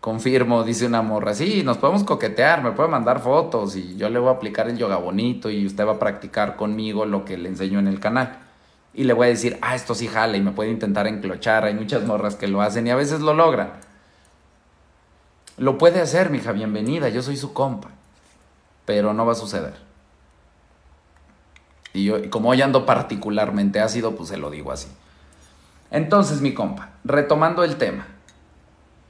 Confirmo, 0.00 0.64
dice 0.64 0.86
una 0.86 1.02
morra. 1.02 1.34
Sí, 1.34 1.62
nos 1.62 1.78
podemos 1.78 2.02
coquetear, 2.02 2.64
me 2.64 2.72
puede 2.72 2.88
mandar 2.88 3.20
fotos 3.20 3.76
y 3.76 3.94
yo 3.94 4.08
le 4.08 4.18
voy 4.18 4.30
a 4.30 4.32
aplicar 4.32 4.68
el 4.68 4.76
yoga 4.76 4.96
bonito 4.96 5.48
y 5.48 5.64
usted 5.64 5.86
va 5.86 5.92
a 5.92 5.98
practicar 6.00 6.56
conmigo 6.56 7.04
lo 7.04 7.24
que 7.24 7.38
le 7.38 7.48
enseño 7.48 7.78
en 7.78 7.86
el 7.86 8.00
canal. 8.00 8.40
Y 8.94 9.04
le 9.04 9.12
voy 9.12 9.26
a 9.26 9.30
decir, 9.30 9.58
ah, 9.62 9.74
esto 9.74 9.94
sí 9.94 10.06
jala 10.06 10.36
y 10.36 10.42
me 10.42 10.52
puede 10.52 10.70
intentar 10.70 11.06
enclochar. 11.06 11.64
Hay 11.64 11.74
muchas 11.74 12.04
morras 12.04 12.36
que 12.36 12.48
lo 12.48 12.60
hacen 12.60 12.86
y 12.86 12.90
a 12.90 12.96
veces 12.96 13.20
lo 13.20 13.32
logran. 13.34 13.72
Lo 15.56 15.78
puede 15.78 16.00
hacer, 16.00 16.30
mija, 16.30 16.52
bienvenida, 16.52 17.08
yo 17.08 17.22
soy 17.22 17.36
su 17.36 17.52
compa. 17.52 17.90
Pero 18.84 19.14
no 19.14 19.24
va 19.24 19.32
a 19.32 19.36
suceder. 19.36 19.74
Y 21.94 22.04
yo, 22.04 22.30
como 22.30 22.50
hoy 22.50 22.62
ando 22.62 22.86
particularmente 22.86 23.80
ácido, 23.80 24.14
pues 24.14 24.28
se 24.28 24.36
lo 24.36 24.50
digo 24.50 24.72
así. 24.72 24.88
Entonces, 25.90 26.40
mi 26.40 26.54
compa, 26.54 26.90
retomando 27.04 27.64
el 27.64 27.76
tema. 27.76 28.06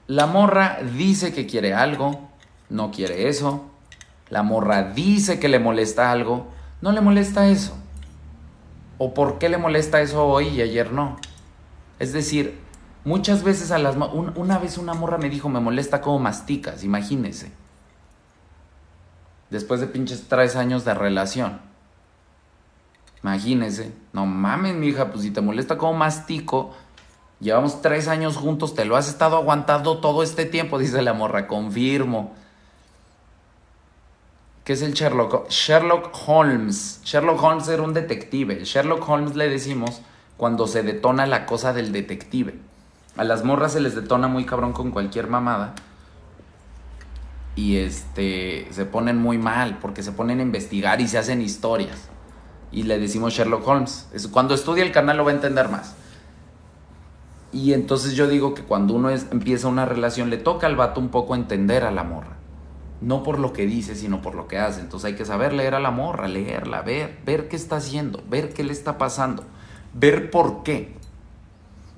La 0.09 0.27
morra 0.27 0.79
dice 0.97 1.33
que 1.33 1.47
quiere 1.47 1.75
algo, 1.75 2.29
no 2.69 2.91
quiere 2.91 3.29
eso. 3.29 3.71
La 4.31 4.43
morra 4.43 4.83
dice 4.83 5.39
que 5.39 5.49
le 5.49 5.59
molesta 5.59 6.11
algo, 6.11 6.49
no 6.81 6.91
le 6.93 7.01
molesta 7.01 7.49
eso. 7.49 7.77
¿O 9.05 9.15
por 9.15 9.41
qué 9.41 9.49
le 9.49 9.59
molesta 9.59 10.01
eso 10.01 10.25
hoy 10.25 10.47
y 10.47 10.63
ayer 10.63 10.93
no? 10.93 11.17
Es 11.99 12.13
decir, 12.13 12.61
muchas 13.05 13.43
veces 13.43 13.73
a 13.73 13.79
las... 13.79 13.97
una 13.97 14.59
vez 14.59 14.79
una 14.79 14.95
morra 14.95 15.19
me 15.19 15.29
dijo, 15.29 15.49
me 15.49 15.59
molesta 15.59 16.01
cómo 16.01 16.21
masticas, 16.21 16.85
imagínese. 16.85 17.51
Después 19.51 19.81
de 19.81 19.89
pinches 19.89 20.29
tres 20.29 20.55
años 20.55 20.85
de 20.85 20.95
relación. 20.95 21.61
Imagínese. 23.25 23.93
No 24.13 24.25
mames, 24.25 24.81
hija, 24.85 25.11
pues 25.11 25.25
si 25.25 25.33
te 25.33 25.41
molesta 25.41 25.79
cómo 25.79 25.95
mastico, 25.95 26.71
llevamos 27.41 27.83
tres 27.83 28.07
años 28.07 28.37
juntos, 28.37 28.77
te 28.77 28.85
lo 28.85 28.95
has 28.95 29.09
estado 29.09 29.37
aguantando 29.37 29.99
todo 29.99 30.23
este 30.23 30.45
tiempo, 30.45 30.79
dice 30.79 31.03
la 31.03 31.13
morra, 31.13 31.49
confirmo. 31.49 32.35
¿Qué 34.65 34.75
es 34.75 34.83
el 34.83 34.93
Sherlock? 34.93 35.49
Sherlock 35.49 36.13
Holmes. 36.29 37.01
Sherlock 37.03 37.43
Holmes 37.43 37.67
era 37.67 37.83
un 37.83 37.95
detective. 37.95 38.65
Sherlock 38.65 39.09
Holmes 39.09 39.35
le 39.35 39.49
decimos 39.49 40.03
cuando 40.37 40.69
se 40.69 40.85
detona 40.85 41.27
la 41.27 41.47
cosa 41.47 41.73
del 41.73 41.91
detective. 41.91 42.55
A 43.17 43.25
las 43.25 43.43
morras 43.43 43.73
se 43.73 43.81
les 43.81 43.97
detona 43.97 44.29
muy 44.29 44.47
cabrón 44.47 44.73
con 44.73 44.93
cualquier 44.93 45.27
mamada. 45.27 45.75
Y 47.57 47.79
este 47.79 48.69
se 48.71 48.85
ponen 48.85 49.19
muy 49.19 49.37
mal 49.37 49.79
porque 49.81 50.05
se 50.05 50.13
ponen 50.13 50.39
a 50.39 50.43
investigar 50.43 51.01
y 51.01 51.09
se 51.09 51.19
hacen 51.19 51.43
historias. 51.43 52.09
Y 52.71 52.85
le 52.85 53.01
decimos 53.01 53.35
Sherlock 53.35 53.67
Holmes. 53.67 54.07
Cuando 54.31 54.55
estudie 54.55 54.85
el 54.85 54.93
canal 54.93 55.17
lo 55.17 55.25
va 55.25 55.33
a 55.33 55.35
entender 55.35 55.69
más. 55.71 55.97
Y 57.53 57.73
entonces 57.73 58.15
yo 58.15 58.29
digo 58.29 58.55
que 58.55 58.63
cuando 58.63 58.95
uno 58.95 59.11
empieza 59.11 59.67
una 59.67 59.87
relación 59.87 60.31
le 60.31 60.37
toca 60.37 60.69
al 60.69 60.77
vato 60.77 61.01
un 61.01 61.09
poco 61.09 61.35
entender 61.35 61.83
a 61.83 61.91
la 61.91 62.05
morra 62.05 62.42
no 63.03 63.23
por 63.23 63.39
lo 63.39 63.53
que 63.53 63.67
dice, 63.67 63.95
sino 63.97 64.23
por 64.23 64.35
lo 64.35 64.49
que 64.49 64.59
hace. 64.59 64.81
Entonces 64.81 65.09
hay 65.09 65.15
que 65.17 65.25
saber 65.25 65.53
leer 65.53 65.75
a 65.75 65.81
la 65.81 65.91
morra, 65.91 66.29
leerla, 66.29 66.83
ver, 66.83 67.19
ver 67.27 67.49
qué 67.49 67.57
está 67.57 67.77
haciendo, 67.77 68.23
ver 68.29 68.55
qué 68.55 68.63
le 68.63 68.73
está 68.73 68.97
pasando, 68.97 69.45
ver 69.93 70.31
por 70.31 70.63
qué. 70.63 70.95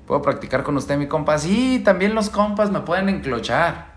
¿Puedo 0.06 0.22
practicar 0.22 0.64
con 0.64 0.76
usted, 0.76 0.98
mi 0.98 1.06
compa? 1.06 1.38
Sí, 1.38 1.80
también 1.84 2.14
los 2.14 2.30
compas 2.30 2.70
me 2.70 2.80
pueden 2.80 3.08
enclochar. 3.08 3.94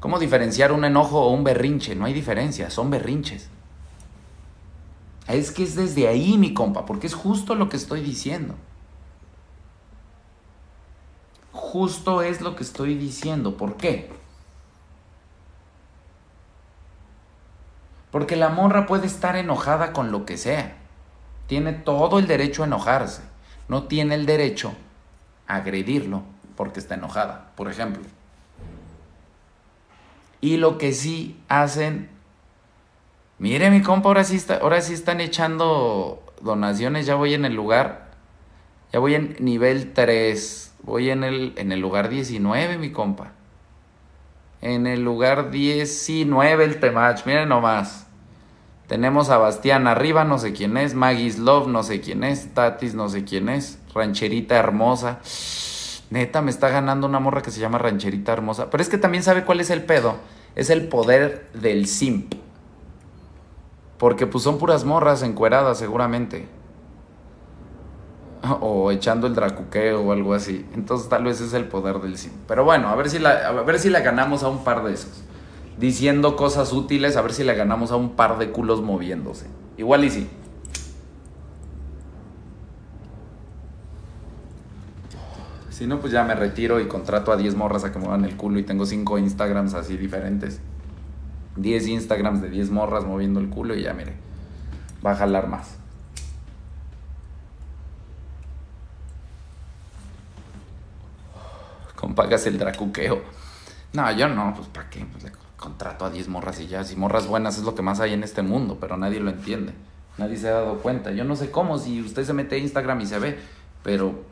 ¿Cómo 0.00 0.18
diferenciar 0.18 0.72
un 0.72 0.84
enojo 0.84 1.20
o 1.20 1.30
un 1.30 1.44
berrinche? 1.44 1.94
No 1.94 2.06
hay 2.06 2.12
diferencia, 2.12 2.70
son 2.70 2.90
berrinches. 2.90 3.48
Es 5.28 5.52
que 5.52 5.62
es 5.62 5.76
desde 5.76 6.08
ahí, 6.08 6.36
mi 6.38 6.52
compa, 6.52 6.84
porque 6.84 7.06
es 7.06 7.14
justo 7.14 7.54
lo 7.54 7.68
que 7.68 7.76
estoy 7.76 8.00
diciendo. 8.00 8.54
Justo 11.52 12.22
es 12.22 12.40
lo 12.40 12.56
que 12.56 12.64
estoy 12.64 12.96
diciendo. 12.96 13.56
¿Por 13.56 13.76
qué? 13.76 14.10
Porque 18.12 18.36
la 18.36 18.50
morra 18.50 18.86
puede 18.86 19.08
estar 19.08 19.34
enojada 19.34 19.92
con 19.92 20.12
lo 20.12 20.24
que 20.24 20.36
sea. 20.36 20.76
Tiene 21.48 21.72
todo 21.72 22.20
el 22.20 22.28
derecho 22.28 22.62
a 22.62 22.66
enojarse. 22.66 23.22
No 23.68 23.84
tiene 23.84 24.14
el 24.14 24.26
derecho 24.26 24.74
a 25.48 25.56
agredirlo 25.56 26.22
porque 26.54 26.78
está 26.78 26.94
enojada, 26.94 27.50
por 27.56 27.68
ejemplo. 27.68 28.02
Y 30.40 30.58
lo 30.58 30.76
que 30.76 30.92
sí 30.92 31.40
hacen, 31.48 32.10
mire 33.38 33.70
mi 33.70 33.80
compa, 33.80 34.08
ahora 34.08 34.24
sí, 34.24 34.36
está, 34.36 34.56
ahora 34.56 34.80
sí 34.80 34.92
están 34.92 35.20
echando 35.20 36.22
donaciones, 36.42 37.06
ya 37.06 37.14
voy 37.14 37.32
en 37.32 37.44
el 37.44 37.54
lugar, 37.54 38.10
ya 38.92 38.98
voy 38.98 39.14
en 39.14 39.36
nivel 39.38 39.92
3, 39.92 40.74
voy 40.82 41.10
en 41.10 41.24
el, 41.24 41.54
en 41.56 41.72
el 41.72 41.80
lugar 41.80 42.08
19, 42.08 42.76
mi 42.76 42.92
compa. 42.92 43.32
En 44.62 44.86
el 44.86 45.02
lugar 45.02 45.50
19 45.50 46.64
el 46.64 46.78
Temach, 46.78 47.26
miren 47.26 47.48
nomás. 47.48 48.06
Tenemos 48.86 49.28
a 49.28 49.38
Bastián 49.38 49.88
arriba, 49.88 50.22
no 50.22 50.38
sé 50.38 50.52
quién 50.52 50.76
es. 50.76 50.94
Maggie's 50.94 51.38
Love, 51.38 51.66
no 51.66 51.82
sé 51.82 52.00
quién 52.00 52.22
es. 52.22 52.54
Tatis, 52.54 52.94
no 52.94 53.08
sé 53.08 53.24
quién 53.24 53.48
es. 53.48 53.80
Rancherita 53.92 54.56
Hermosa. 54.56 55.18
Neta, 56.10 56.42
me 56.42 56.50
está 56.50 56.68
ganando 56.68 57.08
una 57.08 57.18
morra 57.18 57.42
que 57.42 57.50
se 57.50 57.58
llama 57.58 57.78
Rancherita 57.78 58.32
Hermosa. 58.32 58.70
Pero 58.70 58.82
es 58.82 58.88
que 58.88 58.98
también 58.98 59.24
sabe 59.24 59.44
cuál 59.44 59.60
es 59.60 59.70
el 59.70 59.82
pedo. 59.82 60.16
Es 60.54 60.70
el 60.70 60.86
poder 60.88 61.48
del 61.54 61.86
simp. 61.86 62.34
Porque 63.98 64.28
pues 64.28 64.44
son 64.44 64.58
puras 64.58 64.84
morras 64.84 65.24
encueradas 65.24 65.78
seguramente. 65.78 66.46
O 68.60 68.90
echando 68.90 69.26
el 69.26 69.34
dracuqueo 69.34 70.02
o 70.02 70.12
algo 70.12 70.34
así. 70.34 70.66
Entonces 70.74 71.08
tal 71.08 71.24
vez 71.24 71.40
es 71.40 71.52
el 71.54 71.66
poder 71.66 72.00
del 72.00 72.18
simp. 72.18 72.34
Pero 72.48 72.64
bueno, 72.64 72.88
a 72.88 72.96
ver 72.96 73.08
si 73.08 73.18
la, 73.18 73.48
a 73.48 73.52
ver 73.52 73.78
si 73.78 73.88
la 73.88 74.00
ganamos 74.00 74.42
a 74.42 74.48
un 74.48 74.64
par 74.64 74.82
de 74.82 74.94
esos 74.94 75.22
diciendo 75.78 76.36
cosas 76.36 76.72
útiles, 76.72 77.16
a 77.16 77.22
ver 77.22 77.32
si 77.32 77.44
le 77.44 77.54
ganamos 77.54 77.92
a 77.92 77.96
un 77.96 78.10
par 78.10 78.38
de 78.38 78.50
culos 78.50 78.82
moviéndose. 78.82 79.46
Igual 79.76 80.04
y 80.04 80.10
sí. 80.10 80.30
Si 85.70 85.86
no, 85.86 85.98
pues 85.98 86.12
ya 86.12 86.22
me 86.22 86.34
retiro 86.34 86.78
y 86.80 86.86
contrato 86.86 87.32
a 87.32 87.36
10 87.36 87.56
morras 87.56 87.84
a 87.84 87.90
que 87.90 87.98
muevan 87.98 88.24
el 88.24 88.36
culo 88.36 88.58
y 88.58 88.62
tengo 88.62 88.86
5 88.86 89.18
Instagrams 89.18 89.74
así 89.74 89.96
diferentes. 89.96 90.60
10 91.56 91.88
Instagrams 91.88 92.40
de 92.40 92.50
10 92.50 92.70
morras 92.70 93.04
moviendo 93.04 93.40
el 93.40 93.48
culo 93.48 93.74
y 93.74 93.82
ya 93.82 93.92
mire, 93.92 94.12
va 95.04 95.12
a 95.12 95.16
jalar 95.16 95.48
más. 95.48 95.81
Compagas 102.02 102.44
el 102.48 102.58
dracuqueo. 102.58 103.22
No, 103.92 104.10
yo 104.10 104.26
no, 104.26 104.52
pues 104.56 104.66
¿para 104.66 104.90
qué? 104.90 105.06
Pues 105.06 105.32
contrato 105.56 106.04
a 106.04 106.10
10 106.10 106.26
morras 106.26 106.58
y 106.58 106.66
ya. 106.66 106.82
Si 106.82 106.96
morras 106.96 107.28
buenas 107.28 107.58
es 107.58 107.62
lo 107.62 107.76
que 107.76 107.82
más 107.82 108.00
hay 108.00 108.12
en 108.12 108.24
este 108.24 108.42
mundo, 108.42 108.78
pero 108.80 108.96
nadie 108.96 109.20
lo 109.20 109.30
entiende. 109.30 109.72
Nadie 110.18 110.36
se 110.36 110.48
ha 110.48 110.54
dado 110.54 110.78
cuenta. 110.78 111.12
Yo 111.12 111.22
no 111.22 111.36
sé 111.36 111.52
cómo, 111.52 111.78
si 111.78 112.00
usted 112.00 112.24
se 112.24 112.32
mete 112.32 112.56
a 112.56 112.58
Instagram 112.58 113.02
y 113.02 113.06
se 113.06 113.20
ve, 113.20 113.38
pero 113.84 114.24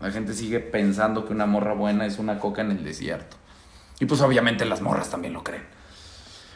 la 0.00 0.10
gente 0.10 0.32
sigue 0.32 0.58
pensando 0.58 1.26
que 1.26 1.34
una 1.34 1.44
morra 1.44 1.74
buena 1.74 2.06
es 2.06 2.18
una 2.18 2.38
coca 2.38 2.62
en 2.62 2.70
el 2.70 2.82
desierto. 2.82 3.36
Y 4.00 4.06
pues 4.06 4.22
obviamente 4.22 4.64
las 4.64 4.80
morras 4.80 5.10
también 5.10 5.34
lo 5.34 5.44
creen. 5.44 5.64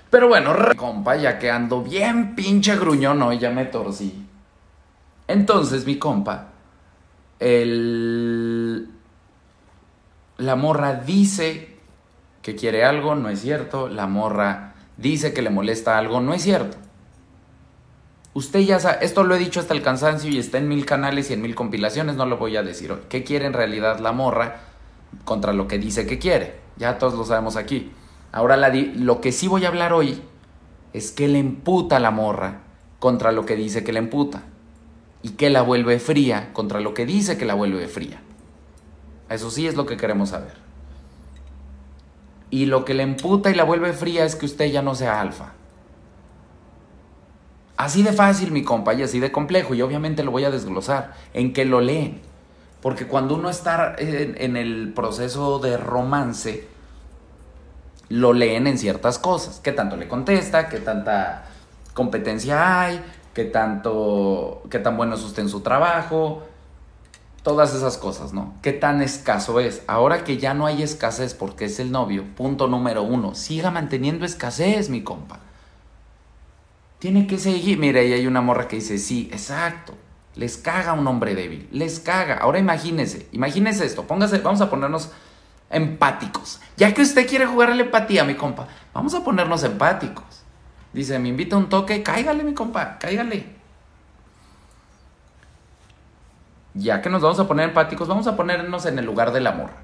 Pero 0.08 0.28
bueno, 0.28 0.56
compa, 0.74 1.16
ya 1.16 1.38
que 1.38 1.50
ando 1.50 1.82
bien 1.82 2.34
pinche 2.34 2.76
gruñón 2.76 3.20
hoy, 3.20 3.38
ya 3.38 3.50
me 3.50 3.66
torcí. 3.66 4.26
Entonces, 5.28 5.84
mi 5.84 5.98
compa, 5.98 6.46
el... 7.38 8.88
la 10.40 10.56
morra 10.56 10.94
dice 10.94 11.76
que 12.40 12.56
quiere 12.56 12.84
algo, 12.84 13.14
no 13.14 13.28
es 13.28 13.40
cierto. 13.40 13.88
La 13.88 14.06
morra 14.06 14.74
dice 14.96 15.34
que 15.34 15.42
le 15.42 15.50
molesta 15.50 15.98
algo, 15.98 16.20
no 16.20 16.32
es 16.32 16.42
cierto. 16.42 16.78
Usted 18.32 18.60
ya 18.60 18.78
sabe, 18.78 19.04
esto 19.04 19.22
lo 19.22 19.34
he 19.34 19.38
dicho 19.38 19.60
hasta 19.60 19.74
el 19.74 19.82
cansancio 19.82 20.30
y 20.30 20.38
está 20.38 20.56
en 20.58 20.68
mil 20.68 20.86
canales 20.86 21.30
y 21.30 21.34
en 21.34 21.42
mil 21.42 21.54
compilaciones, 21.54 22.16
no 22.16 22.24
lo 22.24 22.38
voy 22.38 22.56
a 22.56 22.62
decir. 22.62 22.94
¿Qué 23.08 23.22
quiere 23.22 23.44
en 23.44 23.52
realidad 23.52 23.98
la 23.98 24.12
morra 24.12 24.60
contra 25.24 25.52
lo 25.52 25.68
que 25.68 25.78
dice 25.78 26.06
que 26.06 26.18
quiere? 26.18 26.54
Ya 26.76 26.96
todos 26.96 27.14
lo 27.14 27.24
sabemos 27.24 27.56
aquí. 27.56 27.92
Ahora 28.32 28.56
lo 28.56 29.20
que 29.20 29.32
sí 29.32 29.46
voy 29.46 29.64
a 29.66 29.68
hablar 29.68 29.92
hoy 29.92 30.22
es 30.94 31.10
que 31.10 31.28
le 31.28 31.38
emputa 31.38 32.00
la 32.00 32.12
morra 32.12 32.60
contra 32.98 33.32
lo 33.32 33.44
que 33.44 33.56
dice 33.56 33.84
que 33.84 33.92
le 33.92 33.98
emputa. 33.98 34.42
Y 35.22 35.30
que 35.30 35.50
la 35.50 35.60
vuelve 35.60 35.98
fría 35.98 36.50
contra 36.54 36.80
lo 36.80 36.94
que 36.94 37.04
dice 37.04 37.36
que 37.36 37.44
la 37.44 37.52
vuelve 37.54 37.88
fría. 37.88 38.22
Eso 39.30 39.50
sí 39.50 39.66
es 39.66 39.76
lo 39.76 39.86
que 39.86 39.96
queremos 39.96 40.30
saber. 40.30 40.52
Y 42.50 42.66
lo 42.66 42.84
que 42.84 42.94
le 42.94 43.04
emputa 43.04 43.50
y 43.50 43.54
la 43.54 43.62
vuelve 43.62 43.92
fría 43.92 44.24
es 44.24 44.34
que 44.34 44.44
usted 44.44 44.66
ya 44.66 44.82
no 44.82 44.96
sea 44.96 45.20
alfa. 45.20 45.52
Así 47.76 48.02
de 48.02 48.12
fácil, 48.12 48.50
mi 48.50 48.64
compa, 48.64 48.92
y 48.92 49.02
así 49.04 49.20
de 49.20 49.30
complejo. 49.30 49.74
Y 49.74 49.82
obviamente 49.82 50.24
lo 50.24 50.32
voy 50.32 50.44
a 50.44 50.50
desglosar. 50.50 51.14
En 51.32 51.52
que 51.52 51.64
lo 51.64 51.80
leen. 51.80 52.20
Porque 52.82 53.06
cuando 53.06 53.36
uno 53.36 53.48
está 53.48 53.94
en, 53.98 54.56
el 54.56 54.92
proceso 54.94 55.60
de 55.60 55.76
romance, 55.76 56.66
lo 58.08 58.32
leen 58.32 58.66
en 58.66 58.78
ciertas 58.78 59.18
cosas. 59.20 59.60
¿Qué 59.60 59.70
tanto 59.70 59.96
le 59.96 60.08
contesta? 60.08 60.68
¿Qué 60.68 60.78
tanta 60.78 61.44
competencia 61.94 62.82
hay? 62.82 63.00
¿Qué 63.32 63.44
tanto, 63.44 64.62
qué 64.70 64.80
tan 64.80 64.96
bueno 64.96 65.14
es 65.14 65.22
usted 65.22 65.44
en 65.44 65.48
su 65.48 65.60
trabajo? 65.60 66.42
Todas 67.42 67.74
esas 67.74 67.96
cosas, 67.96 68.34
¿no? 68.34 68.54
¿Qué 68.60 68.72
tan 68.72 69.00
escaso 69.00 69.60
es? 69.60 69.82
Ahora 69.86 70.24
que 70.24 70.36
ya 70.36 70.52
no 70.52 70.66
hay 70.66 70.82
escasez 70.82 71.32
porque 71.32 71.64
es 71.64 71.80
el 71.80 71.90
novio, 71.90 72.24
punto 72.36 72.66
número 72.66 73.02
uno, 73.02 73.34
siga 73.34 73.70
manteniendo 73.70 74.26
escasez, 74.26 74.90
mi 74.90 75.02
compa. 75.02 75.40
Tiene 76.98 77.26
que 77.26 77.38
seguir. 77.38 77.78
Mira, 77.78 78.00
ahí 78.00 78.12
hay 78.12 78.26
una 78.26 78.42
morra 78.42 78.68
que 78.68 78.76
dice, 78.76 78.98
sí, 78.98 79.30
exacto. 79.32 79.94
Les 80.36 80.58
caga 80.58 80.92
un 80.92 81.06
hombre 81.06 81.34
débil, 81.34 81.66
les 81.72 81.98
caga. 81.98 82.36
Ahora 82.36 82.58
imagínese, 82.58 83.26
imagínese 83.32 83.86
esto, 83.86 84.06
póngase, 84.06 84.38
vamos 84.38 84.60
a 84.60 84.68
ponernos 84.68 85.10
empáticos. 85.70 86.60
Ya 86.76 86.92
que 86.92 87.02
usted 87.02 87.26
quiere 87.26 87.46
jugar 87.46 87.70
a 87.70 87.74
la 87.74 87.82
empatía, 87.82 88.22
mi 88.24 88.34
compa, 88.34 88.68
vamos 88.92 89.14
a 89.14 89.24
ponernos 89.24 89.64
empáticos. 89.64 90.42
Dice, 90.92 91.18
me 91.18 91.30
invita 91.30 91.56
un 91.56 91.68
toque, 91.68 92.02
cáigale, 92.02 92.44
mi 92.44 92.52
compa, 92.52 92.98
cáigale. 92.98 93.59
Ya 96.74 97.02
que 97.02 97.10
nos 97.10 97.22
vamos 97.22 97.40
a 97.40 97.48
poner 97.48 97.68
empáticos, 97.68 98.08
vamos 98.08 98.26
a 98.26 98.36
ponernos 98.36 98.86
en 98.86 98.98
el 98.98 99.04
lugar 99.04 99.32
de 99.32 99.40
la 99.40 99.52
morra. 99.52 99.76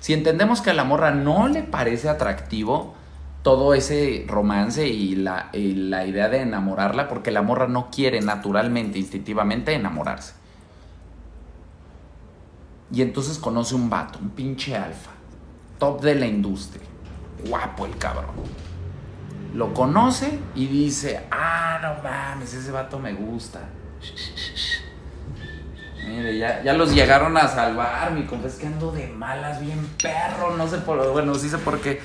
Si 0.00 0.12
entendemos 0.12 0.60
que 0.60 0.70
a 0.70 0.74
la 0.74 0.84
morra 0.84 1.12
no 1.12 1.46
le 1.46 1.62
parece 1.62 2.08
atractivo 2.08 2.94
todo 3.42 3.74
ese 3.74 4.24
romance 4.28 4.86
y 4.86 5.16
la, 5.16 5.50
la 5.52 6.06
idea 6.06 6.28
de 6.28 6.40
enamorarla, 6.40 7.08
porque 7.08 7.30
la 7.30 7.42
morra 7.42 7.68
no 7.68 7.90
quiere 7.90 8.20
naturalmente, 8.20 8.98
instintivamente 8.98 9.72
enamorarse. 9.74 10.34
Y 12.92 13.02
entonces 13.02 13.38
conoce 13.38 13.74
un 13.74 13.88
vato, 13.88 14.18
un 14.20 14.30
pinche 14.30 14.76
alfa, 14.76 15.10
top 15.78 16.02
de 16.02 16.14
la 16.14 16.26
industria. 16.26 16.86
Guapo 17.48 17.86
el 17.86 17.96
cabrón. 17.96 18.34
Lo 19.54 19.74
conoce 19.74 20.38
y 20.54 20.66
dice, 20.66 21.26
ah, 21.30 21.78
no 21.82 22.02
mames, 22.02 22.54
ese 22.54 22.70
vato 22.70 22.98
me 22.98 23.12
gusta. 23.12 23.60
Mire, 26.06 26.36
ya, 26.36 26.62
ya 26.62 26.72
los 26.72 26.92
llegaron 26.94 27.36
a 27.36 27.46
salvar, 27.48 28.12
mi 28.12 28.24
compa, 28.24 28.48
es 28.48 28.54
que 28.54 28.66
ando 28.66 28.90
de 28.90 29.08
malas, 29.08 29.60
bien 29.60 29.78
perro, 30.02 30.56
no 30.56 30.68
sé 30.68 30.78
por, 30.78 31.12
bueno, 31.12 31.34
sí 31.34 31.48
sé 31.48 31.58
por 31.58 31.80
qué. 31.80 32.00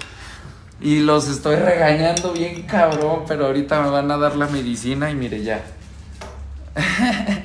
Y 0.79 0.99
los 0.99 1.27
estoy 1.27 1.55
regañando 1.55 2.33
bien 2.33 2.63
cabrón, 2.63 3.23
pero 3.27 3.47
ahorita 3.47 3.81
me 3.81 3.89
van 3.89 4.11
a 4.11 4.17
dar 4.17 4.35
la 4.35 4.47
medicina 4.47 5.09
y 5.09 5.15
mire 5.15 5.43
ya. 5.43 5.63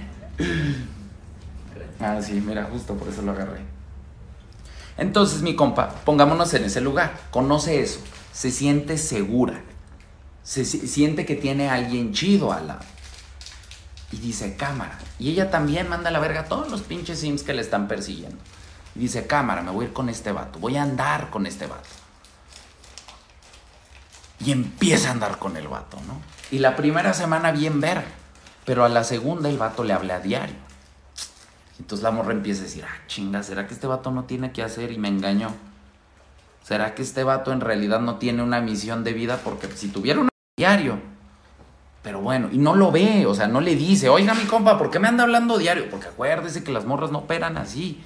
ah, 2.01 2.21
sí, 2.21 2.43
mira, 2.47 2.69
justo 2.71 2.95
por 2.95 3.09
eso 3.09 3.23
lo 3.23 3.33
agarré. 3.33 3.61
Entonces, 4.99 5.43
mi 5.43 5.57
compa, 5.57 5.89
pongámonos 6.05 6.53
en 6.55 6.65
ese 6.65 6.81
lugar. 6.81 7.15
Conoce 7.31 7.81
eso. 7.81 8.01
Se 8.33 8.51
siente 8.51 8.99
segura. 8.99 9.61
Se 10.43 10.65
siente 10.65 11.25
que 11.25 11.37
tiene 11.37 11.69
a 11.71 11.75
alguien 11.75 12.13
chido 12.13 12.53
al 12.53 12.67
lado. 12.67 12.81
Y 14.13 14.19
dice, 14.19 14.57
cámara. 14.57 14.99
Y 15.19 15.31
ella 15.31 15.51
también 15.51 15.89
manda 15.89 16.11
a 16.11 16.13
la 16.13 16.21
verga 16.21 16.41
a 16.41 16.45
todos 16.45 16.71
los 16.71 16.83
pinches 16.83 17.21
sims 17.21 17.43
que 17.43 17.55
le 17.55 17.63
están 17.63 17.89
persiguiendo. 17.89 18.37
Y 18.95 19.01
dice, 19.01 19.27
cámara, 19.27 19.63
me 19.63 19.71
voy 19.71 19.87
a 19.87 19.89
ir 19.89 19.95
con 19.95 20.09
este 20.09 20.33
vato. 20.33 20.59
Voy 20.59 20.77
a 20.77 20.83
andar 20.83 21.31
con 21.31 21.47
este 21.47 21.67
vato. 21.67 21.89
Y 24.41 24.53
empieza 24.53 25.09
a 25.09 25.13
andar 25.13 25.39
con 25.39 25.57
el 25.57 25.69
vato, 25.69 25.97
¿no? 26.07 26.21
Y 26.51 26.59
la 26.59 26.77
primera 26.77 27.15
semana 27.15 27.53
bien 27.53 27.81
ver. 27.81 28.05
Pero 28.65 28.85
a 28.85 28.89
la 28.89 29.03
segunda 29.03 29.49
el 29.49 29.59
vato 29.59 29.83
le 29.83 29.93
habla 29.93 30.17
a 30.17 30.21
diario. 30.21 30.57
Entonces 31.79 32.03
la 32.03 32.11
morra 32.11 32.33
empieza 32.33 32.61
a 32.61 32.65
decir, 32.65 32.85
ah, 32.85 33.03
chinga, 33.07 33.43
¿será 33.43 33.67
que 33.67 33.75
este 33.75 33.87
vato 33.87 34.11
no 34.11 34.25
tiene 34.25 34.53
que 34.53 34.63
hacer 34.63 34.93
y 34.93 34.99
me 34.99 35.09
engañó? 35.09 35.53
¿Será 36.63 36.95
que 36.95 37.03
este 37.03 37.25
vato 37.25 37.53
en 37.53 37.61
realidad 37.61 38.01
no 38.01 38.17
tiene 38.19 38.43
una 38.43 38.61
misión 38.61 39.03
de 39.03 39.15
vida? 39.15 39.41
Porque 39.43 39.69
si 39.75 39.89
tuviera 39.89 40.21
un 40.21 40.29
diario, 40.57 41.01
pero 42.03 42.21
bueno, 42.21 42.49
y 42.51 42.59
no 42.59 42.75
lo 42.75 42.91
ve, 42.91 43.27
o 43.27 43.35
sea, 43.35 43.47
no 43.47 43.61
le 43.61 43.77
dice, 43.77 44.09
oiga 44.09 44.35
mi 44.35 44.45
compa, 44.45 44.77
¿por 44.77 44.91
qué 44.91 44.99
me 44.99 45.09
anda 45.09 45.23
hablando 45.23 45.57
diario? 45.57 45.89
Porque 45.89 46.09
acuérdese 46.09 46.65
que 46.65 46.73
las 46.73 46.85
morras 46.85 47.13
no 47.13 47.19
operan 47.19 47.57
así. 47.57 48.03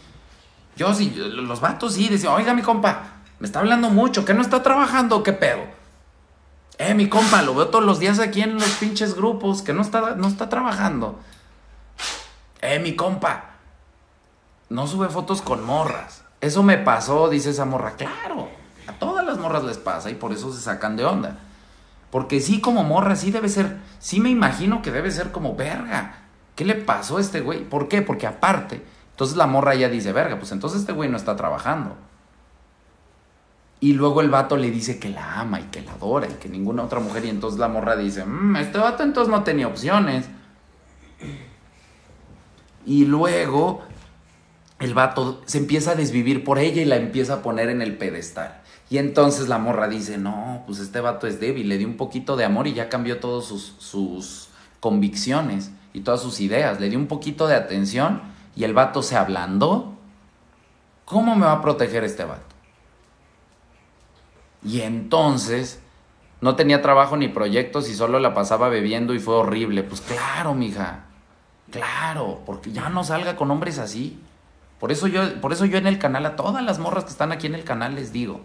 Yo 0.77 0.93
sí, 0.93 1.15
los 1.17 1.61
vatos 1.61 1.95
sí, 1.95 2.09
decían, 2.09 2.35
oiga 2.35 2.53
mi 2.53 2.61
compa, 2.61 3.23
me 3.39 3.47
está 3.47 3.61
hablando 3.61 3.89
mucho, 3.89 4.27
¿qué 4.27 4.35
no 4.35 4.43
está 4.43 4.63
trabajando? 4.63 5.23
¿Qué 5.23 5.33
pedo? 5.33 5.63
Eh, 6.79 6.93
mi 6.93 7.09
compa, 7.09 7.41
lo 7.41 7.55
veo 7.55 7.69
todos 7.69 7.85
los 7.85 7.99
días 7.99 8.19
aquí 8.19 8.43
en 8.43 8.57
los 8.57 8.69
pinches 8.73 9.15
grupos, 9.15 9.63
que 9.63 9.73
no 9.73 9.81
está, 9.81 10.15
no 10.15 10.29
está 10.29 10.51
trabajando. 10.51 11.19
Eh, 12.61 12.79
mi 12.79 12.95
compa, 12.97 13.57
no 14.69 14.87
sube 14.87 15.09
fotos 15.09 15.41
con 15.41 15.65
morras. 15.65 16.23
Eso 16.43 16.63
me 16.63 16.77
pasó, 16.77 17.31
dice 17.31 17.51
esa 17.51 17.65
morra. 17.65 17.95
Claro, 17.97 18.51
a 18.87 18.93
todas 18.93 19.25
las 19.25 19.39
morras 19.39 19.65
les 19.65 19.79
pasa 19.79 20.11
y 20.11 20.15
por 20.15 20.33
eso 20.33 20.53
se 20.53 20.61
sacan 20.61 20.97
de 20.97 21.07
onda. 21.07 21.39
Porque 22.11 22.41
sí, 22.41 22.61
como 22.61 22.85
morra, 22.85 23.17
sí 23.17 23.31
debe 23.31 23.49
ser, 23.49 23.79
sí 23.99 24.21
me 24.21 24.31
imagino 24.31 24.83
que 24.83 24.93
debe 24.93 25.11
ser 25.11 25.33
como 25.33 25.57
verga. 25.57 26.23
¿Qué 26.55 26.65
le 26.65 26.75
pasó 26.75 27.19
a 27.19 27.21
este 27.21 27.41
güey? 27.41 27.65
¿Por 27.65 27.89
qué? 27.89 28.03
Porque 28.03 28.27
aparte, 28.27 28.83
entonces 29.11 29.37
la 29.37 29.47
morra 29.47 29.75
ya 29.75 29.89
dice, 29.89 30.13
verga, 30.13 30.39
pues 30.39 30.53
entonces 30.53 30.81
este 30.81 30.93
güey 30.93 31.11
no 31.11 31.17
está 31.17 31.37
trabajando. 31.37 31.97
Y 33.79 33.93
luego 33.93 34.23
el 34.23 34.31
vato 34.31 34.57
le 34.57 34.71
dice 34.71 34.99
que 34.99 35.11
la 35.11 35.41
ama 35.41 35.61
y 35.61 35.65
que 35.65 35.83
la 35.83 35.93
adora 35.93 36.27
y 36.27 36.35
que 36.35 36.49
ninguna 36.49 36.83
otra 36.83 37.01
mujer. 37.01 37.25
Y 37.25 37.29
entonces 37.29 37.61
la 37.61 37.69
morra 37.69 37.97
dice, 37.97 38.25
mmm, 38.25 38.57
este 38.57 38.79
vato 38.79 39.03
entonces 39.03 39.31
no 39.31 39.43
tenía 39.43 39.67
opciones. 39.67 40.27
Y 42.87 43.05
luego 43.05 43.83
el 44.79 44.95
vato 44.95 45.43
se 45.45 45.59
empieza 45.59 45.93
a 45.93 45.95
desvivir 45.95 46.45
por 46.45 46.59
ella 46.59 46.81
y 46.81 46.87
la 46.87 46.97
empieza 46.97 47.35
a 47.35 47.43
poner 47.43 47.69
en 47.69 47.83
el 47.83 47.97
pedestal. 47.99 48.63
Y 48.89 48.99
entonces 48.99 49.49
la 49.49 49.59
morra 49.59 49.89
dice, 49.89 50.17
no, 50.17 50.63
pues 50.67 50.79
este 50.79 51.01
vato 51.01 51.27
es 51.27 51.41
débil, 51.41 51.69
le 51.69 51.79
dio 51.79 51.89
un 51.89 51.97
poquito 51.97 52.37
de 52.37 52.45
amor 52.45 52.67
y 52.69 52.75
ya 52.75 52.89
cambió 52.89 53.19
todas 53.19 53.45
sus, 53.45 53.75
sus 53.79 54.49
convicciones 54.79 55.73
y 55.93 56.01
todas 56.01 56.23
sus 56.23 56.41
ideas. 56.41 56.81
Le 56.81 56.89
dio 56.89 56.99
un 56.99 57.09
poquito 57.09 57.49
de 57.49 57.57
atención 57.57 58.23
y 58.55 58.65
el 58.65 58.75
vato 58.75 59.03
se 59.03 59.17
ablandó. 59.17 59.93
¿Cómo 61.05 61.35
me 61.35 61.47
va 61.47 61.53
a 61.53 61.63
proteger 61.63 62.05
este 62.05 62.25
vato? 62.25 62.43
Y 64.65 64.81
entonces 64.83 65.81
no 66.41 66.55
tenía 66.55 66.83
trabajo 66.83 67.17
ni 67.17 67.29
proyectos 67.29 67.89
y 67.89 67.95
solo 67.95 68.21
la 68.21 68.35
pasaba 68.35 68.69
bebiendo 68.69 69.15
y 69.15 69.19
fue 69.19 69.35
horrible. 69.35 69.83
Pues 69.83 70.01
claro, 70.01 70.55
mija. 70.55 71.05
Claro, 71.71 72.43
porque 72.47 72.73
ya 72.73 72.89
no 72.89 73.03
salga 73.05 73.37
con 73.37 73.51
hombres 73.51 73.79
así. 73.79 74.21
Por 74.79 74.93
eso 74.93 75.07
yo, 75.07 75.41
por 75.41 75.53
eso 75.53 75.65
yo 75.65 75.79
en 75.79 75.87
el 75.87 75.99
canal, 75.99 76.27
a 76.27 76.37
todas 76.37 76.63
las 76.63 76.79
morras 76.79 77.05
que 77.05 77.11
están 77.11 77.33
aquí 77.33 77.47
en 77.47 77.55
el 77.55 77.65
canal 77.65 77.95
les 77.95 78.13
digo, 78.13 78.41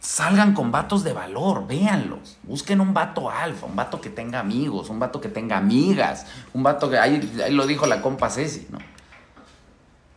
salgan 0.00 0.54
con 0.54 0.70
vatos 0.70 1.04
de 1.04 1.12
valor, 1.12 1.66
véanlos. 1.66 2.38
Busquen 2.42 2.80
un 2.80 2.94
vato 2.94 3.30
alfa, 3.30 3.66
un 3.66 3.76
vato 3.76 4.00
que 4.00 4.10
tenga 4.10 4.40
amigos, 4.40 4.90
un 4.90 4.98
vato 4.98 5.20
que 5.20 5.28
tenga 5.28 5.56
amigas, 5.56 6.26
un 6.54 6.62
vato 6.62 6.88
que, 6.88 6.98
ahí, 6.98 7.20
lo 7.50 7.66
dijo 7.66 7.86
la 7.86 8.00
compa 8.00 8.30
Ceci, 8.30 8.66
¿no? 8.70 8.78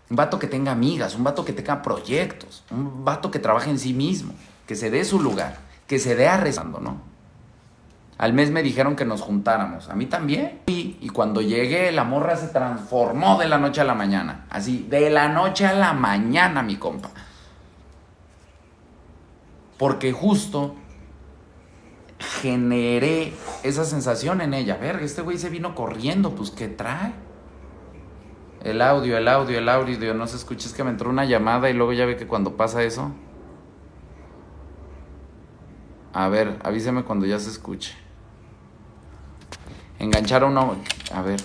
Un 0.10 0.18
vato 0.18 0.40
que 0.40 0.48
tenga 0.48 0.72
amigas, 0.72 1.16
un 1.16 1.24
vato 1.24 1.46
que 1.46 1.54
tenga 1.54 1.82
proyectos, 1.82 2.64
un 2.70 3.06
vato 3.06 3.32
que 3.32 3.40
trabaje 3.40 3.70
en 3.70 3.80
sí 3.80 3.94
mismo, 3.94 4.34
que 4.68 4.76
se 4.76 4.92
dé 4.92 5.06
su 5.06 5.22
lugar, 5.22 5.58
que 5.88 6.00
se 6.00 6.16
dé 6.16 6.28
arrestando, 6.28 6.80
¿no? 6.80 7.10
Al 8.18 8.34
mes 8.34 8.52
me 8.52 8.62
dijeron 8.62 8.96
que 8.96 9.04
nos 9.04 9.22
juntáramos. 9.22 9.90
A 9.90 9.96
mí 9.96 10.06
también. 10.06 10.60
Y, 10.68 10.98
y, 11.02 11.10
cuando 11.10 11.42
llegué, 11.42 11.92
la 11.92 12.04
morra 12.04 12.36
se 12.36 12.50
transformó 12.50 13.40
de 13.40 13.48
la 13.48 13.58
noche 13.58 13.82
a 13.82 13.84
la 13.84 13.96
mañana. 13.96 14.46
Así, 14.52 14.86
de 14.88 15.10
la 15.10 15.28
noche 15.28 15.66
a 15.66 15.74
la 15.74 15.94
mañana, 15.94 16.62
mi 16.62 16.76
compa. 16.76 17.10
Porque 19.82 20.12
justo 20.12 20.76
generé 22.20 23.34
esa 23.64 23.84
sensación 23.84 24.42
en 24.42 24.54
ella. 24.54 24.78
Ver, 24.78 24.98
este 24.98 25.24
güey 25.24 25.40
se 25.40 25.50
vino 25.50 25.74
corriendo, 25.74 26.36
pues 26.36 26.52
¿qué 26.52 26.68
trae? 26.68 27.16
El 28.64 28.80
audio, 28.84 29.18
el 29.18 29.28
audio, 29.28 29.58
el 29.58 29.68
audio, 29.68 30.14
no 30.14 30.28
se 30.28 30.38
escucha, 30.38 30.68
es 30.68 30.76
que 30.76 30.84
me 30.84 30.92
entró 30.92 31.10
una 31.10 31.26
llamada 31.26 31.68
y 31.72 31.74
luego 31.74 31.94
ya 31.94 32.06
ve 32.06 32.16
que 32.16 32.28
cuando 32.28 32.58
pasa 32.58 32.84
eso. 32.84 33.12
A 36.14 36.28
ver, 36.28 36.60
avíseme 36.64 37.04
cuando 37.04 37.26
ya 37.26 37.40
se 37.40 37.50
escuche. 37.50 37.96
Enganchar 39.98 40.44
a 40.44 40.46
uno. 40.46 40.76
A 41.12 41.24
ver. 41.24 41.42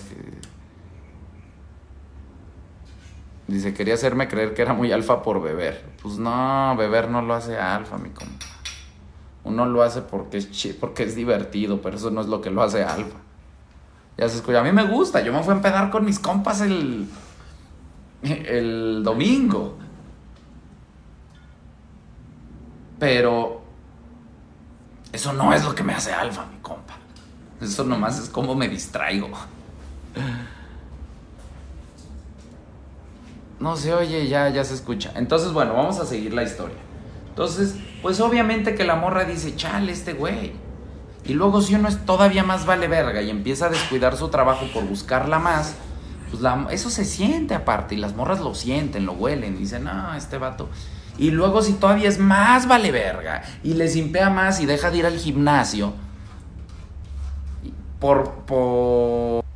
Dice, 3.47 3.73
quería 3.73 3.93
hacerme 3.93 4.27
creer 4.27 4.53
que 4.53 4.61
era 4.61 4.73
muy 4.73 4.91
alfa 4.91 5.23
por 5.23 5.41
beber. 5.41 5.85
Pues 6.01 6.17
no, 6.17 6.75
beber 6.77 7.09
no 7.09 7.21
lo 7.21 7.33
hace 7.33 7.57
alfa, 7.57 7.97
mi 7.97 8.09
compa. 8.09 8.45
Uno 9.45 9.65
lo 9.65 9.83
hace 9.83 10.01
porque 10.01 10.37
es, 10.37 10.77
porque 10.79 11.03
es 11.03 11.15
divertido, 11.15 11.81
pero 11.81 11.95
eso 11.95 12.11
no 12.11 12.19
es 12.19 12.27
lo 12.27 12.41
que 12.41 12.49
lo 12.49 12.61
hace 12.61 12.83
alfa. 12.83 13.17
Ya 14.17 14.27
se 14.27 14.37
escucha. 14.37 14.59
A 14.59 14.63
mí 14.63 14.73
me 14.73 14.83
gusta. 14.83 15.21
Yo 15.21 15.31
me 15.31 15.41
fui 15.43 15.53
a 15.53 15.57
empedar 15.57 15.89
con 15.89 16.03
mis 16.03 16.19
compas 16.19 16.59
el, 16.59 17.07
el 18.23 19.01
domingo. 19.03 19.77
Pero 22.99 23.61
eso 25.13 25.31
no 25.31 25.53
es 25.53 25.63
lo 25.63 25.73
que 25.73 25.83
me 25.83 25.93
hace 25.93 26.11
alfa, 26.11 26.45
mi 26.47 26.57
compa. 26.57 26.95
Eso 27.61 27.85
nomás 27.85 28.19
es 28.19 28.29
como 28.29 28.55
me 28.55 28.67
distraigo. 28.67 29.29
No 33.59 33.75
se 33.75 33.93
oye, 33.93 34.27
ya, 34.27 34.49
ya 34.49 34.63
se 34.63 34.73
escucha. 34.73 35.11
Entonces, 35.15 35.51
bueno, 35.51 35.73
vamos 35.73 35.99
a 35.99 36.05
seguir 36.05 36.33
la 36.33 36.43
historia. 36.43 36.77
Entonces, 37.29 37.75
pues 38.01 38.19
obviamente 38.19 38.75
que 38.75 38.83
la 38.83 38.95
morra 38.95 39.23
dice, 39.23 39.55
chale, 39.55 39.91
este 39.91 40.13
güey. 40.13 40.53
Y 41.25 41.33
luego 41.33 41.61
si 41.61 41.75
uno 41.75 41.87
es 41.87 42.05
todavía 42.05 42.43
más 42.43 42.65
vale 42.65 42.87
verga 42.87 43.21
y 43.21 43.29
empieza 43.29 43.65
a 43.65 43.69
descuidar 43.69 44.15
su 44.15 44.29
trabajo 44.29 44.65
por 44.73 44.85
buscarla 44.85 45.39
más, 45.39 45.75
pues 46.31 46.43
eso 46.71 46.89
se 46.89 47.05
siente 47.05 47.53
aparte 47.53 47.95
y 47.95 47.97
las 47.97 48.15
morras 48.15 48.39
lo 48.39 48.55
sienten, 48.55 49.05
lo 49.05 49.13
huelen 49.13 49.55
y 49.55 49.59
dicen, 49.59 49.83
no, 49.85 50.13
este 50.13 50.37
vato. 50.37 50.69
Y 51.17 51.31
luego 51.31 51.61
si 51.61 51.73
todavía 51.73 52.09
es 52.09 52.19
más 52.19 52.67
vale 52.67 52.91
verga 52.91 53.43
y 53.63 53.73
les 53.73 53.95
impea 53.95 54.29
más 54.29 54.59
y 54.61 54.65
deja 54.65 54.91
de 54.91 54.97
ir 54.97 55.05
al 55.05 55.17
gimnasio 55.17 55.93
por... 57.99 58.31
por... 58.45 59.46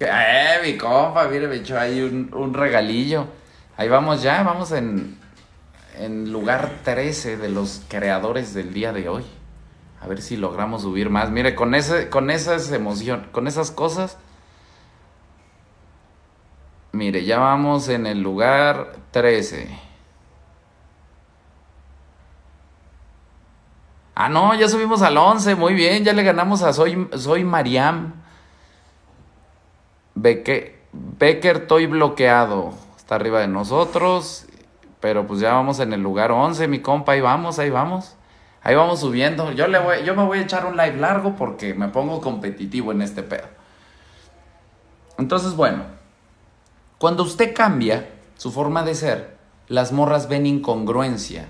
Eh, 0.00 0.60
mi 0.62 0.78
compa, 0.78 1.28
mire, 1.28 1.46
me 1.46 1.56
echó 1.56 1.78
ahí 1.78 2.00
un, 2.00 2.30
un 2.32 2.54
regalillo. 2.54 3.26
Ahí 3.76 3.88
vamos 3.88 4.22
ya, 4.22 4.42
vamos 4.42 4.72
en, 4.72 5.18
en 5.98 6.32
lugar 6.32 6.80
13 6.84 7.36
de 7.36 7.50
los 7.50 7.82
creadores 7.86 8.54
del 8.54 8.72
día 8.72 8.92
de 8.94 9.10
hoy. 9.10 9.24
A 10.00 10.06
ver 10.06 10.22
si 10.22 10.38
logramos 10.38 10.82
subir 10.82 11.10
más. 11.10 11.30
Mire, 11.30 11.54
con, 11.54 11.74
ese, 11.74 12.08
con 12.08 12.30
esas 12.30 12.72
emociones, 12.72 13.28
con 13.30 13.46
esas 13.46 13.70
cosas. 13.70 14.16
Mire, 16.92 17.24
ya 17.26 17.38
vamos 17.38 17.88
en 17.90 18.06
el 18.06 18.22
lugar 18.22 18.92
13. 19.10 19.68
Ah, 24.14 24.30
no, 24.30 24.54
ya 24.54 24.66
subimos 24.68 25.02
al 25.02 25.18
11. 25.18 25.54
Muy 25.56 25.74
bien, 25.74 26.04
ya 26.04 26.14
le 26.14 26.22
ganamos 26.22 26.62
a 26.62 26.72
Soy, 26.72 27.06
soy 27.16 27.44
Mariam. 27.44 28.19
Becker, 30.22 30.78
Becker, 30.92 31.56
estoy 31.56 31.86
bloqueado. 31.86 32.72
Está 32.96 33.14
arriba 33.14 33.40
de 33.40 33.48
nosotros. 33.48 34.46
Pero 35.00 35.26
pues 35.26 35.40
ya 35.40 35.54
vamos 35.54 35.80
en 35.80 35.92
el 35.92 36.02
lugar 36.02 36.30
11, 36.30 36.68
mi 36.68 36.80
compa. 36.80 37.12
Ahí 37.12 37.20
vamos, 37.20 37.58
ahí 37.58 37.70
vamos. 37.70 38.16
Ahí 38.62 38.74
vamos 38.74 39.00
subiendo. 39.00 39.52
Yo, 39.52 39.66
le 39.66 39.78
voy, 39.78 40.04
yo 40.04 40.14
me 40.14 40.24
voy 40.24 40.38
a 40.38 40.42
echar 40.42 40.66
un 40.66 40.76
live 40.76 40.96
largo 40.96 41.36
porque 41.36 41.72
me 41.74 41.88
pongo 41.88 42.20
competitivo 42.20 42.92
en 42.92 43.00
este 43.00 43.22
pedo. 43.22 43.46
Entonces, 45.16 45.54
bueno, 45.54 45.84
cuando 46.98 47.22
usted 47.22 47.54
cambia 47.54 48.10
su 48.36 48.50
forma 48.52 48.82
de 48.82 48.94
ser, 48.94 49.36
las 49.68 49.92
morras 49.92 50.28
ven 50.28 50.46
incongruencia 50.46 51.48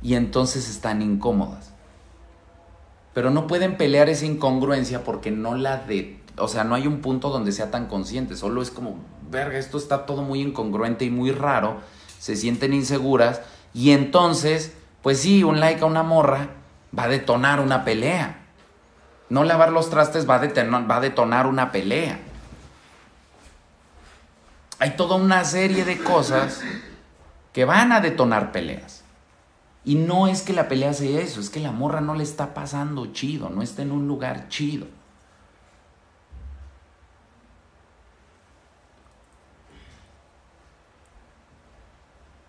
y 0.00 0.14
entonces 0.14 0.70
están 0.70 1.02
incómodas. 1.02 1.72
Pero 3.12 3.30
no 3.30 3.46
pueden 3.46 3.76
pelear 3.76 4.08
esa 4.08 4.26
incongruencia 4.26 5.04
porque 5.04 5.30
no 5.30 5.54
la 5.54 5.78
de... 5.78 6.20
O 6.38 6.48
sea, 6.48 6.64
no 6.64 6.74
hay 6.74 6.86
un 6.86 7.00
punto 7.00 7.30
donde 7.30 7.52
sea 7.52 7.70
tan 7.70 7.86
consciente. 7.86 8.36
Solo 8.36 8.62
es 8.62 8.70
como, 8.70 8.96
verga, 9.30 9.58
esto 9.58 9.78
está 9.78 10.06
todo 10.06 10.22
muy 10.22 10.40
incongruente 10.40 11.04
y 11.04 11.10
muy 11.10 11.32
raro. 11.32 11.78
Se 12.18 12.36
sienten 12.36 12.74
inseguras 12.74 13.40
y 13.72 13.90
entonces 13.90 14.72
pues 15.06 15.20
sí, 15.20 15.44
un 15.44 15.60
like 15.60 15.82
a 15.82 15.86
una 15.86 16.02
morra 16.02 16.48
va 16.98 17.04
a 17.04 17.08
detonar 17.08 17.60
una 17.60 17.84
pelea. 17.84 18.40
No 19.28 19.44
lavar 19.44 19.70
los 19.70 19.88
trastes 19.88 20.28
va 20.28 20.34
a, 20.34 20.38
detonar, 20.40 20.90
va 20.90 20.96
a 20.96 21.00
detonar 21.00 21.46
una 21.46 21.70
pelea. 21.70 22.18
Hay 24.80 24.96
toda 24.96 25.14
una 25.14 25.44
serie 25.44 25.84
de 25.84 26.02
cosas 26.02 26.60
que 27.52 27.64
van 27.64 27.92
a 27.92 28.00
detonar 28.00 28.50
peleas. 28.50 29.04
Y 29.84 29.94
no 29.94 30.26
es 30.26 30.42
que 30.42 30.52
la 30.52 30.66
pelea 30.66 30.92
sea 30.92 31.20
eso, 31.20 31.38
es 31.38 31.50
que 31.50 31.60
la 31.60 31.70
morra 31.70 32.00
no 32.00 32.16
le 32.16 32.24
está 32.24 32.52
pasando 32.52 33.06
chido, 33.12 33.48
no 33.48 33.62
está 33.62 33.82
en 33.82 33.92
un 33.92 34.08
lugar 34.08 34.48
chido. 34.48 34.88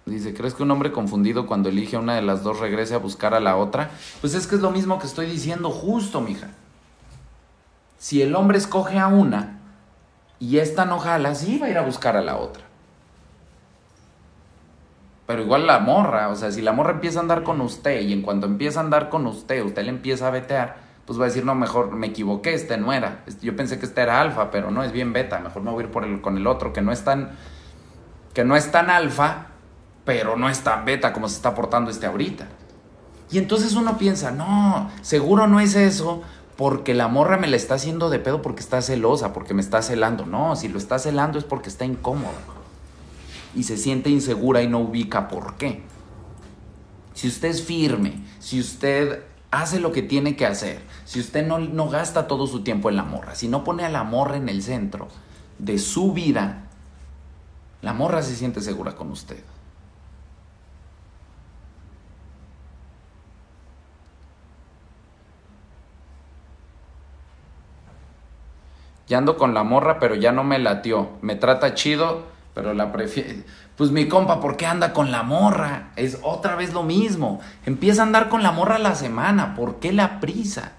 Dice, 0.08 0.34
¿crees 0.34 0.54
que 0.54 0.64
un 0.64 0.72
hombre 0.72 0.94
confundido 0.94 1.48
cuando 1.48 1.68
elige 1.68 1.98
a 1.98 2.00
una 2.00 2.16
de 2.16 2.22
las 2.22 2.42
dos 2.42 2.60
regrese 2.60 2.96
a 2.96 2.98
buscar 2.98 3.34
a 3.34 3.42
la 3.42 3.58
otra? 3.58 3.90
Pues 4.22 4.36
es 4.36 4.48
que 4.48 4.56
es 4.56 4.62
lo 4.62 4.72
mismo 4.72 5.00
que 5.00 5.06
estoy 5.06 5.26
diciendo 5.26 5.70
justo, 5.70 6.22
mija. 6.22 6.48
Si 7.98 8.22
el 8.22 8.34
hombre 8.36 8.58
escoge 8.58 9.00
a 9.00 9.08
una 9.08 9.60
y 10.40 10.60
esta 10.60 10.86
no 10.86 11.00
jala, 11.00 11.36
sí 11.36 11.58
va 11.58 11.68
a 11.68 11.70
ir 11.70 11.78
a 11.78 11.82
buscar 11.82 12.16
a 12.16 12.22
la 12.22 12.38
otra. 12.38 12.64
Pero 15.26 15.42
igual 15.42 15.68
la 15.68 15.80
morra, 15.80 16.30
o 16.30 16.36
sea, 16.36 16.54
si 16.54 16.62
la 16.62 16.72
morra 16.72 16.92
empieza 16.92 17.20
a 17.20 17.24
andar 17.24 17.44
con 17.44 17.60
usted 17.60 18.00
y 18.00 18.14
en 18.14 18.22
cuanto 18.22 18.48
empieza 18.48 18.80
a 18.80 18.84
andar 18.84 19.10
con 19.10 19.28
usted, 19.28 19.62
usted 19.62 19.84
le 19.84 19.90
empieza 19.90 20.30
a 20.30 20.32
vetear, 20.32 20.78
pues 21.06 21.20
va 21.20 21.24
a 21.24 21.28
decir, 21.28 21.44
no, 21.44 21.54
mejor 21.54 21.92
me 21.92 22.08
equivoqué, 22.08 22.54
este 22.54 22.78
no 22.78 22.94
era. 22.94 23.26
Yo 23.42 23.58
pensé 23.58 23.78
que 23.78 23.86
este 23.86 24.02
era 24.02 24.22
alfa, 24.22 24.52
pero 24.52 24.72
no, 24.72 24.84
es 24.84 24.94
bien 24.94 25.12
beta, 25.12 25.40
mejor 25.40 25.64
me 25.64 25.72
voy 25.72 25.84
a 25.84 25.88
ir 25.88 25.92
por 25.92 26.06
el, 26.06 26.22
con 26.22 26.38
el 26.38 26.48
otro, 26.48 26.72
que 26.72 26.82
no 26.82 26.94
es 26.94 27.04
tan, 27.04 27.32
que 28.34 28.46
no 28.46 28.56
es 28.56 28.72
tan 28.72 28.90
alfa, 28.90 29.47
pero 30.08 30.38
no 30.38 30.48
es 30.48 30.62
tan 30.62 30.86
beta 30.86 31.12
como 31.12 31.28
se 31.28 31.36
está 31.36 31.54
portando 31.54 31.92
este 31.92 32.06
ahorita. 32.06 32.48
Y 33.30 33.40
entonces 33.40 33.74
uno 33.76 33.98
piensa, 33.98 34.32
no, 34.32 34.90
seguro 35.02 35.48
no 35.48 35.60
es 35.60 35.76
eso 35.76 36.22
porque 36.56 36.94
la 36.94 37.10
morra 37.10 37.36
me 37.36 37.48
la 37.48 37.58
está 37.58 37.76
haciendo 37.76 38.10
de 38.10 38.18
pedo 38.18 38.42
porque 38.42 38.62
está 38.62 38.82
celosa, 38.82 39.34
porque 39.34 39.54
me 39.54 39.62
está 39.62 39.82
celando. 39.82 40.26
No, 40.26 40.56
si 40.56 40.70
lo 40.70 40.78
está 40.78 40.98
celando 40.98 41.38
es 41.38 41.44
porque 41.44 41.68
está 41.68 41.84
incómoda. 41.84 42.40
Y 43.54 43.64
se 43.64 43.76
siente 43.76 44.10
insegura 44.10 44.62
y 44.62 44.70
no 44.70 44.80
ubica 44.80 45.28
por 45.28 45.56
qué. 45.56 45.84
Si 47.14 47.28
usted 47.28 47.50
es 47.50 47.62
firme, 47.62 48.22
si 48.40 48.62
usted 48.62 49.26
hace 49.52 49.82
lo 49.82 49.92
que 49.92 50.04
tiene 50.04 50.38
que 50.38 50.46
hacer, 50.46 50.80
si 51.04 51.20
usted 51.20 51.46
no, 51.46 51.60
no 51.60 51.90
gasta 51.90 52.28
todo 52.28 52.48
su 52.48 52.64
tiempo 52.64 52.90
en 52.90 52.96
la 52.96 53.04
morra, 53.04 53.36
si 53.36 53.50
no 53.50 53.66
pone 53.66 53.84
a 53.84 53.90
la 53.90 54.06
morra 54.06 54.38
en 54.38 54.48
el 54.48 54.64
centro 54.64 55.10
de 55.60 55.78
su 55.78 56.14
vida, 56.14 56.70
la 57.82 57.92
morra 57.92 58.22
se 58.22 58.38
siente 58.38 58.62
segura 58.62 58.96
con 58.96 59.12
usted. 59.12 59.44
Ya 69.08 69.18
ando 69.18 69.38
con 69.38 69.54
la 69.54 69.64
morra, 69.64 70.00
pero 70.00 70.16
ya 70.16 70.32
no 70.32 70.44
me 70.44 70.60
latió. 70.60 71.10
Me 71.22 71.36
trata 71.36 71.74
chido, 71.74 72.24
pero 72.54 72.74
la 72.74 72.92
prefiero. 72.92 73.44
Pues 73.78 73.92
mi 73.92 74.08
compa, 74.08 74.40
¿por 74.40 74.58
qué 74.58 74.66
anda 74.66 74.92
con 74.92 75.12
la 75.12 75.24
morra? 75.24 75.92
Es 75.96 76.20
otra 76.24 76.56
vez 76.56 76.74
lo 76.74 76.84
mismo. 76.84 77.40
Empieza 77.66 78.02
a 78.02 78.06
andar 78.06 78.28
con 78.28 78.44
la 78.44 78.52
morra 78.52 78.80
la 78.80 78.96
semana. 78.96 79.56
¿Por 79.56 79.76
qué 79.76 79.94
la 79.94 80.20
prisa? 80.20 80.74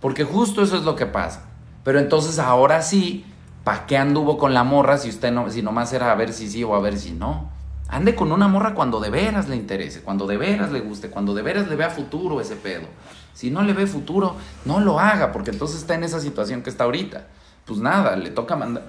Porque 0.00 0.24
justo 0.24 0.62
eso 0.62 0.76
es 0.76 0.82
lo 0.82 0.96
que 0.96 1.06
pasa. 1.06 1.44
Pero 1.84 2.00
entonces 2.00 2.38
ahora 2.38 2.82
sí, 2.82 3.24
¿para 3.64 3.86
qué 3.86 3.96
anduvo 3.96 4.36
con 4.36 4.52
la 4.52 4.64
morra 4.64 4.98
si 4.98 5.08
usted 5.08 5.32
no, 5.32 5.48
si 5.48 5.62
nomás 5.62 5.92
era 5.92 6.10
a 6.10 6.16
ver 6.16 6.32
si 6.32 6.50
sí 6.50 6.64
o 6.64 6.74
a 6.74 6.80
ver 6.80 6.98
si 6.98 7.12
no? 7.12 7.50
Ande 7.88 8.14
con 8.14 8.32
una 8.32 8.48
morra 8.48 8.74
cuando 8.74 9.00
de 9.00 9.10
veras 9.10 9.48
le 9.48 9.54
interese, 9.54 10.02
cuando 10.02 10.26
de 10.26 10.36
veras 10.36 10.72
le 10.72 10.80
guste, 10.80 11.08
cuando 11.08 11.34
de 11.34 11.42
veras 11.42 11.68
le 11.68 11.76
vea 11.76 11.90
futuro 11.90 12.40
ese 12.40 12.56
pedo. 12.56 12.86
Si 13.34 13.50
no 13.50 13.62
le 13.62 13.72
ve 13.72 13.86
futuro, 13.86 14.36
no 14.64 14.80
lo 14.80 15.00
haga, 15.00 15.32
porque 15.32 15.50
entonces 15.50 15.78
está 15.78 15.94
en 15.94 16.04
esa 16.04 16.20
situación 16.20 16.62
que 16.62 16.70
está 16.70 16.84
ahorita. 16.84 17.26
Pues 17.64 17.80
nada, 17.80 18.16
le 18.16 18.30
toca 18.30 18.56
mandar. 18.56 18.84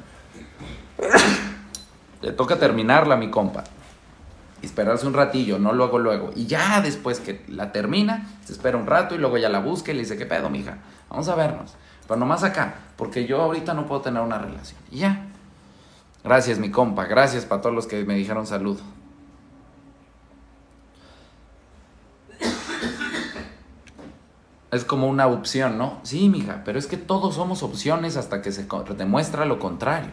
le 2.21 2.31
toca 2.31 2.57
terminarla, 2.57 3.15
mi 3.15 3.29
compa. 3.29 3.63
esperarse 4.61 5.05
un 5.05 5.13
ratillo, 5.13 5.59
no 5.59 5.73
lo 5.73 5.83
hago 5.83 5.99
luego. 5.99 6.31
Y 6.35 6.45
ya 6.45 6.81
después 6.81 7.19
que 7.19 7.43
la 7.49 7.71
termina, 7.71 8.27
se 8.45 8.53
espera 8.53 8.77
un 8.77 8.87
rato 8.87 9.15
y 9.15 9.17
luego 9.17 9.37
ya 9.37 9.49
la 9.49 9.59
busca 9.59 9.91
y 9.91 9.95
le 9.95 10.01
dice, 10.01 10.17
¿qué 10.17 10.25
pedo, 10.25 10.49
mija? 10.49 10.77
Vamos 11.09 11.27
a 11.27 11.35
vernos. 11.35 11.73
Pero 12.07 12.19
nomás 12.19 12.43
acá, 12.43 12.75
porque 12.97 13.25
yo 13.25 13.41
ahorita 13.41 13.73
no 13.73 13.85
puedo 13.85 14.01
tener 14.01 14.21
una 14.21 14.37
relación. 14.37 14.79
Y 14.91 14.99
ya. 14.99 15.25
Gracias, 16.23 16.59
mi 16.59 16.71
compa. 16.71 17.05
Gracias 17.05 17.45
para 17.45 17.61
todos 17.61 17.75
los 17.75 17.87
que 17.87 18.05
me 18.05 18.15
dijeron 18.15 18.47
salud. 18.47 18.79
Es 24.73 24.85
como 24.85 25.07
una 25.07 25.27
opción, 25.27 25.77
¿no? 25.77 25.99
Sí, 26.03 26.29
mija, 26.29 26.63
pero 26.65 26.79
es 26.79 26.87
que 26.87 26.97
todos 26.97 27.35
somos 27.35 27.63
opciones 27.63 28.17
hasta 28.17 28.41
que 28.41 28.51
se 28.51 28.67
demuestra 28.97 29.45
lo 29.45 29.59
contrario. 29.59 30.09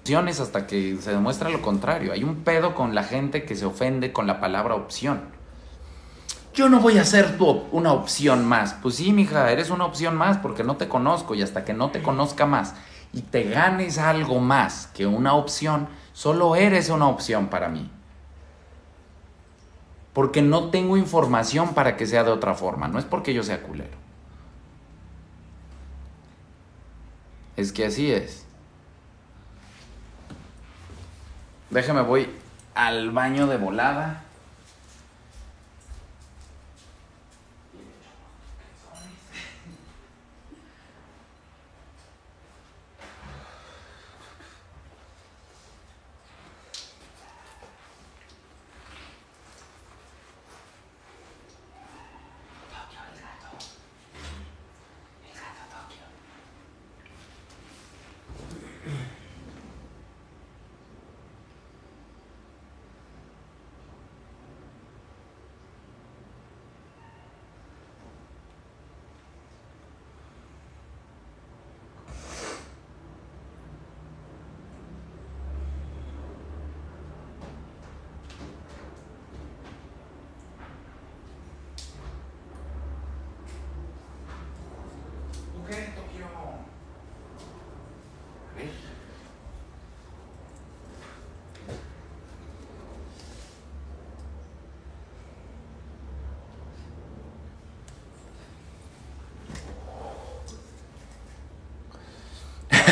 Opciones 0.00 0.40
hasta 0.40 0.66
que 0.66 0.96
se 1.00 1.10
demuestra 1.10 1.48
lo 1.48 1.62
contrario. 1.62 2.12
Hay 2.12 2.22
un 2.22 2.36
pedo 2.36 2.74
con 2.74 2.94
la 2.94 3.02
gente 3.02 3.44
que 3.44 3.56
se 3.56 3.66
ofende 3.66 4.12
con 4.12 4.26
la 4.26 4.40
palabra 4.40 4.76
opción. 4.76 5.20
Yo 6.54 6.68
no 6.68 6.80
voy 6.80 6.98
a 6.98 7.04
ser 7.04 7.36
tu 7.36 7.64
una 7.72 7.92
opción 7.92 8.46
más. 8.46 8.74
Pues 8.74 8.94
sí, 8.94 9.12
mija, 9.12 9.50
eres 9.50 9.68
una 9.70 9.84
opción 9.84 10.16
más 10.16 10.38
porque 10.38 10.64
no 10.64 10.76
te 10.76 10.88
conozco 10.88 11.34
y 11.34 11.42
hasta 11.42 11.64
que 11.64 11.74
no 11.74 11.90
te 11.90 12.02
conozca 12.02 12.46
más 12.46 12.74
y 13.12 13.22
te 13.22 13.44
ganes 13.44 13.98
algo 13.98 14.40
más 14.40 14.88
que 14.88 15.06
una 15.06 15.34
opción, 15.34 15.88
solo 16.12 16.54
eres 16.54 16.90
una 16.90 17.08
opción 17.08 17.48
para 17.48 17.68
mí. 17.68 17.90
Porque 20.16 20.40
no 20.40 20.70
tengo 20.70 20.96
información 20.96 21.74
para 21.74 21.98
que 21.98 22.06
sea 22.06 22.24
de 22.24 22.30
otra 22.30 22.54
forma, 22.54 22.88
no 22.88 22.98
es 22.98 23.04
porque 23.04 23.34
yo 23.34 23.42
sea 23.42 23.62
culero. 23.62 23.98
Es 27.54 27.70
que 27.70 27.84
así 27.84 28.10
es. 28.10 28.46
Déjame, 31.68 32.00
voy 32.00 32.30
al 32.74 33.10
baño 33.10 33.46
de 33.46 33.58
volada. 33.58 34.24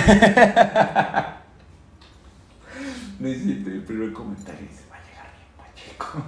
Necesito 3.19 3.71
el 3.71 3.83
primer 3.83 4.13
comentario 4.13 4.67
y 4.71 4.75
se 4.75 4.89
va 4.91 4.97
a 4.97 5.03
llegar 5.07 5.33
bien 5.35 5.49
Pacheco. 5.57 6.23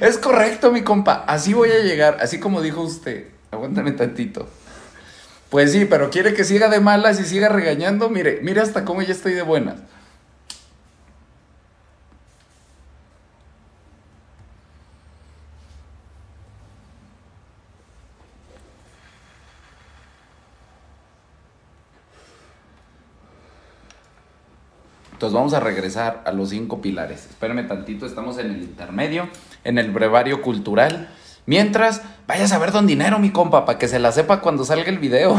Es 0.00 0.18
correcto, 0.18 0.70
mi 0.70 0.82
compa. 0.82 1.24
Así 1.26 1.52
voy 1.54 1.70
a 1.70 1.80
llegar, 1.80 2.18
así 2.20 2.38
como 2.40 2.62
dijo 2.62 2.82
usted. 2.82 3.26
Aguántame 3.50 3.92
tantito. 3.92 4.48
Pues 5.50 5.72
sí, 5.72 5.84
pero 5.84 6.10
quiere 6.10 6.32
que 6.34 6.44
siga 6.44 6.68
de 6.68 6.80
malas 6.80 7.18
y 7.20 7.24
siga 7.24 7.48
regañando. 7.48 8.08
Mire, 8.08 8.38
mire 8.42 8.60
hasta 8.60 8.84
cómo 8.84 9.02
ya 9.02 9.12
estoy 9.12 9.32
de 9.34 9.42
buenas. 9.42 9.80
Vamos 25.32 25.54
a 25.54 25.60
regresar 25.60 26.22
a 26.26 26.32
los 26.32 26.50
cinco 26.50 26.80
pilares. 26.80 27.26
Espérenme 27.26 27.64
tantito, 27.64 28.06
estamos 28.06 28.38
en 28.38 28.46
el 28.46 28.62
intermedio, 28.62 29.28
en 29.64 29.78
el 29.78 29.90
brevario 29.90 30.42
cultural. 30.42 31.08
Mientras, 31.46 32.02
vayas 32.26 32.52
a 32.52 32.58
ver 32.58 32.72
don 32.72 32.86
dinero, 32.86 33.18
mi 33.18 33.30
compa, 33.30 33.64
para 33.64 33.78
que 33.78 33.88
se 33.88 33.98
la 33.98 34.12
sepa 34.12 34.40
cuando 34.40 34.64
salga 34.64 34.88
el 34.90 34.98
video. 34.98 35.36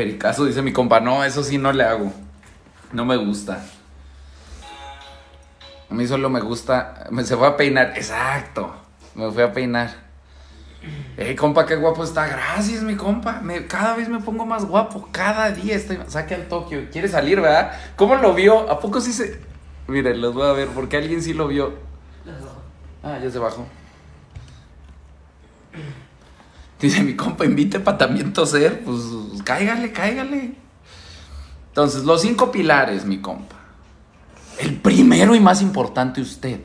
Pericazo, 0.00 0.46
dice 0.46 0.62
mi 0.62 0.72
compa. 0.72 0.98
No, 0.98 1.22
eso 1.24 1.44
sí 1.44 1.58
no 1.58 1.74
le 1.74 1.84
hago. 1.84 2.10
No 2.90 3.04
me 3.04 3.18
gusta. 3.18 3.62
A 5.90 5.94
mí 5.94 6.06
solo 6.06 6.30
me 6.30 6.40
gusta. 6.40 7.04
Me 7.10 7.22
se 7.22 7.36
fue 7.36 7.46
a 7.46 7.54
peinar. 7.54 7.92
Exacto. 7.94 8.74
Me 9.14 9.30
fui 9.30 9.42
a 9.42 9.52
peinar. 9.52 9.90
Ey, 11.18 11.36
compa, 11.36 11.66
qué 11.66 11.76
guapo 11.76 12.02
está. 12.02 12.26
Gracias, 12.28 12.82
mi 12.82 12.96
compa. 12.96 13.42
Me, 13.42 13.66
cada 13.66 13.94
vez 13.94 14.08
me 14.08 14.20
pongo 14.20 14.46
más 14.46 14.64
guapo. 14.64 15.06
Cada 15.12 15.50
día 15.50 15.76
estoy. 15.76 15.98
Saque 16.06 16.34
al 16.34 16.48
Tokio. 16.48 16.88
Quiere 16.90 17.06
salir, 17.06 17.38
¿verdad? 17.38 17.72
¿Cómo 17.96 18.14
lo 18.14 18.32
vio? 18.32 18.70
¿A 18.70 18.80
poco 18.80 19.02
sí 19.02 19.12
se.? 19.12 19.38
Miren, 19.86 20.22
los 20.22 20.32
voy 20.32 20.48
a 20.48 20.52
ver 20.52 20.68
porque 20.68 20.96
alguien 20.96 21.20
sí 21.20 21.34
lo 21.34 21.46
vio. 21.46 21.74
Ah, 23.02 23.18
ya 23.22 23.30
se 23.30 23.38
bajó. 23.38 23.66
Dice 26.80 27.02
mi 27.02 27.14
compa, 27.14 27.44
invite 27.44 27.80
para 27.80 27.98
también 27.98 28.32
toser. 28.32 28.82
Pues 28.82 29.00
cáigale, 29.44 29.92
cáigale. 29.92 30.54
Entonces, 31.68 32.04
los 32.04 32.22
cinco 32.22 32.50
pilares, 32.50 33.04
mi 33.04 33.18
compa. 33.18 33.56
El 34.58 34.76
primero 34.76 35.34
y 35.34 35.40
más 35.40 35.62
importante, 35.62 36.20
usted. 36.20 36.60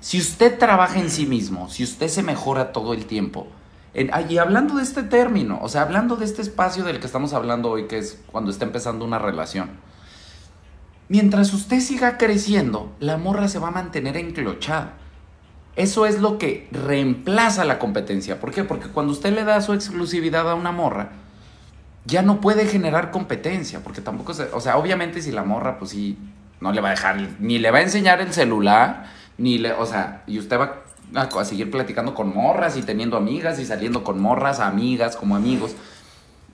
Si 0.00 0.18
usted 0.18 0.58
trabaja 0.58 0.98
en 0.98 1.10
sí 1.10 1.26
mismo, 1.26 1.68
si 1.68 1.84
usted 1.84 2.08
se 2.08 2.22
mejora 2.22 2.72
todo 2.72 2.94
el 2.94 3.04
tiempo, 3.06 3.48
y 3.94 4.38
hablando 4.38 4.76
de 4.76 4.82
este 4.82 5.02
término, 5.02 5.58
o 5.60 5.68
sea, 5.68 5.82
hablando 5.82 6.16
de 6.16 6.24
este 6.24 6.42
espacio 6.42 6.84
del 6.84 7.00
que 7.00 7.06
estamos 7.06 7.32
hablando 7.32 7.70
hoy, 7.70 7.86
que 7.86 7.98
es 7.98 8.20
cuando 8.30 8.50
está 8.50 8.64
empezando 8.64 9.04
una 9.04 9.18
relación, 9.18 9.70
mientras 11.08 11.52
usted 11.52 11.80
siga 11.80 12.16
creciendo, 12.16 12.92
la 13.00 13.18
morra 13.18 13.48
se 13.48 13.58
va 13.58 13.68
a 13.68 13.72
mantener 13.72 14.16
enclochada. 14.16 14.94
Eso 15.76 16.06
es 16.06 16.20
lo 16.20 16.38
que 16.38 16.68
reemplaza 16.72 17.64
la 17.64 17.78
competencia. 17.78 18.40
¿Por 18.40 18.50
qué? 18.50 18.64
Porque 18.64 18.88
cuando 18.88 19.12
usted 19.12 19.32
le 19.32 19.44
da 19.44 19.60
su 19.60 19.72
exclusividad 19.72 20.50
a 20.50 20.54
una 20.54 20.72
morra, 20.72 21.10
ya 22.04 22.22
no 22.22 22.40
puede 22.40 22.66
generar 22.66 23.10
competencia, 23.10 23.80
porque 23.80 24.00
tampoco 24.00 24.34
se, 24.34 24.44
o 24.52 24.60
sea, 24.60 24.76
obviamente 24.78 25.22
si 25.22 25.30
la 25.30 25.44
morra, 25.44 25.78
pues 25.78 25.92
sí, 25.92 26.18
no 26.60 26.72
le 26.72 26.80
va 26.80 26.88
a 26.88 26.92
dejar, 26.92 27.16
ni 27.38 27.58
le 27.58 27.70
va 27.70 27.78
a 27.78 27.82
enseñar 27.82 28.20
el 28.20 28.32
celular, 28.32 29.06
ni 29.38 29.58
le, 29.58 29.72
o 29.72 29.86
sea, 29.86 30.22
y 30.26 30.38
usted 30.38 30.58
va 30.58 30.82
a, 31.14 31.44
seguir 31.44 31.70
platicando 31.70 32.14
con 32.14 32.34
morras 32.34 32.76
y 32.76 32.82
teniendo 32.82 33.16
amigas 33.16 33.58
y 33.58 33.64
saliendo 33.64 34.02
con 34.04 34.20
morras, 34.20 34.60
amigas, 34.60 35.16
como 35.16 35.36
amigos. 35.36 35.74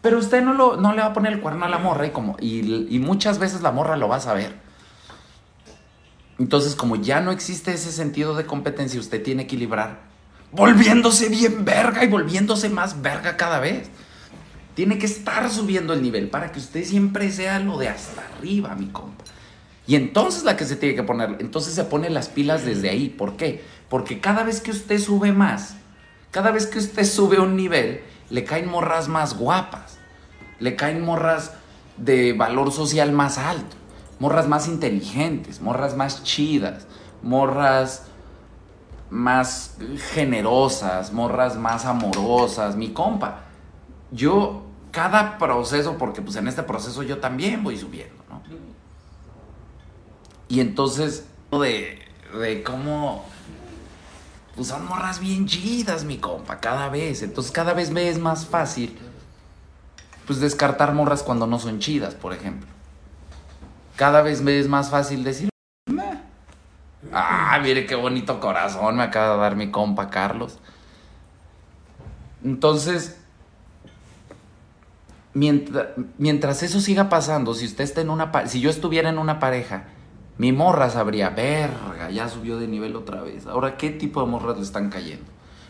Pero 0.03 0.19
usted 0.19 0.43
no, 0.43 0.53
lo, 0.53 0.77
no 0.77 0.93
le 0.93 1.01
va 1.01 1.09
a 1.09 1.13
poner 1.13 1.33
el 1.33 1.41
cuerno 1.41 1.65
a 1.65 1.69
la 1.69 1.79
morra 1.79 2.07
y, 2.07 2.11
como, 2.11 2.37
y, 2.41 2.87
y 2.95 2.99
muchas 2.99 3.39
veces 3.39 3.63
la 3.63 3.73
morra 3.73 3.97
lo 3.97 4.09
va 4.09 4.17
a 4.17 4.21
saber. 4.21 4.66
Entonces, 6.39 6.75
como 6.75 6.97
ya 6.97 7.21
no 7.21 7.31
existe 7.31 7.73
ese 7.73 7.91
sentido 7.93 8.35
de 8.35 8.45
competencia, 8.45 9.01
usted 9.01 9.23
tiene 9.23 9.45
que 9.47 9.55
equilibrar, 9.57 10.01
volviéndose 10.53 11.29
bien 11.29 11.65
verga 11.65 12.05
y 12.05 12.09
volviéndose 12.09 12.69
más 12.69 13.01
verga 13.01 13.37
cada 13.37 13.59
vez. 13.59 13.89
Tiene 14.75 14.99
que 14.99 15.07
estar 15.07 15.51
subiendo 15.51 15.95
el 15.95 16.03
nivel 16.03 16.29
para 16.29 16.53
que 16.53 16.59
usted 16.59 16.85
siempre 16.85 17.33
sea 17.33 17.59
lo 17.59 17.79
de 17.79 17.89
hasta 17.89 18.23
arriba, 18.37 18.75
mi 18.75 18.89
compa. 18.89 19.25
Y 19.87 19.95
entonces 19.95 20.45
la 20.45 20.57
que 20.57 20.67
se 20.67 20.77
tiene 20.77 20.95
que 20.95 21.03
poner, 21.03 21.37
entonces 21.39 21.73
se 21.73 21.85
pone 21.85 22.11
las 22.11 22.29
pilas 22.29 22.67
desde 22.67 22.91
ahí. 22.91 23.09
¿Por 23.09 23.37
qué? 23.37 23.65
Porque 23.89 24.21
cada 24.21 24.43
vez 24.43 24.61
que 24.61 24.73
usted 24.73 24.99
sube 24.99 25.33
más, 25.33 25.77
cada 26.31 26.51
vez 26.51 26.67
que 26.67 26.79
usted 26.79 27.05
sube 27.05 27.41
un 27.41 27.57
nivel, 27.57 28.03
le 28.29 28.45
caen 28.45 28.69
morras 28.69 29.09
más 29.09 29.39
guapas, 29.39 29.99
le 30.59 30.77
caen 30.77 31.01
morras 31.01 31.53
de 31.97 32.35
valor 32.35 32.73
social 32.73 33.13
más 33.13 33.39
alto 33.39 33.77
morras 34.19 34.49
más 34.49 34.69
inteligentes, 34.69 35.61
morras 35.61 35.97
más 35.97 36.23
chidas, 36.23 36.87
morras 37.23 38.05
más 39.11 39.77
generosas, 40.15 41.13
morras 41.13 41.57
más 41.57 41.85
amorosas, 41.85 42.77
mi 42.77 42.93
compa. 42.93 43.43
Yo, 44.11 44.63
cada 44.91 45.39
proceso, 45.39 45.99
porque 45.99 46.23
pues 46.23 46.37
en 46.37 46.49
este 46.49 46.63
proceso 46.63 47.03
yo 47.03 47.19
también 47.19 47.63
voy 47.63 47.77
subiendo, 47.77 48.23
¿no? 48.29 48.43
Y 50.49 50.61
entonces, 50.61 51.27
de, 51.51 51.99
de 52.39 52.63
cómo, 52.63 53.25
pues 54.55 54.69
son 54.69 54.87
morras 54.87 55.21
bien 55.21 55.47
chidas, 55.47 56.05
mi 56.05 56.19
compa, 56.19 56.61
cada 56.61 56.89
vez. 56.89 57.23
Entonces 57.23 57.53
cada 57.53 57.75
vez 57.75 57.91
me 57.91 58.09
es 58.09 58.19
más 58.19 58.47
fácil, 58.47 58.97
pues 60.27 60.41
descartar 60.41 60.95
morras 60.95 61.23
cuando 61.23 61.47
no 61.47 61.59
son 61.59 61.79
chidas, 61.81 62.15
por 62.15 62.33
ejemplo 62.33 62.76
cada 63.97 64.23
vez 64.23 64.43
me 64.43 64.59
es 64.59 64.69
más 64.69 64.91
fácil 64.91 65.25
decir, 65.25 65.49
ah, 67.13 67.59
mire 67.63 67.87
qué 67.87 67.95
bonito 67.95 68.39
corazón 68.41 68.97
me 68.97 69.03
acaba 69.03 69.35
de 69.35 69.41
dar 69.41 69.57
mi 69.57 69.71
compa 69.71 70.11
Carlos. 70.11 70.59
Entonces, 72.45 73.19
mientras, 75.33 75.89
mientras 76.19 76.63
eso 76.63 76.81
siga 76.81 77.09
pasando, 77.09 77.55
si 77.55 77.65
usted 77.65 77.85
está 77.85 78.03
en 78.03 78.11
una 78.11 78.47
si 78.47 78.61
yo 78.61 78.71
estuviera 78.71 79.09
en 79.09 79.19
una 79.19 79.41
pareja, 79.41 79.89
mi 80.39 80.53
morra 80.53 80.91
sabría, 80.91 81.31
verga, 81.31 82.11
ya 82.11 82.29
subió 82.29 82.59
de 82.59 82.69
nivel 82.69 82.95
otra 82.95 83.23
vez. 83.23 83.47
Ahora, 83.47 83.77
¿qué 83.77 83.91
tipo 83.91 84.21
de 84.21 84.27
morras 84.27 84.59
le 84.59 84.63
están 84.63 84.91
cayendo? 84.91 85.25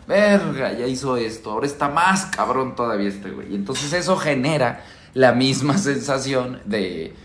Verga, 0.07 0.73
ya 0.73 0.85
hizo 0.87 1.17
esto, 1.17 1.51
ahora 1.51 1.65
está 1.65 1.89
más 1.89 2.25
cabrón 2.27 2.75
todavía 2.75 3.09
este 3.09 3.31
güey. 3.31 3.53
Y 3.53 3.55
entonces 3.55 3.91
eso 3.93 4.17
genera 4.17 4.83
la 5.13 5.31
misma 5.31 5.77
sensación 5.77 6.61
de, 6.65 7.15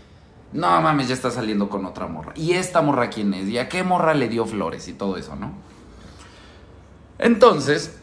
no 0.53 0.81
mames, 0.81 1.07
ya 1.07 1.15
está 1.15 1.31
saliendo 1.31 1.67
con 1.67 1.85
otra 1.85 2.07
morra. 2.07 2.33
¿Y 2.35 2.53
esta 2.53 2.81
morra 2.81 3.09
quién 3.09 3.33
es? 3.33 3.49
¿Y 3.49 3.57
a 3.57 3.67
qué 3.67 3.83
morra 3.83 4.13
le 4.13 4.29
dio 4.29 4.45
flores 4.45 4.87
y 4.87 4.93
todo 4.93 5.17
eso, 5.17 5.35
no? 5.35 5.51
Entonces, 7.17 7.97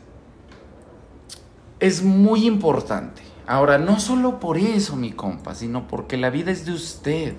es 1.79 2.03
muy 2.03 2.47
importante. 2.47 3.23
Ahora, 3.47 3.79
no 3.79 4.01
solo 4.01 4.41
por 4.41 4.59
eso, 4.59 4.97
mi 4.97 5.13
compa, 5.13 5.55
sino 5.55 5.87
porque 5.87 6.17
la 6.17 6.31
vida 6.31 6.51
es 6.51 6.67
de 6.67 6.73
usted. 6.73 7.35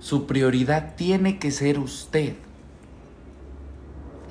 Su 0.00 0.26
prioridad 0.26 0.96
tiene 0.96 1.38
que 1.38 1.50
ser 1.50 1.78
usted. 1.78 2.34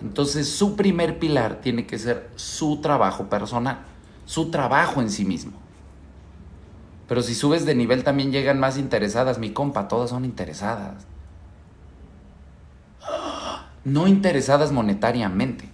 Entonces, 0.01 0.49
su 0.49 0.75
primer 0.75 1.17
pilar 1.17 1.61
tiene 1.61 1.87
que 1.87 1.97
ser 1.97 2.29
su 2.35 2.81
trabajo 2.81 3.29
personal, 3.29 3.79
su 4.25 4.51
trabajo 4.51 5.01
en 5.01 5.09
sí 5.09 5.25
mismo. 5.25 5.64
Pero 7.07 7.21
si 7.21 7.35
subes 7.35 7.65
de 7.65 7.75
nivel 7.75 8.03
también 8.03 8.31
llegan 8.31 8.59
más 8.59 8.77
interesadas, 8.77 9.37
mi 9.37 9.51
compa, 9.51 9.87
todas 9.87 10.09
son 10.09 10.25
interesadas. 10.25 11.05
No 13.83 14.07
interesadas 14.07 14.71
monetariamente, 14.71 15.69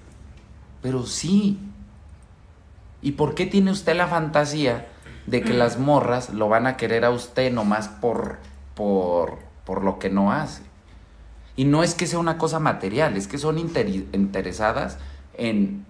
pero 0.82 1.06
sí. 1.06 1.58
¿Y 3.02 3.14
por 3.14 3.34
qué 3.36 3.46
tiene 3.46 3.72
usted 3.72 3.96
la 3.96 4.08
fantasía 4.08 4.90
de 5.26 5.42
que 5.42 5.54
las 5.54 5.80
morras 5.80 6.32
lo 6.32 6.50
van 6.50 6.68
a 6.68 6.76
querer 6.76 7.06
a 7.06 7.12
usted 7.12 7.52
nomás 7.52 7.88
por, 7.88 8.40
por, 8.76 9.40
por 9.66 9.84
lo 9.84 9.98
que 9.98 10.10
no 10.10 10.34
hace? 10.34 10.64
Y 11.56 11.66
no 11.66 11.84
es 11.84 11.96
que 11.96 12.08
sea 12.08 12.20
una 12.20 12.38
cosa 12.38 12.60
material, 12.60 13.16
es 13.16 13.28
que 13.28 13.38
son 13.38 13.58
interesadas 13.58 14.98
en, 15.36 15.86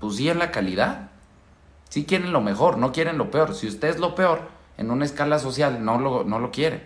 pues 0.00 0.16
sí, 0.16 0.28
en 0.28 0.38
la 0.38 0.50
calidad. 0.50 1.10
Sí 1.88 2.04
quieren 2.04 2.32
lo 2.32 2.40
mejor, 2.40 2.78
no 2.78 2.92
quieren 2.92 3.18
lo 3.18 3.30
peor. 3.30 3.54
Si 3.54 3.66
usted 3.66 3.88
es 3.88 3.98
lo 3.98 4.14
peor, 4.14 4.53
en 4.76 4.90
una 4.90 5.04
escala 5.04 5.38
social, 5.38 5.84
no 5.84 5.98
lo, 5.98 6.24
no 6.24 6.38
lo 6.38 6.50
quiere. 6.50 6.82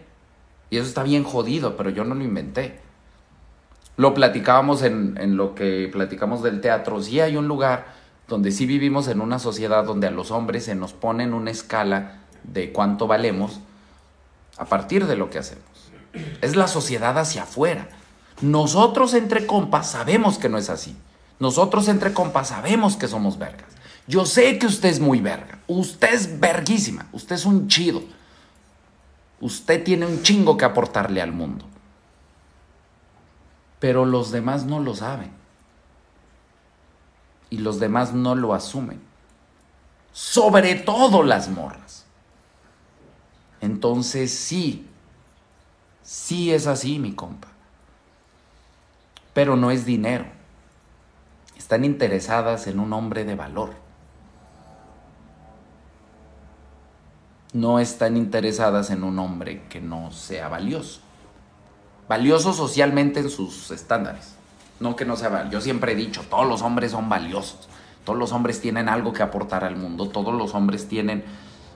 Y 0.71 0.77
eso 0.77 0.87
está 0.87 1.03
bien 1.03 1.25
jodido, 1.25 1.77
pero 1.77 1.91
yo 1.91 2.05
no 2.05 2.15
lo 2.15 2.25
inventé. 2.25 2.81
Lo 3.97 4.15
platicábamos 4.15 4.83
en, 4.83 5.17
en 5.21 5.37
lo 5.37 5.55
que 5.55 5.89
platicamos 5.93 6.43
del 6.43 6.61
teatro. 6.61 7.01
Sí 7.03 7.21
hay 7.21 7.37
un 7.37 7.49
lugar 7.49 7.87
donde 8.29 8.53
sí 8.53 8.67
vivimos 8.67 9.09
en 9.09 9.21
una 9.21 9.39
sociedad 9.39 9.85
donde 9.85 10.07
a 10.07 10.11
los 10.11 10.31
hombres 10.31 10.65
se 10.65 10.75
nos 10.75 10.93
pone 10.93 11.25
en 11.25 11.35
una 11.35 11.51
escala 11.51 12.21
de 12.45 12.73
cuánto 12.73 13.07
valemos 13.07 13.61
a 14.59 14.67
partir 14.67 15.07
de 15.07 15.17
lo 15.17 15.31
que 15.31 15.39
hacemos. 15.39 15.65
Es 16.43 16.55
la 16.57 16.69
sociedad 16.69 17.19
hacia 17.19 17.45
afuera. 17.45 17.89
Nosotros 18.41 19.15
entre 19.15 19.47
compas 19.47 19.91
sabemos 19.91 20.39
que 20.39 20.49
no 20.49 20.59
es 20.59 20.71
así. 20.71 20.97
Nosotros 21.41 21.89
entre 21.89 22.13
compas 22.13 22.49
sabemos 22.49 22.97
que 22.97 23.09
somos 23.09 23.39
vergas. 23.39 23.78
Yo 24.09 24.25
sé 24.25 24.59
que 24.59 24.67
usted 24.67 24.89
es 24.89 25.01
muy 25.01 25.21
verga. 25.21 25.59
Usted 25.67 26.15
es 26.15 26.41
verguísima. 26.41 27.07
Usted 27.13 27.37
es 27.37 27.45
un 27.45 27.69
chido. 27.69 28.03
Usted 29.39 29.85
tiene 29.85 30.07
un 30.07 30.23
chingo 30.23 30.57
que 30.57 30.65
aportarle 30.65 31.21
al 31.21 31.31
mundo. 31.31 31.67
Pero 33.79 34.07
los 34.07 34.33
demás 34.33 34.65
no 34.65 34.81
lo 34.81 34.95
saben. 34.95 35.31
Y 37.51 37.59
los 37.59 37.79
demás 37.81 38.15
no 38.15 38.35
lo 38.35 38.55
asumen. 38.55 38.99
Sobre 40.13 40.75
todo 40.75 41.23
las 41.23 41.51
morras. 41.51 42.07
Entonces 43.61 44.33
sí, 44.33 44.87
sí 46.03 46.51
es 46.51 46.67
así, 46.67 46.99
mi 46.99 47.13
compa. 47.13 47.49
Pero 49.35 49.55
no 49.55 49.71
es 49.71 49.85
dinero. 49.85 50.25
Están 51.59 51.85
interesadas 51.85 52.67
en 52.69 52.81
un 52.81 52.95
hombre 52.95 53.27
de 53.27 53.35
valor. 53.35 53.88
No 57.59 57.81
están 57.81 58.17
interesadas 58.17 58.91
en 58.91 59.03
un 59.03 59.19
hombre 59.19 59.63
que 59.69 59.81
no 59.81 60.11
sea 60.13 60.49
valioso. 60.49 61.01
Valioso 62.09 62.53
socialmente 62.53 63.21
en 63.21 63.31
sus 63.31 63.71
estándares. 63.71 64.35
No 64.81 64.95
que 64.95 65.05
no 65.05 65.17
sea 65.17 65.29
valioso. 65.29 65.53
Yo 65.53 65.61
siempre 65.61 65.93
he 65.93 65.97
dicho, 65.97 66.23
todos 66.31 66.47
los 66.47 66.63
hombres 66.63 66.93
son 66.93 67.09
valiosos. 67.09 67.69
Todos 68.05 68.19
los 68.19 68.33
hombres 68.33 68.61
tienen 68.61 68.89
algo 68.89 69.13
que 69.13 69.23
aportar 69.23 69.65
al 69.65 69.77
mundo. 69.77 70.09
Todos 70.09 70.35
los 70.35 70.55
hombres 70.55 70.89
tienen, 70.89 71.25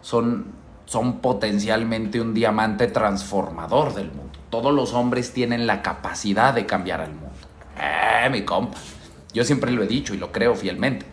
son 0.03 0.63
son 0.85 1.21
potencialmente 1.21 2.21
un 2.21 2.35
diamante 2.35 2.87
transformador 2.87 3.95
del 3.95 4.09
mundo. 4.09 4.39
Todos 4.51 4.75
los 4.75 4.93
hombres 4.93 5.33
tienen 5.33 5.67
la 5.67 5.83
capacidad 5.83 6.53
de 6.53 6.67
cambiar 6.67 7.01
al 7.01 7.15
mundo. 7.15 7.31
Eh, 7.79 8.29
mi 8.31 8.43
compa. 8.43 8.77
Yo 9.33 9.45
siempre 9.45 9.71
lo 9.71 9.83
he 9.83 9.87
dicho 9.87 10.15
y 10.15 10.19
lo 10.19 10.33
creo 10.33 10.55
fielmente. 10.55 11.07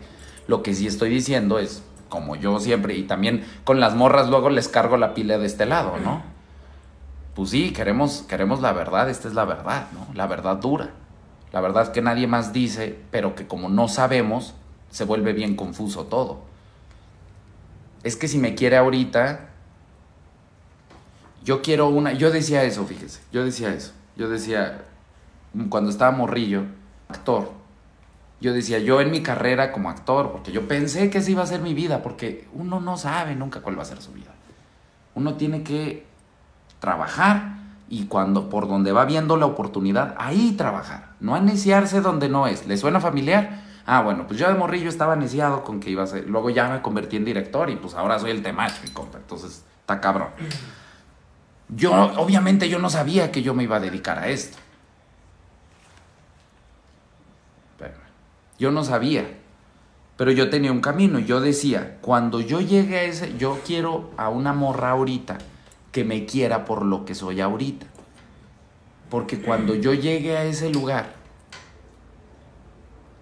Lo 0.46 0.62
que 0.62 0.74
sí 0.74 0.86
estoy 0.86 1.10
diciendo 1.10 1.58
es, 1.58 1.82
como 2.10 2.36
yo 2.36 2.60
siempre, 2.60 2.94
y 2.94 3.04
también 3.04 3.46
con 3.64 3.80
las 3.80 3.94
morras 3.94 4.28
luego 4.28 4.50
les 4.50 4.68
cargo 4.68 4.98
la 4.98 5.14
pila 5.14 5.38
de 5.38 5.46
este 5.46 5.64
lado, 5.64 5.96
¿no? 6.04 6.22
Pues 7.34 7.50
sí, 7.50 7.70
queremos, 7.72 8.24
queremos 8.28 8.60
la 8.60 8.74
verdad, 8.74 9.08
esta 9.08 9.28
es 9.28 9.34
la 9.34 9.46
verdad, 9.46 9.86
¿no? 9.94 10.06
La 10.14 10.26
verdad 10.26 10.56
dura. 10.56 10.90
La 11.52 11.60
verdad 11.60 11.90
que 11.92 12.02
nadie 12.02 12.26
más 12.26 12.52
dice, 12.52 12.98
pero 13.10 13.34
que 13.34 13.46
como 13.46 13.70
no 13.70 13.88
sabemos, 13.88 14.54
se 14.90 15.04
vuelve 15.04 15.32
bien 15.32 15.56
confuso 15.56 16.04
todo. 16.04 16.40
Es 18.02 18.16
que 18.16 18.28
si 18.28 18.38
me 18.38 18.54
quiere 18.54 18.76
ahorita, 18.76 19.48
yo 21.42 21.62
quiero 21.62 21.88
una, 21.88 22.12
yo 22.12 22.30
decía 22.30 22.64
eso, 22.64 22.84
fíjese, 22.84 23.20
yo 23.32 23.44
decía 23.44 23.72
eso, 23.72 23.92
yo 24.16 24.28
decía, 24.28 24.82
cuando 25.68 25.90
estaba 25.90 26.10
morrillo, 26.12 26.64
actor, 27.08 27.59
yo 28.40 28.52
decía, 28.52 28.78
yo 28.78 29.00
en 29.00 29.10
mi 29.10 29.22
carrera 29.22 29.70
como 29.70 29.90
actor, 29.90 30.32
porque 30.32 30.52
yo 30.52 30.66
pensé 30.66 31.10
que 31.10 31.18
esa 31.18 31.30
iba 31.30 31.42
a 31.42 31.46
ser 31.46 31.60
mi 31.60 31.74
vida, 31.74 32.02
porque 32.02 32.48
uno 32.54 32.80
no 32.80 32.96
sabe 32.96 33.36
nunca 33.36 33.60
cuál 33.60 33.78
va 33.78 33.82
a 33.82 33.86
ser 33.86 34.00
su 34.00 34.12
vida. 34.12 34.32
Uno 35.14 35.34
tiene 35.34 35.62
que 35.62 36.06
trabajar 36.78 37.56
y 37.88 38.06
cuando 38.06 38.48
por 38.48 38.66
donde 38.68 38.92
va 38.92 39.04
viendo 39.04 39.36
la 39.36 39.46
oportunidad, 39.46 40.14
ahí 40.18 40.52
trabajar, 40.52 41.10
no 41.20 41.36
iniciarse 41.36 42.00
donde 42.00 42.28
no 42.28 42.46
es. 42.46 42.66
¿Le 42.66 42.76
suena 42.76 43.00
familiar? 43.00 43.62
Ah, 43.84 44.02
bueno, 44.02 44.26
pues 44.26 44.38
yo 44.38 44.48
de 44.48 44.54
morrillo 44.54 44.88
estaba 44.88 45.16
iniciado 45.16 45.64
con 45.64 45.80
que 45.80 45.90
iba 45.90 46.04
a 46.04 46.06
ser, 46.06 46.28
luego 46.28 46.48
ya 46.48 46.68
me 46.68 46.80
convertí 46.80 47.16
en 47.16 47.24
director 47.24 47.68
y 47.68 47.76
pues 47.76 47.94
ahora 47.94 48.18
soy 48.18 48.30
el 48.30 48.42
temach, 48.42 48.82
mi 48.82 48.90
compa, 48.90 49.18
entonces 49.18 49.64
está 49.80 50.00
cabrón. 50.00 50.28
Yo, 51.68 51.92
obviamente, 52.16 52.68
yo 52.68 52.78
no 52.78 52.90
sabía 52.90 53.30
que 53.30 53.42
yo 53.42 53.54
me 53.54 53.64
iba 53.64 53.76
a 53.76 53.80
dedicar 53.80 54.18
a 54.18 54.28
esto. 54.28 54.58
Yo 58.60 58.70
no 58.70 58.84
sabía. 58.84 59.38
Pero 60.18 60.30
yo 60.32 60.50
tenía 60.50 60.70
un 60.70 60.82
camino. 60.82 61.18
Yo 61.18 61.40
decía, 61.40 61.98
cuando 62.02 62.40
yo 62.40 62.60
llegue 62.60 62.98
a 62.98 63.02
ese, 63.04 63.36
yo 63.38 63.58
quiero 63.66 64.10
a 64.18 64.28
una 64.28 64.52
morra 64.52 64.90
ahorita 64.90 65.38
que 65.90 66.04
me 66.04 66.26
quiera 66.26 66.66
por 66.66 66.84
lo 66.84 67.06
que 67.06 67.14
soy 67.14 67.40
ahorita. 67.40 67.86
Porque 69.08 69.40
cuando 69.40 69.74
yo 69.74 69.94
llegue 69.94 70.36
a 70.36 70.44
ese 70.44 70.68
lugar, 70.70 71.14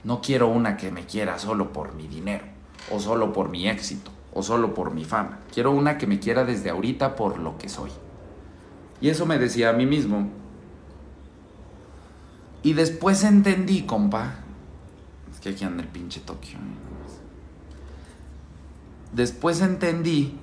no 0.03 0.21
quiero 0.21 0.49
una 0.49 0.77
que 0.77 0.91
me 0.91 1.07
quiera 1.07 1.39
solo 1.39 1.73
por 1.73 1.95
mi 1.95 2.09
dinero, 2.09 2.45
o 2.91 2.99
solo 2.99 3.33
por 3.33 3.49
mi 3.49 3.69
éxito, 3.69 4.11
o 4.35 4.43
solo 4.43 4.75
por 4.75 4.93
mi 4.93 5.05
fama. 5.05 5.39
Quiero 5.55 5.71
una 5.71 5.99
que 5.99 6.09
me 6.09 6.19
quiera 6.19 6.45
desde 6.45 6.71
ahorita 6.71 7.15
por 7.15 7.39
lo 7.39 7.57
que 7.59 7.69
soy. 7.69 7.91
Y 9.01 9.09
eso 9.09 9.25
me 9.25 9.39
decía 9.39 9.71
a 9.71 9.73
mí 9.73 9.87
mismo. 9.87 10.29
Y 12.65 12.73
después 12.73 13.23
entendí, 13.23 13.87
compa. 13.87 14.48
Es 15.39 15.43
que 15.43 15.51
aquí 15.51 15.65
anda 15.65 15.85
el 15.85 15.89
pinche 15.89 16.19
Tokio. 16.19 16.59
Después 19.13 19.61
entendí 19.61 20.37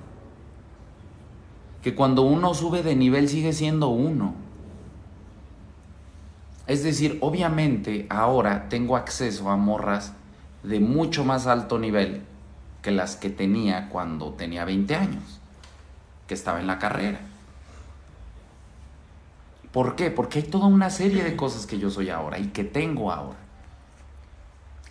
que 1.81 1.93
cuando 1.93 2.21
uno 2.21 2.53
sube 2.53 2.81
de 2.81 2.95
nivel 2.95 3.27
sigue 3.27 3.51
siendo 3.51 3.89
uno. 3.89 4.35
Es 6.65 6.81
decir, 6.81 7.17
obviamente 7.19 8.07
ahora 8.09 8.69
tengo 8.69 8.95
acceso 8.95 9.49
a 9.49 9.57
morras 9.57 10.13
de 10.63 10.79
mucho 10.79 11.25
más 11.25 11.45
alto 11.45 11.77
nivel 11.77 12.21
que 12.81 12.91
las 12.91 13.17
que 13.17 13.29
tenía 13.29 13.89
cuando 13.89 14.31
tenía 14.31 14.63
20 14.63 14.95
años, 14.95 15.41
que 16.25 16.35
estaba 16.35 16.61
en 16.61 16.67
la 16.67 16.79
carrera. 16.79 17.19
¿Por 19.73 19.97
qué? 19.97 20.09
Porque 20.09 20.39
hay 20.39 20.45
toda 20.45 20.67
una 20.67 20.89
serie 20.89 21.21
de 21.25 21.35
cosas 21.35 21.65
que 21.65 21.79
yo 21.79 21.89
soy 21.89 22.09
ahora 22.11 22.39
y 22.39 22.47
que 22.47 22.63
tengo 22.63 23.11
ahora. 23.11 23.44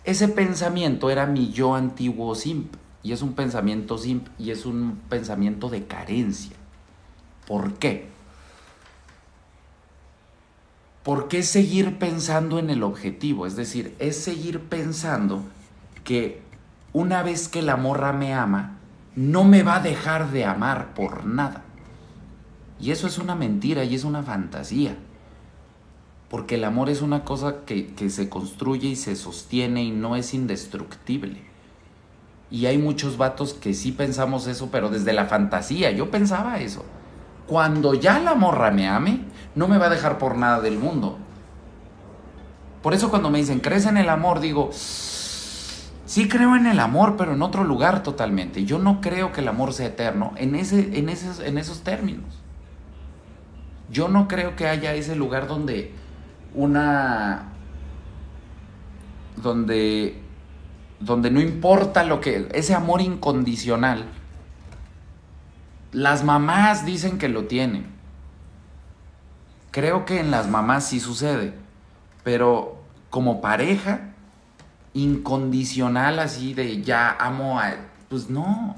Ese 0.05 0.27
pensamiento 0.27 1.09
era 1.09 1.25
mi 1.25 1.51
yo 1.51 1.75
antiguo 1.75 2.35
simp. 2.35 2.75
Y 3.01 3.11
es 3.11 3.21
un 3.21 3.33
pensamiento 3.33 3.97
simp 3.97 4.27
y 4.39 4.49
es 4.51 4.65
un 4.65 4.99
pensamiento 5.09 5.69
de 5.69 5.85
carencia. 5.85 6.55
¿Por 7.47 7.73
qué? 7.73 8.07
Porque 11.03 11.39
es 11.39 11.49
seguir 11.49 11.99
pensando 11.99 12.57
en 12.57 12.71
el 12.71 12.81
objetivo. 12.81 13.45
Es 13.45 13.55
decir, 13.55 13.95
es 13.99 14.17
seguir 14.17 14.61
pensando 14.61 15.43
que 16.03 16.41
una 16.93 17.21
vez 17.21 17.47
que 17.47 17.61
la 17.61 17.75
morra 17.75 18.11
me 18.11 18.33
ama, 18.33 18.77
no 19.15 19.43
me 19.43 19.61
va 19.61 19.75
a 19.75 19.81
dejar 19.81 20.31
de 20.31 20.45
amar 20.45 20.95
por 20.95 21.25
nada. 21.25 21.63
Y 22.79 22.89
eso 22.89 23.05
es 23.05 23.19
una 23.19 23.35
mentira 23.35 23.83
y 23.83 23.93
es 23.93 24.03
una 24.03 24.23
fantasía. 24.23 24.97
Porque 26.29 26.55
el 26.55 26.63
amor 26.63 26.89
es 26.89 27.01
una 27.01 27.23
cosa 27.23 27.57
que, 27.65 27.93
se 28.09 28.29
construye 28.29 28.89
y 28.89 28.95
se 28.95 29.15
sostiene 29.15 29.83
y 29.83 29.91
no 29.91 30.15
es 30.15 30.33
indestructible. 30.33 31.41
Y 32.49 32.65
hay 32.65 32.77
muchos 32.77 33.17
vatos 33.17 33.53
que 33.53 33.73
sí 33.73 33.91
pensamos 33.91 34.47
eso, 34.47 34.69
pero 34.71 34.89
desde 34.89 35.13
la 35.13 35.25
fantasía. 35.25 35.91
Yo 35.91 36.09
pensaba 36.09 36.59
eso. 36.59 36.83
Cuando 37.47 37.93
ya 37.93 38.19
la 38.19 38.33
morra 38.33 38.71
me 38.71 38.87
ame, 38.87 39.21
no 39.53 39.67
me 39.67 39.77
va 39.77 39.85
a 39.85 39.89
dejar 39.89 40.17
por 40.17 40.37
nada 40.37 40.61
del 40.61 40.79
mundo. 40.79 41.17
Por 42.81 42.93
eso 42.93 43.09
cuando 43.09 43.29
me 43.29 43.39
dicen, 43.39 43.59
¿crees 43.59 43.85
en 43.85 43.97
el 43.97 44.09
amor? 44.09 44.39
Digo, 44.39 44.69
sí 46.05 46.27
creo 46.27 46.55
en 46.55 46.65
el 46.65 46.79
amor, 46.79 47.15
pero 47.17 47.33
en 47.33 47.41
otro 47.41 47.63
lugar 47.63 48.03
totalmente. 48.03 48.65
Yo 48.65 48.79
no 48.79 49.01
creo 49.01 49.31
que 49.31 49.41
el 49.41 49.47
amor 49.47 49.73
sea 49.73 49.87
eterno 49.87 50.33
en, 50.37 50.55
ese, 50.55 50.97
en, 50.97 51.09
esos, 51.09 51.39
en 51.39 51.57
esos 51.57 51.81
términos. 51.81 52.41
Yo 53.91 54.07
no 54.07 54.27
creo 54.27 54.55
que 54.55 54.67
haya 54.67 54.93
ese 54.93 55.15
lugar 55.15 55.47
donde 55.47 55.93
una... 56.55 57.49
donde... 59.35 60.21
donde 60.99 61.31
no 61.31 61.41
importa 61.41 62.03
lo 62.03 62.21
que... 62.21 62.49
ese 62.53 62.73
amor 62.73 63.01
incondicional. 63.01 64.05
Las 65.91 66.23
mamás 66.23 66.85
dicen 66.85 67.17
que 67.17 67.29
lo 67.29 67.45
tienen. 67.45 67.85
Creo 69.71 70.05
que 70.05 70.19
en 70.19 70.31
las 70.31 70.49
mamás 70.49 70.87
sí 70.87 70.99
sucede. 70.99 71.53
Pero 72.23 72.81
como 73.09 73.41
pareja, 73.41 74.13
incondicional 74.93 76.19
así 76.19 76.53
de 76.53 76.81
ya 76.81 77.11
amo 77.11 77.59
a... 77.59 77.75
Pues 78.09 78.29
no. 78.29 78.75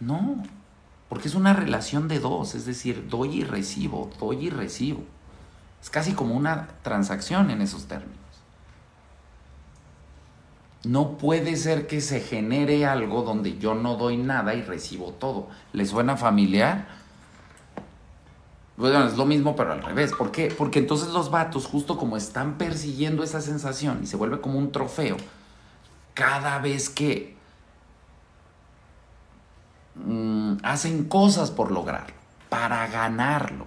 No. 0.00 0.42
Porque 1.08 1.28
es 1.28 1.34
una 1.34 1.54
relación 1.54 2.06
de 2.08 2.20
dos, 2.20 2.54
es 2.54 2.66
decir, 2.66 3.08
doy 3.08 3.40
y 3.40 3.44
recibo, 3.44 4.10
doy 4.20 4.46
y 4.46 4.50
recibo. 4.50 5.02
Es 5.82 5.90
casi 5.90 6.12
como 6.12 6.34
una 6.34 6.68
transacción 6.82 7.50
en 7.50 7.62
esos 7.62 7.86
términos. 7.86 8.16
No 10.84 11.18
puede 11.18 11.56
ser 11.56 11.86
que 11.86 12.00
se 12.00 12.20
genere 12.20 12.86
algo 12.86 13.22
donde 13.22 13.58
yo 13.58 13.74
no 13.74 13.96
doy 13.96 14.16
nada 14.16 14.54
y 14.54 14.62
recibo 14.62 15.12
todo. 15.12 15.48
¿Le 15.72 15.84
suena 15.86 16.16
familiar? 16.16 16.86
Bueno, 18.76 19.04
es 19.04 19.16
lo 19.16 19.26
mismo, 19.26 19.56
pero 19.56 19.72
al 19.72 19.82
revés. 19.82 20.12
¿Por 20.12 20.30
qué? 20.30 20.54
Porque 20.56 20.78
entonces 20.78 21.08
los 21.08 21.32
vatos, 21.32 21.66
justo 21.66 21.98
como 21.98 22.16
están 22.16 22.58
persiguiendo 22.58 23.24
esa 23.24 23.40
sensación 23.40 24.00
y 24.04 24.06
se 24.06 24.16
vuelve 24.16 24.40
como 24.40 24.56
un 24.56 24.70
trofeo, 24.70 25.16
cada 26.14 26.60
vez 26.60 26.88
que 26.88 27.36
mm, 29.96 30.58
hacen 30.62 31.08
cosas 31.08 31.50
por 31.50 31.72
lograrlo, 31.72 32.14
para 32.48 32.86
ganarlo, 32.86 33.66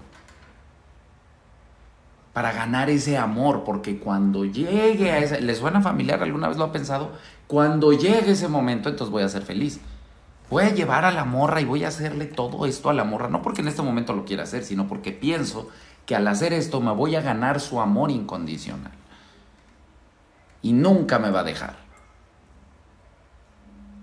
para 2.33 2.53
ganar 2.53 2.89
ese 2.89 3.17
amor, 3.17 3.63
porque 3.63 3.99
cuando 3.99 4.45
llegue 4.45 5.11
a 5.11 5.19
ese, 5.19 5.41
¿le 5.41 5.53
suena 5.55 5.81
familiar? 5.81 6.23
¿Alguna 6.23 6.47
vez 6.47 6.57
lo 6.57 6.65
ha 6.65 6.71
pensado? 6.71 7.11
Cuando 7.47 7.91
llegue 7.91 8.31
ese 8.31 8.47
momento, 8.47 8.89
entonces 8.89 9.11
voy 9.11 9.23
a 9.23 9.29
ser 9.29 9.41
feliz. 9.41 9.81
Voy 10.49 10.63
a 10.63 10.73
llevar 10.73 11.05
a 11.05 11.11
la 11.11 11.25
morra 11.25 11.61
y 11.61 11.65
voy 11.65 11.83
a 11.83 11.89
hacerle 11.89 12.25
todo 12.25 12.65
esto 12.65 12.89
a 12.89 12.93
la 12.93 13.03
morra, 13.03 13.29
no 13.29 13.41
porque 13.41 13.61
en 13.61 13.67
este 13.67 13.81
momento 13.81 14.13
lo 14.13 14.25
quiera 14.25 14.43
hacer, 14.43 14.63
sino 14.63 14.87
porque 14.87 15.11
pienso 15.11 15.69
que 16.05 16.15
al 16.15 16.27
hacer 16.27 16.53
esto 16.53 16.81
me 16.81 16.91
voy 16.91 17.15
a 17.15 17.21
ganar 17.21 17.59
su 17.59 17.79
amor 17.79 18.11
incondicional. 18.11 18.91
Y 20.61 20.73
nunca 20.73 21.19
me 21.19 21.31
va 21.31 21.41
a 21.41 21.45
dejar. 21.45 21.75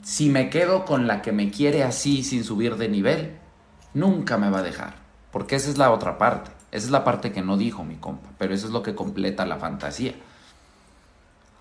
Si 0.03 0.31
me 0.31 0.49
quedo 0.49 0.85
con 0.85 1.07
la 1.07 1.21
que 1.21 1.33
me 1.33 1.51
quiere 1.51 1.85
así 1.85 2.23
sin 2.23 2.45
subir 2.45 2.77
de 2.77 2.89
nivel, 2.89 3.39
nunca 3.93 4.39
me 4.39 4.49
va 4.49 4.61
a 4.61 4.63
dejar. 4.63 4.95
Porque 5.31 5.57
esa 5.57 5.69
es 5.71 5.77
la 5.77 5.91
otra 5.91 6.17
parte. 6.17 6.58
Esa 6.71 6.87
es 6.87 6.91
la 6.91 7.05
parte 7.05 7.33
que 7.33 7.43
no 7.43 7.57
dijo 7.57 7.85
mi 7.85 7.97
compa, 7.97 8.29
pero 8.39 8.55
eso 8.55 8.67
es 8.67 8.73
lo 8.73 8.83
que 8.83 8.95
completa 8.95 9.47
la 9.47 9.57
fantasía. 9.57 10.15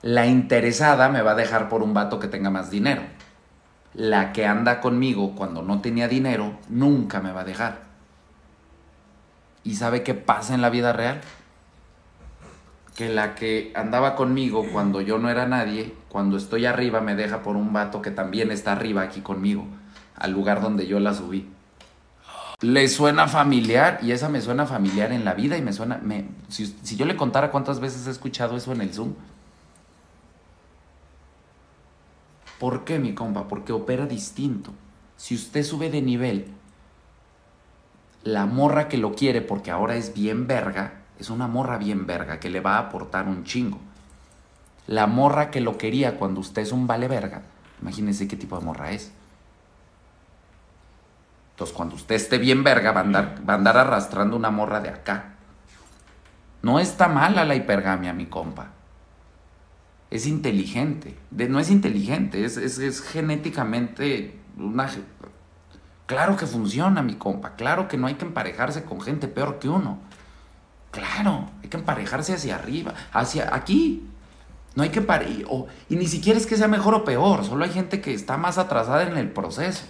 La 0.02 0.28
interesada 0.28 1.10
me 1.10 1.22
va 1.22 1.32
a 1.32 1.36
dejar 1.36 1.70
por 1.70 1.82
un 1.82 1.94
vato 1.94 2.20
que 2.20 2.28
tenga 2.28 2.50
más 2.50 2.70
dinero. 2.70 3.02
La 3.94 4.32
que 4.32 4.46
anda 4.46 4.80
conmigo 4.80 5.34
cuando 5.36 5.64
no 5.64 5.82
tenía 5.82 6.08
dinero 6.08 6.58
nunca 6.70 7.20
me 7.20 7.32
va 7.32 7.42
a 7.42 7.46
dejar. 7.46 7.88
¿Y 9.64 9.76
sabe 9.76 10.04
qué 10.04 10.14
pasa 10.14 10.54
en 10.54 10.62
la 10.62 10.70
vida 10.70 10.94
real? 10.94 11.22
Que 12.96 13.10
la 13.10 13.34
que 13.34 13.72
andaba 13.76 14.16
conmigo 14.16 14.66
cuando 14.72 15.02
yo 15.02 15.18
no 15.18 15.30
era 15.30 15.48
nadie, 15.48 15.94
cuando 16.10 16.38
estoy 16.38 16.66
arriba 16.66 17.02
me 17.02 17.16
deja 17.16 17.42
por 17.42 17.56
un 17.56 17.74
vato 17.74 18.02
que 18.02 18.12
también 18.12 18.52
está 18.52 18.74
arriba 18.74 19.02
aquí 19.02 19.22
conmigo, 19.22 19.66
al 20.16 20.32
lugar 20.32 20.62
donde 20.62 20.86
yo 20.86 21.00
la 21.00 21.14
subí. 21.14 21.50
Le 22.62 22.88
suena 22.88 23.28
familiar 23.28 24.00
y 24.02 24.12
esa 24.12 24.30
me 24.30 24.42
suena 24.42 24.66
familiar 24.66 25.12
en 25.12 25.24
la 25.26 25.36
vida 25.36 25.58
y 25.58 25.62
me 25.62 25.74
suena... 25.74 25.98
Me, 25.98 26.26
si, 26.50 26.66
si 26.82 26.96
yo 26.96 27.06
le 27.06 27.16
contara 27.16 27.52
cuántas 27.52 27.80
veces 27.80 28.08
he 28.08 28.12
escuchado 28.12 28.58
eso 28.58 28.72
en 28.72 28.82
el 28.82 28.94
Zoom. 28.94 29.14
¿Por 32.60 32.84
qué, 32.84 32.98
mi 32.98 33.14
compa? 33.14 33.48
Porque 33.48 33.74
opera 33.74 34.08
distinto. 34.08 34.72
Si 35.18 35.36
usted 35.36 35.64
sube 35.64 35.92
de 35.92 36.02
nivel, 36.02 36.48
la 38.24 38.46
morra 38.46 38.88
que 38.88 38.98
lo 38.98 39.14
quiere 39.14 39.42
porque 39.42 39.70
ahora 39.70 39.96
es 39.96 40.14
bien 40.14 40.48
verga, 40.48 41.02
es 41.20 41.30
una 41.30 41.48
morra 41.48 41.78
bien 41.78 42.08
verga 42.08 42.40
que 42.40 42.50
le 42.50 42.60
va 42.60 42.76
a 42.76 42.80
aportar 42.80 43.28
un 43.28 43.44
chingo. 43.44 43.80
La 44.88 45.06
morra 45.06 45.52
que 45.52 45.62
lo 45.62 45.78
quería 45.78 46.18
cuando 46.18 46.40
usted 46.40 46.64
es 46.64 46.72
un 46.72 46.88
vale 46.88 47.08
verga, 47.08 47.44
imagínense 47.82 48.28
qué 48.28 48.36
tipo 48.36 48.58
de 48.58 48.66
morra 48.66 48.92
es. 48.92 49.12
Entonces, 51.58 51.76
cuando 51.76 51.96
usted 51.96 52.14
esté 52.14 52.38
bien 52.38 52.64
verga, 52.64 52.92
va 52.92 53.00
a 53.00 53.56
andar, 53.56 53.78
a 53.78 53.82
arrastrando 53.82 54.38
una 54.38 54.52
morra 54.52 54.80
de 54.80 54.90
acá. 54.90 55.38
No 56.62 56.80
está 56.80 57.08
mala 57.08 57.46
la 57.46 57.56
hipergamia, 57.56 58.14
mi 58.14 58.28
compa. 58.28 58.68
Es 60.12 60.28
inteligente. 60.28 61.18
no 61.32 61.60
es 61.60 61.72
inteligente, 61.72 62.46
es, 62.46 62.58
es 62.58 63.02
genéticamente 63.02 64.40
una, 64.56 64.88
Claro 66.06 66.38
que 66.38 66.46
funciona, 66.46 67.02
mi 67.02 67.16
compa. 67.16 67.56
Claro 67.56 67.88
que 67.88 67.98
no 67.98 68.06
hay 68.06 68.14
que 68.14 68.26
emparejarse 68.26 68.84
con 68.84 69.02
gente 69.02 69.28
peor 69.28 69.58
que 69.58 69.68
uno. 69.68 69.98
Claro, 70.92 71.50
hay 71.64 71.70
que 71.70 71.78
emparejarse 71.78 72.36
hacia 72.36 72.54
arriba, 72.54 72.94
hacia 73.12 73.56
aquí. 73.56 74.08
No 74.76 74.84
hay 74.84 74.90
que. 74.90 75.04
Y 75.90 75.96
ni 75.96 76.06
siquiera 76.06 76.38
es 76.38 76.46
que 76.46 76.56
sea 76.56 76.68
mejor 76.68 76.94
o 76.94 77.04
peor, 77.04 77.44
solo 77.44 77.66
hay 77.66 77.72
gente 77.72 78.00
que 78.00 78.14
está 78.14 78.38
más 78.38 78.60
atrasada 78.60 79.02
en 79.02 79.18
el 79.18 79.32
proceso. 79.32 79.86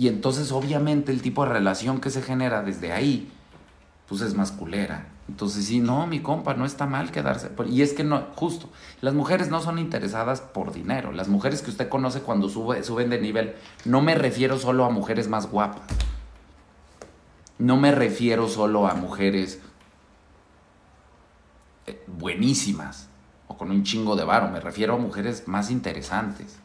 Y 0.00 0.08
entonces, 0.08 0.50
obviamente, 0.50 1.12
el 1.12 1.20
tipo 1.20 1.44
de 1.44 1.52
relación 1.52 2.00
que 2.00 2.08
se 2.08 2.22
genera 2.22 2.62
desde 2.62 2.90
ahí, 2.90 3.30
pues 4.08 4.22
es 4.22 4.32
más 4.32 4.50
culera. 4.50 5.08
Entonces, 5.28 5.66
sí, 5.66 5.78
no, 5.78 6.06
mi 6.06 6.20
compa, 6.20 6.54
no 6.54 6.64
está 6.64 6.86
mal 6.86 7.10
quedarse. 7.10 7.50
Y 7.68 7.82
es 7.82 7.92
que 7.92 8.02
no, 8.02 8.28
justo, 8.34 8.70
las 9.02 9.12
mujeres 9.12 9.50
no 9.50 9.60
son 9.60 9.78
interesadas 9.78 10.40
por 10.40 10.72
dinero. 10.72 11.12
Las 11.12 11.28
mujeres 11.28 11.60
que 11.60 11.68
usted 11.68 11.90
conoce 11.90 12.22
cuando 12.22 12.48
sube, 12.48 12.82
suben 12.82 13.10
de 13.10 13.20
nivel, 13.20 13.56
no 13.84 14.00
me 14.00 14.14
refiero 14.14 14.58
solo 14.58 14.86
a 14.86 14.90
mujeres 14.90 15.28
más 15.28 15.50
guapas. 15.50 15.82
No 17.58 17.76
me 17.76 17.92
refiero 17.92 18.48
solo 18.48 18.86
a 18.86 18.94
mujeres 18.94 19.60
eh, 21.86 22.02
buenísimas 22.06 23.10
o 23.48 23.58
con 23.58 23.70
un 23.70 23.84
chingo 23.84 24.16
de 24.16 24.24
varo. 24.24 24.48
Me 24.48 24.60
refiero 24.60 24.94
a 24.94 24.96
mujeres 24.96 25.46
más 25.46 25.70
interesantes, 25.70 26.56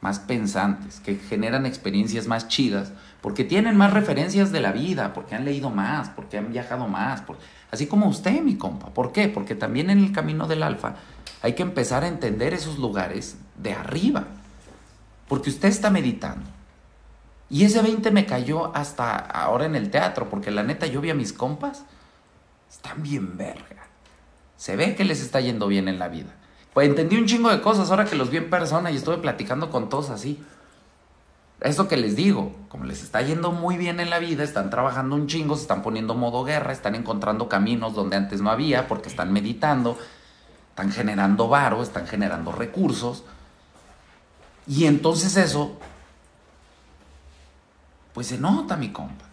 más 0.00 0.20
pensantes, 0.20 1.00
que 1.00 1.16
generan 1.16 1.66
experiencias 1.66 2.26
más 2.26 2.48
chidas, 2.48 2.92
porque 3.20 3.44
tienen 3.44 3.76
más 3.76 3.92
referencias 3.92 4.52
de 4.52 4.60
la 4.60 4.72
vida, 4.72 5.12
porque 5.12 5.34
han 5.34 5.44
leído 5.44 5.70
más, 5.70 6.10
porque 6.10 6.38
han 6.38 6.52
viajado 6.52 6.86
más. 6.86 7.22
Así 7.70 7.86
como 7.86 8.08
usted, 8.08 8.40
mi 8.42 8.56
compa. 8.56 8.90
¿Por 8.90 9.12
qué? 9.12 9.28
Porque 9.28 9.54
también 9.54 9.90
en 9.90 9.98
el 9.98 10.12
camino 10.12 10.46
del 10.46 10.62
alfa 10.62 10.94
hay 11.42 11.54
que 11.54 11.62
empezar 11.62 12.04
a 12.04 12.08
entender 12.08 12.54
esos 12.54 12.78
lugares 12.78 13.38
de 13.56 13.72
arriba. 13.72 14.24
Porque 15.28 15.50
usted 15.50 15.68
está 15.68 15.90
meditando. 15.90 16.48
Y 17.50 17.64
ese 17.64 17.82
20 17.82 18.10
me 18.10 18.26
cayó 18.26 18.74
hasta 18.76 19.16
ahora 19.16 19.66
en 19.66 19.74
el 19.74 19.90
teatro, 19.90 20.28
porque 20.28 20.50
la 20.50 20.62
neta 20.62 20.86
yo 20.86 21.00
vi 21.00 21.10
a 21.10 21.14
mis 21.14 21.32
compas, 21.32 21.84
están 22.70 23.02
bien 23.02 23.36
verga. 23.36 23.86
Se 24.56 24.76
ve 24.76 24.94
que 24.94 25.04
les 25.04 25.20
está 25.20 25.40
yendo 25.40 25.66
bien 25.66 25.88
en 25.88 25.98
la 25.98 26.08
vida. 26.08 26.34
Pues 26.78 26.90
entendí 26.90 27.16
un 27.16 27.26
chingo 27.26 27.50
de 27.50 27.60
cosas 27.60 27.90
ahora 27.90 28.04
que 28.04 28.14
los 28.14 28.30
vi 28.30 28.36
en 28.36 28.50
persona 28.50 28.92
y 28.92 28.96
estuve 28.96 29.18
platicando 29.18 29.68
con 29.68 29.88
todos 29.88 30.10
así. 30.10 30.40
Esto 31.60 31.88
que 31.88 31.96
les 31.96 32.14
digo, 32.14 32.54
como 32.68 32.84
les 32.84 33.02
está 33.02 33.20
yendo 33.20 33.50
muy 33.50 33.76
bien 33.76 33.98
en 33.98 34.10
la 34.10 34.20
vida, 34.20 34.44
están 34.44 34.70
trabajando 34.70 35.16
un 35.16 35.26
chingo, 35.26 35.56
se 35.56 35.62
están 35.62 35.82
poniendo 35.82 36.14
modo 36.14 36.44
guerra, 36.44 36.72
están 36.72 36.94
encontrando 36.94 37.48
caminos 37.48 37.96
donde 37.96 38.14
antes 38.14 38.40
no 38.42 38.50
había 38.52 38.86
porque 38.86 39.08
están 39.08 39.32
meditando, 39.32 39.98
están 40.70 40.92
generando 40.92 41.48
varo, 41.48 41.82
están 41.82 42.06
generando 42.06 42.52
recursos. 42.52 43.24
Y 44.68 44.84
entonces 44.84 45.36
eso, 45.36 45.80
pues 48.14 48.28
se 48.28 48.38
nota, 48.38 48.76
mi 48.76 48.92
compa. 48.92 49.24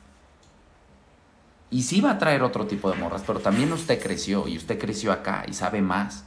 Y 1.70 1.84
sí 1.84 2.02
va 2.02 2.10
a 2.10 2.18
traer 2.18 2.42
otro 2.42 2.66
tipo 2.66 2.90
de 2.90 2.98
morras, 2.98 3.22
pero 3.24 3.40
también 3.40 3.72
usted 3.72 4.02
creció 4.02 4.48
y 4.48 4.58
usted 4.58 4.80
creció 4.80 5.12
acá 5.12 5.46
y 5.48 5.54
sabe 5.54 5.84
más 5.84 6.26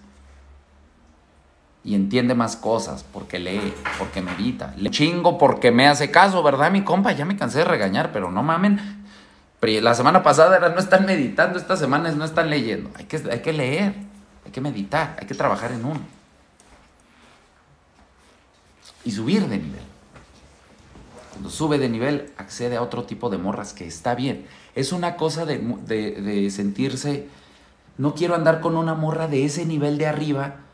y 1.88 1.94
entiende 1.94 2.34
más 2.34 2.54
cosas 2.54 3.02
porque 3.02 3.38
lee, 3.38 3.72
porque 3.98 4.20
medita. 4.20 4.74
Le 4.76 4.90
chingo 4.90 5.38
porque 5.38 5.70
me 5.70 5.88
hace 5.88 6.10
caso, 6.10 6.42
¿verdad, 6.42 6.70
mi 6.70 6.84
compa? 6.84 7.12
Ya 7.12 7.24
me 7.24 7.34
cansé 7.34 7.60
de 7.60 7.64
regañar, 7.64 8.12
pero 8.12 8.30
no 8.30 8.42
mamen. 8.42 9.06
La 9.62 9.94
semana 9.94 10.22
pasada 10.22 10.58
era 10.58 10.68
no 10.68 10.80
están 10.80 11.06
meditando, 11.06 11.58
esta 11.58 11.78
semana 11.78 12.10
es 12.10 12.16
no 12.16 12.26
están 12.26 12.50
leyendo. 12.50 12.90
Hay 12.96 13.06
que, 13.06 13.16
hay 13.32 13.40
que 13.40 13.54
leer, 13.54 13.94
hay 14.44 14.52
que 14.52 14.60
meditar, 14.60 15.16
hay 15.18 15.26
que 15.26 15.34
trabajar 15.34 15.72
en 15.72 15.86
uno. 15.86 16.00
Y 19.06 19.12
subir 19.12 19.48
de 19.48 19.56
nivel. 19.56 19.80
Cuando 21.30 21.48
sube 21.48 21.78
de 21.78 21.88
nivel, 21.88 22.34
accede 22.36 22.76
a 22.76 22.82
otro 22.82 23.04
tipo 23.04 23.30
de 23.30 23.38
morras 23.38 23.72
que 23.72 23.86
está 23.86 24.14
bien. 24.14 24.46
Es 24.74 24.92
una 24.92 25.16
cosa 25.16 25.46
de, 25.46 25.56
de 25.56 26.50
sentirse, 26.50 27.28
no 27.96 28.14
quiero 28.14 28.34
andar 28.34 28.60
con 28.60 28.76
una 28.76 28.92
morra 28.92 29.26
de 29.26 29.46
ese 29.46 29.64
nivel 29.64 29.96
de 29.96 30.06
arriba 30.06 30.67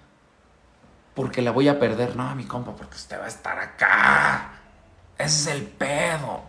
porque 1.15 1.43
la 1.43 1.51
voy 1.51 1.69
a 1.69 1.79
perder. 1.79 2.17
No, 2.17 2.35
mi 2.35 2.45
compa, 2.45 2.75
porque 2.75 2.97
usted 2.97 3.19
va 3.19 3.25
a 3.25 3.29
estar 3.29 3.59
acá. 3.59 4.51
Ese 5.17 5.51
es 5.51 5.57
el 5.57 5.63
pedo. 5.63 6.43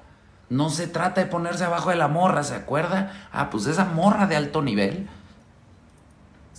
No 0.50 0.70
se 0.70 0.88
trata 0.88 1.22
de 1.22 1.28
ponerse 1.28 1.64
abajo 1.64 1.90
de 1.90 1.96
la 1.96 2.08
morra, 2.08 2.44
¿se 2.44 2.56
acuerda? 2.56 3.28
Ah, 3.32 3.50
pues 3.50 3.66
esa 3.66 3.86
morra 3.86 4.28
de 4.28 4.36
alto 4.36 4.62
nivel 4.62 5.08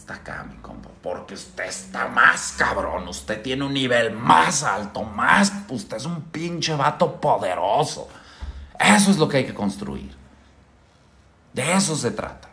está 0.06 0.14
acá, 0.14 0.44
mi 0.48 0.56
compa. 0.56 0.88
Porque 1.02 1.34
usted 1.34 1.64
está 1.64 2.06
más 2.08 2.54
cabrón. 2.56 3.08
Usted 3.08 3.42
tiene 3.42 3.64
un 3.64 3.74
nivel 3.74 4.12
más 4.12 4.62
alto, 4.62 5.02
más. 5.02 5.52
Usted 5.68 5.96
es 5.96 6.06
un 6.06 6.22
pinche 6.22 6.74
vato 6.76 7.20
poderoso. 7.20 8.08
Eso 8.78 9.10
es 9.10 9.18
lo 9.18 9.28
que 9.28 9.38
hay 9.38 9.46
que 9.46 9.54
construir. 9.54 10.14
De 11.52 11.72
eso 11.72 11.96
se 11.96 12.12
trata. 12.12 12.48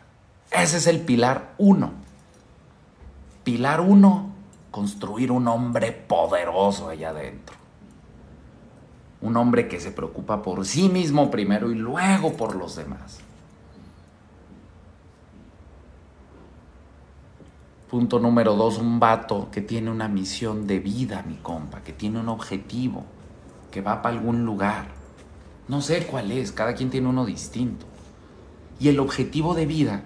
Ese 0.50 0.78
es 0.78 0.86
el 0.88 1.00
pilar 1.00 1.52
uno. 1.58 1.92
Pilar 3.44 3.80
uno 3.80 4.33
construir 4.74 5.30
un 5.30 5.46
hombre 5.46 5.92
poderoso 5.92 6.88
allá 6.88 7.10
adentro. 7.10 7.54
Un 9.20 9.36
hombre 9.36 9.68
que 9.68 9.78
se 9.78 9.92
preocupa 9.92 10.42
por 10.42 10.66
sí 10.66 10.88
mismo 10.88 11.30
primero 11.30 11.70
y 11.70 11.76
luego 11.76 12.32
por 12.32 12.56
los 12.56 12.74
demás. 12.74 13.20
Punto 17.88 18.18
número 18.18 18.56
dos, 18.56 18.78
un 18.78 18.98
vato 18.98 19.48
que 19.52 19.60
tiene 19.60 19.92
una 19.92 20.08
misión 20.08 20.66
de 20.66 20.80
vida, 20.80 21.22
mi 21.24 21.36
compa, 21.36 21.82
que 21.82 21.92
tiene 21.92 22.18
un 22.18 22.28
objetivo, 22.28 23.04
que 23.70 23.80
va 23.80 24.02
para 24.02 24.16
algún 24.16 24.44
lugar. 24.44 24.88
No 25.68 25.82
sé 25.82 26.04
cuál 26.04 26.32
es, 26.32 26.50
cada 26.50 26.74
quien 26.74 26.90
tiene 26.90 27.06
uno 27.06 27.24
distinto. 27.24 27.86
Y 28.80 28.88
el 28.88 28.98
objetivo 28.98 29.54
de 29.54 29.66
vida 29.66 30.02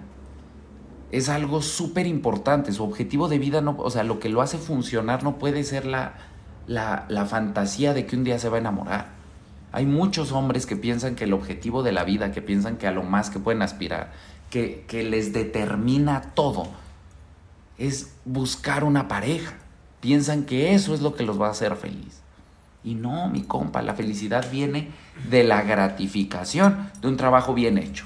es 1.11 1.29
algo 1.29 1.61
súper 1.61 2.07
importante. 2.07 2.71
Su 2.71 2.83
objetivo 2.83 3.27
de 3.27 3.39
vida, 3.39 3.61
no, 3.61 3.75
o 3.77 3.89
sea, 3.89 4.03
lo 4.03 4.19
que 4.19 4.29
lo 4.29 4.41
hace 4.41 4.57
funcionar 4.57 5.23
no 5.23 5.37
puede 5.37 5.63
ser 5.63 5.85
la, 5.85 6.13
la, 6.67 7.05
la, 7.09 7.25
fantasía 7.25 7.93
de 7.93 8.05
que 8.05 8.15
un 8.15 8.23
día 8.23 8.39
se 8.39 8.49
va 8.49 8.57
a 8.57 8.59
enamorar. 8.59 9.07
Hay 9.71 9.85
muchos 9.85 10.31
hombres 10.31 10.65
que 10.65 10.75
piensan 10.75 11.15
que 11.15 11.25
el 11.25 11.33
objetivo 11.33 11.83
de 11.83 11.91
la 11.91 12.03
vida, 12.03 12.31
que 12.31 12.41
piensan 12.41 12.77
que 12.77 12.87
a 12.87 12.91
lo 12.91 13.03
más 13.03 13.29
que 13.29 13.39
pueden 13.39 13.61
aspirar, 13.61 14.11
que, 14.49 14.85
que 14.87 15.03
les 15.03 15.33
determina 15.33 16.21
todo, 16.33 16.67
es 17.77 18.13
buscar 18.25 18.83
una 18.83 19.07
pareja. 19.07 19.53
Piensan 20.01 20.43
que 20.43 20.73
eso 20.73 20.93
es 20.93 21.01
lo 21.01 21.15
que 21.15 21.23
los 21.23 21.39
va 21.39 21.47
a 21.47 21.51
hacer 21.51 21.75
feliz. 21.75 22.21
Y 22.83 22.95
no, 22.95 23.29
mi 23.29 23.43
compa, 23.43 23.81
la 23.81 23.93
felicidad 23.93 24.49
viene 24.51 24.89
de 25.29 25.43
la 25.43 25.63
gratificación 25.63 26.89
de 27.01 27.07
un 27.07 27.17
trabajo 27.17 27.53
bien 27.53 27.77
hecho. 27.77 28.05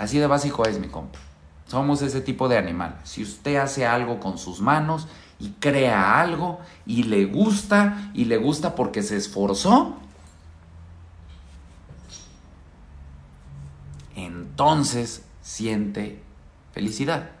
Así 0.00 0.18
de 0.18 0.26
básico 0.26 0.64
es, 0.64 0.78
mi 0.80 0.88
compa. 0.88 1.18
Somos 1.66 2.00
ese 2.00 2.22
tipo 2.22 2.48
de 2.48 2.56
animal. 2.56 2.98
Si 3.04 3.22
usted 3.22 3.56
hace 3.56 3.86
algo 3.86 4.18
con 4.18 4.38
sus 4.38 4.62
manos 4.62 5.06
y 5.38 5.50
crea 5.60 6.18
algo 6.18 6.58
y 6.86 7.02
le 7.02 7.26
gusta 7.26 8.10
y 8.14 8.24
le 8.24 8.38
gusta 8.38 8.74
porque 8.74 9.02
se 9.02 9.18
esforzó, 9.18 9.98
entonces 14.16 15.22
siente 15.42 16.22
felicidad. 16.72 17.32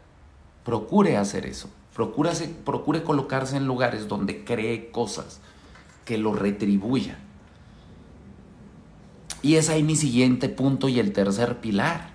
Procure 0.62 1.16
hacer 1.16 1.46
eso. 1.46 1.70
Procure, 1.94 3.02
colocarse 3.02 3.56
en 3.56 3.66
lugares 3.66 4.06
donde 4.06 4.44
cree 4.44 4.90
cosas 4.90 5.40
que 6.04 6.18
lo 6.18 6.34
retribuyan. 6.34 7.16
Y 9.40 9.54
es 9.54 9.70
ahí 9.70 9.82
mi 9.82 9.96
siguiente 9.96 10.50
punto 10.50 10.90
y 10.90 11.00
el 11.00 11.14
tercer 11.14 11.62
pilar 11.62 12.09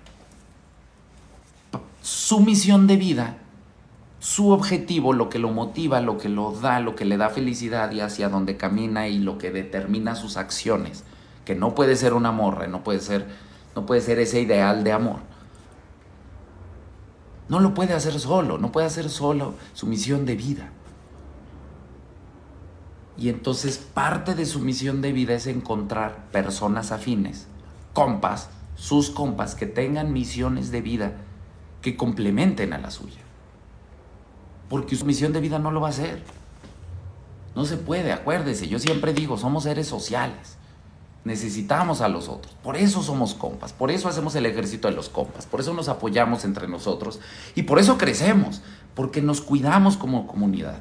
su 2.06 2.38
misión 2.38 2.86
de 2.86 2.96
vida, 2.96 3.38
su 4.20 4.50
objetivo, 4.50 5.12
lo 5.12 5.28
que 5.28 5.40
lo 5.40 5.50
motiva, 5.50 6.00
lo 6.00 6.18
que 6.18 6.28
lo 6.28 6.52
da, 6.52 6.78
lo 6.78 6.94
que 6.94 7.04
le 7.04 7.16
da 7.16 7.30
felicidad 7.30 7.90
y 7.90 7.98
hacia 7.98 8.28
dónde 8.28 8.56
camina 8.56 9.08
y 9.08 9.18
lo 9.18 9.38
que 9.38 9.50
determina 9.50 10.14
sus 10.14 10.36
acciones, 10.36 11.02
que 11.44 11.56
no 11.56 11.74
puede 11.74 11.96
ser 11.96 12.14
una 12.14 12.30
morra, 12.30 12.68
no 12.68 12.84
puede 12.84 13.00
ser, 13.00 13.26
no 13.74 13.86
puede 13.86 14.02
ser 14.02 14.20
ese 14.20 14.40
ideal 14.40 14.84
de 14.84 14.92
amor. 14.92 15.16
No 17.48 17.58
lo 17.58 17.74
puede 17.74 17.92
hacer 17.92 18.20
solo, 18.20 18.56
no 18.56 18.70
puede 18.70 18.86
hacer 18.86 19.10
solo 19.10 19.54
su 19.72 19.88
misión 19.88 20.26
de 20.26 20.36
vida. 20.36 20.70
Y 23.18 23.30
entonces 23.30 23.78
parte 23.78 24.36
de 24.36 24.46
su 24.46 24.60
misión 24.60 25.02
de 25.02 25.10
vida 25.10 25.34
es 25.34 25.48
encontrar 25.48 26.30
personas 26.30 26.92
afines, 26.92 27.48
compas, 27.92 28.48
sus 28.76 29.10
compas 29.10 29.56
que 29.56 29.66
tengan 29.66 30.12
misiones 30.12 30.70
de 30.70 30.82
vida 30.82 31.16
que 31.86 31.96
complementen 31.96 32.72
a 32.72 32.78
la 32.78 32.90
suya. 32.90 33.20
Porque 34.68 34.96
su 34.96 35.04
misión 35.04 35.32
de 35.32 35.40
vida 35.40 35.60
no 35.60 35.70
lo 35.70 35.80
va 35.80 35.86
a 35.86 35.90
hacer. 35.90 36.20
No 37.54 37.64
se 37.64 37.76
puede, 37.76 38.12
acuérdese, 38.12 38.66
yo 38.66 38.80
siempre 38.80 39.14
digo, 39.14 39.38
somos 39.38 39.62
seres 39.62 39.86
sociales. 39.86 40.56
Necesitamos 41.22 42.00
a 42.00 42.08
los 42.08 42.28
otros. 42.28 42.56
Por 42.60 42.76
eso 42.76 43.04
somos 43.04 43.34
compas, 43.34 43.72
por 43.72 43.92
eso 43.92 44.08
hacemos 44.08 44.34
el 44.34 44.46
ejército 44.46 44.88
de 44.88 44.96
los 44.96 45.08
compas, 45.08 45.46
por 45.46 45.60
eso 45.60 45.74
nos 45.74 45.88
apoyamos 45.88 46.44
entre 46.44 46.66
nosotros 46.66 47.20
y 47.54 47.62
por 47.62 47.78
eso 47.78 47.96
crecemos, 47.98 48.62
porque 48.96 49.22
nos 49.22 49.40
cuidamos 49.40 49.96
como 49.96 50.26
comunidad. 50.26 50.80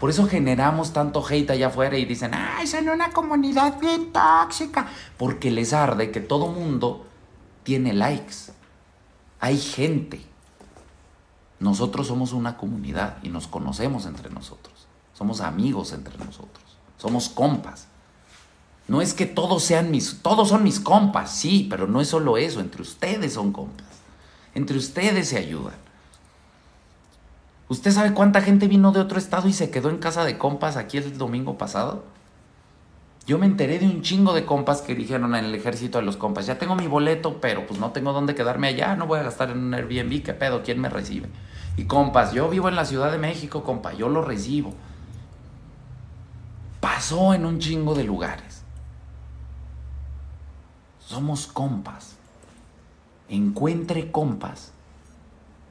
Por 0.00 0.10
eso 0.10 0.26
generamos 0.26 0.92
tanto 0.92 1.24
hate 1.24 1.50
allá 1.50 1.68
afuera 1.68 1.96
y 1.98 2.04
dicen, 2.04 2.32
ay, 2.34 2.66
son 2.66 2.88
una 2.88 3.12
comunidad 3.12 3.78
bien 3.78 4.12
tóxica. 4.12 4.88
Porque 5.16 5.52
les 5.52 5.72
arde 5.72 6.10
que 6.10 6.18
todo 6.18 6.48
mundo 6.48 7.06
tiene 7.62 7.92
likes. 7.92 8.50
Hay 9.38 9.58
gente. 9.58 10.31
Nosotros 11.62 12.08
somos 12.08 12.32
una 12.32 12.56
comunidad 12.56 13.18
y 13.22 13.28
nos 13.28 13.46
conocemos 13.46 14.06
entre 14.06 14.28
nosotros. 14.30 14.88
Somos 15.14 15.40
amigos 15.40 15.92
entre 15.92 16.18
nosotros. 16.18 16.64
Somos 16.98 17.28
compas. 17.28 17.86
No 18.88 19.00
es 19.00 19.14
que 19.14 19.26
todos 19.26 19.62
sean 19.62 19.92
mis, 19.92 20.22
todos 20.22 20.48
son 20.48 20.64
mis 20.64 20.80
compas, 20.80 21.32
sí, 21.32 21.68
pero 21.70 21.86
no 21.86 22.00
es 22.00 22.08
solo 22.08 22.36
eso, 22.36 22.58
entre 22.58 22.82
ustedes 22.82 23.34
son 23.34 23.52
compas. 23.52 23.86
Entre 24.56 24.76
ustedes 24.76 25.28
se 25.28 25.38
ayudan. 25.38 25.76
¿Usted 27.68 27.92
sabe 27.92 28.12
cuánta 28.12 28.40
gente 28.40 28.66
vino 28.66 28.90
de 28.90 28.98
otro 28.98 29.18
estado 29.18 29.48
y 29.48 29.52
se 29.52 29.70
quedó 29.70 29.88
en 29.88 29.98
casa 29.98 30.24
de 30.24 30.38
compas 30.38 30.76
aquí 30.76 30.98
el 30.98 31.16
domingo 31.16 31.58
pasado? 31.58 32.02
Yo 33.24 33.38
me 33.38 33.46
enteré 33.46 33.78
de 33.78 33.86
un 33.86 34.02
chingo 34.02 34.34
de 34.34 34.44
compas 34.44 34.82
que 34.82 34.96
dijeron 34.96 35.36
en 35.36 35.44
el 35.44 35.54
ejército 35.54 35.98
de 35.98 36.04
los 36.04 36.16
compas, 36.16 36.44
ya 36.44 36.58
tengo 36.58 36.74
mi 36.74 36.88
boleto, 36.88 37.40
pero 37.40 37.68
pues 37.68 37.78
no 37.78 37.92
tengo 37.92 38.12
dónde 38.12 38.34
quedarme 38.34 38.66
allá, 38.66 38.96
no 38.96 39.06
voy 39.06 39.20
a 39.20 39.22
gastar 39.22 39.50
en 39.50 39.58
un 39.58 39.74
Airbnb, 39.74 40.24
¿qué 40.24 40.34
pedo? 40.34 40.64
¿Quién 40.64 40.80
me 40.80 40.88
recibe? 40.88 41.28
Y 41.76 41.84
compas, 41.84 42.32
yo 42.32 42.48
vivo 42.48 42.68
en 42.68 42.76
la 42.76 42.84
Ciudad 42.84 43.10
de 43.10 43.18
México, 43.18 43.62
compa, 43.62 43.92
yo 43.92 44.08
lo 44.08 44.22
recibo. 44.22 44.74
Pasó 46.80 47.32
en 47.34 47.46
un 47.46 47.58
chingo 47.58 47.94
de 47.94 48.04
lugares. 48.04 48.62
Somos 50.98 51.46
compas. 51.46 52.16
Encuentre 53.28 54.10
compas. 54.10 54.72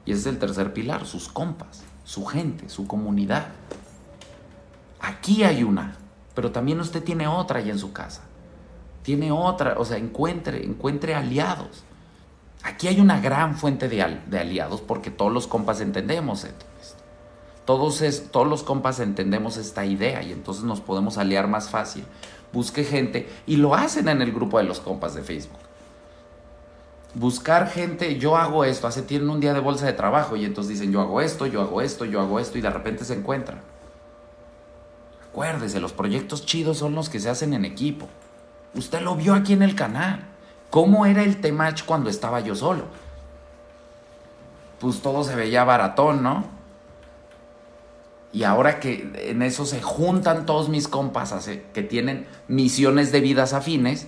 Y 0.04 0.12
ese 0.12 0.20
es 0.20 0.26
el 0.26 0.38
tercer 0.38 0.72
pilar, 0.72 1.06
sus 1.06 1.28
compas, 1.28 1.84
su 2.04 2.24
gente, 2.24 2.68
su 2.68 2.86
comunidad. 2.86 3.46
Aquí 5.00 5.44
hay 5.44 5.62
una, 5.62 5.96
pero 6.34 6.50
también 6.50 6.80
usted 6.80 7.02
tiene 7.04 7.28
otra 7.28 7.60
allá 7.60 7.72
en 7.72 7.78
su 7.78 7.92
casa. 7.92 8.22
Tiene 9.02 9.32
otra, 9.32 9.74
o 9.78 9.84
sea, 9.84 9.98
encuentre, 9.98 10.64
encuentre 10.64 11.14
aliados. 11.14 11.84
Aquí 12.62 12.86
hay 12.88 13.00
una 13.00 13.20
gran 13.20 13.56
fuente 13.56 13.88
de, 13.88 14.02
aliados 14.02 14.80
porque 14.80 15.10
todos 15.10 15.32
los 15.32 15.46
compas 15.46 15.80
entendemos 15.80 16.44
esto. 16.44 16.66
Todos, 17.64 18.02
todos 18.30 18.46
los 18.46 18.62
compas 18.62 19.00
entendemos 19.00 19.56
esta 19.56 19.84
idea 19.84 20.22
y 20.22 20.32
entonces 20.32 20.64
nos 20.64 20.80
podemos 20.80 21.18
aliar 21.18 21.48
más 21.48 21.70
fácil. 21.70 22.04
Busque 22.52 22.84
gente 22.84 23.28
y 23.46 23.56
lo 23.56 23.74
hacen 23.74 24.08
en 24.08 24.20
el 24.20 24.32
grupo 24.32 24.58
de 24.58 24.64
los 24.64 24.80
compas 24.80 25.14
de 25.14 25.22
Facebook. 25.22 25.58
Buscar 27.14 27.68
gente, 27.68 28.18
yo 28.18 28.36
hago 28.36 28.64
esto, 28.64 28.86
hace 28.86 29.02
tienen 29.02 29.28
un 29.28 29.40
día 29.40 29.52
de 29.52 29.60
bolsa 29.60 29.86
de 29.86 29.92
trabajo 29.92 30.36
y 30.36 30.44
entonces 30.44 30.70
dicen 30.70 30.92
yo 30.92 31.00
hago 31.00 31.20
esto, 31.20 31.46
yo 31.46 31.60
hago 31.60 31.80
esto, 31.80 32.04
yo 32.04 32.20
hago 32.20 32.40
esto 32.40 32.58
y 32.58 32.62
de 32.62 32.70
repente 32.70 33.04
se 33.04 33.14
encuentran. 33.14 33.60
Acuérdese, 35.28 35.80
los 35.80 35.92
proyectos 35.92 36.46
chidos 36.46 36.78
son 36.78 36.94
los 36.94 37.08
que 37.08 37.20
se 37.20 37.30
hacen 37.30 37.54
en 37.54 37.64
equipo. 37.64 38.08
Usted 38.74 39.00
lo 39.02 39.14
vio 39.14 39.34
aquí 39.34 39.52
en 39.52 39.62
el 39.62 39.74
canal. 39.74 40.31
¿Cómo 40.72 41.04
era 41.04 41.22
el 41.22 41.38
Temach 41.42 41.84
cuando 41.84 42.08
estaba 42.08 42.40
yo 42.40 42.54
solo? 42.54 42.84
Pues 44.80 45.02
todo 45.02 45.22
se 45.22 45.36
veía 45.36 45.64
baratón, 45.64 46.22
¿no? 46.22 46.46
Y 48.32 48.44
ahora 48.44 48.80
que 48.80 49.12
en 49.14 49.42
eso 49.42 49.66
se 49.66 49.82
juntan 49.82 50.46
todos 50.46 50.70
mis 50.70 50.88
compas 50.88 51.46
que 51.74 51.82
tienen 51.82 52.26
misiones 52.48 53.12
de 53.12 53.20
vidas 53.20 53.52
afines, 53.52 54.06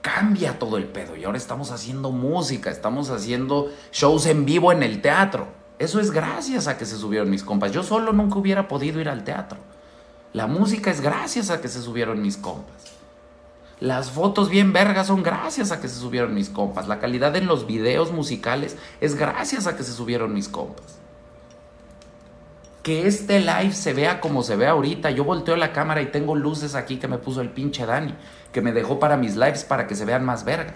cambia 0.00 0.58
todo 0.58 0.78
el 0.78 0.86
pedo. 0.86 1.16
Y 1.16 1.24
ahora 1.24 1.36
estamos 1.36 1.70
haciendo 1.70 2.12
música, 2.12 2.70
estamos 2.70 3.10
haciendo 3.10 3.70
shows 3.92 4.24
en 4.24 4.46
vivo 4.46 4.72
en 4.72 4.82
el 4.82 5.02
teatro. 5.02 5.48
Eso 5.78 6.00
es 6.00 6.12
gracias 6.12 6.66
a 6.66 6.78
que 6.78 6.86
se 6.86 6.96
subieron 6.96 7.28
mis 7.28 7.44
compas. 7.44 7.72
Yo 7.72 7.82
solo 7.82 8.14
nunca 8.14 8.38
hubiera 8.38 8.68
podido 8.68 9.02
ir 9.02 9.10
al 9.10 9.22
teatro. 9.22 9.58
La 10.32 10.46
música 10.46 10.90
es 10.90 11.02
gracias 11.02 11.50
a 11.50 11.60
que 11.60 11.68
se 11.68 11.82
subieron 11.82 12.22
mis 12.22 12.38
compas. 12.38 12.93
Las 13.84 14.12
fotos 14.12 14.48
bien 14.48 14.72
vergas 14.72 15.08
son 15.08 15.22
gracias 15.22 15.70
a 15.70 15.78
que 15.78 15.88
se 15.88 16.00
subieron 16.00 16.32
mis 16.32 16.48
compas. 16.48 16.88
La 16.88 17.00
calidad 17.00 17.36
en 17.36 17.44
los 17.44 17.66
videos 17.66 18.12
musicales 18.12 18.78
es 19.02 19.14
gracias 19.14 19.66
a 19.66 19.76
que 19.76 19.82
se 19.82 19.92
subieron 19.92 20.32
mis 20.32 20.48
compas. 20.48 20.96
Que 22.82 23.06
este 23.06 23.40
live 23.40 23.72
se 23.72 23.92
vea 23.92 24.22
como 24.22 24.42
se 24.42 24.56
ve 24.56 24.68
ahorita. 24.68 25.10
Yo 25.10 25.24
volteo 25.24 25.54
la 25.56 25.74
cámara 25.74 26.00
y 26.00 26.06
tengo 26.06 26.34
luces 26.34 26.74
aquí 26.74 26.96
que 26.96 27.08
me 27.08 27.18
puso 27.18 27.42
el 27.42 27.50
pinche 27.50 27.84
Dani, 27.84 28.14
que 28.52 28.62
me 28.62 28.72
dejó 28.72 28.98
para 28.98 29.18
mis 29.18 29.36
lives 29.36 29.64
para 29.64 29.86
que 29.86 29.94
se 29.94 30.06
vean 30.06 30.24
más 30.24 30.46
verga. 30.46 30.72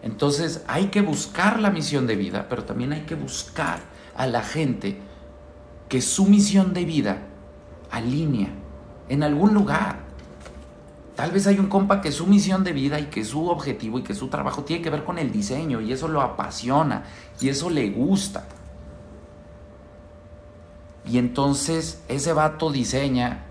Entonces 0.00 0.64
hay 0.66 0.86
que 0.86 1.02
buscar 1.02 1.60
la 1.60 1.68
misión 1.68 2.06
de 2.06 2.16
vida, 2.16 2.46
pero 2.48 2.64
también 2.64 2.94
hay 2.94 3.02
que 3.02 3.14
buscar 3.14 3.80
a 4.16 4.26
la 4.26 4.42
gente 4.42 4.96
que 5.90 6.00
su 6.00 6.24
misión 6.24 6.72
de 6.72 6.86
vida 6.86 7.18
alinea 7.90 8.50
en 9.08 9.22
algún 9.22 9.54
lugar. 9.54 10.00
Tal 11.16 11.32
vez 11.32 11.46
hay 11.46 11.58
un 11.58 11.68
compa 11.68 12.00
que 12.00 12.12
su 12.12 12.26
misión 12.26 12.62
de 12.62 12.72
vida 12.72 13.00
y 13.00 13.06
que 13.06 13.24
su 13.24 13.48
objetivo 13.48 13.98
y 13.98 14.02
que 14.02 14.14
su 14.14 14.28
trabajo 14.28 14.62
tiene 14.62 14.82
que 14.82 14.90
ver 14.90 15.04
con 15.04 15.18
el 15.18 15.32
diseño 15.32 15.80
y 15.80 15.92
eso 15.92 16.06
lo 16.06 16.22
apasiona 16.22 17.04
y 17.40 17.48
eso 17.48 17.70
le 17.70 17.90
gusta. 17.90 18.44
Y 21.04 21.18
entonces 21.18 22.02
ese 22.08 22.32
vato 22.32 22.70
diseña 22.70 23.46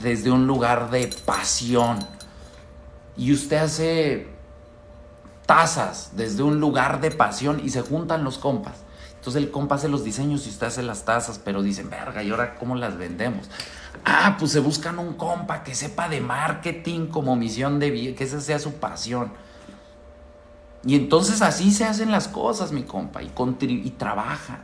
desde 0.00 0.30
un 0.30 0.46
lugar 0.46 0.90
de 0.90 1.10
pasión. 1.24 1.98
Y 3.16 3.32
usted 3.32 3.58
hace 3.58 4.28
tazas 5.46 6.12
desde 6.16 6.42
un 6.42 6.60
lugar 6.60 7.00
de 7.00 7.10
pasión 7.10 7.60
y 7.62 7.70
se 7.70 7.82
juntan 7.82 8.24
los 8.24 8.38
compas. 8.38 8.83
Entonces 9.24 9.42
el 9.42 9.50
compa 9.50 9.76
hace 9.76 9.88
los 9.88 10.04
diseños 10.04 10.46
y 10.46 10.50
usted 10.50 10.66
hace 10.66 10.82
las 10.82 11.06
tazas, 11.06 11.40
pero 11.42 11.62
dicen, 11.62 11.88
verga, 11.88 12.22
¿y 12.22 12.30
ahora 12.30 12.56
cómo 12.56 12.76
las 12.76 12.98
vendemos? 12.98 13.48
Ah, 14.04 14.36
pues 14.38 14.52
se 14.52 14.60
buscan 14.60 14.98
un 14.98 15.14
compa 15.14 15.62
que 15.62 15.74
sepa 15.74 16.10
de 16.10 16.20
marketing 16.20 17.06
como 17.06 17.34
misión 17.34 17.78
de 17.78 17.90
vida, 17.90 18.14
que 18.14 18.24
esa 18.24 18.42
sea 18.42 18.58
su 18.58 18.74
pasión. 18.74 19.32
Y 20.84 20.94
entonces 20.94 21.40
así 21.40 21.72
se 21.72 21.86
hacen 21.86 22.10
las 22.10 22.28
cosas, 22.28 22.70
mi 22.72 22.82
compa, 22.82 23.22
y, 23.22 23.30
y 23.62 23.90
trabajan, 23.92 24.58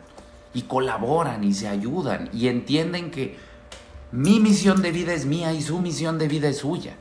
y 0.52 0.60
colaboran, 0.60 1.42
y 1.42 1.54
se 1.54 1.66
ayudan, 1.66 2.28
y 2.34 2.48
entienden 2.48 3.10
que 3.10 3.38
mi 4.12 4.40
misión 4.40 4.82
de 4.82 4.92
vida 4.92 5.14
es 5.14 5.24
mía 5.24 5.54
y 5.54 5.62
su 5.62 5.80
misión 5.80 6.18
de 6.18 6.28
vida 6.28 6.48
es 6.48 6.58
suya. 6.58 6.96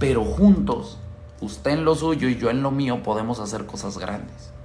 Pero 0.00 0.24
juntos, 0.24 0.98
usted 1.40 1.70
en 1.70 1.84
lo 1.84 1.94
suyo 1.94 2.28
y 2.28 2.36
yo 2.36 2.50
en 2.50 2.64
lo 2.64 2.72
mío, 2.72 3.04
podemos 3.04 3.38
hacer 3.38 3.64
cosas 3.64 3.96
grandes. 3.96 4.57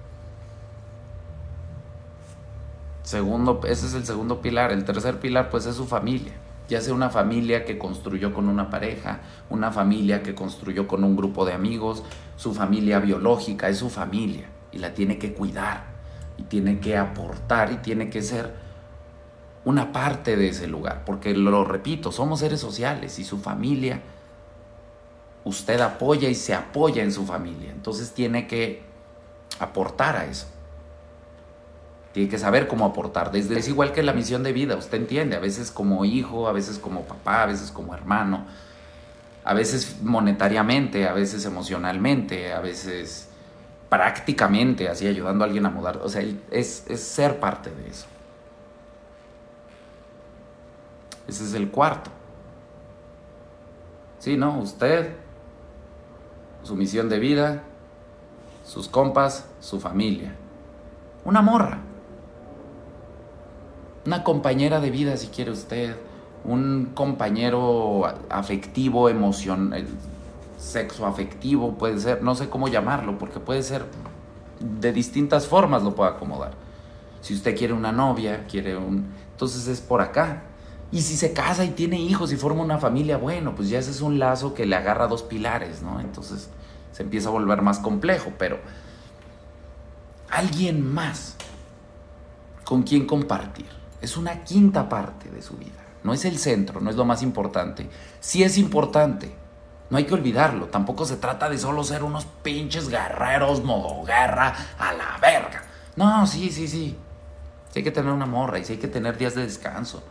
Segundo, 3.03 3.61
ese 3.65 3.85
es 3.85 3.93
el 3.93 4.05
segundo 4.05 4.41
pilar. 4.41 4.71
El 4.71 4.85
tercer 4.85 5.19
pilar, 5.19 5.49
pues, 5.49 5.65
es 5.65 5.75
su 5.75 5.85
familia. 5.85 6.33
Ya 6.69 6.79
sea 6.81 6.93
una 6.93 7.09
familia 7.09 7.65
que 7.65 7.77
construyó 7.77 8.33
con 8.33 8.47
una 8.47 8.69
pareja, 8.69 9.19
una 9.49 9.71
familia 9.71 10.23
que 10.23 10.33
construyó 10.33 10.87
con 10.87 11.03
un 11.03 11.15
grupo 11.15 11.45
de 11.45 11.53
amigos, 11.53 12.03
su 12.37 12.53
familia 12.53 12.99
biológica 12.99 13.67
es 13.67 13.77
su 13.77 13.89
familia 13.89 14.47
y 14.71 14.79
la 14.79 14.93
tiene 14.93 15.17
que 15.17 15.33
cuidar 15.33 15.83
y 16.37 16.43
tiene 16.43 16.79
que 16.79 16.97
aportar 16.97 17.71
y 17.73 17.77
tiene 17.77 18.09
que 18.09 18.21
ser 18.21 18.53
una 19.65 19.91
parte 19.91 20.37
de 20.37 20.49
ese 20.49 20.67
lugar. 20.67 21.03
Porque 21.05 21.33
lo 21.33 21.65
repito, 21.65 22.11
somos 22.11 22.39
seres 22.39 22.61
sociales 22.61 23.19
y 23.19 23.25
su 23.25 23.39
familia, 23.39 24.01
usted 25.43 25.79
apoya 25.81 26.29
y 26.29 26.35
se 26.35 26.53
apoya 26.53 27.03
en 27.03 27.11
su 27.11 27.25
familia. 27.25 27.71
Entonces 27.71 28.13
tiene 28.13 28.47
que 28.47 28.83
aportar 29.59 30.15
a 30.15 30.25
eso. 30.25 30.47
Tiene 32.13 32.29
que 32.29 32.37
saber 32.37 32.67
cómo 32.67 32.85
aportar. 32.85 33.31
Desde, 33.31 33.57
es 33.57 33.67
igual 33.67 33.91
que 33.91 34.03
la 34.03 34.13
misión 34.13 34.43
de 34.43 34.53
vida, 34.53 34.75
usted 34.75 34.99
entiende, 34.99 35.35
a 35.35 35.39
veces 35.39 35.71
como 35.71 36.05
hijo, 36.05 36.47
a 36.47 36.51
veces 36.51 36.77
como 36.77 37.01
papá, 37.01 37.41
a 37.41 37.45
veces 37.47 37.71
como 37.71 37.95
hermano, 37.95 38.45
a 39.43 39.53
veces 39.55 39.97
monetariamente, 40.03 41.07
a 41.07 41.13
veces 41.13 41.43
emocionalmente, 41.45 42.53
a 42.53 42.59
veces 42.59 43.29
prácticamente, 43.89 44.89
así 44.89 45.07
ayudando 45.07 45.43
a 45.43 45.47
alguien 45.47 45.65
a 45.65 45.71
mudar. 45.71 45.97
O 46.03 46.09
sea, 46.09 46.23
es, 46.51 46.85
es 46.87 47.01
ser 47.01 47.39
parte 47.39 47.71
de 47.71 47.89
eso. 47.89 48.05
Ese 51.27 51.45
es 51.45 51.55
el 51.55 51.71
cuarto. 51.71 52.11
Sí, 54.19 54.37
¿no? 54.37 54.59
Usted, 54.59 55.15
su 56.61 56.75
misión 56.75 57.09
de 57.09 57.17
vida, 57.17 57.63
sus 58.63 58.87
compas, 58.87 59.47
su 59.59 59.79
familia. 59.79 60.35
Una 61.25 61.41
morra 61.41 61.79
una 64.05 64.23
compañera 64.23 64.79
de 64.79 64.89
vida 64.89 65.15
si 65.17 65.27
quiere 65.27 65.51
usted, 65.51 65.95
un 66.43 66.91
compañero 66.93 68.03
afectivo, 68.29 69.09
emocional, 69.09 69.85
sexo 70.57 71.05
afectivo, 71.05 71.77
puede 71.77 71.99
ser, 71.99 72.21
no 72.21 72.35
sé 72.35 72.49
cómo 72.49 72.67
llamarlo, 72.67 73.17
porque 73.17 73.39
puede 73.39 73.63
ser 73.63 73.85
de 74.59 74.91
distintas 74.93 75.47
formas 75.47 75.83
lo 75.83 75.95
puede 75.95 76.11
acomodar. 76.11 76.51
Si 77.21 77.33
usted 77.33 77.57
quiere 77.57 77.73
una 77.73 77.91
novia, 77.91 78.45
quiere 78.49 78.75
un... 78.75 79.07
Entonces 79.31 79.67
es 79.67 79.79
por 79.79 80.01
acá. 80.01 80.43
Y 80.91 81.01
si 81.01 81.15
se 81.15 81.33
casa 81.33 81.65
y 81.65 81.69
tiene 81.69 81.99
hijos 81.99 82.31
y 82.33 82.35
forma 82.35 82.61
una 82.61 82.77
familia, 82.77 83.17
bueno, 83.17 83.55
pues 83.55 83.69
ya 83.69 83.79
ese 83.79 83.91
es 83.91 84.01
un 84.01 84.19
lazo 84.19 84.53
que 84.53 84.65
le 84.65 84.75
agarra 84.75 85.07
dos 85.07 85.23
pilares, 85.23 85.81
¿no? 85.81 85.99
Entonces 85.99 86.49
se 86.91 87.03
empieza 87.03 87.29
a 87.29 87.31
volver 87.31 87.61
más 87.61 87.79
complejo, 87.79 88.31
pero 88.37 88.59
alguien 90.29 90.93
más 90.93 91.35
con 92.63 92.83
quien 92.83 93.07
compartir 93.07 93.82
es 94.03 94.17
una 94.17 94.43
quinta 94.43 94.89
parte 94.89 95.29
de 95.29 95.41
su 95.41 95.55
vida. 95.55 95.71
No 96.03 96.13
es 96.13 96.25
el 96.25 96.37
centro, 96.37 96.81
no 96.81 96.89
es 96.89 96.97
lo 96.97 97.05
más 97.05 97.23
importante. 97.23 97.89
Sí 98.19 98.43
es 98.43 98.57
importante, 98.57 99.33
no 99.89 99.97
hay 99.97 100.03
que 100.03 100.13
olvidarlo. 100.13 100.65
Tampoco 100.65 101.05
se 101.05 101.15
trata 101.15 101.47
de 101.47 101.57
solo 101.57 101.85
ser 101.85 102.03
unos 102.03 102.25
pinches 102.43 102.89
guerreros 102.89 103.63
modo 103.63 104.03
guerra 104.03 104.53
a 104.77 104.93
la 104.93 105.17
verga. 105.21 105.63
No, 105.95 106.27
sí, 106.27 106.51
sí, 106.51 106.67
sí. 106.67 106.97
Sí 107.71 107.79
hay 107.79 107.83
que 107.83 107.91
tener 107.91 108.11
una 108.11 108.25
morra 108.25 108.59
y 108.59 108.65
sí 108.65 108.73
hay 108.73 108.79
que 108.79 108.89
tener 108.89 109.17
días 109.17 109.35
de 109.35 109.43
descanso. 109.43 110.03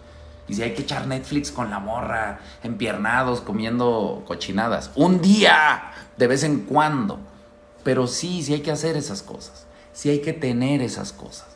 Y 0.48 0.54
si 0.54 0.62
hay 0.62 0.72
que 0.72 0.82
echar 0.82 1.06
Netflix 1.06 1.52
con 1.52 1.68
la 1.68 1.78
morra, 1.78 2.40
empiernados, 2.62 3.42
comiendo 3.42 4.24
cochinadas. 4.26 4.90
Un 4.94 5.20
día, 5.20 5.92
de 6.16 6.26
vez 6.26 6.44
en 6.44 6.60
cuando. 6.60 7.20
Pero 7.84 8.06
sí, 8.06 8.42
sí 8.42 8.54
hay 8.54 8.60
que 8.60 8.72
hacer 8.72 8.96
esas 8.96 9.22
cosas. 9.22 9.66
Sí 9.92 10.08
hay 10.08 10.22
que 10.22 10.32
tener 10.32 10.80
esas 10.80 11.12
cosas 11.12 11.51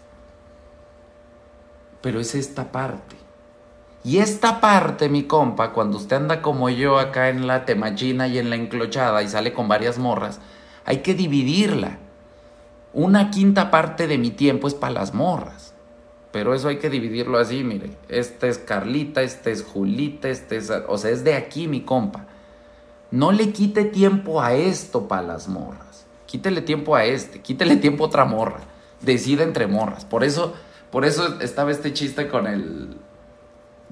pero 2.01 2.21
es 2.21 2.35
esta 2.35 2.73
parte. 2.73 3.17
Y 4.05 4.19
esta 4.19 4.61
parte, 4.61 5.09
mi 5.09 5.25
compa, 5.25 5.73
cuando 5.73 5.97
usted 5.97 6.17
anda 6.17 6.41
como 6.41 6.69
yo 6.71 6.99
acá 6.99 7.29
en 7.29 7.49
la 7.49 7.65
temachina 7.65 8.29
y 8.29 8.39
en 8.39 8.51
la 8.51 8.57
enclochada 8.57 9.23
y 9.23 9.29
sale 9.29 9.53
con 9.53 9.67
varias 9.67 9.99
morras, 9.99 10.39
hay 10.85 10.99
que 10.99 11.15
dividirla. 11.15 11.99
Una 12.93 13.31
quinta 13.31 13.71
parte 13.71 14.07
de 14.07 14.17
mi 14.17 14.31
tiempo 14.31 14.69
es 14.69 14.75
para 14.75 14.93
las 14.93 15.13
morras. 15.13 15.75
Pero 16.31 16.55
eso 16.55 16.69
hay 16.69 16.79
que 16.79 16.89
dividirlo 16.89 17.39
así, 17.39 17.65
mire. 17.65 17.91
Este 18.09 18.49
es 18.49 18.59
Carlita, 18.59 19.23
este 19.23 19.51
es 19.51 19.65
Julita, 19.65 20.29
este 20.29 20.59
es... 20.59 20.71
O 20.87 20.99
sea, 20.99 21.11
es 21.11 21.25
de 21.25 21.35
aquí, 21.35 21.67
mi 21.67 21.81
compa. 21.81 22.27
No 23.11 23.33
le 23.33 23.51
quite 23.51 23.85
tiempo 23.85 24.41
a 24.41 24.55
esto 24.55 25.09
para 25.09 25.23
las 25.23 25.49
morras. 25.49 26.07
Quítele 26.27 26.61
tiempo 26.61 26.95
a 26.95 27.05
este, 27.05 27.41
quítele 27.41 27.77
tiempo 27.77 28.05
a 28.05 28.07
otra 28.09 28.25
morra. 28.25 28.61
Decida 29.01 29.43
entre 29.43 29.67
morras. 29.67 30.05
Por 30.05 30.25
eso 30.25 30.55
por 30.91 31.05
eso 31.05 31.41
estaba 31.41 31.71
este 31.71 31.93
chiste 31.93 32.29
con 32.29 32.47
el. 32.47 32.97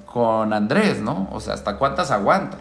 con 0.06 0.52
Andrés, 0.52 1.00
¿no? 1.00 1.28
O 1.32 1.40
sea, 1.40 1.54
¿hasta 1.54 1.76
cuántas 1.76 2.10
aguantas? 2.10 2.60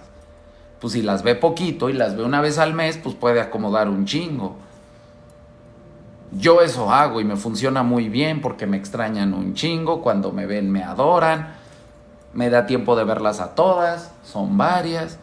Pues 0.79 0.93
si 0.93 1.01
las 1.01 1.23
ve 1.23 1.35
poquito 1.35 1.89
y 1.89 1.93
las 1.93 2.17
ve 2.17 2.23
una 2.23 2.41
vez 2.41 2.57
al 2.57 2.73
mes, 2.73 2.97
pues 2.97 3.15
puede 3.15 3.39
acomodar 3.39 3.87
un 3.87 4.05
chingo. 4.05 4.57
Yo 6.31 6.61
eso 6.61 6.91
hago 6.91 7.21
y 7.21 7.23
me 7.23 7.35
funciona 7.35 7.83
muy 7.83 8.09
bien 8.09 8.41
porque 8.41 8.65
me 8.65 8.77
extrañan 8.77 9.33
un 9.33 9.53
chingo, 9.53 10.01
cuando 10.01 10.31
me 10.31 10.47
ven 10.47 10.71
me 10.71 10.83
adoran, 10.83 11.55
me 12.33 12.49
da 12.49 12.65
tiempo 12.65 12.95
de 12.95 13.03
verlas 13.03 13.39
a 13.39 13.53
todas, 13.53 14.11
son 14.23 14.57
varias, 14.57 15.19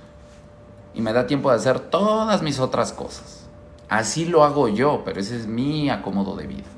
y 0.95 1.03
me 1.03 1.13
da 1.13 1.27
tiempo 1.27 1.51
de 1.51 1.57
hacer 1.57 1.81
todas 1.81 2.43
mis 2.43 2.61
otras 2.61 2.93
cosas. 2.93 3.47
Así 3.89 4.25
lo 4.25 4.45
hago 4.45 4.69
yo, 4.69 5.03
pero 5.05 5.21
ese 5.21 5.37
es 5.37 5.47
mi 5.49 5.91
acomodo 5.91 6.37
de 6.37 6.47
vida. 6.47 6.69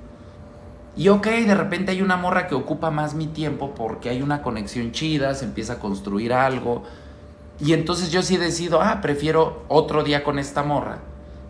Y 0.94 1.08
ok, 1.08 1.26
de 1.26 1.54
repente 1.54 1.92
hay 1.92 2.02
una 2.02 2.16
morra 2.16 2.46
que 2.46 2.54
ocupa 2.54 2.90
más 2.90 3.14
mi 3.14 3.26
tiempo 3.26 3.74
porque 3.74 4.10
hay 4.10 4.20
una 4.20 4.42
conexión 4.42 4.92
chida, 4.92 5.34
se 5.34 5.46
empieza 5.46 5.74
a 5.74 5.78
construir 5.78 6.32
algo. 6.34 6.82
Y 7.60 7.72
entonces 7.72 8.10
yo 8.10 8.22
sí 8.22 8.36
decido, 8.36 8.82
ah, 8.82 9.00
prefiero 9.00 9.62
otro 9.68 10.04
día 10.04 10.22
con 10.22 10.38
esta 10.38 10.62
morra. 10.62 10.98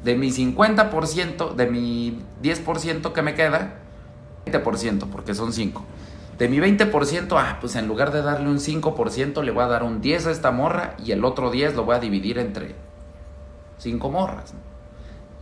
De 0.05 0.15
mi 0.15 0.31
50%, 0.31 1.55
de 1.55 1.67
mi 1.67 2.19
10% 2.43 3.13
que 3.13 3.23
me 3.23 3.35
queda, 3.35 3.79
20%, 4.47 5.07
porque 5.07 5.35
son 5.35 5.53
5. 5.53 5.83
De 6.39 6.49
mi 6.49 6.59
20%, 6.59 7.37
ah, 7.39 7.59
pues 7.61 7.75
en 7.77 7.89
lugar 7.89 8.13
de 8.13 8.23
darle 8.23 8.49
un 8.49 8.59
5%, 8.59 9.43
le 9.43 9.51
voy 9.51 9.65
a 9.65 9.69
dar 9.69 9.83
un 9.83 10.01
10 10.01 10.27
a 10.27 10.31
esta 10.31 10.51
morra 10.53 10.97
y 11.05 11.13
el 11.13 11.25
otro 11.25 11.51
10 11.51 11.75
lo 11.75 11.85
voy 11.85 11.97
a 11.97 11.99
dividir 11.99 12.39
entre 12.39 12.75
5 13.79 14.11
morras. 14.11 14.55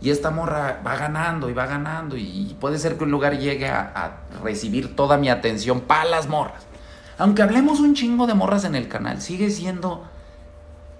Y 0.01 0.09
esta 0.09 0.31
morra 0.31 0.81
va 0.85 0.95
ganando 0.95 1.49
y 1.49 1.53
va 1.53 1.67
ganando 1.67 2.17
y 2.17 2.55
puede 2.59 2.79
ser 2.79 2.97
que 2.97 3.03
un 3.03 3.11
lugar 3.11 3.37
llegue 3.37 3.69
a, 3.69 4.17
recibir 4.43 4.95
toda 4.95 5.17
mi 5.17 5.29
atención 5.29 5.81
para 5.81 6.05
las 6.05 6.27
morras. 6.27 6.63
Aunque 7.19 7.43
hablemos 7.43 7.79
un 7.79 7.93
chingo 7.93 8.25
de 8.25 8.33
morras 8.33 8.63
en 8.65 8.73
el 8.73 8.87
canal, 8.87 9.21
sigue 9.21 9.51
siendo 9.51 10.03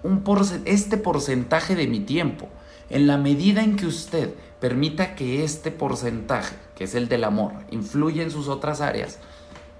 un 0.03 0.23
este 0.65 0.97
porcentaje 0.97 1.75
de 1.75 1.87
mi 1.87 2.01
tiempo. 2.01 2.47
En 2.91 3.07
la 3.07 3.17
medida 3.17 3.63
en 3.63 3.75
que 3.75 3.87
usted 3.87 4.35
permita 4.59 5.15
que 5.15 5.43
este 5.43 5.71
porcentaje, 5.71 6.55
que 6.75 6.83
es 6.83 6.93
el 6.93 7.07
de 7.07 7.17
la 7.17 7.31
morra, 7.31 7.61
influya 7.71 8.21
en 8.21 8.29
sus 8.29 8.47
otras 8.47 8.81
áreas, 8.81 9.17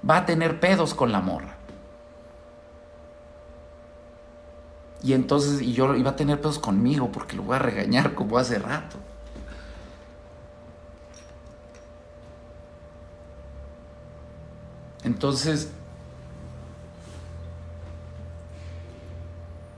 va 0.07 0.17
a 0.17 0.25
tener 0.25 0.59
pedos 0.59 0.95
con 0.95 1.11
la 1.11 1.21
morra. 1.21 1.57
Y 5.03 5.13
entonces, 5.13 5.61
y 5.61 5.73
yo 5.73 5.95
iba 5.95 6.11
a 6.11 6.15
tener 6.15 6.39
pedos 6.39 6.59
conmigo 6.59 7.11
porque 7.11 7.35
lo 7.35 7.43
voy 7.43 7.55
a 7.55 7.59
regañar 7.59 8.13
como 8.13 8.37
hace 8.37 8.59
rato. 8.59 8.97
Entonces, 15.03 15.71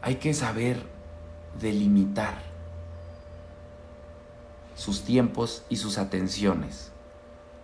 hay 0.01 0.15
que 0.15 0.33
saber 0.33 0.83
delimitar 1.59 2.41
sus 4.75 5.03
tiempos 5.03 5.63
y 5.69 5.77
sus 5.77 5.97
atenciones 5.97 6.91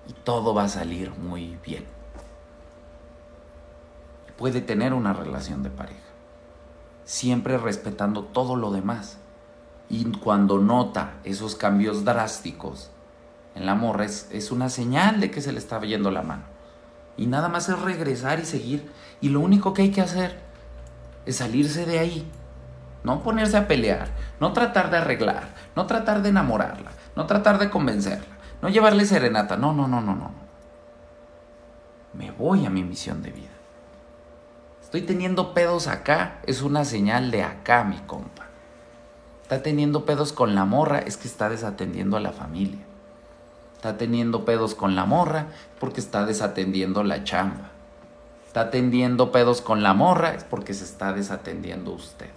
y 0.07 0.13
todo 0.13 0.53
va 0.53 0.63
a 0.63 0.69
salir 0.69 1.11
muy 1.11 1.57
bien. 1.65 1.85
Puede 4.37 4.61
tener 4.61 4.93
una 4.93 5.11
relación 5.11 5.63
de 5.63 5.69
pareja, 5.69 6.08
siempre 7.09 7.57
respetando 7.57 8.23
todo 8.23 8.55
lo 8.55 8.69
demás. 8.69 9.17
Y 9.89 10.05
cuando 10.19 10.59
nota 10.59 11.13
esos 11.23 11.55
cambios 11.55 12.05
drásticos 12.05 12.91
en 13.55 13.65
la 13.65 13.73
morra, 13.73 14.05
es, 14.05 14.29
es 14.31 14.51
una 14.51 14.69
señal 14.69 15.19
de 15.19 15.31
que 15.31 15.41
se 15.41 15.51
le 15.51 15.57
está 15.57 15.81
yendo 15.81 16.11
la 16.11 16.21
mano. 16.21 16.43
Y 17.17 17.25
nada 17.25 17.49
más 17.49 17.67
es 17.67 17.79
regresar 17.79 18.39
y 18.39 18.45
seguir. 18.45 18.91
Y 19.21 19.29
lo 19.29 19.39
único 19.39 19.73
que 19.73 19.81
hay 19.81 19.89
que 19.89 20.01
hacer 20.01 20.39
es 21.25 21.37
salirse 21.37 21.87
de 21.87 21.97
ahí. 21.97 22.31
No 23.03 23.23
ponerse 23.23 23.57
a 23.57 23.67
pelear, 23.67 24.09
no 24.39 24.53
tratar 24.53 24.91
de 24.91 24.97
arreglar, 24.97 25.55
no 25.75 25.87
tratar 25.87 26.21
de 26.21 26.29
enamorarla, 26.29 26.91
No 27.15 27.25
tratar 27.25 27.57
de 27.57 27.71
convencerla. 27.71 28.37
No 28.61 28.69
llevarle 28.69 29.05
serenata. 29.05 29.57
No, 29.57 29.73
no, 29.73 29.87
no, 29.87 29.99
no, 29.99 30.15
no. 30.15 30.31
Me 32.13 32.29
voy 32.31 32.65
a 32.65 32.69
mi 32.69 32.83
misión 32.83 33.23
de 33.23 33.31
vida. 33.31 33.48
Estoy 34.89 35.03
teniendo 35.03 35.53
pedos 35.53 35.85
acá, 35.85 36.39
es 36.47 36.63
una 36.63 36.83
señal 36.83 37.29
de 37.29 37.43
acá, 37.43 37.83
mi 37.83 37.97
compa. 37.99 38.47
Está 39.43 39.61
teniendo 39.61 40.03
pedos 40.03 40.33
con 40.33 40.55
la 40.55 40.65
morra, 40.65 40.97
es 40.97 41.15
que 41.15 41.27
está 41.27 41.47
desatendiendo 41.47 42.17
a 42.17 42.19
la 42.19 42.31
familia. 42.31 42.79
Está 43.75 43.99
teniendo 43.99 44.45
pedos 44.45 44.73
con 44.73 44.95
la 44.95 45.05
morra 45.05 45.45
porque 45.79 45.99
está 45.99 46.25
desatendiendo 46.25 47.03
la 47.03 47.23
chamba. 47.23 47.69
Está 48.47 48.71
teniendo 48.71 49.31
pedos 49.31 49.61
con 49.61 49.83
la 49.83 49.93
morra 49.93 50.33
es 50.33 50.43
porque 50.43 50.73
se 50.73 50.85
está 50.85 51.13
desatendiendo 51.13 51.91
usted. 51.91 52.31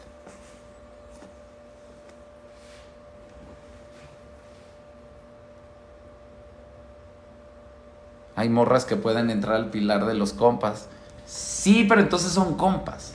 Hay 8.37 8.51
morras 8.51 8.85
que 8.85 8.97
pueden 8.97 9.31
entrar 9.31 9.57
al 9.57 9.71
pilar 9.71 10.05
de 10.05 10.13
los 10.13 10.35
compas. 10.35 10.91
Sí, 11.25 11.87
pero 11.89 12.01
entonces 12.01 12.33
son 12.33 12.55
compas. 12.57 13.15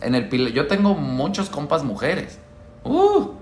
En 0.00 0.14
el 0.14 0.28
pilar, 0.28 0.52
yo 0.52 0.66
tengo 0.66 0.94
muchos 0.94 1.48
compas 1.48 1.84
mujeres. 1.84 2.38
Uh. 2.84 3.32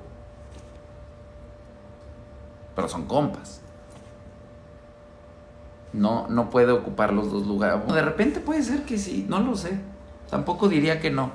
Pero 2.74 2.88
son 2.88 3.04
compas. 3.06 3.60
No, 5.92 6.26
no 6.28 6.50
puede 6.50 6.72
ocupar 6.72 7.12
los 7.12 7.30
dos 7.30 7.46
lugares. 7.46 7.86
De 7.86 8.02
repente 8.02 8.40
puede 8.40 8.62
ser 8.62 8.84
que 8.84 8.98
sí, 8.98 9.24
no 9.28 9.38
lo 9.40 9.56
sé. 9.56 9.78
Tampoco 10.28 10.68
diría 10.68 11.00
que 11.00 11.10
no. 11.10 11.30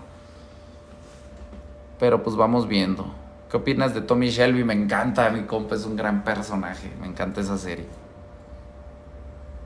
Pero 2.00 2.24
pues 2.24 2.36
vamos 2.36 2.68
viendo. 2.68 3.14
¿Qué 3.50 3.58
opinas 3.58 3.94
de 3.94 4.02
Tommy 4.02 4.30
Shelby? 4.30 4.64
Me 4.64 4.74
encanta, 4.74 5.30
mi 5.30 5.44
compa 5.44 5.76
es 5.76 5.86
un 5.86 5.96
gran 5.96 6.24
personaje. 6.24 6.92
Me 7.00 7.08
encanta 7.08 7.42
esa 7.42 7.58
serie. 7.58 7.88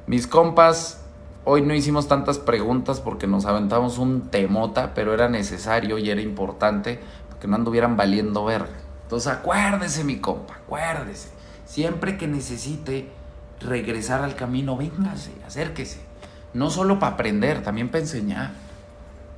Mis 0.05 0.27
compas, 0.27 1.02
hoy 1.45 1.61
no 1.61 1.73
hicimos 1.73 2.07
tantas 2.07 2.39
preguntas 2.39 2.99
porque 2.99 3.27
nos 3.27 3.45
aventamos 3.45 3.97
un 3.97 4.29
temota, 4.29 4.93
pero 4.93 5.13
era 5.13 5.29
necesario 5.29 5.97
y 5.97 6.09
era 6.09 6.21
importante 6.21 6.99
que 7.39 7.47
no 7.47 7.55
anduvieran 7.55 7.97
valiendo 7.97 8.45
verga. 8.45 8.73
Entonces 9.03 9.31
acuérdese, 9.31 10.03
mi 10.03 10.17
compa, 10.17 10.55
acuérdese. 10.55 11.29
Siempre 11.65 12.17
que 12.17 12.27
necesite 12.27 13.09
regresar 13.59 14.21
al 14.21 14.35
camino, 14.35 14.77
véngase, 14.77 15.31
acérquese. 15.45 16.01
No 16.53 16.69
solo 16.69 16.99
para 16.99 17.13
aprender, 17.13 17.63
también 17.63 17.89
para 17.89 17.99
enseñar. 17.99 18.51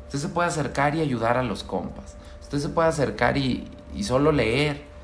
Usted 0.05 0.19
se 0.19 0.29
puede 0.29 0.49
acercar 0.49 0.95
y 0.95 1.01
ayudar 1.01 1.37
a 1.37 1.43
los 1.43 1.63
compas. 1.63 2.15
Usted 2.41 2.59
se 2.59 2.69
puede 2.69 2.89
acercar 2.89 3.37
y, 3.37 3.67
y 3.95 4.03
solo 4.03 4.31
leer 4.31 4.95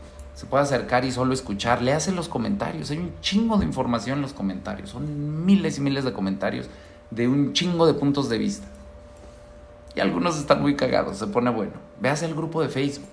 se 0.41 0.45
puede 0.45 0.64
acercar 0.64 1.06
y 1.06 1.11
solo 1.11 1.34
escuchar, 1.34 1.82
le 1.82 1.94
hace 1.94 2.11
los 2.11 2.28
comentarios. 2.28 2.90
Hay 2.90 2.98
un 2.98 3.14
chingo 3.22 3.57
de 3.57 3.65
información 3.65 4.18
en 4.18 4.22
los 4.22 4.34
comentarios. 4.34 4.90
Son 4.90 5.45
miles 5.45 5.78
y 5.78 5.82
miles 5.82 6.03
de 6.03 6.14
comentarios 6.14 6.68
de 7.11 7.27
un 7.27 7.53
chingo 7.53 7.85
de 7.85 7.93
puntos 7.93 8.29
de 8.29 8.38
vista. 8.38 8.67
Y 9.93 9.99
algunos 9.99 10.38
están 10.38 10.61
muy 10.61 10.75
cagados, 10.75 11.17
se 11.17 11.27
pone 11.27 11.51
bueno. 11.51 11.73
Véase 11.99 12.25
el 12.25 12.33
grupo 12.33 12.61
de 12.61 12.69
Facebook. 12.69 13.07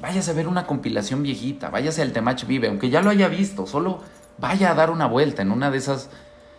Váyase 0.00 0.30
a 0.30 0.34
ver 0.34 0.46
una 0.46 0.66
compilación 0.66 1.22
viejita, 1.22 1.70
váyase 1.70 2.02
al 2.02 2.12
Temach 2.12 2.44
Vive, 2.46 2.68
aunque 2.68 2.90
ya 2.90 3.02
lo 3.02 3.10
haya 3.10 3.28
visto, 3.28 3.66
solo 3.66 4.00
vaya 4.38 4.70
a 4.70 4.74
dar 4.74 4.90
una 4.90 5.06
vuelta 5.06 5.42
en 5.42 5.50
una 5.50 5.70
de 5.70 5.78
esas. 5.78 6.10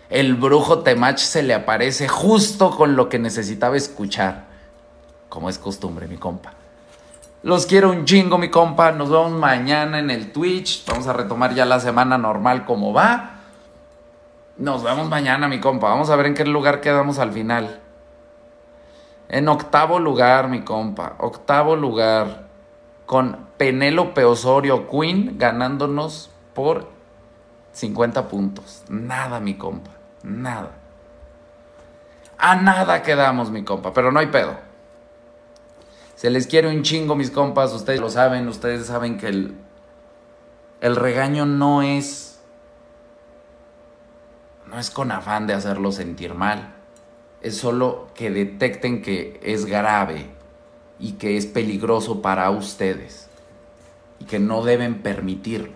El 0.10 0.36
brujo 0.36 0.80
Temach 0.80 1.20
se 1.20 1.44
le 1.44 1.54
aparece 1.54 2.08
justo 2.08 2.72
con 2.72 2.96
lo 2.96 3.08
que 3.08 3.20
necesitaba 3.20 3.78
escuchar. 3.78 4.48
Como 5.30 5.50
es 5.50 5.60
costumbre, 5.60 6.08
mi 6.08 6.18
compa. 6.18 6.54
Los 7.44 7.66
quiero 7.66 7.92
un 7.92 8.04
chingo, 8.06 8.38
mi 8.38 8.50
compa. 8.50 8.92
Nos 8.92 9.10
vemos 9.10 9.32
mañana 9.32 10.00
en 10.00 10.10
el 10.10 10.32
Twitch. 10.32 10.86
Vamos 10.88 11.08
a 11.08 11.14
retomar 11.14 11.54
ya 11.54 11.64
la 11.64 11.80
semana 11.80 12.18
normal 12.18 12.66
como 12.66 12.92
va. 12.92 13.39
Nos 14.60 14.84
vemos 14.84 15.08
mañana, 15.08 15.48
mi 15.48 15.62
compa. 15.62 15.88
Vamos 15.88 16.10
a 16.10 16.18
ver 16.18 16.26
en 16.26 16.34
qué 16.34 16.44
lugar 16.44 16.82
quedamos 16.82 17.18
al 17.18 17.32
final. 17.32 17.80
En 19.30 19.48
octavo 19.48 20.00
lugar, 20.00 20.50
mi 20.50 20.64
compa. 20.64 21.16
Octavo 21.20 21.78
lugar. 21.78 22.50
Con 23.06 23.48
Penélope 23.58 24.26
Osorio 24.26 24.90
Queen 24.90 25.38
ganándonos 25.38 26.30
por 26.54 26.90
50 27.72 28.28
puntos. 28.28 28.84
Nada, 28.90 29.40
mi 29.40 29.54
compa. 29.54 29.92
Nada. 30.24 30.72
A 32.38 32.58
nada 32.58 33.02
quedamos, 33.02 33.52
mi 33.52 33.64
compa. 33.64 33.94
Pero 33.94 34.12
no 34.12 34.20
hay 34.20 34.28
pedo. 34.28 34.58
Se 36.16 36.30
les 36.30 36.48
quiere 36.48 36.68
un 36.68 36.84
chingo, 36.84 37.16
mis 37.16 37.32
compas. 37.32 37.72
Ustedes 37.72 38.02
lo 38.02 38.10
saben. 38.10 38.50
Ustedes 38.50 38.88
saben 38.88 39.18
que 39.18 39.28
el, 39.30 39.56
el 40.82 40.98
regaño 40.98 41.46
no 41.46 41.82
es. 41.82 42.29
No 44.70 44.80
es 44.80 44.92
con 44.92 45.12
afán 45.12 45.48
de 45.48 45.56
hacerlo 45.56 45.92
sentir 45.92 46.36
mal. 46.36 46.76
Es 47.42 47.58
solo 47.58 48.08
que 48.14 48.30
detecten 48.30 49.02
que 49.02 49.40
es 49.42 49.66
grave 49.66 50.28
y 51.00 51.14
que 51.14 51.38
es 51.38 51.48
peligroso 51.48 52.22
para 52.22 52.50
ustedes. 52.52 53.30
Y 54.20 54.26
que 54.26 54.38
no 54.38 54.64
deben 54.64 55.02
permitirlo. 55.02 55.74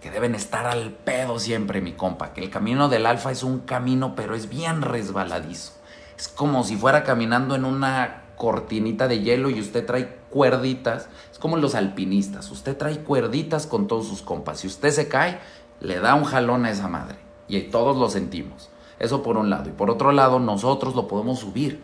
Que 0.00 0.10
deben 0.10 0.34
estar 0.34 0.66
al 0.66 0.90
pedo 0.90 1.38
siempre, 1.38 1.80
mi 1.80 1.92
compa. 1.92 2.32
Que 2.32 2.42
el 2.42 2.50
camino 2.50 2.88
del 2.88 3.06
alfa 3.06 3.30
es 3.30 3.44
un 3.44 3.60
camino, 3.60 4.16
pero 4.16 4.34
es 4.34 4.48
bien 4.48 4.82
resbaladizo. 4.82 5.74
Es 6.16 6.26
como 6.26 6.64
si 6.64 6.76
fuera 6.76 7.04
caminando 7.04 7.54
en 7.54 7.64
una 7.64 8.24
cortinita 8.34 9.06
de 9.06 9.20
hielo 9.20 9.50
y 9.50 9.60
usted 9.60 9.86
trae 9.86 10.16
cuerditas. 10.30 11.08
Es 11.30 11.38
como 11.38 11.56
los 11.56 11.76
alpinistas. 11.76 12.50
Usted 12.50 12.76
trae 12.76 12.98
cuerditas 12.98 13.68
con 13.68 13.86
todos 13.86 14.08
sus 14.08 14.22
compas. 14.22 14.60
Si 14.60 14.66
usted 14.66 14.90
se 14.90 15.06
cae, 15.06 15.38
le 15.80 16.00
da 16.00 16.16
un 16.16 16.24
jalón 16.24 16.64
a 16.64 16.70
esa 16.70 16.88
madre. 16.88 17.27
Y 17.48 17.60
todos 17.62 17.96
lo 17.96 18.08
sentimos. 18.08 18.68
Eso 18.98 19.22
por 19.22 19.36
un 19.36 19.50
lado. 19.50 19.68
Y 19.68 19.72
por 19.72 19.90
otro 19.90 20.12
lado, 20.12 20.38
nosotros 20.38 20.94
lo 20.94 21.08
podemos 21.08 21.38
subir. 21.38 21.82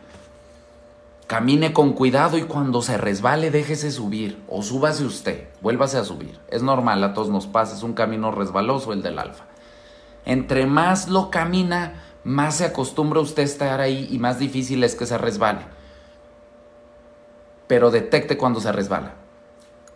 Camine 1.27 1.73
con 1.73 1.95
cuidado 1.95 2.37
y 2.37 2.43
cuando 2.43 2.83
se 2.83 2.99
resbale, 2.99 3.51
déjese 3.51 3.91
subir. 3.91 4.43
O 4.49 4.63
súbase 4.63 5.05
usted. 5.05 5.49
Vuélvase 5.63 5.99
a 5.99 6.05
subir. 6.05 6.39
Es 6.49 6.63
normal, 6.63 7.03
a 7.03 7.15
todos 7.15 7.29
nos 7.29 7.47
pasa. 7.47 7.75
Es 7.75 7.83
un 7.83 7.95
camino 7.95 8.31
resbaloso 8.31 8.93
el 8.93 9.03
del 9.03 9.19
alfa. 9.19 9.45
Entre 10.27 10.67
más 10.67 11.09
lo 11.09 11.31
camina, 11.31 12.03
más 12.25 12.57
se 12.57 12.65
acostumbra 12.65 13.21
usted 13.21 13.43
a 13.43 13.47
estar 13.47 13.81
ahí 13.81 14.09
y 14.11 14.19
más 14.19 14.39
difícil 14.39 14.85
es 14.85 14.95
que 14.95 15.07
se 15.07 15.19
resbale 15.19 15.61
pero 17.67 17.91
detecte 17.91 18.37
cuando 18.37 18.61
se 18.61 18.73
resbala. 18.73 19.13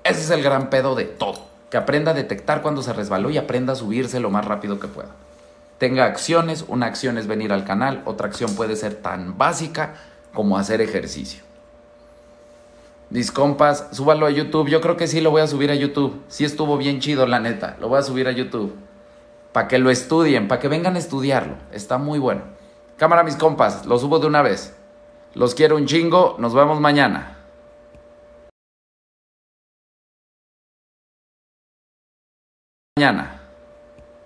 Ese 0.05 0.21
es 0.21 0.31
el 0.31 0.43
gran 0.43 0.71
pedo 0.71 0.95
de 0.95 1.05
todo. 1.05 1.47
Que 1.71 1.77
aprenda 1.77 2.13
a 2.13 2.15
detectar 2.15 2.63
cuando 2.63 2.83
se 2.83 2.93
resbaló 2.93 3.31
y 3.31 3.39
aprenda 3.39 3.75
a 3.75 3.77
subirse 3.77 4.21
lo 4.21 4.31
más 4.31 4.45
rápido 4.45 4.81
que 4.81 4.89
pueda. 4.89 5.11
Tenga 5.79 6.07
acciones, 6.07 6.65
una 6.67 6.87
acción 6.87 7.19
es 7.19 7.29
venir 7.29 7.53
al 7.53 7.65
canal, 7.65 8.03
otra 8.05 8.27
acción 8.27 8.55
puede 8.57 8.75
ser 8.75 8.97
tan 8.97 9.39
básica 9.39 9.95
como 10.35 10.59
hacer 10.59 10.81
ejercicio. 10.81 11.43
Mis 13.11 13.33
compas, 13.33 13.89
súbalo 13.93 14.27
a 14.27 14.31
YouTube. 14.31 14.69
Yo 14.69 14.81
creo 14.81 14.97
que 14.97 15.07
sí 15.07 15.21
lo 15.21 15.31
voy 15.31 15.41
a 15.41 15.47
subir 15.47 15.71
a 15.71 15.75
YouTube. 15.75 16.23
Sí 16.29 16.45
estuvo 16.45 16.77
bien 16.77 17.01
chido, 17.01 17.27
la 17.27 17.41
neta. 17.41 17.77
Lo 17.81 17.89
voy 17.89 17.99
a 17.99 18.03
subir 18.03 18.29
a 18.29 18.33
YouTube. 18.33 18.75
Para 19.53 19.67
que 19.67 19.79
lo 19.79 19.91
estudien, 19.91 20.47
para 20.47 20.61
que 20.61 20.69
vengan 20.69 20.97
a 20.97 20.99
estudiarlo. 20.99 21.55
Está 21.73 21.97
muy 21.97 22.19
bueno. 22.19 22.43
Cámara, 22.99 23.23
mis 23.23 23.37
compas, 23.37 23.87
lo 23.87 23.99
subo 23.99 24.19
de 24.19 24.27
una 24.27 24.43
vez. 24.43 24.77
Los 25.35 25.55
quiero 25.55 25.77
un 25.77 25.87
chingo. 25.87 26.37
Nos 26.39 26.53
vemos 26.55 26.81
mañana. 26.81 27.37
mañana. 32.99 33.38